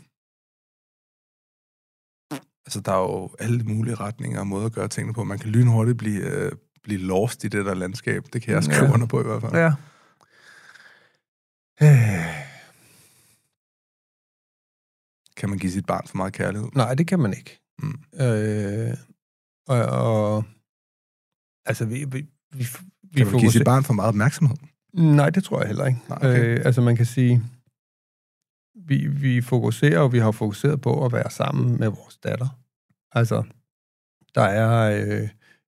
Altså, 2.65 2.79
der 2.81 2.91
er 2.91 2.99
jo 2.99 3.35
alle 3.39 3.63
mulige 3.63 3.95
retninger 3.95 4.39
og 4.39 4.47
måder 4.47 4.65
at 4.65 4.71
gøre 4.73 4.87
tingene 4.87 5.13
på. 5.13 5.23
Man 5.23 5.39
kan 5.39 5.49
lynhurtigt 5.49 5.97
blive, 5.97 6.21
øh, 6.21 6.51
blive 6.83 6.99
lost 7.01 7.43
i 7.43 7.47
det 7.47 7.65
der 7.65 7.73
landskab. 7.73 8.23
Det 8.33 8.41
kan 8.41 8.53
jeg 8.53 8.63
skrive 8.63 8.85
Ja. 8.85 8.93
under 8.93 9.07
på 9.07 9.19
i 9.19 9.23
hvert 9.23 9.41
fald. 9.41 9.53
ja. 9.55 9.71
Øh, 11.81 12.43
Kan 15.37 15.49
man 15.49 15.59
give 15.59 15.71
sit 15.71 15.85
barn 15.85 16.07
for 16.07 16.17
meget 16.17 16.33
kærlighed? 16.33 16.67
nej, 16.75 16.95
det 16.95 17.07
kan 17.07 17.19
man 17.19 17.33
ikke. 17.33 17.59
Mm. 17.79 17.99
Øh, 18.21 18.93
og, 19.67 19.81
og 19.85 20.43
altså, 21.65 21.85
vi, 21.85 22.05
vi, 22.05 22.25
vi, 22.53 22.67
vi 23.03 23.17
Kan 23.23 23.31
man 23.31 23.39
give 23.39 23.51
sit 23.51 23.65
barn 23.65 23.83
for 23.83 23.93
meget 23.93 24.07
opmærksomhed? 24.07 24.57
Nej, 24.93 25.29
det 25.29 25.43
tror 25.43 25.59
jeg 25.59 25.67
heller 25.67 25.85
ikke. 25.85 25.99
Nej, 26.09 26.17
okay. 26.17 26.45
øh, 26.59 26.61
altså 26.65 26.81
man 26.81 26.95
kan 26.95 27.05
sige, 27.05 27.43
vi, 28.75 29.07
vi 29.07 29.41
fokuserer, 29.41 29.99
og 29.99 30.13
vi 30.13 30.19
har 30.19 30.31
fokuseret 30.31 30.81
på 30.81 31.05
at 31.05 31.13
være 31.13 31.31
sammen 31.31 31.79
med 31.79 31.87
vores 31.87 32.17
datter. 32.17 32.59
Altså, 33.11 33.43
der 34.35 34.41
er, 34.41 34.91
øh, 35.05 35.21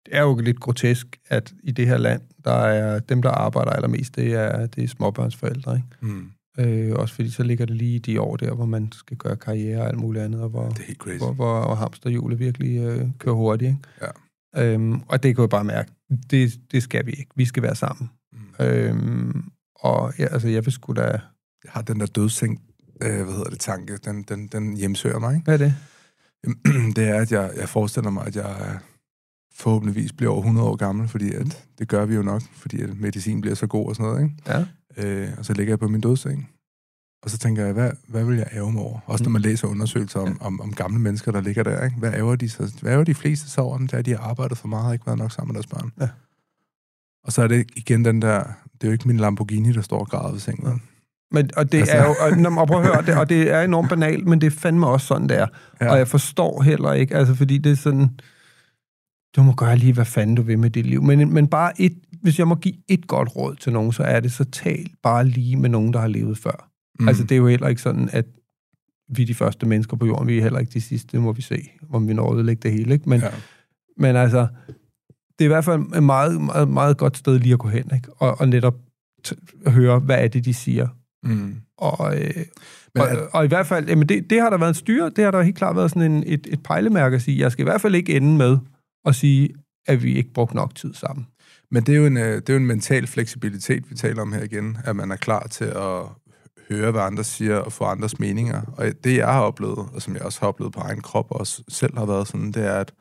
det 0.05 0.11
er 0.11 0.21
jo 0.21 0.35
lidt 0.37 0.59
grotesk, 0.59 1.19
at 1.29 1.53
i 1.63 1.71
det 1.71 1.87
her 1.87 1.97
land, 1.97 2.21
der 2.43 2.51
er 2.51 2.99
dem, 2.99 3.21
der 3.21 3.29
arbejder 3.29 3.71
allermest, 3.71 4.15
det 4.15 4.33
er, 4.33 4.65
det 4.65 4.83
er 4.83 4.87
småbørnsforældre, 4.87 5.75
ikke? 5.75 5.87
Mm. 6.01 6.31
Øh, 6.59 6.93
også 6.95 7.15
fordi 7.15 7.29
så 7.29 7.43
ligger 7.43 7.65
det 7.65 7.75
lige 7.75 7.95
i 7.95 7.99
de 7.99 8.21
år 8.21 8.35
der, 8.35 8.53
hvor 8.53 8.65
man 8.65 8.91
skal 8.91 9.17
gøre 9.17 9.35
karriere 9.35 9.81
og 9.81 9.87
alt 9.87 9.97
muligt 9.99 10.25
andet, 10.25 10.41
og 10.41 10.49
hvor, 10.49 10.69
Det 10.69 10.79
er 10.79 10.83
helt 10.83 10.99
crazy. 10.99 11.17
hvor, 11.17 11.33
hvor 11.33 11.53
og 11.53 11.77
hamsterhjulet 11.77 12.39
virkelig 12.39 12.77
øh, 12.77 13.07
kører 13.19 13.35
hurtigt, 13.35 13.69
ikke? 13.69 14.11
Ja. 14.55 14.73
Øhm, 14.73 15.01
og 15.07 15.23
det 15.23 15.35
kan 15.35 15.41
jeg 15.41 15.49
bare 15.49 15.63
mærke, 15.63 15.91
det, 16.31 16.59
det 16.71 16.83
skal 16.83 17.05
vi 17.05 17.11
ikke. 17.11 17.31
Vi 17.35 17.45
skal 17.45 17.63
være 17.63 17.75
sammen. 17.75 18.09
Mm. 18.33 18.65
Øhm, 18.65 19.43
og 19.75 20.13
ja, 20.19 20.25
altså, 20.25 20.47
jeg 20.47 20.65
vil 20.65 20.73
sgu 20.73 20.93
da... 20.93 21.19
Jeg 21.63 21.71
har 21.73 21.81
den 21.81 21.99
der 21.99 22.05
dødseng, 22.05 22.61
øh, 23.01 23.23
hvad 23.23 23.33
hedder 23.33 23.49
det, 23.49 23.59
tanke, 23.59 23.97
den, 23.97 24.23
den, 24.23 24.47
den 24.47 24.77
hjemsøger 24.77 25.19
mig, 25.19 25.35
ikke? 25.35 25.43
Hvad 25.43 25.53
er 25.53 25.57
det? 25.57 25.75
det 26.95 27.07
er, 27.07 27.21
at 27.21 27.31
jeg, 27.31 27.51
jeg 27.55 27.69
forestiller 27.69 28.09
mig, 28.09 28.27
at 28.27 28.35
jeg 28.35 28.79
forhåbentligvis 29.53 30.13
bliver 30.13 30.31
over 30.31 30.41
100 30.41 30.67
år 30.67 30.75
gammel, 30.75 31.07
fordi 31.07 31.33
at, 31.33 31.65
det 31.79 31.87
gør 31.87 32.05
vi 32.05 32.15
jo 32.15 32.21
nok, 32.21 32.41
fordi 32.51 32.81
at 32.81 32.99
medicin 32.99 33.41
bliver 33.41 33.55
så 33.55 33.67
god 33.67 33.87
og 33.87 33.95
sådan 33.95 34.11
noget, 34.11 34.23
ikke? 34.23 34.35
Ja. 34.47 34.65
Øh, 34.97 35.33
og 35.37 35.45
så 35.45 35.53
ligger 35.53 35.71
jeg 35.71 35.79
på 35.79 35.87
min 35.87 36.01
dødseng. 36.01 36.49
Og 37.23 37.31
så 37.31 37.37
tænker 37.37 37.65
jeg, 37.65 37.73
hvad, 37.73 37.91
hvad 38.07 38.23
vil 38.23 38.37
jeg 38.37 38.47
ære 38.51 38.71
mig 38.71 38.81
over? 38.81 38.99
Også 39.05 39.23
når 39.23 39.31
man 39.31 39.41
læser 39.41 39.67
undersøgelser 39.67 40.19
om, 40.19 40.41
om, 40.41 40.61
om 40.61 40.73
gamle 40.73 40.99
mennesker, 40.99 41.31
der 41.31 41.41
ligger 41.41 41.63
der. 41.63 41.85
Ikke? 41.85 41.97
Hvad 41.97 42.13
æver 42.13 42.35
de, 42.35 42.49
så, 42.49 42.73
hvad 42.81 42.93
æver 42.93 43.03
de 43.03 43.13
fleste 43.13 43.49
så 43.49 43.61
over 43.61 43.77
dem? 43.77 43.87
Det 43.87 43.93
er, 43.93 43.99
at 43.99 44.05
de 44.05 44.11
har 44.11 44.19
arbejdet 44.19 44.57
for 44.57 44.67
meget 44.67 44.87
og 44.87 44.93
ikke 44.93 45.05
været 45.05 45.19
nok 45.19 45.31
sammen 45.31 45.53
med 45.53 45.63
deres 45.63 45.67
børn. 45.67 45.91
Ja. 45.99 46.09
Og 47.23 47.31
så 47.31 47.41
er 47.41 47.47
det 47.47 47.69
igen 47.75 48.05
den 48.05 48.21
der, 48.21 48.43
det 48.73 48.83
er 48.83 48.87
jo 48.87 48.91
ikke 48.91 49.07
min 49.07 49.17
Lamborghini, 49.17 49.73
der 49.73 49.81
står 49.81 49.99
og 49.99 50.07
græder 50.07 50.31
ved 50.31 50.39
sengen. 50.39 50.71
vel? 50.71 50.79
Men, 51.31 51.49
og 51.57 51.71
det 51.71 51.77
Altså- 51.79 51.95
er 51.95 52.03
jo... 52.05 52.15
Og, 52.21 52.37
men 52.37 52.67
prøv 52.67 52.79
at 52.81 52.85
høre, 52.87 53.01
det, 53.05 53.17
og 53.17 53.29
det 53.29 53.51
er 53.51 53.61
enormt 53.61 53.89
banalt, 53.89 54.27
men 54.27 54.41
det 54.41 54.47
er 54.47 54.51
fandme 54.59 54.87
også 54.87 55.07
sådan, 55.07 55.29
det 55.29 55.39
er. 55.39 55.47
Ja. 55.81 55.91
Og 55.91 55.97
jeg 55.97 56.07
forstår 56.07 56.61
heller 56.61 56.93
ikke, 56.93 57.15
altså 57.15 57.35
fordi 57.35 57.57
det 57.57 57.71
er 57.71 57.75
sådan... 57.75 58.09
Du 59.35 59.43
må 59.43 59.53
gøre 59.53 59.77
lige, 59.77 59.93
hvad 59.93 60.05
fanden 60.05 60.35
du 60.35 60.41
vil 60.41 60.59
med 60.59 60.69
dit 60.69 60.85
liv. 60.85 61.03
Men, 61.03 61.33
men 61.33 61.47
bare 61.47 61.81
et... 61.81 61.97
Hvis 62.21 62.39
jeg 62.39 62.47
må 62.47 62.55
give 62.55 62.75
et 62.87 63.07
godt 63.07 63.35
råd 63.35 63.55
til 63.55 63.73
nogen, 63.73 63.91
så 63.93 64.03
er 64.03 64.19
det, 64.19 64.31
så 64.31 64.43
tal 64.45 64.89
bare 65.03 65.27
lige 65.27 65.55
med 65.55 65.69
nogen, 65.69 65.93
der 65.93 65.99
har 65.99 66.07
levet 66.07 66.37
før. 66.37 66.69
Mm. 66.99 67.07
Altså, 67.07 67.23
det 67.23 67.31
er 67.31 67.37
jo 67.37 67.47
heller 67.47 67.67
ikke 67.67 67.81
sådan, 67.81 68.09
at 68.11 68.25
vi 69.09 69.21
er 69.21 69.25
de 69.25 69.33
første 69.33 69.65
mennesker 69.65 69.97
på 69.97 70.05
jorden, 70.05 70.27
vi 70.27 70.37
er 70.37 70.41
heller 70.41 70.59
ikke 70.59 70.71
de 70.73 70.81
sidste, 70.81 71.11
det 71.11 71.21
må 71.21 71.31
vi 71.33 71.41
se, 71.41 71.69
om 71.93 72.07
vi 72.07 72.13
når 72.13 72.31
at 72.31 72.35
ødelægge 72.35 72.61
det 72.69 72.71
hele, 72.71 72.93
ikke? 72.93 73.09
Men, 73.09 73.19
Ja. 73.21 73.27
Men 73.97 74.15
altså, 74.15 74.47
det 75.39 75.41
er 75.41 75.45
i 75.45 75.47
hvert 75.47 75.65
fald 75.65 75.81
et 75.95 76.03
meget, 76.03 76.41
meget, 76.41 76.67
meget 76.67 76.97
godt 76.97 77.17
sted 77.17 77.39
lige 77.39 77.53
at 77.53 77.59
gå 77.59 77.67
hen, 77.67 77.91
ikke? 77.95 78.09
Og, 78.17 78.39
og 78.41 78.47
netop 78.49 78.75
t- 79.27 79.69
høre, 79.69 79.99
hvad 79.99 80.23
er 80.23 80.27
det, 80.27 80.45
de 80.45 80.53
siger. 80.53 80.87
Mm. 81.25 81.55
Og, 81.77 82.17
øh, 82.21 82.35
Men 82.95 83.03
og, 83.03 83.09
og 83.31 83.45
i 83.45 83.47
hvert 83.47 83.67
fald, 83.67 83.87
jamen 83.87 84.09
det, 84.09 84.29
det 84.29 84.41
har 84.41 84.49
der 84.49 84.57
været 84.57 84.69
en 84.69 84.75
styre, 84.75 85.09
det 85.15 85.23
har 85.23 85.31
der 85.31 85.41
helt 85.41 85.57
klart 85.57 85.75
været 85.75 85.91
sådan 85.91 86.11
en, 86.11 86.23
et, 86.27 86.47
et 86.51 86.63
pejlemærke 86.63 87.15
at 87.15 87.21
sige, 87.21 87.39
jeg 87.39 87.51
skal 87.51 87.63
i 87.63 87.69
hvert 87.69 87.81
fald 87.81 87.95
ikke 87.95 88.15
ende 88.15 88.37
med 88.37 88.57
at 89.05 89.15
sige, 89.15 89.49
at 89.87 90.03
vi 90.03 90.15
ikke 90.15 90.33
brugte 90.33 90.55
nok 90.55 90.75
tid 90.75 90.93
sammen. 90.93 91.27
Men 91.71 91.83
det 91.83 91.93
er, 91.93 91.97
jo 91.97 92.05
en, 92.05 92.17
øh, 92.17 92.35
det 92.35 92.49
er 92.49 92.53
jo 92.53 92.59
en 92.59 92.65
mental 92.65 93.07
fleksibilitet, 93.07 93.89
vi 93.89 93.95
taler 93.95 94.21
om 94.21 94.33
her 94.33 94.43
igen, 94.43 94.77
at 94.83 94.95
man 94.95 95.11
er 95.11 95.15
klar 95.15 95.47
til 95.47 95.65
at 95.65 96.01
høre, 96.69 96.91
hvad 96.91 97.01
andre 97.01 97.23
siger, 97.23 97.57
og 97.57 97.73
få 97.73 97.83
andres 97.83 98.19
meninger. 98.19 98.61
Og 98.77 98.85
det, 99.03 99.17
jeg 99.17 99.27
har 99.27 99.41
oplevet, 99.41 99.77
og 99.93 100.01
som 100.01 100.13
jeg 100.13 100.21
også 100.21 100.39
har 100.39 100.47
oplevet 100.47 100.73
på 100.73 100.79
egen 100.79 101.01
krop, 101.01 101.31
og 101.31 101.39
også 101.39 101.63
selv 101.69 101.97
har 101.97 102.05
været 102.05 102.27
sådan, 102.27 102.51
det 102.51 102.65
er, 102.65 102.73
at 102.73 102.93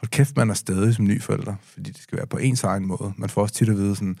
hold 0.00 0.10
kæft, 0.10 0.36
man 0.36 0.50
er 0.50 0.54
stadig 0.54 0.94
som 0.94 1.04
ny 1.04 1.22
forælder, 1.22 1.54
fordi 1.62 1.90
det 1.90 2.02
skal 2.02 2.18
være 2.18 2.26
på 2.26 2.38
ens 2.38 2.64
egen 2.64 2.86
måde. 2.86 3.12
Man 3.16 3.28
får 3.28 3.42
også 3.42 3.54
tit 3.54 3.68
at 3.68 3.76
vide 3.76 3.96
sådan, 3.96 4.18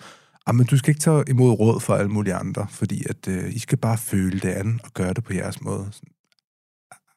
men 0.52 0.66
du 0.66 0.78
skal 0.78 0.90
ikke 0.90 1.00
tage 1.00 1.24
imod 1.28 1.52
råd 1.52 1.80
fra 1.80 1.98
alle 1.98 2.10
mulige 2.10 2.34
andre, 2.34 2.66
fordi 2.70 3.04
at 3.10 3.28
øh, 3.28 3.54
I 3.54 3.58
skal 3.58 3.78
bare 3.78 3.98
føle 3.98 4.40
det 4.40 4.48
an 4.48 4.80
og 4.84 4.90
gøre 4.94 5.12
det 5.12 5.24
på 5.24 5.32
jeres 5.34 5.60
måde. 5.60 5.88
Sådan, 5.90 6.12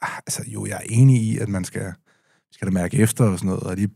ah, 0.01 0.17
altså 0.17 0.43
jo, 0.47 0.65
jeg 0.65 0.75
er 0.75 0.87
enig 0.89 1.21
i, 1.21 1.37
at 1.37 1.49
man 1.49 1.63
skal, 1.63 1.93
skal 2.51 2.67
da 2.67 2.71
mærke 2.71 2.97
efter 2.97 3.25
og 3.25 3.39
sådan 3.39 3.47
noget, 3.47 3.63
og 3.63 3.75
lige, 3.75 3.89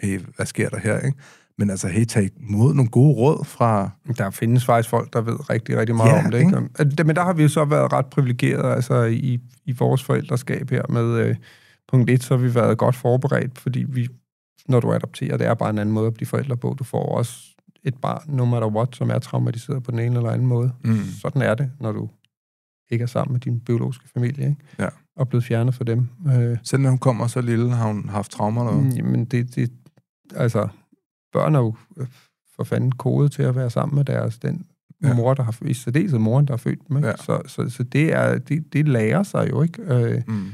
hey, 0.00 0.20
hvad 0.36 0.46
sker 0.46 0.68
der 0.68 0.78
her, 0.78 1.00
ikke? 1.00 1.18
Men 1.58 1.70
altså, 1.70 1.88
hey, 1.88 2.04
tag 2.04 2.30
imod 2.40 2.74
nogle 2.74 2.90
gode 2.90 3.14
råd 3.14 3.44
fra... 3.44 3.90
Der 4.18 4.30
findes 4.30 4.64
faktisk 4.64 4.88
folk, 4.88 5.12
der 5.12 5.20
ved 5.20 5.50
rigtig, 5.50 5.76
rigtig 5.76 5.96
meget 5.96 6.10
Ja, 6.10 6.24
om 6.24 6.30
det. 6.30 6.38
Ikke? 6.38 7.04
Men 7.04 7.16
der 7.16 7.22
har 7.22 7.32
vi 7.32 7.42
jo 7.42 7.48
så 7.48 7.64
været 7.64 7.92
ret 7.92 8.06
privilegeret 8.06 8.74
altså 8.74 9.02
i, 9.04 9.40
i 9.64 9.72
vores 9.72 10.02
forældreskab 10.04 10.70
her 10.70 10.82
med 10.88 11.04
øh, 11.04 11.36
punkt 11.88 12.10
1, 12.10 12.22
så 12.22 12.36
har 12.36 12.42
vi 12.42 12.54
været 12.54 12.78
godt 12.78 12.96
forberedt, 12.96 13.58
fordi 13.58 13.84
vi, 13.88 14.08
når 14.68 14.80
du 14.80 14.92
adopterer, 14.92 15.36
det 15.36 15.46
er 15.46 15.54
bare 15.54 15.70
en 15.70 15.78
anden 15.78 15.94
måde 15.94 16.06
at 16.06 16.14
blive 16.14 16.26
forældre 16.26 16.56
på. 16.56 16.76
Du 16.78 16.84
får 16.84 17.16
også 17.18 17.51
et 17.84 17.94
barn, 18.00 18.22
no 18.36 18.44
matter 18.44 18.68
what, 18.68 18.96
som 18.96 19.10
er 19.10 19.18
traumatiseret 19.18 19.82
på 19.82 19.90
den 19.90 19.98
ene 19.98 20.16
eller 20.16 20.30
anden 20.30 20.46
måde. 20.46 20.72
Mm. 20.84 20.96
Sådan 21.20 21.42
er 21.42 21.54
det, 21.54 21.70
når 21.80 21.92
du 21.92 22.08
ikke 22.90 23.02
er 23.02 23.06
sammen 23.06 23.32
med 23.32 23.40
din 23.40 23.60
biologiske 23.60 24.08
familie, 24.08 24.44
ikke? 24.48 24.60
Ja. 24.78 24.88
Og 25.16 25.28
blevet 25.28 25.44
fjernet 25.44 25.74
fra 25.74 25.84
dem. 25.84 26.08
Øh, 26.26 26.58
Selv 26.62 26.82
når 26.82 26.90
hun 26.90 26.98
kommer 26.98 27.26
så 27.26 27.40
lille, 27.40 27.70
har 27.70 27.86
hun 27.86 28.08
haft 28.08 28.30
traumer 28.32 28.68
eller 28.68 28.80
hvad? 28.82 28.92
Jamen, 28.92 29.24
det, 29.24 29.54
det, 29.54 29.72
altså, 30.34 30.68
børn 31.32 31.54
er 31.54 31.58
jo 31.58 31.74
øh, 31.96 32.06
for 32.56 32.64
fanden 32.64 32.92
kodet 32.92 33.32
til 33.32 33.42
at 33.42 33.56
være 33.56 33.70
sammen 33.70 33.96
med 33.96 34.04
deres, 34.04 34.38
den 34.38 34.66
Ja. 35.04 35.14
mor, 35.14 35.34
der 35.34 35.42
har 35.42 35.52
født, 35.52 35.94
det 35.94 36.12
er 36.14 36.18
moren, 36.18 36.46
der 36.46 36.52
har 36.52 36.56
født 36.58 36.88
dem, 36.88 36.96
ikke? 36.96 37.08
Ja. 37.08 37.16
Så, 37.16 37.42
så, 37.46 37.68
så 37.68 37.82
det, 37.82 38.12
er, 38.12 38.38
det, 38.38 38.72
det 38.72 38.88
lærer 38.88 39.22
sig 39.22 39.50
jo, 39.50 39.62
ikke? 39.62 39.82
Øh, 39.82 40.22
Mm. 40.26 40.46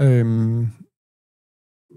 øhm, 0.00 0.68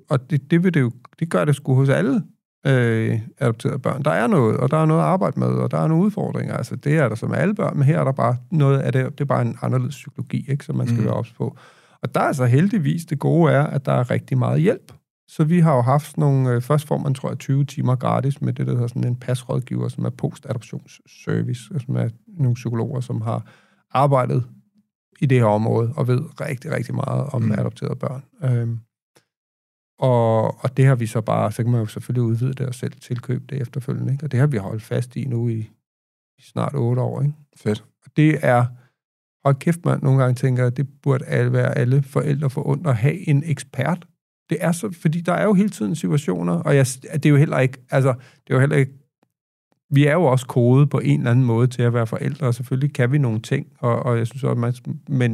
og 0.09 0.29
det, 0.29 0.51
det, 0.51 0.63
vil 0.63 0.73
det, 0.73 0.81
jo, 0.81 0.91
det 1.19 1.29
gør 1.29 1.45
det 1.45 1.55
sgu 1.55 1.73
hos 1.75 1.89
alle 1.89 2.23
øh, 2.65 3.19
adopterede 3.37 3.79
børn. 3.79 4.03
Der 4.03 4.11
er 4.11 4.27
noget, 4.27 4.57
og 4.57 4.71
der 4.71 4.77
er 4.77 4.85
noget 4.85 5.01
at 5.01 5.07
arbejde 5.07 5.39
med, 5.39 5.47
og 5.47 5.71
der 5.71 5.77
er 5.77 5.87
nogle 5.87 6.03
udfordringer. 6.05 6.57
Altså, 6.57 6.75
det 6.75 6.97
er 6.97 7.09
der 7.09 7.15
som 7.15 7.33
alle 7.33 7.55
børn, 7.55 7.77
men 7.77 7.83
her 7.83 7.99
er 7.99 8.03
der 8.03 8.11
bare 8.11 8.37
noget 8.51 8.79
af 8.79 8.91
det, 8.91 9.11
det 9.11 9.21
er 9.21 9.25
bare 9.25 9.41
en 9.41 9.57
anderledes 9.61 9.95
psykologi, 9.95 10.45
ikke, 10.51 10.65
som 10.65 10.75
man 10.75 10.87
skal 10.87 10.99
Mm. 10.99 11.05
være 11.05 11.13
ops 11.13 11.31
på. 11.33 11.57
Og 12.01 12.15
der 12.15 12.21
er 12.21 12.31
så 12.31 12.45
heldigvis 12.45 13.05
det 13.05 13.19
gode 13.19 13.51
er, 13.53 13.63
at 13.63 13.85
der 13.85 13.91
er 13.93 14.11
rigtig 14.11 14.37
meget 14.37 14.61
hjælp. 14.61 14.93
Så 15.29 15.43
vi 15.43 15.59
har 15.59 15.75
jo 15.75 15.81
haft 15.81 16.17
nogle, 16.17 16.49
øh, 16.49 16.61
først 16.61 16.87
får 16.87 16.97
man, 16.97 17.13
tror 17.13 17.29
jeg, 17.29 17.37
20 17.37 17.65
timer 17.65 17.95
gratis 17.95 18.41
med 18.41 18.53
det, 18.53 18.67
der 18.67 18.73
hedder 18.73 18.87
sådan 18.87 19.07
en 19.07 19.15
pasrådgiver, 19.15 19.87
som 19.87 20.05
er 20.05 20.09
post-adoptionsservice, 20.09 21.79
som 21.85 21.95
er 21.95 22.09
nogle 22.27 22.53
psykologer, 22.55 22.99
som 22.99 23.21
har 23.21 23.45
arbejdet 23.91 24.43
i 25.19 25.25
det 25.25 25.37
her 25.37 25.45
område, 25.45 25.93
og 25.95 26.07
ved 26.07 26.41
rigtig, 26.41 26.71
rigtig 26.71 26.95
meget 26.95 27.25
om 27.33 27.41
mm. 27.41 27.51
adopterede 27.51 27.95
børn. 27.95 28.23
Øhm, 28.43 28.79
og, 29.99 30.63
og 30.63 30.77
det 30.77 30.85
har 30.85 30.95
vi 30.95 31.05
så 31.05 31.21
bare, 31.21 31.51
så 31.51 31.63
kan 31.63 31.71
man 31.71 31.81
jo 31.81 31.87
selvfølgelig 31.87 32.23
udvide 32.23 32.53
det 32.53 32.67
og 32.67 32.75
selv 32.75 32.93
tilkøbe 32.93 33.45
det 33.49 33.61
efterfølgende, 33.61 34.13
ikke? 34.13 34.25
og 34.25 34.31
det 34.31 34.39
har 34.39 34.47
vi 34.47 34.57
holdt 34.57 34.83
fast 34.83 35.15
i 35.15 35.25
nu 35.25 35.49
i, 35.49 35.59
i 36.37 36.41
snart 36.41 36.75
otte 36.75 37.01
år. 37.01 37.21
Ikke? 37.21 37.33
Fedt. 37.55 37.85
Og 38.05 38.11
det 38.17 38.39
er, 38.41 38.65
hold 39.45 39.55
kæft 39.55 39.85
man, 39.85 39.99
nogle 40.03 40.19
gange 40.23 40.35
tænker 40.35 40.67
at 40.67 40.77
det 40.77 40.87
burde 41.01 41.25
alle 41.25 41.53
være 41.53 41.77
alle 41.77 42.03
forældre 42.03 42.49
for 42.49 42.67
ondt 42.67 42.87
at 42.87 42.95
have 42.95 43.29
en 43.29 43.43
ekspert. 43.45 44.07
Det 44.49 44.57
er 44.61 44.71
så, 44.71 44.91
fordi 45.01 45.21
der 45.21 45.33
er 45.33 45.43
jo 45.43 45.53
hele 45.53 45.69
tiden 45.69 45.95
situationer, 45.95 46.53
og 46.53 46.75
jeg, 46.75 46.85
det 47.13 47.25
er 47.25 47.29
jo 47.29 47.35
heller 47.35 47.59
ikke, 47.59 47.77
altså, 47.91 48.13
det 48.13 48.49
er 48.49 48.53
jo 48.53 48.59
heller 48.59 48.77
ikke, 48.77 48.93
vi 49.89 50.05
er 50.05 50.13
jo 50.13 50.23
også 50.23 50.47
kodet 50.47 50.89
på 50.89 50.99
en 50.99 51.19
eller 51.19 51.31
anden 51.31 51.45
måde 51.45 51.67
til 51.67 51.81
at 51.81 51.93
være 51.93 52.07
forældre, 52.07 52.47
og 52.47 52.53
selvfølgelig 52.53 52.93
kan 52.93 53.11
vi 53.11 53.17
nogle 53.17 53.41
ting, 53.41 53.67
og, 53.79 54.03
og 54.03 54.17
jeg 54.17 54.27
synes 54.27 54.43
også, 54.43 54.59
man, 54.59 54.73
men, 55.07 55.31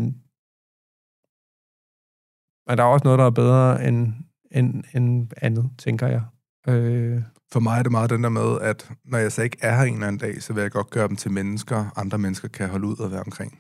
men 2.68 2.78
der 2.78 2.84
er 2.84 2.88
også 2.88 3.04
noget, 3.04 3.20
der 3.20 3.26
er 3.26 3.30
bedre 3.30 3.88
end, 3.88 4.14
end, 4.54 4.84
end 4.94 5.28
andet, 5.42 5.70
tænker 5.78 6.08
jeg. 6.08 6.22
Øh, 6.68 7.22
For 7.52 7.60
mig 7.60 7.80
er 7.80 7.84
det 7.84 7.92
meget 7.92 8.10
den 8.10 8.24
der 8.24 8.30
med, 8.30 8.58
at 8.62 8.92
når 9.06 9.18
jeg 9.18 9.32
så 9.32 9.42
ikke 9.42 9.58
er 9.62 9.76
her 9.76 9.84
en 9.84 9.94
eller 9.94 10.08
anden 10.08 10.20
dag, 10.20 10.42
så 10.44 10.54
vil 10.54 10.62
jeg 10.62 10.72
godt 10.72 10.90
gøre 10.90 11.08
dem 11.08 11.16
til 11.16 11.32
mennesker, 11.32 11.86
andre 11.96 12.18
mennesker 12.18 12.48
kan 12.48 12.70
holde 12.70 12.88
ud 12.88 12.98
og 13.00 13.12
være 13.12 13.22
omkring. 13.24 13.60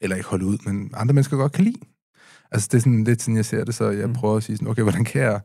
Eller 0.00 0.16
ikke 0.16 0.28
holde 0.28 0.46
ud, 0.46 0.58
men 0.66 0.90
andre 0.94 1.14
mennesker 1.14 1.36
godt 1.36 1.52
kan 1.52 1.64
lide. 1.64 1.80
Altså 2.50 2.68
det 2.72 2.76
er 2.78 2.80
sådan 2.80 3.04
lidt 3.04 3.22
sådan, 3.22 3.36
jeg 3.36 3.44
ser 3.44 3.64
det, 3.64 3.74
så 3.74 3.90
jeg 3.90 4.06
Mm. 4.08 4.14
prøver 4.14 4.36
at 4.36 4.42
sige 4.42 4.56
sådan, 4.56 4.68
okay, 4.68 4.82
hvordan 4.82 5.04
kan 5.04 5.22
jeg 5.22 5.40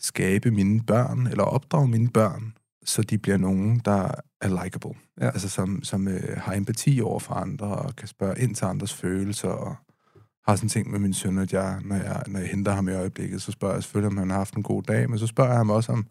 skabe 0.00 0.50
mine 0.50 0.80
børn, 0.82 1.26
eller 1.26 1.44
opdrage 1.44 1.88
mine 1.88 2.08
børn, 2.08 2.52
så 2.84 3.02
de 3.02 3.18
bliver 3.18 3.36
nogen, 3.36 3.80
der 3.84 4.10
er 4.40 4.64
likable. 4.64 4.90
Ja. 5.20 5.26
Altså 5.26 5.48
som, 5.48 5.82
som 5.84 6.08
øh, 6.08 6.36
har 6.36 6.54
empati 6.54 7.00
over 7.00 7.18
for 7.20 7.34
andre, 7.34 7.66
og 7.66 7.96
kan 7.96 8.08
spørge 8.08 8.38
ind 8.40 8.54
til 8.54 8.64
andres 8.64 8.94
følelser, 8.94 9.48
og 9.48 9.76
har 10.48 10.56
sådan 10.56 10.68
ting 10.68 10.90
med 10.90 10.98
min 10.98 11.14
søn, 11.14 11.38
at 11.38 11.52
jeg, 11.52 11.78
når 11.84 11.96
jeg, 11.96 12.22
når 12.26 12.38
jeg 12.40 12.48
henter 12.48 12.72
ham 12.72 12.88
i 12.88 12.92
øjeblikket, 12.92 13.42
så 13.42 13.52
spørger 13.52 13.74
jeg 13.74 13.82
selvfølgelig, 13.82 14.06
om 14.10 14.16
han 14.18 14.30
har 14.30 14.36
haft 14.36 14.54
en 14.54 14.62
god 14.62 14.82
dag, 14.82 15.10
men 15.10 15.18
så 15.18 15.26
spørger 15.26 15.50
jeg 15.50 15.58
ham 15.58 15.70
også 15.70 15.92
om, 15.92 16.06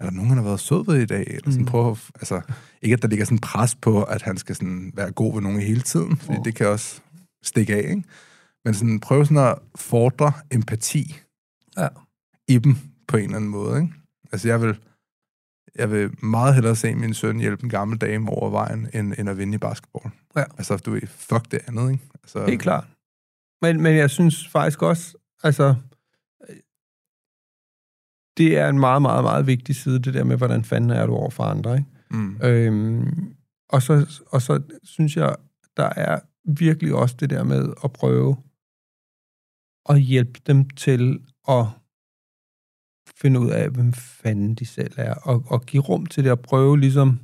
er 0.00 0.04
der 0.04 0.10
nogen, 0.10 0.28
han 0.28 0.38
har 0.38 0.44
været 0.44 0.60
sød 0.60 0.84
ved 0.86 1.00
i 1.02 1.06
dag? 1.06 1.24
Eller 1.26 1.50
sådan, 1.50 1.60
Mm. 1.60 1.66
prøv 1.66 1.90
at, 1.90 1.98
altså, 2.14 2.40
ikke 2.82 2.94
at 2.94 3.02
der 3.02 3.08
ligger 3.08 3.24
sådan 3.24 3.38
pres 3.38 3.74
på, 3.74 4.02
at 4.02 4.22
han 4.22 4.36
skal 4.38 4.54
sådan 4.56 4.92
være 4.94 5.10
god 5.12 5.34
ved 5.34 5.42
nogen 5.42 5.60
hele 5.60 5.80
tiden, 5.80 6.16
fordi 6.16 6.38
Oh. 6.38 6.44
det 6.44 6.54
kan 6.54 6.66
også 6.68 7.00
stikke 7.42 7.74
af, 7.74 7.90
ikke? 7.90 8.02
Men 8.64 8.74
sådan, 8.74 9.00
prøv 9.00 9.24
sådan 9.24 9.36
at 9.46 9.58
fordre 9.76 10.32
empati 10.50 11.16
Ja. 11.78 11.88
i 12.48 12.58
dem 12.58 12.76
på 13.08 13.16
en 13.16 13.24
eller 13.24 13.36
anden 13.36 13.50
måde, 13.50 13.80
ikke? 13.82 13.94
Altså, 14.32 14.48
jeg 14.48 14.62
vil, 14.62 14.78
jeg 15.76 15.90
vil 15.90 16.24
meget 16.24 16.54
hellere 16.54 16.76
se 16.76 16.94
min 16.94 17.14
søn 17.14 17.38
hjælpe 17.40 17.64
en 17.64 17.70
gammel 17.70 17.98
dame 17.98 18.30
over 18.30 18.50
vejen, 18.50 18.88
end, 18.94 19.14
end 19.18 19.28
at 19.30 19.38
vinde 19.38 19.54
i 19.54 19.58
basketball. 19.58 20.10
Ja. 20.36 20.44
Altså, 20.58 20.76
du 20.76 20.90
ved, 20.90 21.00
fuck 21.06 21.50
det 21.50 21.60
andet, 21.68 21.90
ikke? 21.92 22.04
Altså, 22.22 22.46
Helt 22.46 22.62
klart. 22.62 22.84
Men, 23.62 23.82
men 23.82 23.96
jeg 23.96 24.10
synes 24.10 24.48
faktisk 24.48 24.82
også, 24.82 25.16
altså, 25.42 25.74
øh, 26.48 26.56
det 28.36 28.58
er 28.58 28.68
en 28.68 28.78
meget, 28.78 29.02
meget, 29.02 29.24
meget 29.24 29.46
vigtig 29.46 29.76
side, 29.76 30.02
det 30.02 30.14
der 30.14 30.24
med, 30.24 30.36
hvordan 30.36 30.64
fanden 30.64 30.90
er 30.90 31.06
du 31.06 31.14
over 31.14 31.30
for 31.30 31.44
andre, 31.44 31.76
ikke? 31.76 31.90
Mm. 32.10 32.42
Øhm, 32.42 33.36
og, 33.68 33.82
så, 33.82 34.22
og 34.26 34.42
så 34.42 34.62
synes 34.82 35.16
jeg, 35.16 35.36
der 35.76 35.92
er 35.96 36.20
virkelig 36.44 36.94
også 36.94 37.16
det 37.20 37.30
der 37.30 37.44
med 37.44 37.72
at 37.84 37.92
prøve 37.92 38.36
at 39.88 40.00
hjælpe 40.00 40.40
dem 40.46 40.70
til 40.70 41.26
at 41.48 41.66
finde 43.16 43.40
ud 43.40 43.50
af, 43.50 43.70
hvem 43.70 43.92
fanden 43.92 44.54
de 44.54 44.66
selv 44.66 44.92
er, 44.96 45.14
og, 45.14 45.44
og 45.46 45.66
give 45.66 45.82
rum 45.82 46.06
til 46.06 46.24
det 46.24 46.30
at 46.30 46.42
prøve 46.42 46.80
ligesom 46.80 47.20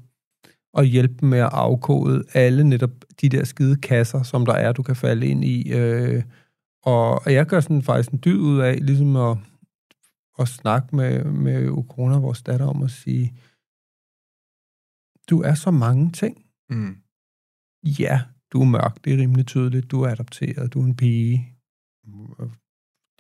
at 0.79 0.87
hjælpe 0.87 1.14
dem 1.20 1.29
med 1.29 1.39
at 1.39 1.51
afkode 1.53 2.25
alle 2.35 2.64
netop 2.64 2.91
de 3.20 3.29
der 3.29 3.45
skide 3.45 3.77
kasser, 3.77 4.23
som 4.23 4.47
der 4.47 4.53
er, 4.53 4.73
du 4.73 4.83
kan 4.83 4.97
falde 4.97 5.27
ind 5.27 5.45
i. 5.45 5.73
Øh, 5.73 6.23
og, 6.83 7.14
og 7.14 7.33
jeg 7.33 7.47
gør 7.47 7.61
sådan 7.61 7.83
faktisk 7.83 8.11
en 8.11 8.20
dyd 8.25 8.39
ud 8.39 8.59
af, 8.61 8.87
ligesom 8.87 9.16
at, 9.16 9.37
at 10.39 10.49
snakke 10.49 10.97
med, 10.97 11.25
med 11.25 11.68
Ukona, 11.68 12.18
vores 12.18 12.43
datter, 12.43 12.66
om 12.66 12.83
at 12.83 12.91
sige, 12.91 13.35
du 15.31 15.43
er 15.43 15.55
så 15.55 15.70
mange 15.70 16.11
ting. 16.11 16.45
Mm. 16.70 16.97
Ja, 17.85 18.23
du 18.53 18.61
er 18.61 18.64
mørk, 18.64 19.05
det 19.05 19.12
er 19.12 19.18
rimelig 19.18 19.47
tydeligt. 19.47 19.91
Du 19.91 20.03
er 20.03 20.09
adopteret, 20.09 20.75
du 20.75 20.81
er 20.81 20.85
en 20.85 20.97
pige. 20.97 21.49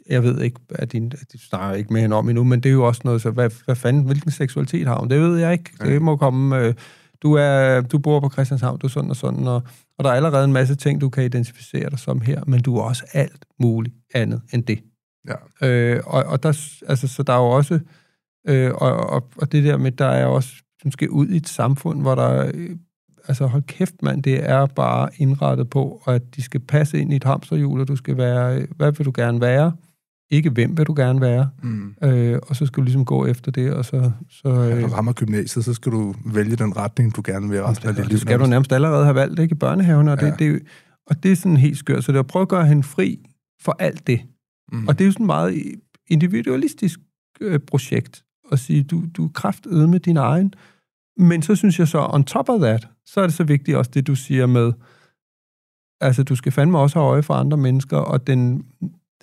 Jeg 0.08 0.22
ved 0.22 0.40
ikke, 0.40 0.60
at 0.68 0.92
din, 0.92 1.06
at 1.06 1.32
de 1.32 1.38
snakker 1.38 1.76
ikke 1.76 1.92
med 1.92 2.00
hende 2.00 2.16
om 2.16 2.28
endnu, 2.28 2.44
men 2.44 2.60
det 2.60 2.68
er 2.68 2.72
jo 2.72 2.86
også 2.86 3.00
noget, 3.04 3.22
så 3.22 3.30
hvad, 3.30 3.50
hvad 3.64 3.76
fanden, 3.76 4.04
hvilken 4.04 4.30
seksualitet 4.30 4.86
har 4.86 4.98
hun? 5.00 5.10
Det 5.10 5.20
ved 5.20 5.38
jeg 5.38 5.52
ikke. 5.52 5.70
Det 5.80 6.02
må 6.02 6.16
komme, 6.16 6.58
øh, 6.58 6.74
du, 7.22 7.34
er, 7.34 7.80
du 7.80 7.98
bor 7.98 8.20
på 8.20 8.30
Christianshavn, 8.30 8.78
du 8.78 8.86
er 8.86 8.90
sådan 8.90 9.10
og 9.10 9.16
sådan, 9.16 9.46
og, 9.46 9.62
og 9.98 10.04
der 10.04 10.10
er 10.10 10.14
allerede 10.14 10.44
en 10.44 10.52
masse 10.52 10.74
ting, 10.74 11.00
du 11.00 11.08
kan 11.08 11.24
identificere 11.24 11.90
dig 11.90 11.98
som 11.98 12.20
her, 12.20 12.42
men 12.46 12.62
du 12.62 12.76
er 12.76 12.82
også 12.82 13.04
alt 13.12 13.44
muligt 13.58 13.94
andet 14.14 14.42
end 14.52 14.62
det. 14.64 14.78
Ja. 15.28 15.68
Øh, 15.68 16.02
og, 16.06 16.24
og 16.24 16.42
der, 16.42 16.48
altså, 16.88 17.08
så 17.08 17.22
der 17.22 17.32
er 17.32 17.38
jo 17.38 17.50
også, 17.50 17.80
øh, 18.48 18.70
og, 18.74 18.96
og, 18.96 19.28
og 19.36 19.52
det 19.52 19.64
der 19.64 19.76
med, 19.76 19.92
der 19.92 20.06
er 20.06 20.26
også, 20.26 20.52
du 20.84 20.90
skal 20.90 21.08
ud 21.10 21.28
i 21.28 21.36
et 21.36 21.48
samfund, 21.48 22.00
hvor 22.00 22.14
der, 22.14 22.50
øh, 22.54 22.76
altså 23.28 23.46
hold 23.46 23.62
kæft 23.62 24.02
mand, 24.02 24.22
det 24.22 24.50
er 24.50 24.66
bare 24.66 25.08
indrettet 25.16 25.70
på, 25.70 26.02
at 26.06 26.36
de 26.36 26.42
skal 26.42 26.60
passe 26.60 27.00
ind 27.00 27.12
i 27.12 27.16
et 27.16 27.24
hamsterhjul, 27.24 27.80
og 27.80 27.88
du 27.88 27.96
skal 27.96 28.16
være, 28.16 28.56
øh, 28.56 28.68
hvad 28.76 28.92
vil 28.92 29.06
du 29.06 29.12
gerne 29.14 29.40
være? 29.40 29.72
Ikke 30.32 30.50
hvem 30.50 30.78
vil 30.78 30.86
du 30.86 30.94
gerne 30.96 31.20
være? 31.20 31.50
Mm. 31.62 31.94
Øh, 32.04 32.38
og 32.42 32.56
så 32.56 32.66
skal 32.66 32.80
du 32.80 32.82
ligesom 32.84 33.04
gå 33.04 33.26
efter 33.26 33.50
det, 33.50 33.72
og 33.72 33.84
så... 33.84 34.10
så 34.30 34.48
Når 34.48 34.62
øh, 34.62 34.82
du 34.82 34.86
rammer 34.86 35.12
gymnasiet, 35.12 35.64
så 35.64 35.74
skal 35.74 35.92
du 35.92 36.14
vælge 36.26 36.56
den 36.56 36.76
retning, 36.76 37.16
du 37.16 37.22
gerne 37.24 37.48
vil 37.48 37.62
resten 37.62 37.88
af 37.88 37.94
dit 37.94 38.04
liv. 38.04 38.12
det 38.12 38.20
skal 38.20 38.38
du 38.40 38.46
nærmest 38.46 38.72
allerede 38.72 39.04
have 39.04 39.14
valgt, 39.14 39.40
ikke? 39.40 39.52
I 39.52 39.58
børnehaven, 39.58 40.08
og, 40.08 40.18
Ja. 40.20 40.26
det, 40.26 40.38
det, 40.38 40.62
og 41.06 41.22
det 41.22 41.32
er 41.32 41.36
sådan 41.36 41.56
helt 41.56 41.78
skørt. 41.78 42.04
Så 42.04 42.12
det 42.12 42.16
er 42.16 42.22
at 42.22 42.26
prøve 42.26 42.42
at 42.42 42.48
gøre 42.48 42.66
hende 42.66 42.82
fri 42.82 43.26
for 43.62 43.76
alt 43.78 44.06
det. 44.06 44.20
Mm. 44.72 44.88
Og 44.88 44.98
det 44.98 45.04
er 45.04 45.06
jo 45.06 45.12
sådan 45.12 45.24
et 45.24 45.26
meget 45.26 45.62
individualistisk 46.08 47.00
øh, 47.40 47.60
projekt 47.60 48.24
at 48.52 48.58
sige, 48.58 48.82
du, 48.82 49.02
du 49.16 49.24
er 49.24 49.28
kraftede 49.34 49.88
med 49.88 50.00
din 50.00 50.16
egen. 50.16 50.54
Men 51.18 51.42
så 51.42 51.54
synes 51.54 51.78
jeg 51.78 51.88
så, 51.88 52.06
on 52.10 52.24
top 52.24 52.48
of 52.48 52.60
that, 52.60 52.88
så 53.06 53.20
er 53.20 53.26
det 53.26 53.34
så 53.34 53.44
vigtigt 53.44 53.76
også 53.76 53.90
det, 53.94 54.06
du 54.06 54.14
siger 54.14 54.46
med, 54.46 54.72
altså 56.00 56.22
du 56.22 56.36
skal 56.36 56.52
fandme 56.52 56.78
også 56.78 56.98
have 56.98 57.10
øje 57.10 57.22
for 57.22 57.34
andre 57.34 57.56
mennesker, 57.56 57.96
og 57.96 58.26
den, 58.26 58.64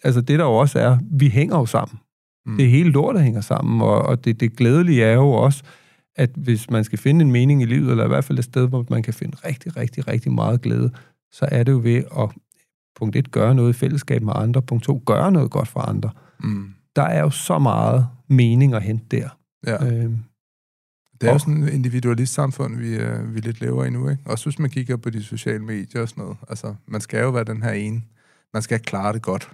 altså 0.04 0.22
det 0.22 0.40
der 0.40 0.46
jo 0.46 0.52
også 0.56 0.80
er, 0.80 0.98
vi 1.12 1.30
hænger 1.30 1.58
jo 1.58 1.66
sammen. 1.66 2.00
Mm. 2.46 2.58
Det 2.58 2.66
er 2.66 2.70
hele 2.70 2.90
lortet 2.92 3.24
hænger 3.24 3.42
sammen, 3.42 3.82
og, 3.82 4.02
og 4.02 4.26
det, 4.26 4.40
det 4.40 4.58
glædelige 4.58 5.04
er 5.04 5.14
jo 5.14 5.30
også, 5.32 5.64
at 6.16 6.30
hvis 6.36 6.70
man 6.70 6.84
skal 6.84 7.00
finde 7.00 7.26
en 7.26 7.32
mening 7.32 7.62
i 7.62 7.66
livet, 7.66 7.92
eller 7.92 8.06
i 8.06 8.08
hvert 8.08 8.24
fald 8.24 8.38
et 8.40 8.46
sted, 8.46 8.68
hvor 8.68 8.86
man 8.90 9.04
kan 9.04 9.14
finde 9.14 9.38
rigtig, 9.46 9.78
rigtig, 9.78 10.08
rigtig 10.08 10.32
meget 10.32 10.62
glæde, 10.62 10.92
så 11.32 11.46
er 11.52 11.64
det 11.64 11.72
jo 11.72 11.80
ved 11.84 12.04
at, 12.20 12.30
punkt 12.96 13.16
1, 13.16 13.32
gøre 13.32 13.56
noget 13.56 13.70
i 13.70 13.74
fællesskab 13.74 14.22
med 14.24 14.34
andre, 14.36 14.62
punkt 14.62 14.84
2, 14.84 15.04
gøre 15.06 15.32
noget 15.32 15.52
godt 15.52 15.68
for 15.68 15.80
andre. 15.80 16.10
Mm. 16.40 16.74
Der 16.96 17.02
er 17.04 17.22
jo 17.22 17.30
så 17.30 17.60
meget 17.60 18.08
mening 18.28 18.74
at 18.74 18.84
hente 18.84 19.06
der. 19.18 19.30
Ja. 19.68 19.88
Øhm, 19.88 20.18
Det 21.22 21.28
er 21.28 21.32
jo 21.32 21.34
Og- 21.34 21.42
sådan 21.42 21.64
et 21.64 21.70
individualist-samfund, 21.74 22.76
vi, 22.78 22.96
øh, 22.96 23.36
vi 23.36 23.40
lidt 23.40 23.62
lever 23.62 23.86
i 23.86 23.90
nu, 23.90 24.10
ikke? 24.10 24.24
Også 24.26 24.46
hvis 24.46 24.60
man 24.60 24.70
kigger 24.70 24.98
på 24.98 25.10
de 25.10 25.24
sociale 25.24 25.64
medier 25.64 26.02
og 26.02 26.10
sådan 26.10 26.22
noget. 26.24 26.38
Altså, 26.50 26.76
man 26.88 27.02
skal 27.02 27.22
jo 27.22 27.30
være 27.30 27.44
den 27.44 27.64
her 27.64 27.72
ene. 27.72 28.02
Man 28.54 28.62
skal 28.62 28.80
klare 28.80 29.14
det 29.14 29.22
godt, 29.22 29.52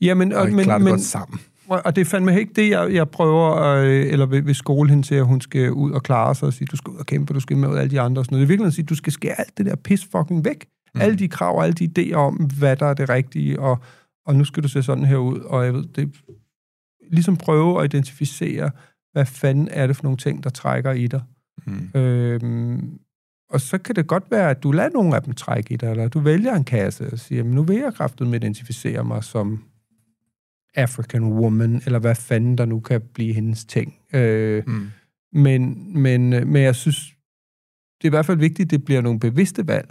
Jamen, 0.00 0.32
og 0.32 0.40
og, 0.40 0.52
men, 0.52 0.64
klare 0.64 0.78
det 0.78 0.84
men, 0.84 0.92
godt 0.92 1.00
sammen. 1.00 1.40
Og 1.68 1.96
det 1.96 2.00
er 2.00 2.04
fandme 2.04 2.40
ikke 2.40 2.52
det, 2.56 2.70
jeg, 2.70 2.92
jeg 2.92 3.08
prøver, 3.08 3.56
øh, 3.56 4.12
eller 4.12 4.26
vil, 4.26 4.46
vil 4.46 4.54
skole 4.54 4.90
hende 4.90 5.06
til, 5.06 5.14
at 5.14 5.26
hun 5.26 5.40
skal 5.40 5.72
ud 5.72 5.92
og 5.92 6.02
klare 6.02 6.34
sig 6.34 6.46
og 6.46 6.52
sige, 6.52 6.66
du 6.66 6.76
skal 6.76 6.90
ud 6.90 6.96
og 6.96 7.06
kæmpe, 7.06 7.34
du 7.34 7.40
skal 7.40 7.56
med 7.56 7.68
ud 7.68 7.76
alle 7.76 7.90
de 7.90 8.00
andre 8.00 8.20
og 8.20 8.24
sådan 8.24 8.34
noget. 8.34 8.40
Det 8.40 8.46
er 8.46 8.48
virkelig 8.48 8.66
at 8.66 8.74
sige, 8.74 8.84
du 8.84 8.94
skal 8.94 9.12
skære 9.12 9.40
alt 9.40 9.58
det 9.58 9.66
der 9.66 9.76
pis 9.76 10.04
fucking 10.04 10.44
væk. 10.44 10.66
Mm. 10.94 11.00
Alle 11.00 11.18
de 11.18 11.28
krav 11.28 11.56
og 11.56 11.64
alle 11.64 11.74
de 11.74 11.88
idéer 11.98 12.14
om, 12.14 12.34
hvad 12.58 12.76
der 12.76 12.86
er 12.86 12.94
det 12.94 13.08
rigtige, 13.08 13.60
og, 13.60 13.78
og 14.26 14.34
nu 14.34 14.44
skal 14.44 14.62
du 14.62 14.68
se 14.68 14.82
sådan 14.82 15.04
her 15.04 15.16
ud, 15.16 15.40
og 15.40 15.64
jeg 15.64 15.74
ved, 15.74 15.84
det 15.84 16.10
ligesom 17.10 17.36
prøve 17.36 17.82
at 17.82 17.94
identificere, 17.94 18.70
hvad 19.12 19.26
fanden 19.26 19.68
er 19.70 19.86
det 19.86 19.96
for 19.96 20.02
nogle 20.02 20.16
ting, 20.16 20.44
der 20.44 20.50
trækker 20.50 20.92
i 20.92 21.06
dig. 21.06 21.22
Mm. 21.66 22.00
Øhm, 22.00 22.98
og 23.52 23.60
så 23.60 23.78
kan 23.78 23.96
det 23.96 24.06
godt 24.06 24.30
være, 24.30 24.50
at 24.50 24.62
du 24.62 24.72
lader 24.72 24.90
nogle 24.90 25.16
af 25.16 25.22
dem 25.22 25.34
trække 25.34 25.74
i 25.74 25.76
dig, 25.76 25.90
eller 25.90 26.08
du 26.08 26.20
vælger 26.20 26.54
en 26.54 26.64
kasse 26.64 27.12
og 27.12 27.18
siger, 27.18 27.44
nu 27.44 27.62
vil 27.62 27.76
jeg 27.76 27.94
kraftigt 27.94 28.30
med 28.30 28.42
identificere 28.42 29.04
mig 29.04 29.24
som 29.24 29.64
African 30.74 31.24
woman, 31.24 31.82
eller 31.86 31.98
hvad 31.98 32.14
fanden 32.14 32.58
der 32.58 32.64
nu 32.64 32.80
kan 32.80 33.00
blive 33.14 33.34
hendes 33.34 33.64
ting. 33.64 33.98
Øh, 34.14 34.62
Mm. 34.66 34.90
men, 35.32 35.92
men, 36.02 36.32
øh, 36.32 36.46
men 36.46 36.62
jeg 36.62 36.76
synes, 36.76 36.96
det 38.00 38.04
er 38.04 38.08
i 38.08 38.16
hvert 38.16 38.26
fald 38.26 38.38
vigtigt, 38.38 38.66
at 38.66 38.70
det 38.70 38.84
bliver 38.84 39.00
nogle 39.00 39.20
bevidste 39.20 39.66
valg, 39.66 39.90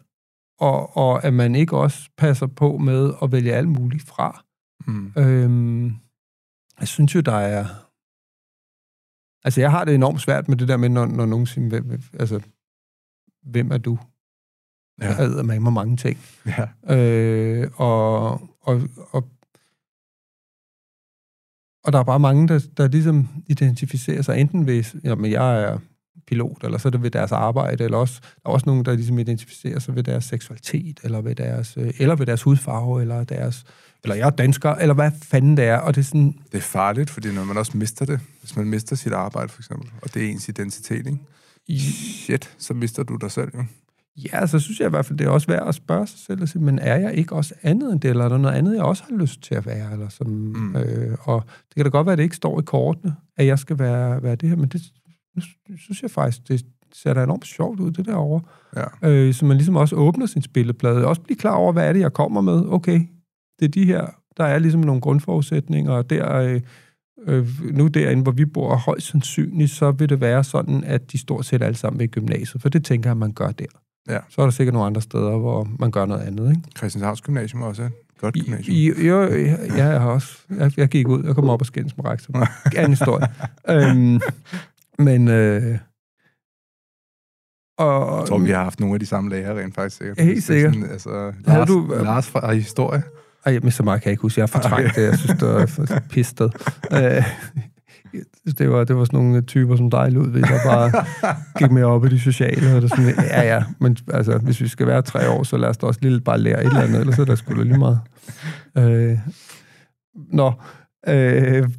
og, 0.59 0.97
og 0.97 1.24
at 1.24 1.34
man 1.34 1.55
ikke 1.55 1.78
også 1.78 2.09
passer 2.18 2.47
på 2.47 2.78
med 2.78 3.14
at 3.24 3.32
vælge 3.32 3.53
alt 3.53 3.70
muligt 3.70 4.03
fra. 4.03 4.45
Mm. 4.88 5.14
Øhm, 5.18 5.86
jeg 6.80 6.88
synes 6.88 7.16
jo, 7.16 7.20
der 7.20 7.38
er... 7.38 7.66
Altså, 9.43 9.62
jeg 9.62 9.72
har 9.72 9.86
det 9.86 9.95
enormt 9.95 10.22
svært 10.22 10.47
med 10.47 10.57
det 10.57 10.68
der 10.68 10.78
med, 10.78 10.89
når, 10.89 11.05
når 11.05 11.26
nogen 11.26 11.45
siger, 11.45 11.97
altså, 12.20 12.41
hvem 13.44 13.72
er 13.72 13.78
du? 13.78 14.00
Ja. 15.02 15.08
Jeg 15.08 15.20
æder 15.20 15.44
med 15.44 15.60
mig 15.60 15.74
mange 15.74 15.98
ting. 15.98 16.18
ja. 16.46 16.96
Øh, 16.96 17.70
og, 17.76 18.32
og, 18.62 18.82
og, 19.12 19.30
og 21.84 21.94
der 21.94 22.00
er 22.00 22.04
bare 22.04 22.20
mange, 22.20 22.48
der, 22.48 22.60
der 22.78 22.88
ligesom 22.88 23.28
identificerer 23.48 24.22
sig 24.22 24.39
enten 24.39 24.68
ved, 24.68 24.84
jamen 25.04 25.32
jeg 25.32 25.64
er 25.64 25.78
pilot, 26.28 26.64
eller 26.64 26.78
så 26.78 26.88
er 26.88 26.89
det 26.89 27.04
ved 27.04 27.12
deres 27.12 27.32
arbejde, 27.32 27.84
eller 27.84 27.98
også, 27.98 28.22
der 28.22 28.50
er 28.50 28.54
også 28.54 28.66
nogen, 28.66 28.86
der 28.86 28.96
ligesom 28.96 29.20
identificerer 29.20 29.80
sig 29.80 29.96
ved 29.96 30.04
deres 30.04 30.26
seksualitet, 30.26 31.00
eller 31.04 31.22
ved 31.22 31.36
deres, 31.36 31.78
øh, 31.78 31.94
eller 32.00 32.16
ved 32.16 32.26
deres 32.26 32.44
hudfarve, 32.44 33.02
eller 33.02 33.24
deres, 33.24 33.66
eller 34.04 34.16
jeg 34.16 34.26
er 34.26 34.30
dansker, 34.30 34.76
eller 34.76 34.94
hvad 34.94 35.12
fanden 35.24 35.58
det 35.58 35.66
er, 35.66 35.78
og 35.78 35.96
det 35.96 36.02
er 36.02 36.06
sådan, 36.06 36.39
Det 36.52 36.58
er 36.58 36.62
farligt, 36.62 37.10
fordi 37.10 37.34
når 37.34 37.44
man 37.44 37.58
også 37.58 37.78
mister 37.78 38.06
det, 38.06 38.20
hvis 38.39 38.56
man 38.56 38.66
mister 38.66 38.96
sit 38.96 39.14
arbejde 39.14 39.50
for 39.50 39.62
eksempel, 39.62 39.89
og 40.02 40.14
det 40.14 40.26
er 40.26 40.30
ens 40.30 40.50
identitet, 40.50 41.08
ikke? 41.08 41.18
Shit, 41.80 42.56
så 42.58 42.74
mister 42.74 43.04
du 43.04 43.16
dig 43.16 43.32
selv 43.32 43.50
jo. 43.58 43.64
Ja, 44.18 44.48
så 44.48 44.60
synes 44.60 44.80
jeg 44.80 44.88
i 44.88 44.90
hvert 44.90 45.06
fald, 45.06 45.20
det 45.20 45.26
er 45.28 45.32
også 45.32 45.48
værd 45.48 45.68
at 45.68 45.76
spørge 45.76 46.08
sig 46.08 46.20
selv, 46.20 46.42
og 46.42 46.48
sige, 46.48 46.62
men 46.62 46.80
er 46.80 46.96
jeg 46.98 47.14
ikke 47.14 47.36
også 47.36 47.54
andet 47.62 47.94
end 47.94 48.02
det, 48.02 48.10
eller 48.10 48.26
er 48.26 48.30
der 48.30 48.38
noget 48.38 48.56
andet, 48.56 48.76
jeg 48.76 48.84
også 48.84 49.04
har 49.10 49.18
lyst 49.18 49.42
til 49.42 49.56
at 49.56 49.66
være? 49.66 49.92
Eller 49.94 50.10
som, 50.10 50.28
Mm. 50.28 50.76
øh, 50.76 51.18
og 51.22 51.44
det 51.68 51.76
kan 51.76 51.84
da 51.86 51.90
godt 51.90 52.06
være, 52.06 52.14
at 52.14 52.18
det 52.18 52.24
ikke 52.24 52.36
står 52.36 52.60
i 52.60 52.64
kortene, 52.64 53.16
at 53.38 53.46
jeg 53.46 53.60
skal 53.60 53.80
være, 53.80 54.24
være 54.24 54.36
det 54.36 54.50
her, 54.50 54.56
men 54.56 54.70
det 54.70 54.82
synes 55.80 56.02
jeg 56.02 56.12
faktisk, 56.12 56.48
det 56.48 56.66
ser 56.94 57.14
da 57.14 57.24
enormt 57.24 57.46
sjovt 57.46 57.80
ud, 57.80 57.92
det 57.92 58.06
derovre. 58.06 58.42
Ja. 58.76 59.10
Øh, 59.10 59.34
så 59.34 59.46
man 59.46 59.58
ligesom 59.58 59.76
også 59.76 59.96
åbner 59.96 60.26
sin 60.26 60.42
spilleplade, 60.42 61.06
også 61.08 61.22
bliver 61.22 61.38
klar 61.38 61.56
over, 61.56 61.74
hvad 61.74 61.90
er 61.90 61.94
det, 61.94 62.00
jeg 62.00 62.14
kommer 62.14 62.42
med. 62.42 62.64
Okay, 62.68 63.00
det 63.60 63.66
er 63.66 63.70
de 63.70 63.86
her, 63.86 64.06
der 64.38 64.44
er 64.44 64.60
ligesom 64.60 64.82
nogle 64.82 65.02
grundforudsætninger, 65.02 65.92
og 65.92 66.10
der, 66.10 66.34
øh, 66.36 66.62
øh, 67.28 67.48
nu 67.72 67.88
derinde, 67.88 68.24
hvor 68.24 68.32
vi 68.32 68.46
bor, 68.46 68.76
højst 68.76 69.08
sandsynligt, 69.08 69.72
så 69.72 69.92
vil 69.92 70.10
det 70.10 70.22
være 70.22 70.44
sådan, 70.44 70.84
at 70.84 71.12
de 71.12 71.18
stort 71.18 71.46
set 71.46 71.62
alle 71.64 71.76
sammen 71.78 72.02
er 72.02 72.04
i 72.04 72.08
gymnasiet, 72.08 72.62
for 72.62 72.70
det 72.70 72.86
tænker 72.86 73.10
jeg, 73.10 73.18
man 73.18 73.32
gør 73.32 73.52
der. 73.52 73.66
Ja. 74.10 74.20
Så 74.30 74.42
er 74.42 74.46
der 74.46 74.52
sikkert 74.52 74.74
nogle 74.74 74.86
andre 74.88 75.02
steder, 75.02 75.38
hvor 75.38 75.68
man 75.80 75.92
gør 75.92 76.06
noget 76.06 76.22
andet, 76.22 76.50
ikke? 76.50 76.62
Christianshavns 76.78 77.22
Gymnasium 77.22 77.62
er 77.62 77.66
også 77.66 77.84
et 77.84 77.92
godt 78.20 78.36
gymnasium. 78.36 78.76
I, 78.76 79.08
jo, 79.08 79.24
ja, 79.24 79.58
jeg 79.76 80.02
har 80.02 80.10
også. 80.10 80.38
Jeg, 80.50 80.72
jeg 80.78 80.88
gik 80.88 81.08
ud, 81.08 81.24
jeg 81.26 81.36
kom 81.36 81.50
op 81.50 81.62
og 81.62 81.66
skændes 81.66 81.98
med 81.98 82.06
rektor. 82.06 82.48
Anden 82.78 82.92
historie. 82.92 83.28
øhm, 83.76 84.20
men... 85.00 85.28
Øh, 85.28 85.78
og, 87.78 88.20
Jeg 88.20 88.28
tror, 88.28 88.38
vi 88.38 88.52
har 88.52 88.64
haft 88.64 88.80
nogle 88.80 88.94
af 88.94 89.00
de 89.00 89.06
samme 89.06 89.30
lærere 89.30 89.64
rent 89.64 89.76
faktisk 89.76 89.98
sikkert. 89.98 90.20
Helt 90.20 90.38
er 90.38 90.42
sikkert. 90.42 90.74
Sådan, 90.74 90.90
altså, 90.90 91.34
Lars, 91.46 91.68
du, 91.68 91.88
Lars 92.04 92.30
fra 92.30 92.54
historie. 92.54 93.04
Ej, 93.46 93.60
men 93.60 93.72
så 93.72 93.84
meget 93.84 94.02
kan 94.02 94.10
jeg 94.10 94.12
ikke 94.12 94.22
huske. 94.22 94.39
Jeg 94.39 94.44
har 94.44 94.62
fortrængt 94.62 94.96
det. 94.96 95.04
Jeg 95.04 95.18
synes, 95.18 95.39
det 95.39 95.48
var 95.48 96.04
pistet. 96.10 96.54
Øh, 96.92 97.24
det 98.58 98.70
var, 98.70 98.84
det 98.84 98.96
var 98.96 99.06
sådan 99.06 99.20
nogle 99.20 99.42
typer 99.42 99.76
som 99.76 99.89
dig, 99.89 100.12
Ludvig, 100.12 100.44
der 100.44 100.60
bare 100.66 101.06
gik 101.60 101.72
med 101.72 101.84
op 101.84 102.06
i 102.06 102.10
de 102.10 102.20
sociale. 102.20 102.76
Og 102.76 102.82
det 102.82 102.89
sådan, 102.89 103.06
ja, 103.18 103.42
ja, 103.42 103.64
men 103.80 103.98
altså, 104.14 104.38
hvis 104.38 104.62
vi 104.62 104.68
skal 104.68 104.88
være 104.88 105.02
tre 105.02 105.30
år, 105.30 105.44
så 105.44 105.58
lad 105.58 105.70
os 105.70 105.78
da 105.78 105.86
også 105.86 106.00
lige 106.04 106.22
bare 106.22 106.39
lære 106.39 106.64
et 106.64 106.68
eller 106.68 106.82
andet, 106.82 107.00
ellers 107.00 107.20
er 107.20 107.26
der 107.26 107.36
sgu 107.36 107.58
da 107.58 107.64
lige 107.64 107.78
meget. 107.78 108.00
Øh, 108.78 109.20
nå, 110.14 110.54
øh, 111.08 111.70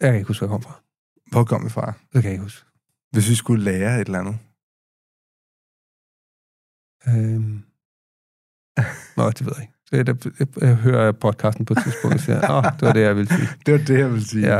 jeg 0.00 0.10
kan 0.10 0.14
ikke 0.14 0.28
huske, 0.28 0.46
hvor 0.46 0.54
jeg 0.54 0.62
kom 0.62 0.62
fra. 0.62 0.80
Hvor 1.30 1.44
kom 1.44 1.64
vi 1.64 1.68
fra? 1.68 1.92
Det 2.12 2.22
kan 2.22 2.24
jeg 2.24 2.32
ikke 2.32 2.42
huske. 2.42 2.66
Hvis 3.10 3.30
vi 3.30 3.34
skulle 3.34 3.64
lære 3.64 4.00
et 4.00 4.06
eller 4.06 4.18
andet. 4.18 4.38
Øhm. 7.08 7.62
Nå, 9.16 9.30
det 9.30 9.46
ved 9.46 9.52
jeg 9.56 9.62
ikke. 9.62 9.72
Det, 9.92 10.24
det, 10.24 10.32
jeg, 10.40 10.46
jeg 10.60 10.74
hører 10.74 11.12
podcasten 11.12 11.64
på 11.64 11.72
et 11.72 11.78
tidspunkt 11.84 12.14
og 12.14 12.20
siger, 12.20 12.50
åh, 12.50 12.64
det 12.64 12.82
var 12.82 12.92
det, 12.92 13.00
jeg 13.00 13.16
ville 13.16 13.28
sige. 13.34 13.48
Det 13.66 13.72
var 13.74 13.78
det, 13.78 13.98
jeg 13.98 14.10
ville 14.10 14.24
sige. 14.28 14.46
Ja. 14.46 14.58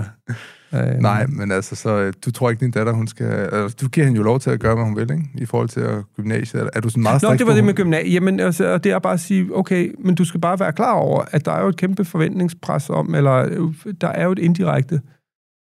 Øhm, 0.74 1.02
Nej, 1.10 1.26
men 1.26 1.52
altså, 1.52 1.76
så 1.76 1.98
øh, 1.98 2.12
du 2.24 2.30
tror 2.30 2.50
ikke, 2.50 2.60
din 2.60 2.70
datter, 2.70 2.92
hun 2.92 3.06
skal... 3.06 3.26
Altså, 3.26 3.76
du 3.80 3.88
giver 3.88 4.06
hende 4.06 4.16
jo 4.16 4.22
lov 4.22 4.40
til 4.40 4.50
at 4.50 4.60
gøre, 4.60 4.74
hvad 4.74 4.84
hun 4.84 4.96
vil, 4.96 5.02
ikke? 5.02 5.28
I 5.34 5.46
forhold 5.46 5.68
til 5.68 5.80
at 5.80 6.04
gymnasiet. 6.16 6.70
Er- 6.72 6.80
du 6.80 6.88
sådan 6.88 7.02
meget 7.02 7.22
Nå, 7.22 7.34
det 7.34 7.46
var 7.46 7.54
det 7.54 7.64
med 7.64 7.74
gymnasiet. 7.74 8.14
Jamen, 8.14 8.40
altså, 8.40 8.72
og 8.72 8.84
det 8.84 8.92
er 8.92 8.98
bare 8.98 9.12
at 9.12 9.20
sige, 9.20 9.56
okay, 9.56 9.94
men 9.98 10.14
du 10.14 10.24
skal 10.24 10.40
bare 10.40 10.60
være 10.60 10.72
klar 10.72 10.92
over, 10.92 11.24
at 11.30 11.44
der 11.44 11.52
er 11.52 11.62
jo 11.62 11.68
et 11.68 11.76
kæmpe 11.76 12.04
forventningspres 12.04 12.90
om, 12.90 13.14
eller 13.14 13.32
øh, 13.32 13.94
der 14.00 14.08
er 14.08 14.24
jo 14.24 14.32
et 14.32 14.38
indirekte 14.38 15.00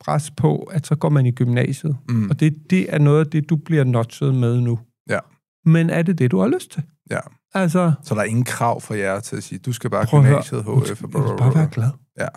pres 0.05 0.31
på, 0.31 0.57
at 0.57 0.87
så 0.87 0.95
går 0.95 1.09
man 1.09 1.25
i 1.25 1.31
gymnasiet. 1.31 1.97
Mm. 2.09 2.29
Og 2.29 2.39
det, 2.39 2.55
det 2.69 2.93
er 2.93 2.99
noget 2.99 3.19
af 3.19 3.31
det, 3.31 3.49
du 3.49 3.55
bliver 3.55 3.83
notchet 3.83 4.35
med 4.35 4.61
nu. 4.61 4.79
Ja. 5.09 5.19
Men 5.65 5.89
er 5.89 6.01
det 6.01 6.17
det, 6.19 6.31
du 6.31 6.39
har 6.39 6.47
lyst 6.47 6.71
til? 6.71 6.83
Ja. 7.11 7.19
Altså, 7.53 7.93
Så 8.03 8.15
der 8.15 8.21
er 8.21 8.25
ingen 8.25 8.43
krav 8.45 8.81
for 8.81 8.93
jer 8.93 9.19
til 9.19 9.35
at 9.35 9.43
sige, 9.43 9.59
du 9.59 9.73
skal 9.73 9.89
bare 9.89 10.05
Prøv 10.05 10.21
høre. 10.21 10.31
gymnasiet, 10.33 10.63
hun 10.63 10.81
HF 10.83 11.03
og 11.03 11.09
blablabla. 11.09 11.35
bare 11.37 11.55
være 11.55 11.69
glad. 11.71 11.89
Ja. 12.19 12.27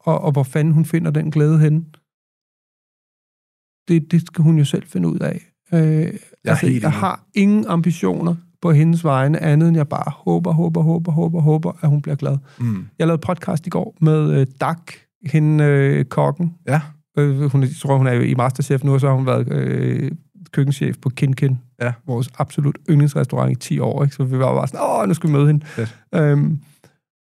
Og, 0.00 0.20
og 0.20 0.32
hvor 0.32 0.42
fanden 0.42 0.74
hun 0.74 0.84
finder 0.84 1.10
den 1.10 1.30
glæde 1.30 1.58
henne, 1.58 1.84
det, 3.88 4.10
det 4.12 4.26
skal 4.26 4.42
hun 4.42 4.58
jo 4.58 4.64
selv 4.64 4.86
finde 4.86 5.08
ud 5.08 5.18
af. 5.18 5.40
Øh, 5.74 5.80
jeg, 5.80 6.12
altså, 6.44 6.66
jeg 6.66 6.74
enig. 6.76 6.90
har 6.90 7.24
ingen 7.34 7.66
ambitioner 7.68 8.34
på 8.62 8.72
hendes 8.72 9.04
vegne, 9.04 9.38
andet 9.42 9.68
end 9.68 9.76
jeg 9.76 9.88
bare 9.88 10.10
håber, 10.16 10.52
håber, 10.52 10.82
håber, 10.82 11.12
håber, 11.12 11.40
håber, 11.40 11.72
at 11.80 11.88
hun 11.88 12.02
bliver 12.02 12.16
glad. 12.16 12.38
Mm. 12.60 12.86
Jeg 12.98 13.06
lavede 13.06 13.20
podcast 13.20 13.66
i 13.66 13.70
går 13.70 13.96
med 14.00 14.40
øh, 14.40 14.46
Dak, 14.60 14.92
hende 15.26 15.64
øh, 15.64 16.04
kokken. 16.04 16.54
Ja. 16.68 16.80
Øh, 17.18 17.50
hun, 17.52 17.62
jeg 17.62 17.70
tror, 17.80 17.96
hun 17.96 18.06
er 18.06 18.12
jo 18.12 18.20
i 18.22 18.34
Masterchef 18.34 18.84
nu, 18.84 18.94
og 18.94 19.00
så 19.00 19.08
har 19.08 19.14
hun 19.14 19.26
været 19.26 19.52
øh, 19.52 20.10
køkkenchef 20.52 20.96
på 21.02 21.08
Kin 21.08 21.32
Kin. 21.32 21.58
Ja. 21.82 21.92
Vores 22.06 22.28
absolut 22.38 22.78
yndlingsrestaurant 22.90 23.52
i 23.52 23.54
10 23.54 23.78
år. 23.78 24.04
Ikke? 24.04 24.16
Så 24.16 24.24
vi 24.24 24.38
var 24.38 24.54
bare 24.54 24.68
sådan, 24.68 24.80
åh, 24.82 25.08
nu 25.08 25.14
skal 25.14 25.28
vi 25.28 25.32
møde 25.32 25.46
hende. 25.46 25.66
Fedt. 25.66 25.98
Øhm, 26.14 26.58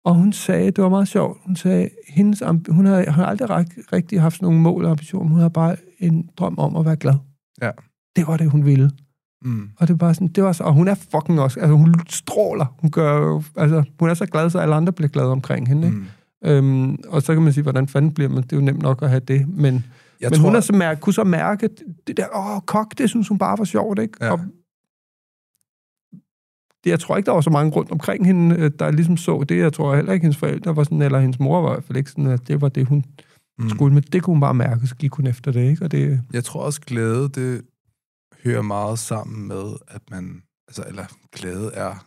og 0.05 0.15
hun 0.15 0.33
sagde, 0.33 0.71
det 0.71 0.85
var 0.85 0.91
meget 0.91 1.09
sjovt, 1.09 1.39
hun 1.47 1.57
sagde, 1.57 1.89
hendes 2.09 2.43
hun 2.69 2.87
har, 2.87 3.05
hun 3.11 3.15
har 3.15 3.27
aldrig 3.27 3.51
rig- 3.51 3.93
rigtig 3.93 4.21
haft 4.21 4.35
sådan 4.37 4.47
nogle 4.47 4.61
mål 4.61 4.85
og 4.85 4.91
ambitioner, 4.91 5.29
hun 5.31 5.41
har 5.41 5.49
bare 5.49 5.77
en 5.99 6.29
drøm 6.37 6.59
om 6.59 6.77
at 6.77 6.85
være 6.85 6.97
glad. 6.97 7.15
Ja. 7.63 7.71
Det 8.17 8.27
var 8.27 8.37
det, 8.37 8.51
hun 8.51 8.65
ville. 8.65 8.91
Mm. 9.45 9.69
Og 9.77 9.89
det 9.89 10.01
var 10.01 10.13
sådan, 10.13 10.29
det 10.29 10.45
var 10.45 10.53
så, 10.53 10.65
og 10.65 10.73
hun 10.73 10.89
er 10.89 10.95
fucking 10.95 11.41
også, 11.41 11.61
altså 11.61 11.77
hun 11.77 11.95
stråler, 12.09 12.67
hun 12.79 12.91
gør 12.91 13.43
altså 13.57 13.83
hun 14.01 14.11
er 14.11 14.15
så 14.15 14.27
glad, 14.27 14.51
så 14.51 14.59
alle 14.59 14.75
andre 14.75 14.93
bliver 14.93 15.09
glade 15.09 15.29
omkring 15.29 15.69
hende, 15.69 15.87
ikke? 15.87 15.99
Mm. 15.99 16.07
Øhm, 16.45 16.99
og 17.09 17.23
så 17.23 17.35
kan 17.35 17.43
man 17.43 17.53
sige, 17.53 17.63
hvordan 17.63 17.89
fanden 17.89 18.15
bliver 18.15 18.29
man? 18.31 18.43
Det 18.43 18.53
er 18.53 18.57
jo 18.57 18.63
nemt 18.63 18.83
nok 18.83 19.03
at 19.03 19.09
have 19.09 19.21
det, 19.21 19.49
men, 19.49 19.85
Jeg 20.21 20.31
men 20.31 20.39
tror, 20.39 20.45
hun 20.45 20.55
har 20.55 20.61
så 20.61 20.73
mærke, 20.73 21.01
kunne 21.01 21.13
så 21.13 21.25
mærke, 21.25 21.69
det 22.07 22.17
der, 22.17 22.27
åh, 22.35 22.61
kok, 22.67 22.99
det 22.99 23.11
synes 23.11 23.29
hun 23.29 23.39
bare 23.39 23.59
var 23.59 23.65
sjovt, 23.65 23.99
ikke? 23.99 24.19
Ja. 24.21 24.33
Og 24.33 24.41
det, 26.85 26.91
jeg 26.91 27.01
tror 27.01 27.17
ikke, 27.17 27.27
der 27.27 27.33
var 27.33 27.41
så 27.41 27.51
mange 27.51 27.73
rundt 27.73 27.93
omkring 27.93 28.27
hende, 28.27 28.57
øh, 28.57 28.71
der 28.79 28.91
ligesom 28.91 29.17
så 29.17 29.45
det. 29.49 29.59
Jeg 29.59 29.73
tror 29.73 29.97
heller 29.97 30.13
ikke, 30.13 30.25
hendes 30.25 30.39
forældre 30.39 30.77
var 30.77 30.85
sådan, 30.85 31.03
eller 31.03 31.21
hendes 31.21 31.41
mor 31.41 31.63
var 31.63 31.71
i 31.71 31.75
hvert 31.75 31.85
fald 31.85 31.97
ikke 31.97 32.11
sådan, 32.11 32.27
at 32.27 32.49
det 32.49 32.61
var 32.61 32.69
det, 32.69 32.87
hun 32.87 33.05
mm. 33.59 33.69
skulle. 33.69 33.95
Men 33.95 34.03
det 34.03 34.23
kunne 34.23 34.35
hun 34.35 34.41
bare 34.41 34.55
mærke, 34.55 34.87
så 34.87 34.97
gik 34.97 35.13
hun 35.13 35.27
efter 35.27 35.53
det, 35.53 35.71
ikke? 35.71 35.85
Og 35.85 35.91
det, 35.91 36.23
Jeg 36.33 36.45
tror 36.45 36.63
også, 36.63 36.81
glæde, 36.81 37.29
det 37.29 37.63
hører 38.45 38.63
meget 38.63 38.99
sammen 38.99 39.49
med, 39.49 39.65
at 39.89 40.03
man... 40.11 40.43
Altså, 40.69 40.85
eller 40.89 41.07
glæde 41.33 41.71
er 41.75 42.07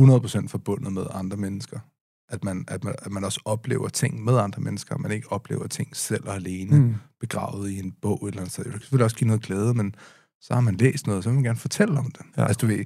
100% 0.00 0.48
forbundet 0.48 0.92
med 0.92 1.06
andre 1.10 1.36
mennesker. 1.36 1.78
At 2.28 2.44
man, 2.44 2.64
at, 2.68 2.84
man, 2.84 2.94
at 2.98 3.12
man 3.12 3.24
også 3.24 3.40
oplever 3.44 3.88
ting 3.88 4.24
med 4.24 4.38
andre 4.38 4.62
mennesker, 4.62 4.98
man 4.98 5.10
ikke 5.10 5.32
oplever 5.32 5.66
ting 5.66 5.96
selv 5.96 6.28
og 6.28 6.34
alene, 6.34 6.78
mm. 6.78 6.94
begravet 7.20 7.70
i 7.70 7.78
en 7.78 7.92
bog 8.02 8.26
eller 8.26 8.40
andet 8.40 8.52
sted. 8.52 8.64
Det 8.64 8.72
kan 8.72 8.80
selvfølgelig 8.80 9.04
også 9.04 9.16
give 9.16 9.28
noget 9.28 9.42
glæde, 9.42 9.74
men 9.74 9.94
så 10.40 10.54
har 10.54 10.60
man 10.60 10.76
læst 10.76 11.06
noget, 11.06 11.24
så 11.24 11.30
vil 11.30 11.34
man 11.34 11.44
gerne 11.44 11.58
fortælle 11.58 11.98
om 11.98 12.10
det. 12.10 12.26
Ja. 12.36 12.42
Altså, 12.46 12.58
du 12.60 12.66
ved, 12.66 12.84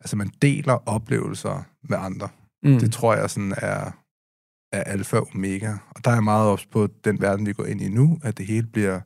altså 0.00 0.16
man 0.16 0.30
deler 0.42 0.88
oplevelser 0.88 1.62
med 1.88 1.98
andre. 2.00 2.28
mm. 2.62 2.78
Det 2.78 2.92
tror 2.92 3.14
jeg 3.14 3.30
sådan 3.30 3.54
er, 3.56 3.90
er 4.72 4.82
alfa 4.82 5.16
og 5.16 5.28
omega. 5.34 5.72
Og 5.90 6.04
der 6.04 6.10
er 6.10 6.14
jeg 6.14 6.24
meget 6.24 6.50
også 6.50 6.66
på 6.70 6.88
den 7.04 7.20
verden, 7.20 7.46
vi 7.46 7.52
går 7.52 7.64
ind 7.64 7.80
i 7.80 7.88
nu, 7.88 8.18
at 8.22 8.38
det 8.38 8.46
hele 8.46 8.66
bliver 8.66 9.00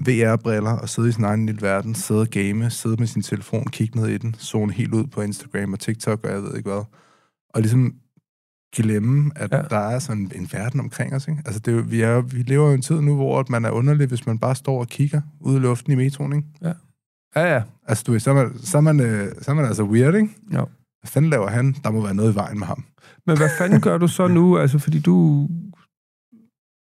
VR-briller 0.00 0.70
og 0.70 0.88
sidde 0.88 1.08
i 1.08 1.12
sin 1.12 1.24
egen 1.24 1.46
lille 1.46 1.62
verden, 1.62 1.94
sidde 1.94 2.20
og 2.20 2.28
game, 2.28 2.70
sidde 2.70 2.96
med 2.96 3.06
sin 3.06 3.22
telefon, 3.22 3.66
kigge 3.66 4.00
ned 4.00 4.08
i 4.08 4.18
den, 4.18 4.34
zone 4.34 4.72
helt 4.72 4.94
ud 4.94 5.06
på 5.06 5.22
Instagram 5.22 5.72
og 5.72 5.80
TikTok 5.80 6.24
og 6.24 6.30
jeg 6.30 6.42
ved 6.42 6.56
ikke 6.56 6.70
hvad. 6.70 6.84
Og 7.54 7.60
ligesom 7.60 7.94
glemme, 8.74 9.30
at 9.36 9.50
Ja. 9.52 9.56
ja. 9.56 9.62
der 9.62 9.76
er 9.78 9.98
sådan 9.98 10.30
en 10.34 10.48
verden 10.52 10.80
omkring 10.80 11.14
os. 11.14 11.28
Ikke? 11.28 11.42
Altså 11.46 11.60
det 11.60 11.78
er, 11.78 11.82
vi, 11.82 12.00
er, 12.00 12.20
vi 12.20 12.42
lever 12.42 12.68
jo 12.68 12.74
en 12.74 12.82
tid 12.82 13.00
nu, 13.00 13.14
hvor 13.14 13.44
man 13.48 13.64
er 13.64 13.70
underlig, 13.70 14.06
hvis 14.06 14.26
man 14.26 14.38
bare 14.38 14.54
står 14.54 14.80
og 14.80 14.88
kigger 14.88 15.20
ud 15.40 15.56
i 15.56 15.58
luften 15.58 15.92
i 15.92 15.96
metroen. 15.96 16.32
Ikke? 16.32 16.48
Ja, 17.36 17.54
ja. 17.54 17.62
Altså 17.86 18.04
du 18.06 18.18
så 18.18 18.30
er 18.30 18.34
man, 18.34 18.58
så 18.58 18.76
er 18.76 18.80
man, 18.80 19.00
øh, 19.00 19.32
så 19.42 19.50
er 19.50 19.54
man 19.54 19.64
altså 19.64 19.82
weird, 19.82 20.14
ikke? 20.14 20.28
Jo. 20.54 20.66
Hvad 21.00 21.08
fanden 21.08 21.30
laver 21.30 21.48
han? 21.48 21.74
Der 21.84 21.90
må 21.90 22.02
være 22.02 22.14
noget 22.14 22.32
i 22.32 22.34
vejen 22.34 22.58
med 22.58 22.66
ham. 22.66 22.84
Men 23.26 23.36
hvad 23.36 23.48
fanden 23.58 23.80
gør 23.80 23.98
du 23.98 24.08
så 24.08 24.28
nu? 24.28 24.58
Altså, 24.58 24.78
fordi 24.78 25.00
du... 25.00 25.48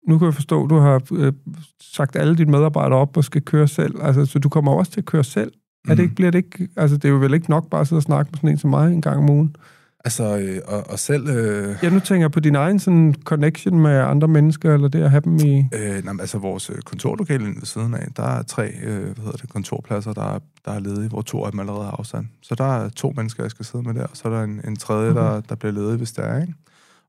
Nu 0.08 0.18
kan 0.18 0.26
jeg 0.26 0.34
forstå, 0.34 0.66
du 0.66 0.78
har 0.78 1.02
øh, 1.12 1.32
sagt 1.80 2.16
alle 2.16 2.36
dine 2.36 2.50
medarbejdere 2.50 2.98
op 2.98 3.16
og 3.16 3.24
skal 3.24 3.42
køre 3.42 3.68
selv. 3.68 4.02
Altså, 4.02 4.26
så 4.26 4.38
du 4.38 4.48
kommer 4.48 4.72
også 4.72 4.92
til 4.92 5.00
at 5.00 5.04
køre 5.04 5.24
selv. 5.24 5.52
Mm. 5.84 5.90
Er 5.90 5.94
det 5.94 6.02
ikke, 6.02 6.14
bliver 6.14 6.30
det 6.30 6.38
ikke... 6.38 6.68
Altså, 6.76 6.96
det 6.96 7.04
er 7.04 7.08
jo 7.12 7.16
vel 7.18 7.34
ikke 7.34 7.50
nok 7.50 7.70
bare 7.70 7.80
at 7.80 7.88
sidde 7.88 7.98
og 7.98 8.02
snakke 8.02 8.30
med 8.32 8.38
sådan 8.38 8.50
en 8.50 8.58
som 8.58 8.70
mig 8.70 8.92
en 8.92 9.02
gang 9.02 9.16
om 9.18 9.30
ugen? 9.30 9.56
Altså, 10.04 10.38
øh, 10.38 10.60
og, 10.66 10.90
og 10.90 10.98
selv... 10.98 11.28
Øh, 11.28 11.76
Ja, 11.82 11.90
nu 11.90 12.00
tænker 12.00 12.24
jeg 12.24 12.30
på 12.32 12.40
din 12.40 12.54
egen 12.54 12.78
sådan 12.78 13.14
connection 13.24 13.80
med 13.80 13.90
andre 14.00 14.28
mennesker, 14.28 14.74
eller 14.74 14.88
det 14.88 15.02
at 15.02 15.10
have 15.10 15.20
dem 15.20 15.36
i... 15.36 15.68
Øh, 15.74 16.04
nej, 16.04 16.14
altså 16.20 16.38
vores 16.38 16.70
øh, 16.70 16.76
kontorlokale 16.82 17.46
ved 17.46 17.62
siden 17.64 17.94
af, 17.94 18.08
der 18.16 18.22
er 18.22 18.42
tre 18.42 18.72
øh, 18.82 19.04
hvad 19.04 19.24
hedder 19.24 19.30
det, 19.36 19.48
kontorpladser, 19.50 20.12
der 20.12 20.34
er, 20.34 20.38
der 20.64 20.72
er 20.72 20.78
ledige, 20.78 21.08
hvor 21.08 21.22
to 21.22 21.44
af 21.44 21.50
dem 21.50 21.60
allerede 21.60 21.84
har 21.84 21.90
afstand. 21.90 22.26
Så 22.42 22.54
der 22.54 22.64
er 22.76 22.88
to 22.88 23.12
mennesker, 23.16 23.42
jeg 23.44 23.50
skal 23.50 23.64
sidde 23.64 23.84
med 23.84 23.94
der, 23.94 24.02
og 24.06 24.16
så 24.16 24.28
er 24.28 24.32
der 24.32 24.42
en, 24.44 24.60
en 24.68 24.76
tredje, 24.76 25.10
Okay. 25.10 25.20
der, 25.20 25.40
der 25.40 25.54
bliver 25.54 25.72
ledig, 25.72 25.96
hvis 25.96 26.12
der 26.12 26.22
er, 26.22 26.40
ikke? 26.40 26.54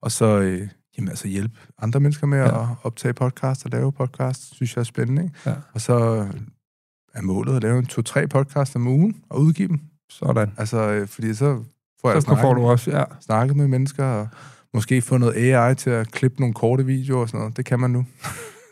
Og 0.02 0.12
så 0.12 0.26
øh, 0.40 0.68
jamen, 0.98 1.10
altså 1.10 1.28
hjælpe 1.28 1.56
andre 1.82 2.00
mennesker 2.00 2.28
med 2.28 2.38
Ja. 2.38 2.44
ja. 2.60 2.62
at 2.62 2.68
optage 2.84 3.14
podcast 3.14 3.66
og 3.66 3.72
lave 3.72 3.92
podcast, 3.92 4.56
synes 4.56 4.76
jeg 4.76 4.80
er 4.80 4.84
spændende, 4.86 5.24
ikke? 5.24 5.36
Ja. 5.46 5.54
Og 5.74 5.82
så 5.82 6.28
er 7.14 7.22
målet 7.22 7.56
at 7.56 7.64
lave 7.64 7.80
en 7.80 7.86
to-tre 7.86 8.28
podcast 8.28 8.76
om 8.76 8.88
ugen 8.88 9.16
og 9.30 9.42
udgive 9.42 9.68
dem. 9.68 9.80
Sådan. 10.10 10.52
Altså, 10.58 10.78
øh, 10.92 11.08
fordi 11.08 11.34
så 11.34 11.64
får 12.02 12.12
jeg 12.12 12.22
Så 12.22 12.38
får 12.42 12.54
du 12.54 12.62
også... 12.62 12.92
Ja. 12.92 13.04
snakket 13.22 13.58
med 13.58 13.68
mennesker, 13.68 14.06
og 14.06 14.28
måske 14.74 15.02
få 15.02 15.18
noget 15.18 15.54
AI 15.54 15.76
til 15.76 15.90
at 15.90 16.12
klippe 16.12 16.40
nogle 16.40 16.54
korte 16.54 16.86
videoer 16.86 17.22
og 17.22 17.28
sådan 17.28 17.40
noget. 17.40 17.58
Det 17.58 17.66
kan 17.66 17.80
man 17.80 17.92
nu. 17.92 18.06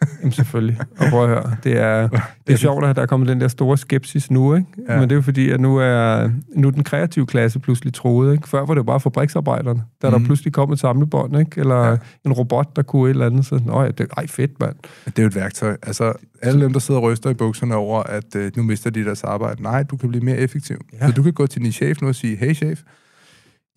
Jamen 0.20 0.32
selvfølgelig. 0.32 0.80
Og 0.98 1.06
prøv 1.10 1.24
at 1.24 1.30
høre, 1.30 1.56
det 1.64 1.78
er, 1.78 2.08
det 2.48 2.54
er 2.54 2.58
sjovt, 2.58 2.86
at 2.86 2.96
der 2.96 3.02
er 3.02 3.06
kommet 3.06 3.30
den 3.30 3.42
der 3.42 3.48
store 3.48 3.78
skepsis 3.78 4.32
nu, 4.32 4.56
ikke? 4.56 4.68
Ja. 4.90 5.00
Men 5.00 5.02
det 5.04 5.12
er 5.12 5.16
jo 5.16 5.22
fordi, 5.22 5.50
at 5.50 5.60
nu 5.60 5.78
er, 5.78 6.30
nu 6.56 6.68
er 6.68 6.72
den 6.72 6.84
kreative 6.84 7.26
klasse 7.26 7.60
pludselig 7.60 7.94
troet, 7.94 8.34
ikke? 8.34 8.50
Før 8.50 8.66
var 8.66 8.74
det 8.74 8.80
jo 8.80 8.84
bare 8.84 9.00
fabriksarbejderne, 9.00 9.84
da 10.02 10.10
mm. 10.10 10.20
der 10.20 10.26
pludselig 10.26 10.54
kom 10.54 10.72
et 10.72 10.80
samlebånd, 10.80 11.40
ikke? 11.40 11.60
Eller 11.60 11.86
ja. 11.86 11.98
En 12.26 12.34
robot, 12.34 12.76
der 12.76 12.82
kunne 12.82 13.10
et 13.10 13.10
eller 13.10 13.26
andet. 13.26 13.46
Så, 13.46 13.62
Nå 13.66 13.82
ja, 13.82 13.92
det, 13.92 14.08
ej 14.18 14.28
fedt, 14.28 14.60
mand. 14.60 14.76
Det 15.06 15.20
er 15.20 15.24
jo 15.24 15.28
et 15.28 15.36
værktøj. 15.36 15.78
Altså, 15.84 16.14
alle 16.42 16.64
dem, 16.64 16.74
der 16.74 16.80
sidder 16.80 17.00
og 17.02 17.08
ryster 17.12 17.30
i 17.30 17.34
bukserne 17.34 17.76
over, 17.76 18.04
at 18.04 18.36
øh, 18.36 18.52
nu 18.56 18.64
mister 18.64 18.90
de 18.90 19.06
deres 19.06 19.24
arbejde. 19.24 19.64
Nej, 19.64 19.84
du 19.84 19.98
kan 19.98 20.10
blive 20.10 20.24
mere 20.24 20.38
effektiv. 20.38 20.78
Ja. 20.94 21.08
Så 21.08 21.14
du 21.14 21.24
kan 21.24 21.34
gå 21.34 21.48
til 21.48 21.62
din 21.62 21.72
chef 21.72 22.02
nu 22.02 22.08
og 22.08 22.16
sige, 22.16 22.36
hey 22.36 22.54
chef, 22.54 22.82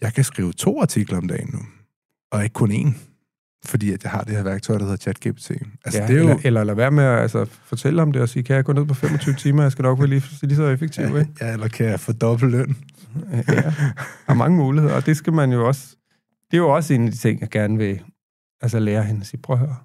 jeg 0.01 0.15
kan 0.15 0.25
skrive 0.25 0.53
to 0.53 0.81
artikler 0.83 1.19
om 1.19 1.29
dagen 1.29 1.51
nu, 1.53 1.59
og 2.33 2.45
ikke 2.45 2.55
kun 2.55 2.73
én. 2.73 2.95
Fordi 3.65 3.93
at 3.93 4.03
jeg 4.03 4.11
har 4.11 4.25
det 4.25 4.37
her 4.37 4.43
værktøj, 4.43 4.79
der 4.79 4.85
hedder 4.85 4.97
ChatGPT. 4.97 5.51
Altså, 5.85 6.01
ja, 6.01 6.07
det 6.07 6.17
er 6.17 6.21
jo... 6.21 6.29
eller, 6.29 6.41
eller 6.45 6.65
lade 6.65 6.77
være 6.77 6.91
med 6.91 7.05
at 7.05 7.19
altså, 7.19 7.45
fortælle 7.45 8.03
om 8.03 8.13
det 8.13 8.23
og 8.23 8.29
sige, 8.29 8.43
kan 8.43 8.57
jeg 8.57 8.65
gå 8.65 8.73
ned 8.73 8.85
på 8.85 8.95
25 8.95 9.35
timer, 9.35 9.63
jeg 9.63 9.73
skal 9.73 9.83
nok 9.83 9.99
være 9.99 10.09
lige, 10.09 10.23
lige 10.43 10.57
så 10.57 10.67
effektiv, 10.69 11.05
ikke? 11.05 11.29
Ja, 11.41 11.53
eller 11.53 11.69
kan 11.69 11.87
jeg 11.87 12.01
få 12.01 12.13
dobbelt 12.13 12.53
løn? 12.53 12.77
Ja, 13.33 13.43
der 13.43 13.73
er 14.29 14.35
mange 14.35 14.57
muligheder, 14.57 14.95
og 14.95 15.07
det 15.07 15.17
skal 15.17 15.33
man 15.33 15.53
jo 15.53 15.67
også... 15.67 15.97
Det 16.51 16.57
er 16.57 16.59
jo 16.59 16.75
også 16.75 16.95
en 16.95 17.05
af 17.05 17.13
de 17.13 17.17
ting, 17.17 17.41
jeg 17.41 17.49
gerne 17.49 17.79
vil 17.79 18.03
altså, 18.61 18.79
lære 18.79 19.05
hende 19.05 19.21
at 19.21 19.27
sige, 19.27 19.41
prøv 19.41 19.55
at 19.55 19.61
høre. 19.61 19.77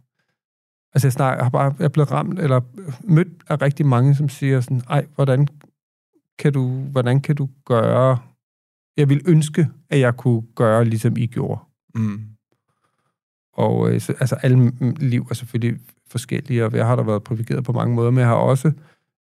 Altså, 0.94 1.08
jeg, 1.08 1.14
snak, 1.14 1.38
jeg 1.38 1.46
har 1.46 1.50
bare 1.50 1.76
jeg 1.80 1.86
er 1.86 1.90
blevet 1.90 2.12
ramt, 2.12 2.40
eller 2.40 2.62
mødt 3.04 3.28
af 3.50 3.62
rigtig 3.62 3.86
mange, 3.86 4.16
som 4.16 4.30
siger 4.30 4.62
sådan, 4.62 4.82
ej, 4.90 5.06
hvordan 5.16 5.48
kan 6.40 6.54
du, 6.54 6.70
hvordan 6.70 7.22
kan 7.22 7.36
du 7.36 7.50
gøre... 7.66 8.18
Jeg 8.98 9.10
vil 9.10 9.22
ønske, 9.28 9.68
at 9.90 10.00
jeg 10.00 10.18
kunne 10.18 10.42
gøre, 10.56 10.86
ligesom 10.86 11.18
I 11.18 11.26
gjorde. 11.28 11.62
Mm. 11.96 12.22
Og 13.54 13.92
øh, 13.94 14.02
så, 14.02 14.14
altså, 14.20 14.36
alle 14.36 14.72
liv 15.00 15.28
er 15.30 15.34
selvfølgelig 15.34 15.80
forskellige, 16.08 16.66
og 16.66 16.74
jeg 16.74 16.86
har 16.88 16.96
da 16.96 17.02
været 17.02 17.24
privilegeret 17.24 17.64
på 17.64 17.72
mange 17.72 17.96
måder, 17.96 18.12
men 18.12 18.20
jeg 18.20 18.28
har 18.28 18.36
også, 18.36 18.72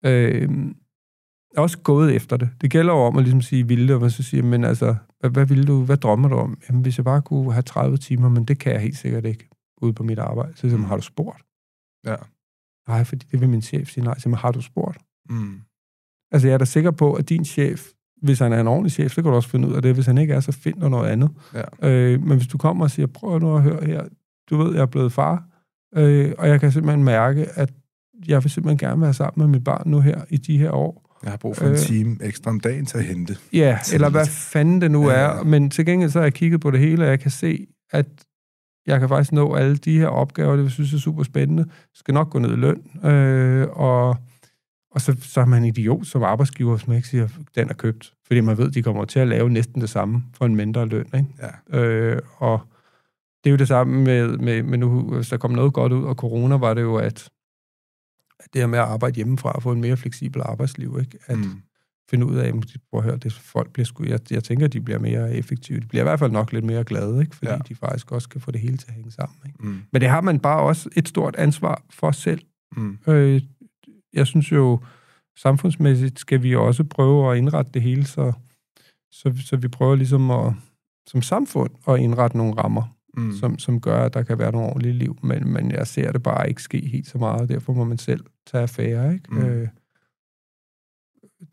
øh, 0.05 0.49
også 1.57 1.77
gået 1.77 2.15
efter 2.15 2.37
det. 2.37 2.49
Det 2.61 2.71
gælder 2.71 2.93
jo 2.93 2.99
om 2.99 3.17
at 3.17 3.23
ligesom 3.23 3.41
sige 3.41 3.67
vilde, 3.67 3.93
og 3.95 4.01
man 4.01 4.09
så 4.09 4.23
siger, 4.23 4.43
men 4.43 4.63
altså, 4.63 4.95
hvad, 5.19 5.29
hvad 5.29 5.45
vil 5.45 5.67
du, 5.67 5.83
hvad 5.83 5.97
drømmer 5.97 6.29
du 6.29 6.35
om? 6.35 6.57
Jamen, 6.69 6.81
hvis 6.81 6.97
jeg 6.97 7.05
bare 7.05 7.21
kunne 7.21 7.53
have 7.53 7.61
30 7.63 7.97
timer, 7.97 8.29
men 8.29 8.45
det 8.45 8.59
kan 8.59 8.73
jeg 8.73 8.81
helt 8.81 8.97
sikkert 8.97 9.25
ikke 9.25 9.49
ude 9.81 9.93
på 9.93 10.03
mit 10.03 10.19
arbejde. 10.19 10.51
Så 10.55 10.61
siger 10.61 10.71
jeg, 10.71 10.79
Mm. 10.79 10.85
har 10.85 10.95
du 10.95 11.01
spurgt? 11.01 11.43
Ja. 12.05 12.15
Nej, 12.87 13.03
fordi 13.03 13.25
det 13.31 13.41
vil 13.41 13.49
min 13.49 13.61
chef 13.61 13.89
sige 13.89 14.03
nej 14.03 14.15
men 14.25 14.33
har 14.33 14.51
du 14.51 14.61
spurgt? 14.61 14.97
Mm. 15.29 15.61
Altså, 16.31 16.47
jeg 16.47 16.53
er 16.53 16.57
da 16.57 16.65
sikker 16.65 16.91
på, 16.91 17.13
at 17.13 17.29
din 17.29 17.45
chef, 17.45 17.87
hvis 18.21 18.39
han 18.39 18.53
er 18.53 18.61
en 18.61 18.67
ordentlig 18.67 18.91
chef, 18.91 19.11
så 19.11 19.21
kan 19.21 19.29
du 19.31 19.35
også 19.35 19.49
finde 19.49 19.67
ud 19.67 19.73
af 19.73 19.81
det. 19.81 19.93
Hvis 19.93 20.05
han 20.05 20.17
ikke 20.17 20.33
er, 20.33 20.39
så 20.39 20.51
find 20.51 20.81
du 20.81 20.89
noget 20.89 21.09
andet. 21.09 21.29
Ja. 21.81 21.89
Øh, 21.89 22.23
men 22.23 22.37
hvis 22.37 22.47
du 22.47 22.57
kommer 22.57 22.85
og 22.85 22.91
siger, 22.91 23.07
prøv 23.07 23.39
nu 23.39 23.55
at 23.55 23.61
høre 23.61 23.85
her, 23.85 24.03
du 24.49 24.57
ved, 24.57 24.73
jeg 24.73 24.81
er 24.81 24.85
blevet 24.85 25.11
far, 25.13 25.43
øh, 25.95 26.31
og 26.37 26.47
jeg 26.47 26.59
kan 26.59 26.71
simpelthen 26.71 27.03
mærke, 27.03 27.45
at 27.55 27.69
jeg 28.27 28.43
vil 28.43 28.51
simpelthen 28.51 28.77
gerne 28.77 29.01
være 29.01 29.13
sammen 29.13 29.47
med 29.47 29.57
mit 29.57 29.63
barn 29.63 29.89
nu 29.89 29.99
her, 29.99 30.21
i 30.29 30.37
de 30.37 30.57
her 30.57 30.71
år. 30.71 31.01
Jeg 31.23 31.31
har 31.31 31.37
brug 31.37 31.55
for 31.57 31.65
en 31.65 31.71
Øh. 31.71 31.77
time 31.77 32.17
ekstra 32.21 32.51
om 32.51 32.59
dagen 32.59 32.85
til 32.85 32.97
at 32.97 33.03
hente. 33.03 33.35
Ja, 33.53 33.77
Tidligt. 33.83 33.93
eller 33.95 34.09
hvad 34.09 34.25
fanden 34.25 34.81
det 34.81 34.91
nu 34.91 35.09
Ja, 35.09 35.15
er. 35.15 35.43
Men 35.43 35.69
til 35.69 35.85
gengæld 35.85 36.09
så 36.11 36.19
har 36.19 36.25
jeg 36.25 36.33
kigget 36.33 36.61
på 36.61 36.71
det 36.71 36.79
hele, 36.79 37.03
og 37.03 37.09
jeg 37.09 37.19
kan 37.19 37.31
se, 37.31 37.67
at 37.91 38.05
jeg 38.87 38.99
kan 38.99 39.09
faktisk 39.09 39.31
nå 39.31 39.53
alle 39.55 39.77
de 39.77 39.97
her 39.97 40.07
opgaver, 40.07 40.55
det 40.55 40.63
jeg 40.63 40.71
synes 40.71 40.93
er 40.93 40.97
super 40.97 41.23
spændende. 41.23 41.63
Jeg 41.67 41.75
skal 41.93 42.13
nok 42.13 42.29
gå 42.29 42.39
ned 42.39 42.51
i 42.51 42.55
løn, 42.55 43.05
øh, 43.11 43.67
og, 43.71 44.17
og 44.95 45.01
så, 45.01 45.15
så 45.21 45.41
er 45.41 45.45
man 45.45 45.63
en 45.63 45.67
idiot 45.67 46.05
som 46.07 46.23
arbejdsgiver, 46.23 46.77
som 46.77 46.93
ikke 46.93 47.07
siger, 47.07 47.27
den 47.55 47.69
er 47.69 47.73
købt. 47.73 48.13
Fordi 48.27 48.41
man 48.41 48.57
ved, 48.57 48.71
de 48.71 48.83
kommer 48.83 49.05
til 49.05 49.19
at 49.19 49.27
lave 49.27 49.49
næsten 49.49 49.81
det 49.81 49.89
samme 49.89 50.23
for 50.33 50.45
en 50.45 50.55
mindre 50.55 50.85
løn. 50.87 51.05
Ikke? 51.15 51.25
Ja. 51.73 51.79
Øh, 51.79 52.21
og 52.37 52.59
det 53.43 53.49
er 53.49 53.51
jo 53.51 53.57
det 53.57 53.67
samme 53.67 54.03
med, 54.03 54.37
med, 54.37 54.63
med 54.63 54.77
nu, 54.77 55.01
hvis 55.15 55.29
der 55.29 55.37
kom 55.37 55.51
noget 55.51 55.73
godt 55.73 55.91
ud 55.91 56.07
af 56.07 56.15
corona, 56.15 56.55
var 56.57 56.73
det 56.73 56.81
jo, 56.81 56.95
at 56.95 57.29
at 58.39 58.53
det 58.53 58.61
her 58.61 58.67
med 58.67 58.79
at 58.79 58.85
arbejde 58.85 59.15
hjemmefra 59.15 59.51
og 59.51 59.63
få 59.63 59.71
en 59.71 59.81
mere 59.81 59.97
fleksibel 59.97 60.41
arbejdsliv, 60.45 60.97
ikke? 61.01 61.17
at 61.25 61.37
Mm. 61.37 61.61
finde 62.09 62.25
ud 62.25 62.35
af, 62.35 62.53
prøv 62.91 62.97
at 62.99 63.03
høre, 63.03 63.17
det 63.17 63.33
folk 63.33 63.73
bliver 63.73 63.85
sgu, 63.85 64.03
jeg, 64.05 64.19
jeg 64.31 64.43
tænker, 64.43 64.65
at 64.65 64.73
de 64.73 64.81
bliver 64.81 64.99
mere 64.99 65.33
effektive. 65.33 65.79
De 65.79 65.87
bliver 65.87 66.01
i 66.01 66.07
hvert 66.07 66.19
fald 66.19 66.31
nok 66.31 66.53
lidt 66.53 66.65
mere 66.65 66.83
glade, 66.83 67.21
ikke? 67.21 67.35
fordi. 67.35 67.51
Ja. 67.51 67.57
de 67.69 67.75
faktisk 67.75 68.11
også 68.11 68.29
kan 68.29 68.41
få 68.41 68.51
det 68.51 68.61
hele 68.61 68.77
til 68.77 68.87
at 68.87 68.93
hænge 68.93 69.11
sammen. 69.11 69.37
Ikke? 69.45 69.57
Mm. 69.59 69.81
Men 69.91 70.01
det 70.01 70.09
har 70.09 70.21
man 70.21 70.39
bare 70.39 70.61
også 70.61 70.89
et 70.95 71.07
stort 71.07 71.35
ansvar 71.35 71.83
for 71.89 72.11
selv. 72.11 72.41
Mm. 72.77 72.97
Øh, 73.07 73.41
jeg 74.15 74.27
synes 74.27 74.51
jo, 74.51 74.79
samfundsmæssigt 75.35 76.19
skal 76.19 76.43
vi 76.43 76.55
også 76.55 76.83
prøve 76.83 77.31
at 77.31 77.37
indrette 77.37 77.71
det 77.71 77.81
hele, 77.81 78.05
så, 78.05 78.33
så, 79.11 79.33
så 79.45 79.57
vi 79.57 79.67
prøver 79.67 79.95
ligesom 79.95 80.31
at, 80.31 80.53
som 81.07 81.21
samfund 81.21 81.75
at 81.87 81.99
indrette 81.99 82.37
nogle 82.37 82.53
rammer, 82.53 82.95
Mm. 83.17 83.31
som, 83.31 83.59
som 83.59 83.81
gør, 83.81 84.05
at 84.05 84.13
der 84.13 84.23
kan 84.23 84.39
være 84.39 84.51
nogle 84.51 84.67
ordentlige 84.67 84.93
liv. 84.93 85.17
Men, 85.23 85.49
men 85.49 85.71
jeg 85.71 85.87
ser 85.87 86.11
det 86.11 86.23
bare 86.23 86.49
ikke 86.49 86.61
ske 86.61 86.87
helt 86.87 87.07
så 87.07 87.17
meget, 87.17 87.41
og 87.41 87.49
derfor 87.49 87.73
må 87.73 87.83
man 87.83 87.97
selv 87.97 88.25
tage 88.45 88.61
affære. 88.61 89.13
Ikke? 89.13 89.33
Mm. 89.33 89.45
Øh, 89.45 89.69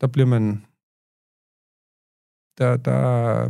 der 0.01 0.07
bliver 0.07 0.25
man... 0.25 0.65
Der, 2.57 2.77
der, 2.77 3.49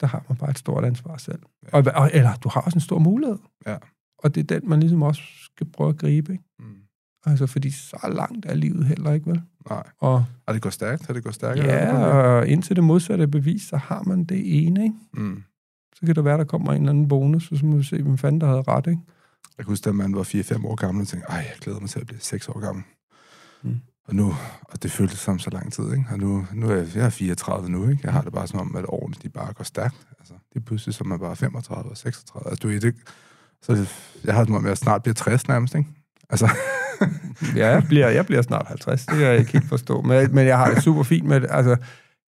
der 0.00 0.06
har 0.06 0.24
man 0.28 0.38
bare 0.38 0.50
et 0.50 0.58
stort 0.58 0.84
ansvar 0.84 1.16
selv. 1.16 1.42
Ja. 1.72 1.76
Og, 2.00 2.10
eller 2.12 2.34
du 2.36 2.48
har 2.48 2.60
også 2.60 2.76
en 2.76 2.80
stor 2.80 2.98
mulighed. 2.98 3.38
Ja. 3.66 3.78
Og 4.22 4.34
det 4.34 4.50
er 4.50 4.58
den, 4.58 4.68
man 4.68 4.80
ligesom 4.80 5.02
også 5.02 5.22
skal 5.54 5.66
prøve 5.72 5.90
at 5.90 5.98
gribe. 5.98 6.32
Ikke? 6.32 6.44
Mm. 6.58 6.64
Altså, 7.26 7.46
fordi 7.46 7.70
så 7.70 8.08
langt 8.12 8.46
er 8.46 8.54
livet 8.54 8.86
heller 8.86 9.12
ikke, 9.12 9.30
vel? 9.30 9.42
Nej. 9.70 9.82
Og 9.98 10.24
Har 10.46 10.52
det 10.52 10.62
gået 10.62 10.74
stærkt? 10.74 11.06
Har 11.06 11.14
det 11.14 11.24
gået 11.24 11.34
stærkere? 11.34 11.66
ja, 11.66 11.96
og 11.96 12.48
indtil 12.48 12.76
det 12.76 12.84
modsatte 12.84 13.22
er 13.22 13.26
bevis, 13.26 13.62
så 13.62 13.76
har 13.76 14.02
man 14.02 14.24
det 14.24 14.66
ene, 14.66 14.82
ikke? 14.82 14.96
Mm. 15.12 15.42
Så 15.94 16.06
kan 16.06 16.14
det 16.14 16.24
være, 16.24 16.38
der 16.38 16.44
kommer 16.44 16.72
en 16.72 16.82
eller 16.82 16.90
anden 16.90 17.08
bonus, 17.08 17.52
og 17.52 17.58
så 17.58 17.66
må 17.66 17.76
vi 17.76 17.82
se, 17.82 18.02
hvem 18.02 18.18
fanden 18.18 18.40
der 18.40 18.46
havde 18.46 18.62
ret, 18.62 18.86
ikke? 18.86 19.02
Jeg 19.58 19.66
kan 19.66 19.72
huske, 19.72 19.84
da 19.84 19.92
man 19.92 20.14
var 20.14 20.22
4-5 20.22 20.66
år 20.66 20.74
gammel, 20.74 21.02
og 21.02 21.08
tænkte, 21.08 21.28
ej, 21.28 21.36
jeg 21.36 21.54
glæder 21.60 21.80
mig 21.80 21.90
til 21.90 22.00
at 22.00 22.06
blive 22.06 22.20
6 22.20 22.48
år 22.48 22.60
gammel. 22.60 22.84
Mm. 23.62 23.80
Og 24.04 24.14
nu, 24.14 24.34
og 24.62 24.82
det 24.82 24.90
føltes 24.90 25.18
som 25.18 25.38
så 25.38 25.50
lang 25.50 25.72
tid, 25.72 25.92
ikke? 25.92 26.04
Og 26.10 26.18
nu, 26.18 26.46
nu 26.54 26.68
er 26.68 26.74
jeg, 26.74 26.88
jeg 26.94 27.04
er 27.06 27.10
34 27.10 27.68
nu, 27.68 27.88
ikke? 27.88 28.00
Jeg 28.04 28.12
har 28.12 28.22
det 28.22 28.32
bare 28.32 28.46
som 28.46 28.60
om, 28.60 28.76
at 28.76 28.84
årene, 28.88 29.14
de 29.22 29.28
bare 29.28 29.52
går 29.52 29.64
stærkt. 29.64 30.06
Altså, 30.18 30.34
det 30.52 30.60
er 30.60 30.64
pludselig, 30.64 30.94
som 30.94 31.06
man 31.06 31.18
bare 31.18 31.30
er 31.30 31.34
35 31.34 31.90
og 31.90 31.96
36. 31.96 32.50
Altså, 32.50 32.68
du 32.68 32.72
det, 32.72 32.94
så 33.62 33.86
jeg 34.24 34.34
har 34.34 34.40
det 34.40 34.48
som 34.48 34.54
om, 34.56 34.66
jeg 34.66 34.76
snart 34.76 35.02
bliver 35.02 35.14
60 35.14 35.48
nærmest, 35.48 35.74
ikke? 35.74 35.90
Altså, 36.30 36.48
Ja, 37.56 37.68
jeg 37.68 37.84
bliver, 37.88 38.08
jeg 38.08 38.26
bliver 38.26 38.42
snart 38.42 38.66
50, 38.66 39.06
det 39.06 39.14
kan 39.18 39.26
jeg 39.26 39.38
ikke 39.38 39.52
helt 39.52 39.64
forstå. 39.68 40.02
Men, 40.02 40.34
men 40.34 40.46
jeg 40.46 40.58
har 40.58 40.74
det 40.74 40.82
super 40.82 41.02
fint 41.02 41.26
med 41.26 41.40
det. 41.40 41.48
Altså, 41.50 41.76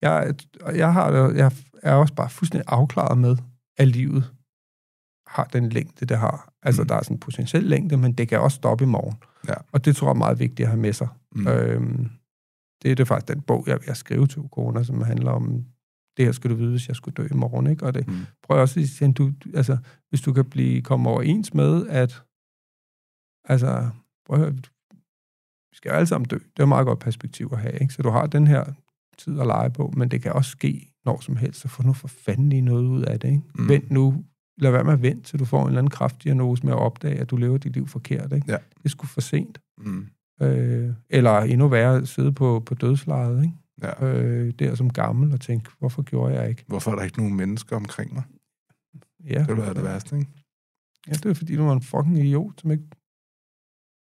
jeg, 0.03 0.35
jeg, 0.74 0.93
har 0.93 1.11
det, 1.11 1.37
jeg 1.37 1.53
er 1.83 1.95
også 1.95 2.14
bare 2.14 2.30
fuldstændig 2.30 2.64
afklaret 2.68 3.18
med, 3.18 3.37
at 3.78 3.89
livet 3.89 4.30
har 5.26 5.45
den 5.45 5.68
længde, 5.68 6.07
det 6.07 6.18
har. 6.18 6.53
Altså, 6.62 6.83
Mm. 6.83 6.89
der 6.89 6.95
er 6.95 7.03
sådan 7.03 7.14
en 7.16 7.20
potentiel 7.20 7.62
længde, 7.64 7.97
men 7.97 8.12
det 8.12 8.28
kan 8.28 8.41
også 8.41 8.55
stoppe 8.55 8.85
i 8.85 8.87
morgen. 8.87 9.16
Ja. 9.49 9.55
Og 9.72 9.85
det 9.85 9.97
tror 9.97 10.07
jeg 10.07 10.11
er 10.14 10.18
meget 10.18 10.39
vigtigt 10.39 10.61
at 10.61 10.68
have 10.68 10.80
med 10.80 10.93
sig. 10.93 11.09
mm. 11.35 11.47
Øhm, 11.49 12.11
det 12.83 12.91
er 12.91 12.95
det 12.95 13.09
faktisk 13.09 13.28
den 13.28 13.41
bog, 13.41 13.64
jeg 13.66 13.74
vil 13.74 13.85
have 13.87 13.95
skrevet 13.95 14.30
til 14.30 14.43
corona, 14.53 14.83
som 14.83 15.03
handler 15.03 15.30
om, 15.30 15.64
det 16.16 16.24
her 16.24 16.32
skal 16.32 16.50
du 16.50 16.54
vide, 16.54 16.70
hvis 16.70 16.88
jeg 16.88 16.96
skulle 16.96 17.14
dø 17.14 17.26
i 17.30 17.34
morgen. 17.34 17.66
Ikke? 17.66 17.86
Og 17.86 17.94
det, 17.94 18.08
Mm. 18.08 18.14
prøv 18.42 18.60
også 18.60 18.80
at 18.80 18.88
sige, 18.88 19.12
du, 19.12 19.32
altså, 19.54 19.76
hvis 20.08 20.20
du 20.20 20.32
kan 20.32 20.44
blive 20.44 20.82
komme 20.82 21.08
overens 21.10 21.54
med, 21.54 21.86
at 21.86 22.22
altså, 23.44 23.90
prøv 24.26 24.36
at 24.36 24.40
høre, 24.40 24.52
vi 25.70 25.76
skal 25.76 25.88
jo 25.88 25.94
alle 25.94 26.06
sammen 26.06 26.28
dø. 26.28 26.36
Det 26.36 26.58
er 26.58 26.62
et 26.62 26.68
meget 26.68 26.86
godt 26.86 26.98
perspektiv 26.98 27.48
at 27.52 27.58
have, 27.58 27.78
ikke? 27.78 27.94
Så 27.94 28.02
du 28.02 28.10
har 28.10 28.26
den 28.26 28.46
her 28.46 28.64
tid 29.18 29.40
at 29.40 29.46
lege 29.46 29.70
på, 29.70 29.92
men 29.96 30.08
det 30.10 30.22
kan 30.22 30.32
også 30.32 30.50
ske 30.50 30.88
når 31.04 31.20
som 31.20 31.36
helst, 31.36 31.60
så 31.60 31.68
få 31.68 31.82
nu 31.82 31.92
for 31.92 32.08
fanden 32.08 32.48
lige 32.48 32.62
noget 32.62 32.84
ud 32.86 33.02
af 33.02 33.20
det, 33.20 33.28
ikke? 33.28 33.42
Mm. 33.54 33.62
Mm. 33.62 33.68
Vent 33.68 33.90
nu, 33.90 34.24
lad 34.58 34.70
være 34.70 34.84
med 34.84 34.92
at 34.92 35.02
vente, 35.02 35.22
til 35.22 35.38
du 35.38 35.44
får 35.44 35.62
en 35.62 35.68
eller 35.68 35.78
anden 35.78 35.90
kraftdiagnose 35.90 36.64
med 36.66 36.72
at 36.72 36.78
opdage, 36.78 37.18
at 37.18 37.30
du 37.30 37.36
lever 37.36 37.58
dit 37.58 37.72
liv 37.72 37.86
forkert, 37.88 38.32
ikke? 38.32 38.52
Ja. 38.52 38.56
Det 38.78 38.84
er 38.84 38.88
sgu 38.88 39.06
for 39.06 39.20
sent. 39.20 39.60
Mm. 39.78 40.06
Øh, 40.42 40.90
eller 41.10 41.38
endnu 41.40 41.68
værre, 41.68 42.06
sidde 42.06 42.32
på, 42.32 42.62
på 42.66 42.74
dødslejet, 42.74 43.44
ikke? 43.44 43.56
Ja. 43.83 44.07
Øh, 44.07 44.53
der 44.59 44.74
som 44.74 44.91
gammel 44.93 45.33
og 45.33 45.41
tænke, 45.41 45.70
hvorfor 45.78 46.03
gjorde 46.03 46.41
jeg 46.41 46.49
ikke? 46.51 46.64
Hvorfor 46.66 46.91
er 46.91 46.97
der 46.97 47.03
ikke 47.03 47.18
nogen 47.18 47.35
mennesker 47.37 47.76
omkring 47.76 48.14
mig? 48.14 48.22
Ja, 49.24 49.39
Det 49.39 49.49
ville 49.49 49.62
være 49.62 49.74
det 49.74 49.85
værste, 49.85 50.16
ikke? 50.18 50.30
Ja, 51.09 51.12
det 51.12 51.26
er 51.26 51.35
fordi, 51.35 51.57
du 51.57 51.64
var 51.64 51.72
en 51.72 51.83
fucking 51.83 52.18
idiot, 52.18 52.61
som 52.61 52.70
ikke 52.70 52.85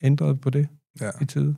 ændrede 0.03 0.37
på 0.37 0.51
det 0.51 0.69
Ja. 1.01 1.11
i 1.21 1.25
tide. 1.25 1.57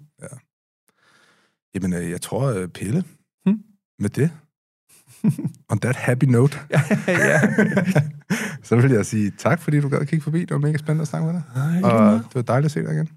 Jamen, 1.74 1.92
øh, 1.92 2.10
jeg 2.10 2.20
tror, 2.20 2.46
øh, 2.52 2.68
Pelle, 2.68 3.04
Hmm? 3.46 3.62
med 3.98 4.08
det, 4.10 4.30
on 5.72 5.78
that 5.78 5.96
happy 5.96 6.24
note, 6.24 6.58
ja. 6.70 6.80
så 8.68 8.76
vil 8.76 8.90
jeg 8.90 9.06
sige 9.06 9.30
tak, 9.38 9.60
fordi 9.60 9.80
du 9.80 9.88
gad 9.88 9.98
at 10.00 10.08
kigge 10.08 10.22
forbi. 10.22 10.40
Det 10.40 10.50
var 10.50 10.58
mega 10.58 10.76
spændende 10.78 11.02
at 11.02 11.08
snakke 11.08 11.26
med 11.26 11.34
dig. 11.34 11.42
Ej, 11.54 11.82
Og 11.82 12.12
det 12.24 12.34
var 12.34 12.42
dejligt 12.42 12.64
at 12.64 12.70
se 12.70 12.82
dig 12.82 12.92
igen. 12.94 13.08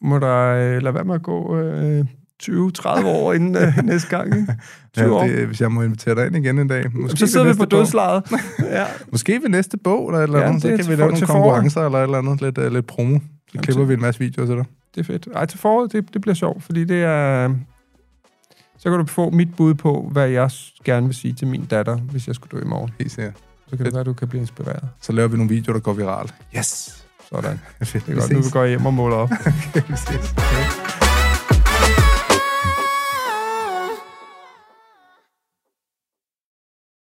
Må 0.00 0.18
der 0.18 0.36
øh, 0.46 0.82
lade 0.82 0.94
være 0.94 1.04
med 1.04 1.14
at 1.14 1.22
gå 1.22 1.56
øh, 1.58 2.06
20-30 2.42 3.04
år 3.06 3.32
inden 3.32 3.56
øh, 3.56 3.76
næste 3.84 4.08
gang, 4.08 4.36
ikke? 4.40 4.54
20 4.96 5.14
år. 5.14 5.24
Ja, 5.24 5.32
det, 5.36 5.46
hvis 5.46 5.60
jeg 5.60 5.72
må 5.72 5.82
invitere 5.82 6.14
dig 6.14 6.26
ind 6.26 6.36
igen 6.36 6.58
en 6.58 6.68
dag. 6.68 6.96
Måske 6.96 7.18
så 7.18 7.26
sidder 7.26 7.46
vi 7.52 7.58
på 7.58 7.64
dødslejet. 7.64 8.22
ja. 8.70 8.84
Måske 9.12 9.40
ved 9.42 9.48
næste 9.48 9.76
bog, 9.78 10.08
eller, 10.08 10.22
eller 10.22 10.38
Ja, 10.38 10.46
andet, 10.48 10.62
så 10.62 10.68
det 10.68 10.78
kan 10.80 10.88
vi 10.88 10.94
lave 10.96 11.10
nogle 11.10 11.26
konkurrencer, 11.26 11.84
eller 11.84 11.98
et 11.98 12.02
eller 12.02 12.18
andet, 12.18 12.42
lidt, 12.42 12.58
uh, 12.58 12.66
lidt 12.72 12.86
promo. 12.86 13.18
Så 13.18 13.24
Jamen, 13.54 13.62
klipper 13.64 13.82
til- 13.82 13.88
vi 13.88 13.94
en 13.94 14.00
masse 14.00 14.18
videoer 14.20 14.46
til 14.46 14.56
dig. 14.56 14.64
Det 14.94 15.00
er 15.00 15.04
fedt. 15.04 15.28
Ej, 15.34 15.46
til 15.46 15.58
foråret, 15.58 15.92
det, 15.92 16.14
det 16.14 16.20
bliver 16.22 16.34
sjovt, 16.34 16.64
fordi 16.64 16.84
det 16.84 17.02
er... 17.02 17.54
Så 18.78 18.90
kan 18.90 18.98
du 18.98 19.06
få 19.06 19.30
mit 19.30 19.48
bud 19.56 19.74
på, 19.74 20.08
hvad 20.12 20.28
jeg 20.28 20.50
gerne 20.84 21.06
vil 21.06 21.14
sige 21.14 21.34
til 21.34 21.46
min 21.46 21.64
datter, 21.64 21.96
hvis 21.96 22.26
jeg 22.26 22.34
skulle 22.34 22.58
dø 22.58 22.64
i 22.64 22.68
morgen. 22.68 22.90
Helt 22.98 23.12
sikkert. 23.12 23.34
Så 23.36 23.70
kan 23.70 23.78
det 23.78 23.84
Fedt. 23.86 23.94
være, 23.94 24.00
at 24.00 24.06
du 24.06 24.12
kan 24.12 24.28
blive 24.28 24.40
inspireret. 24.40 24.82
Så 25.00 25.12
laver 25.12 25.28
vi 25.28 25.36
nogle 25.36 25.48
videoer, 25.50 25.72
der 25.74 25.80
går 25.80 25.92
viralt. 25.92 26.34
Yes! 26.58 27.04
Sådan. 27.30 27.60
Fedt. 27.82 28.06
Det 28.06 28.12
er 28.16 28.20
godt, 28.20 28.32
nu 28.32 28.38
vi 28.40 28.50
går 28.52 28.66
hjem 28.66 28.86
og 28.86 28.94
måler 28.94 29.16
op. 29.16 29.30
vi 29.74 29.96
ses. 29.96 30.34
Okay. 30.36 31.05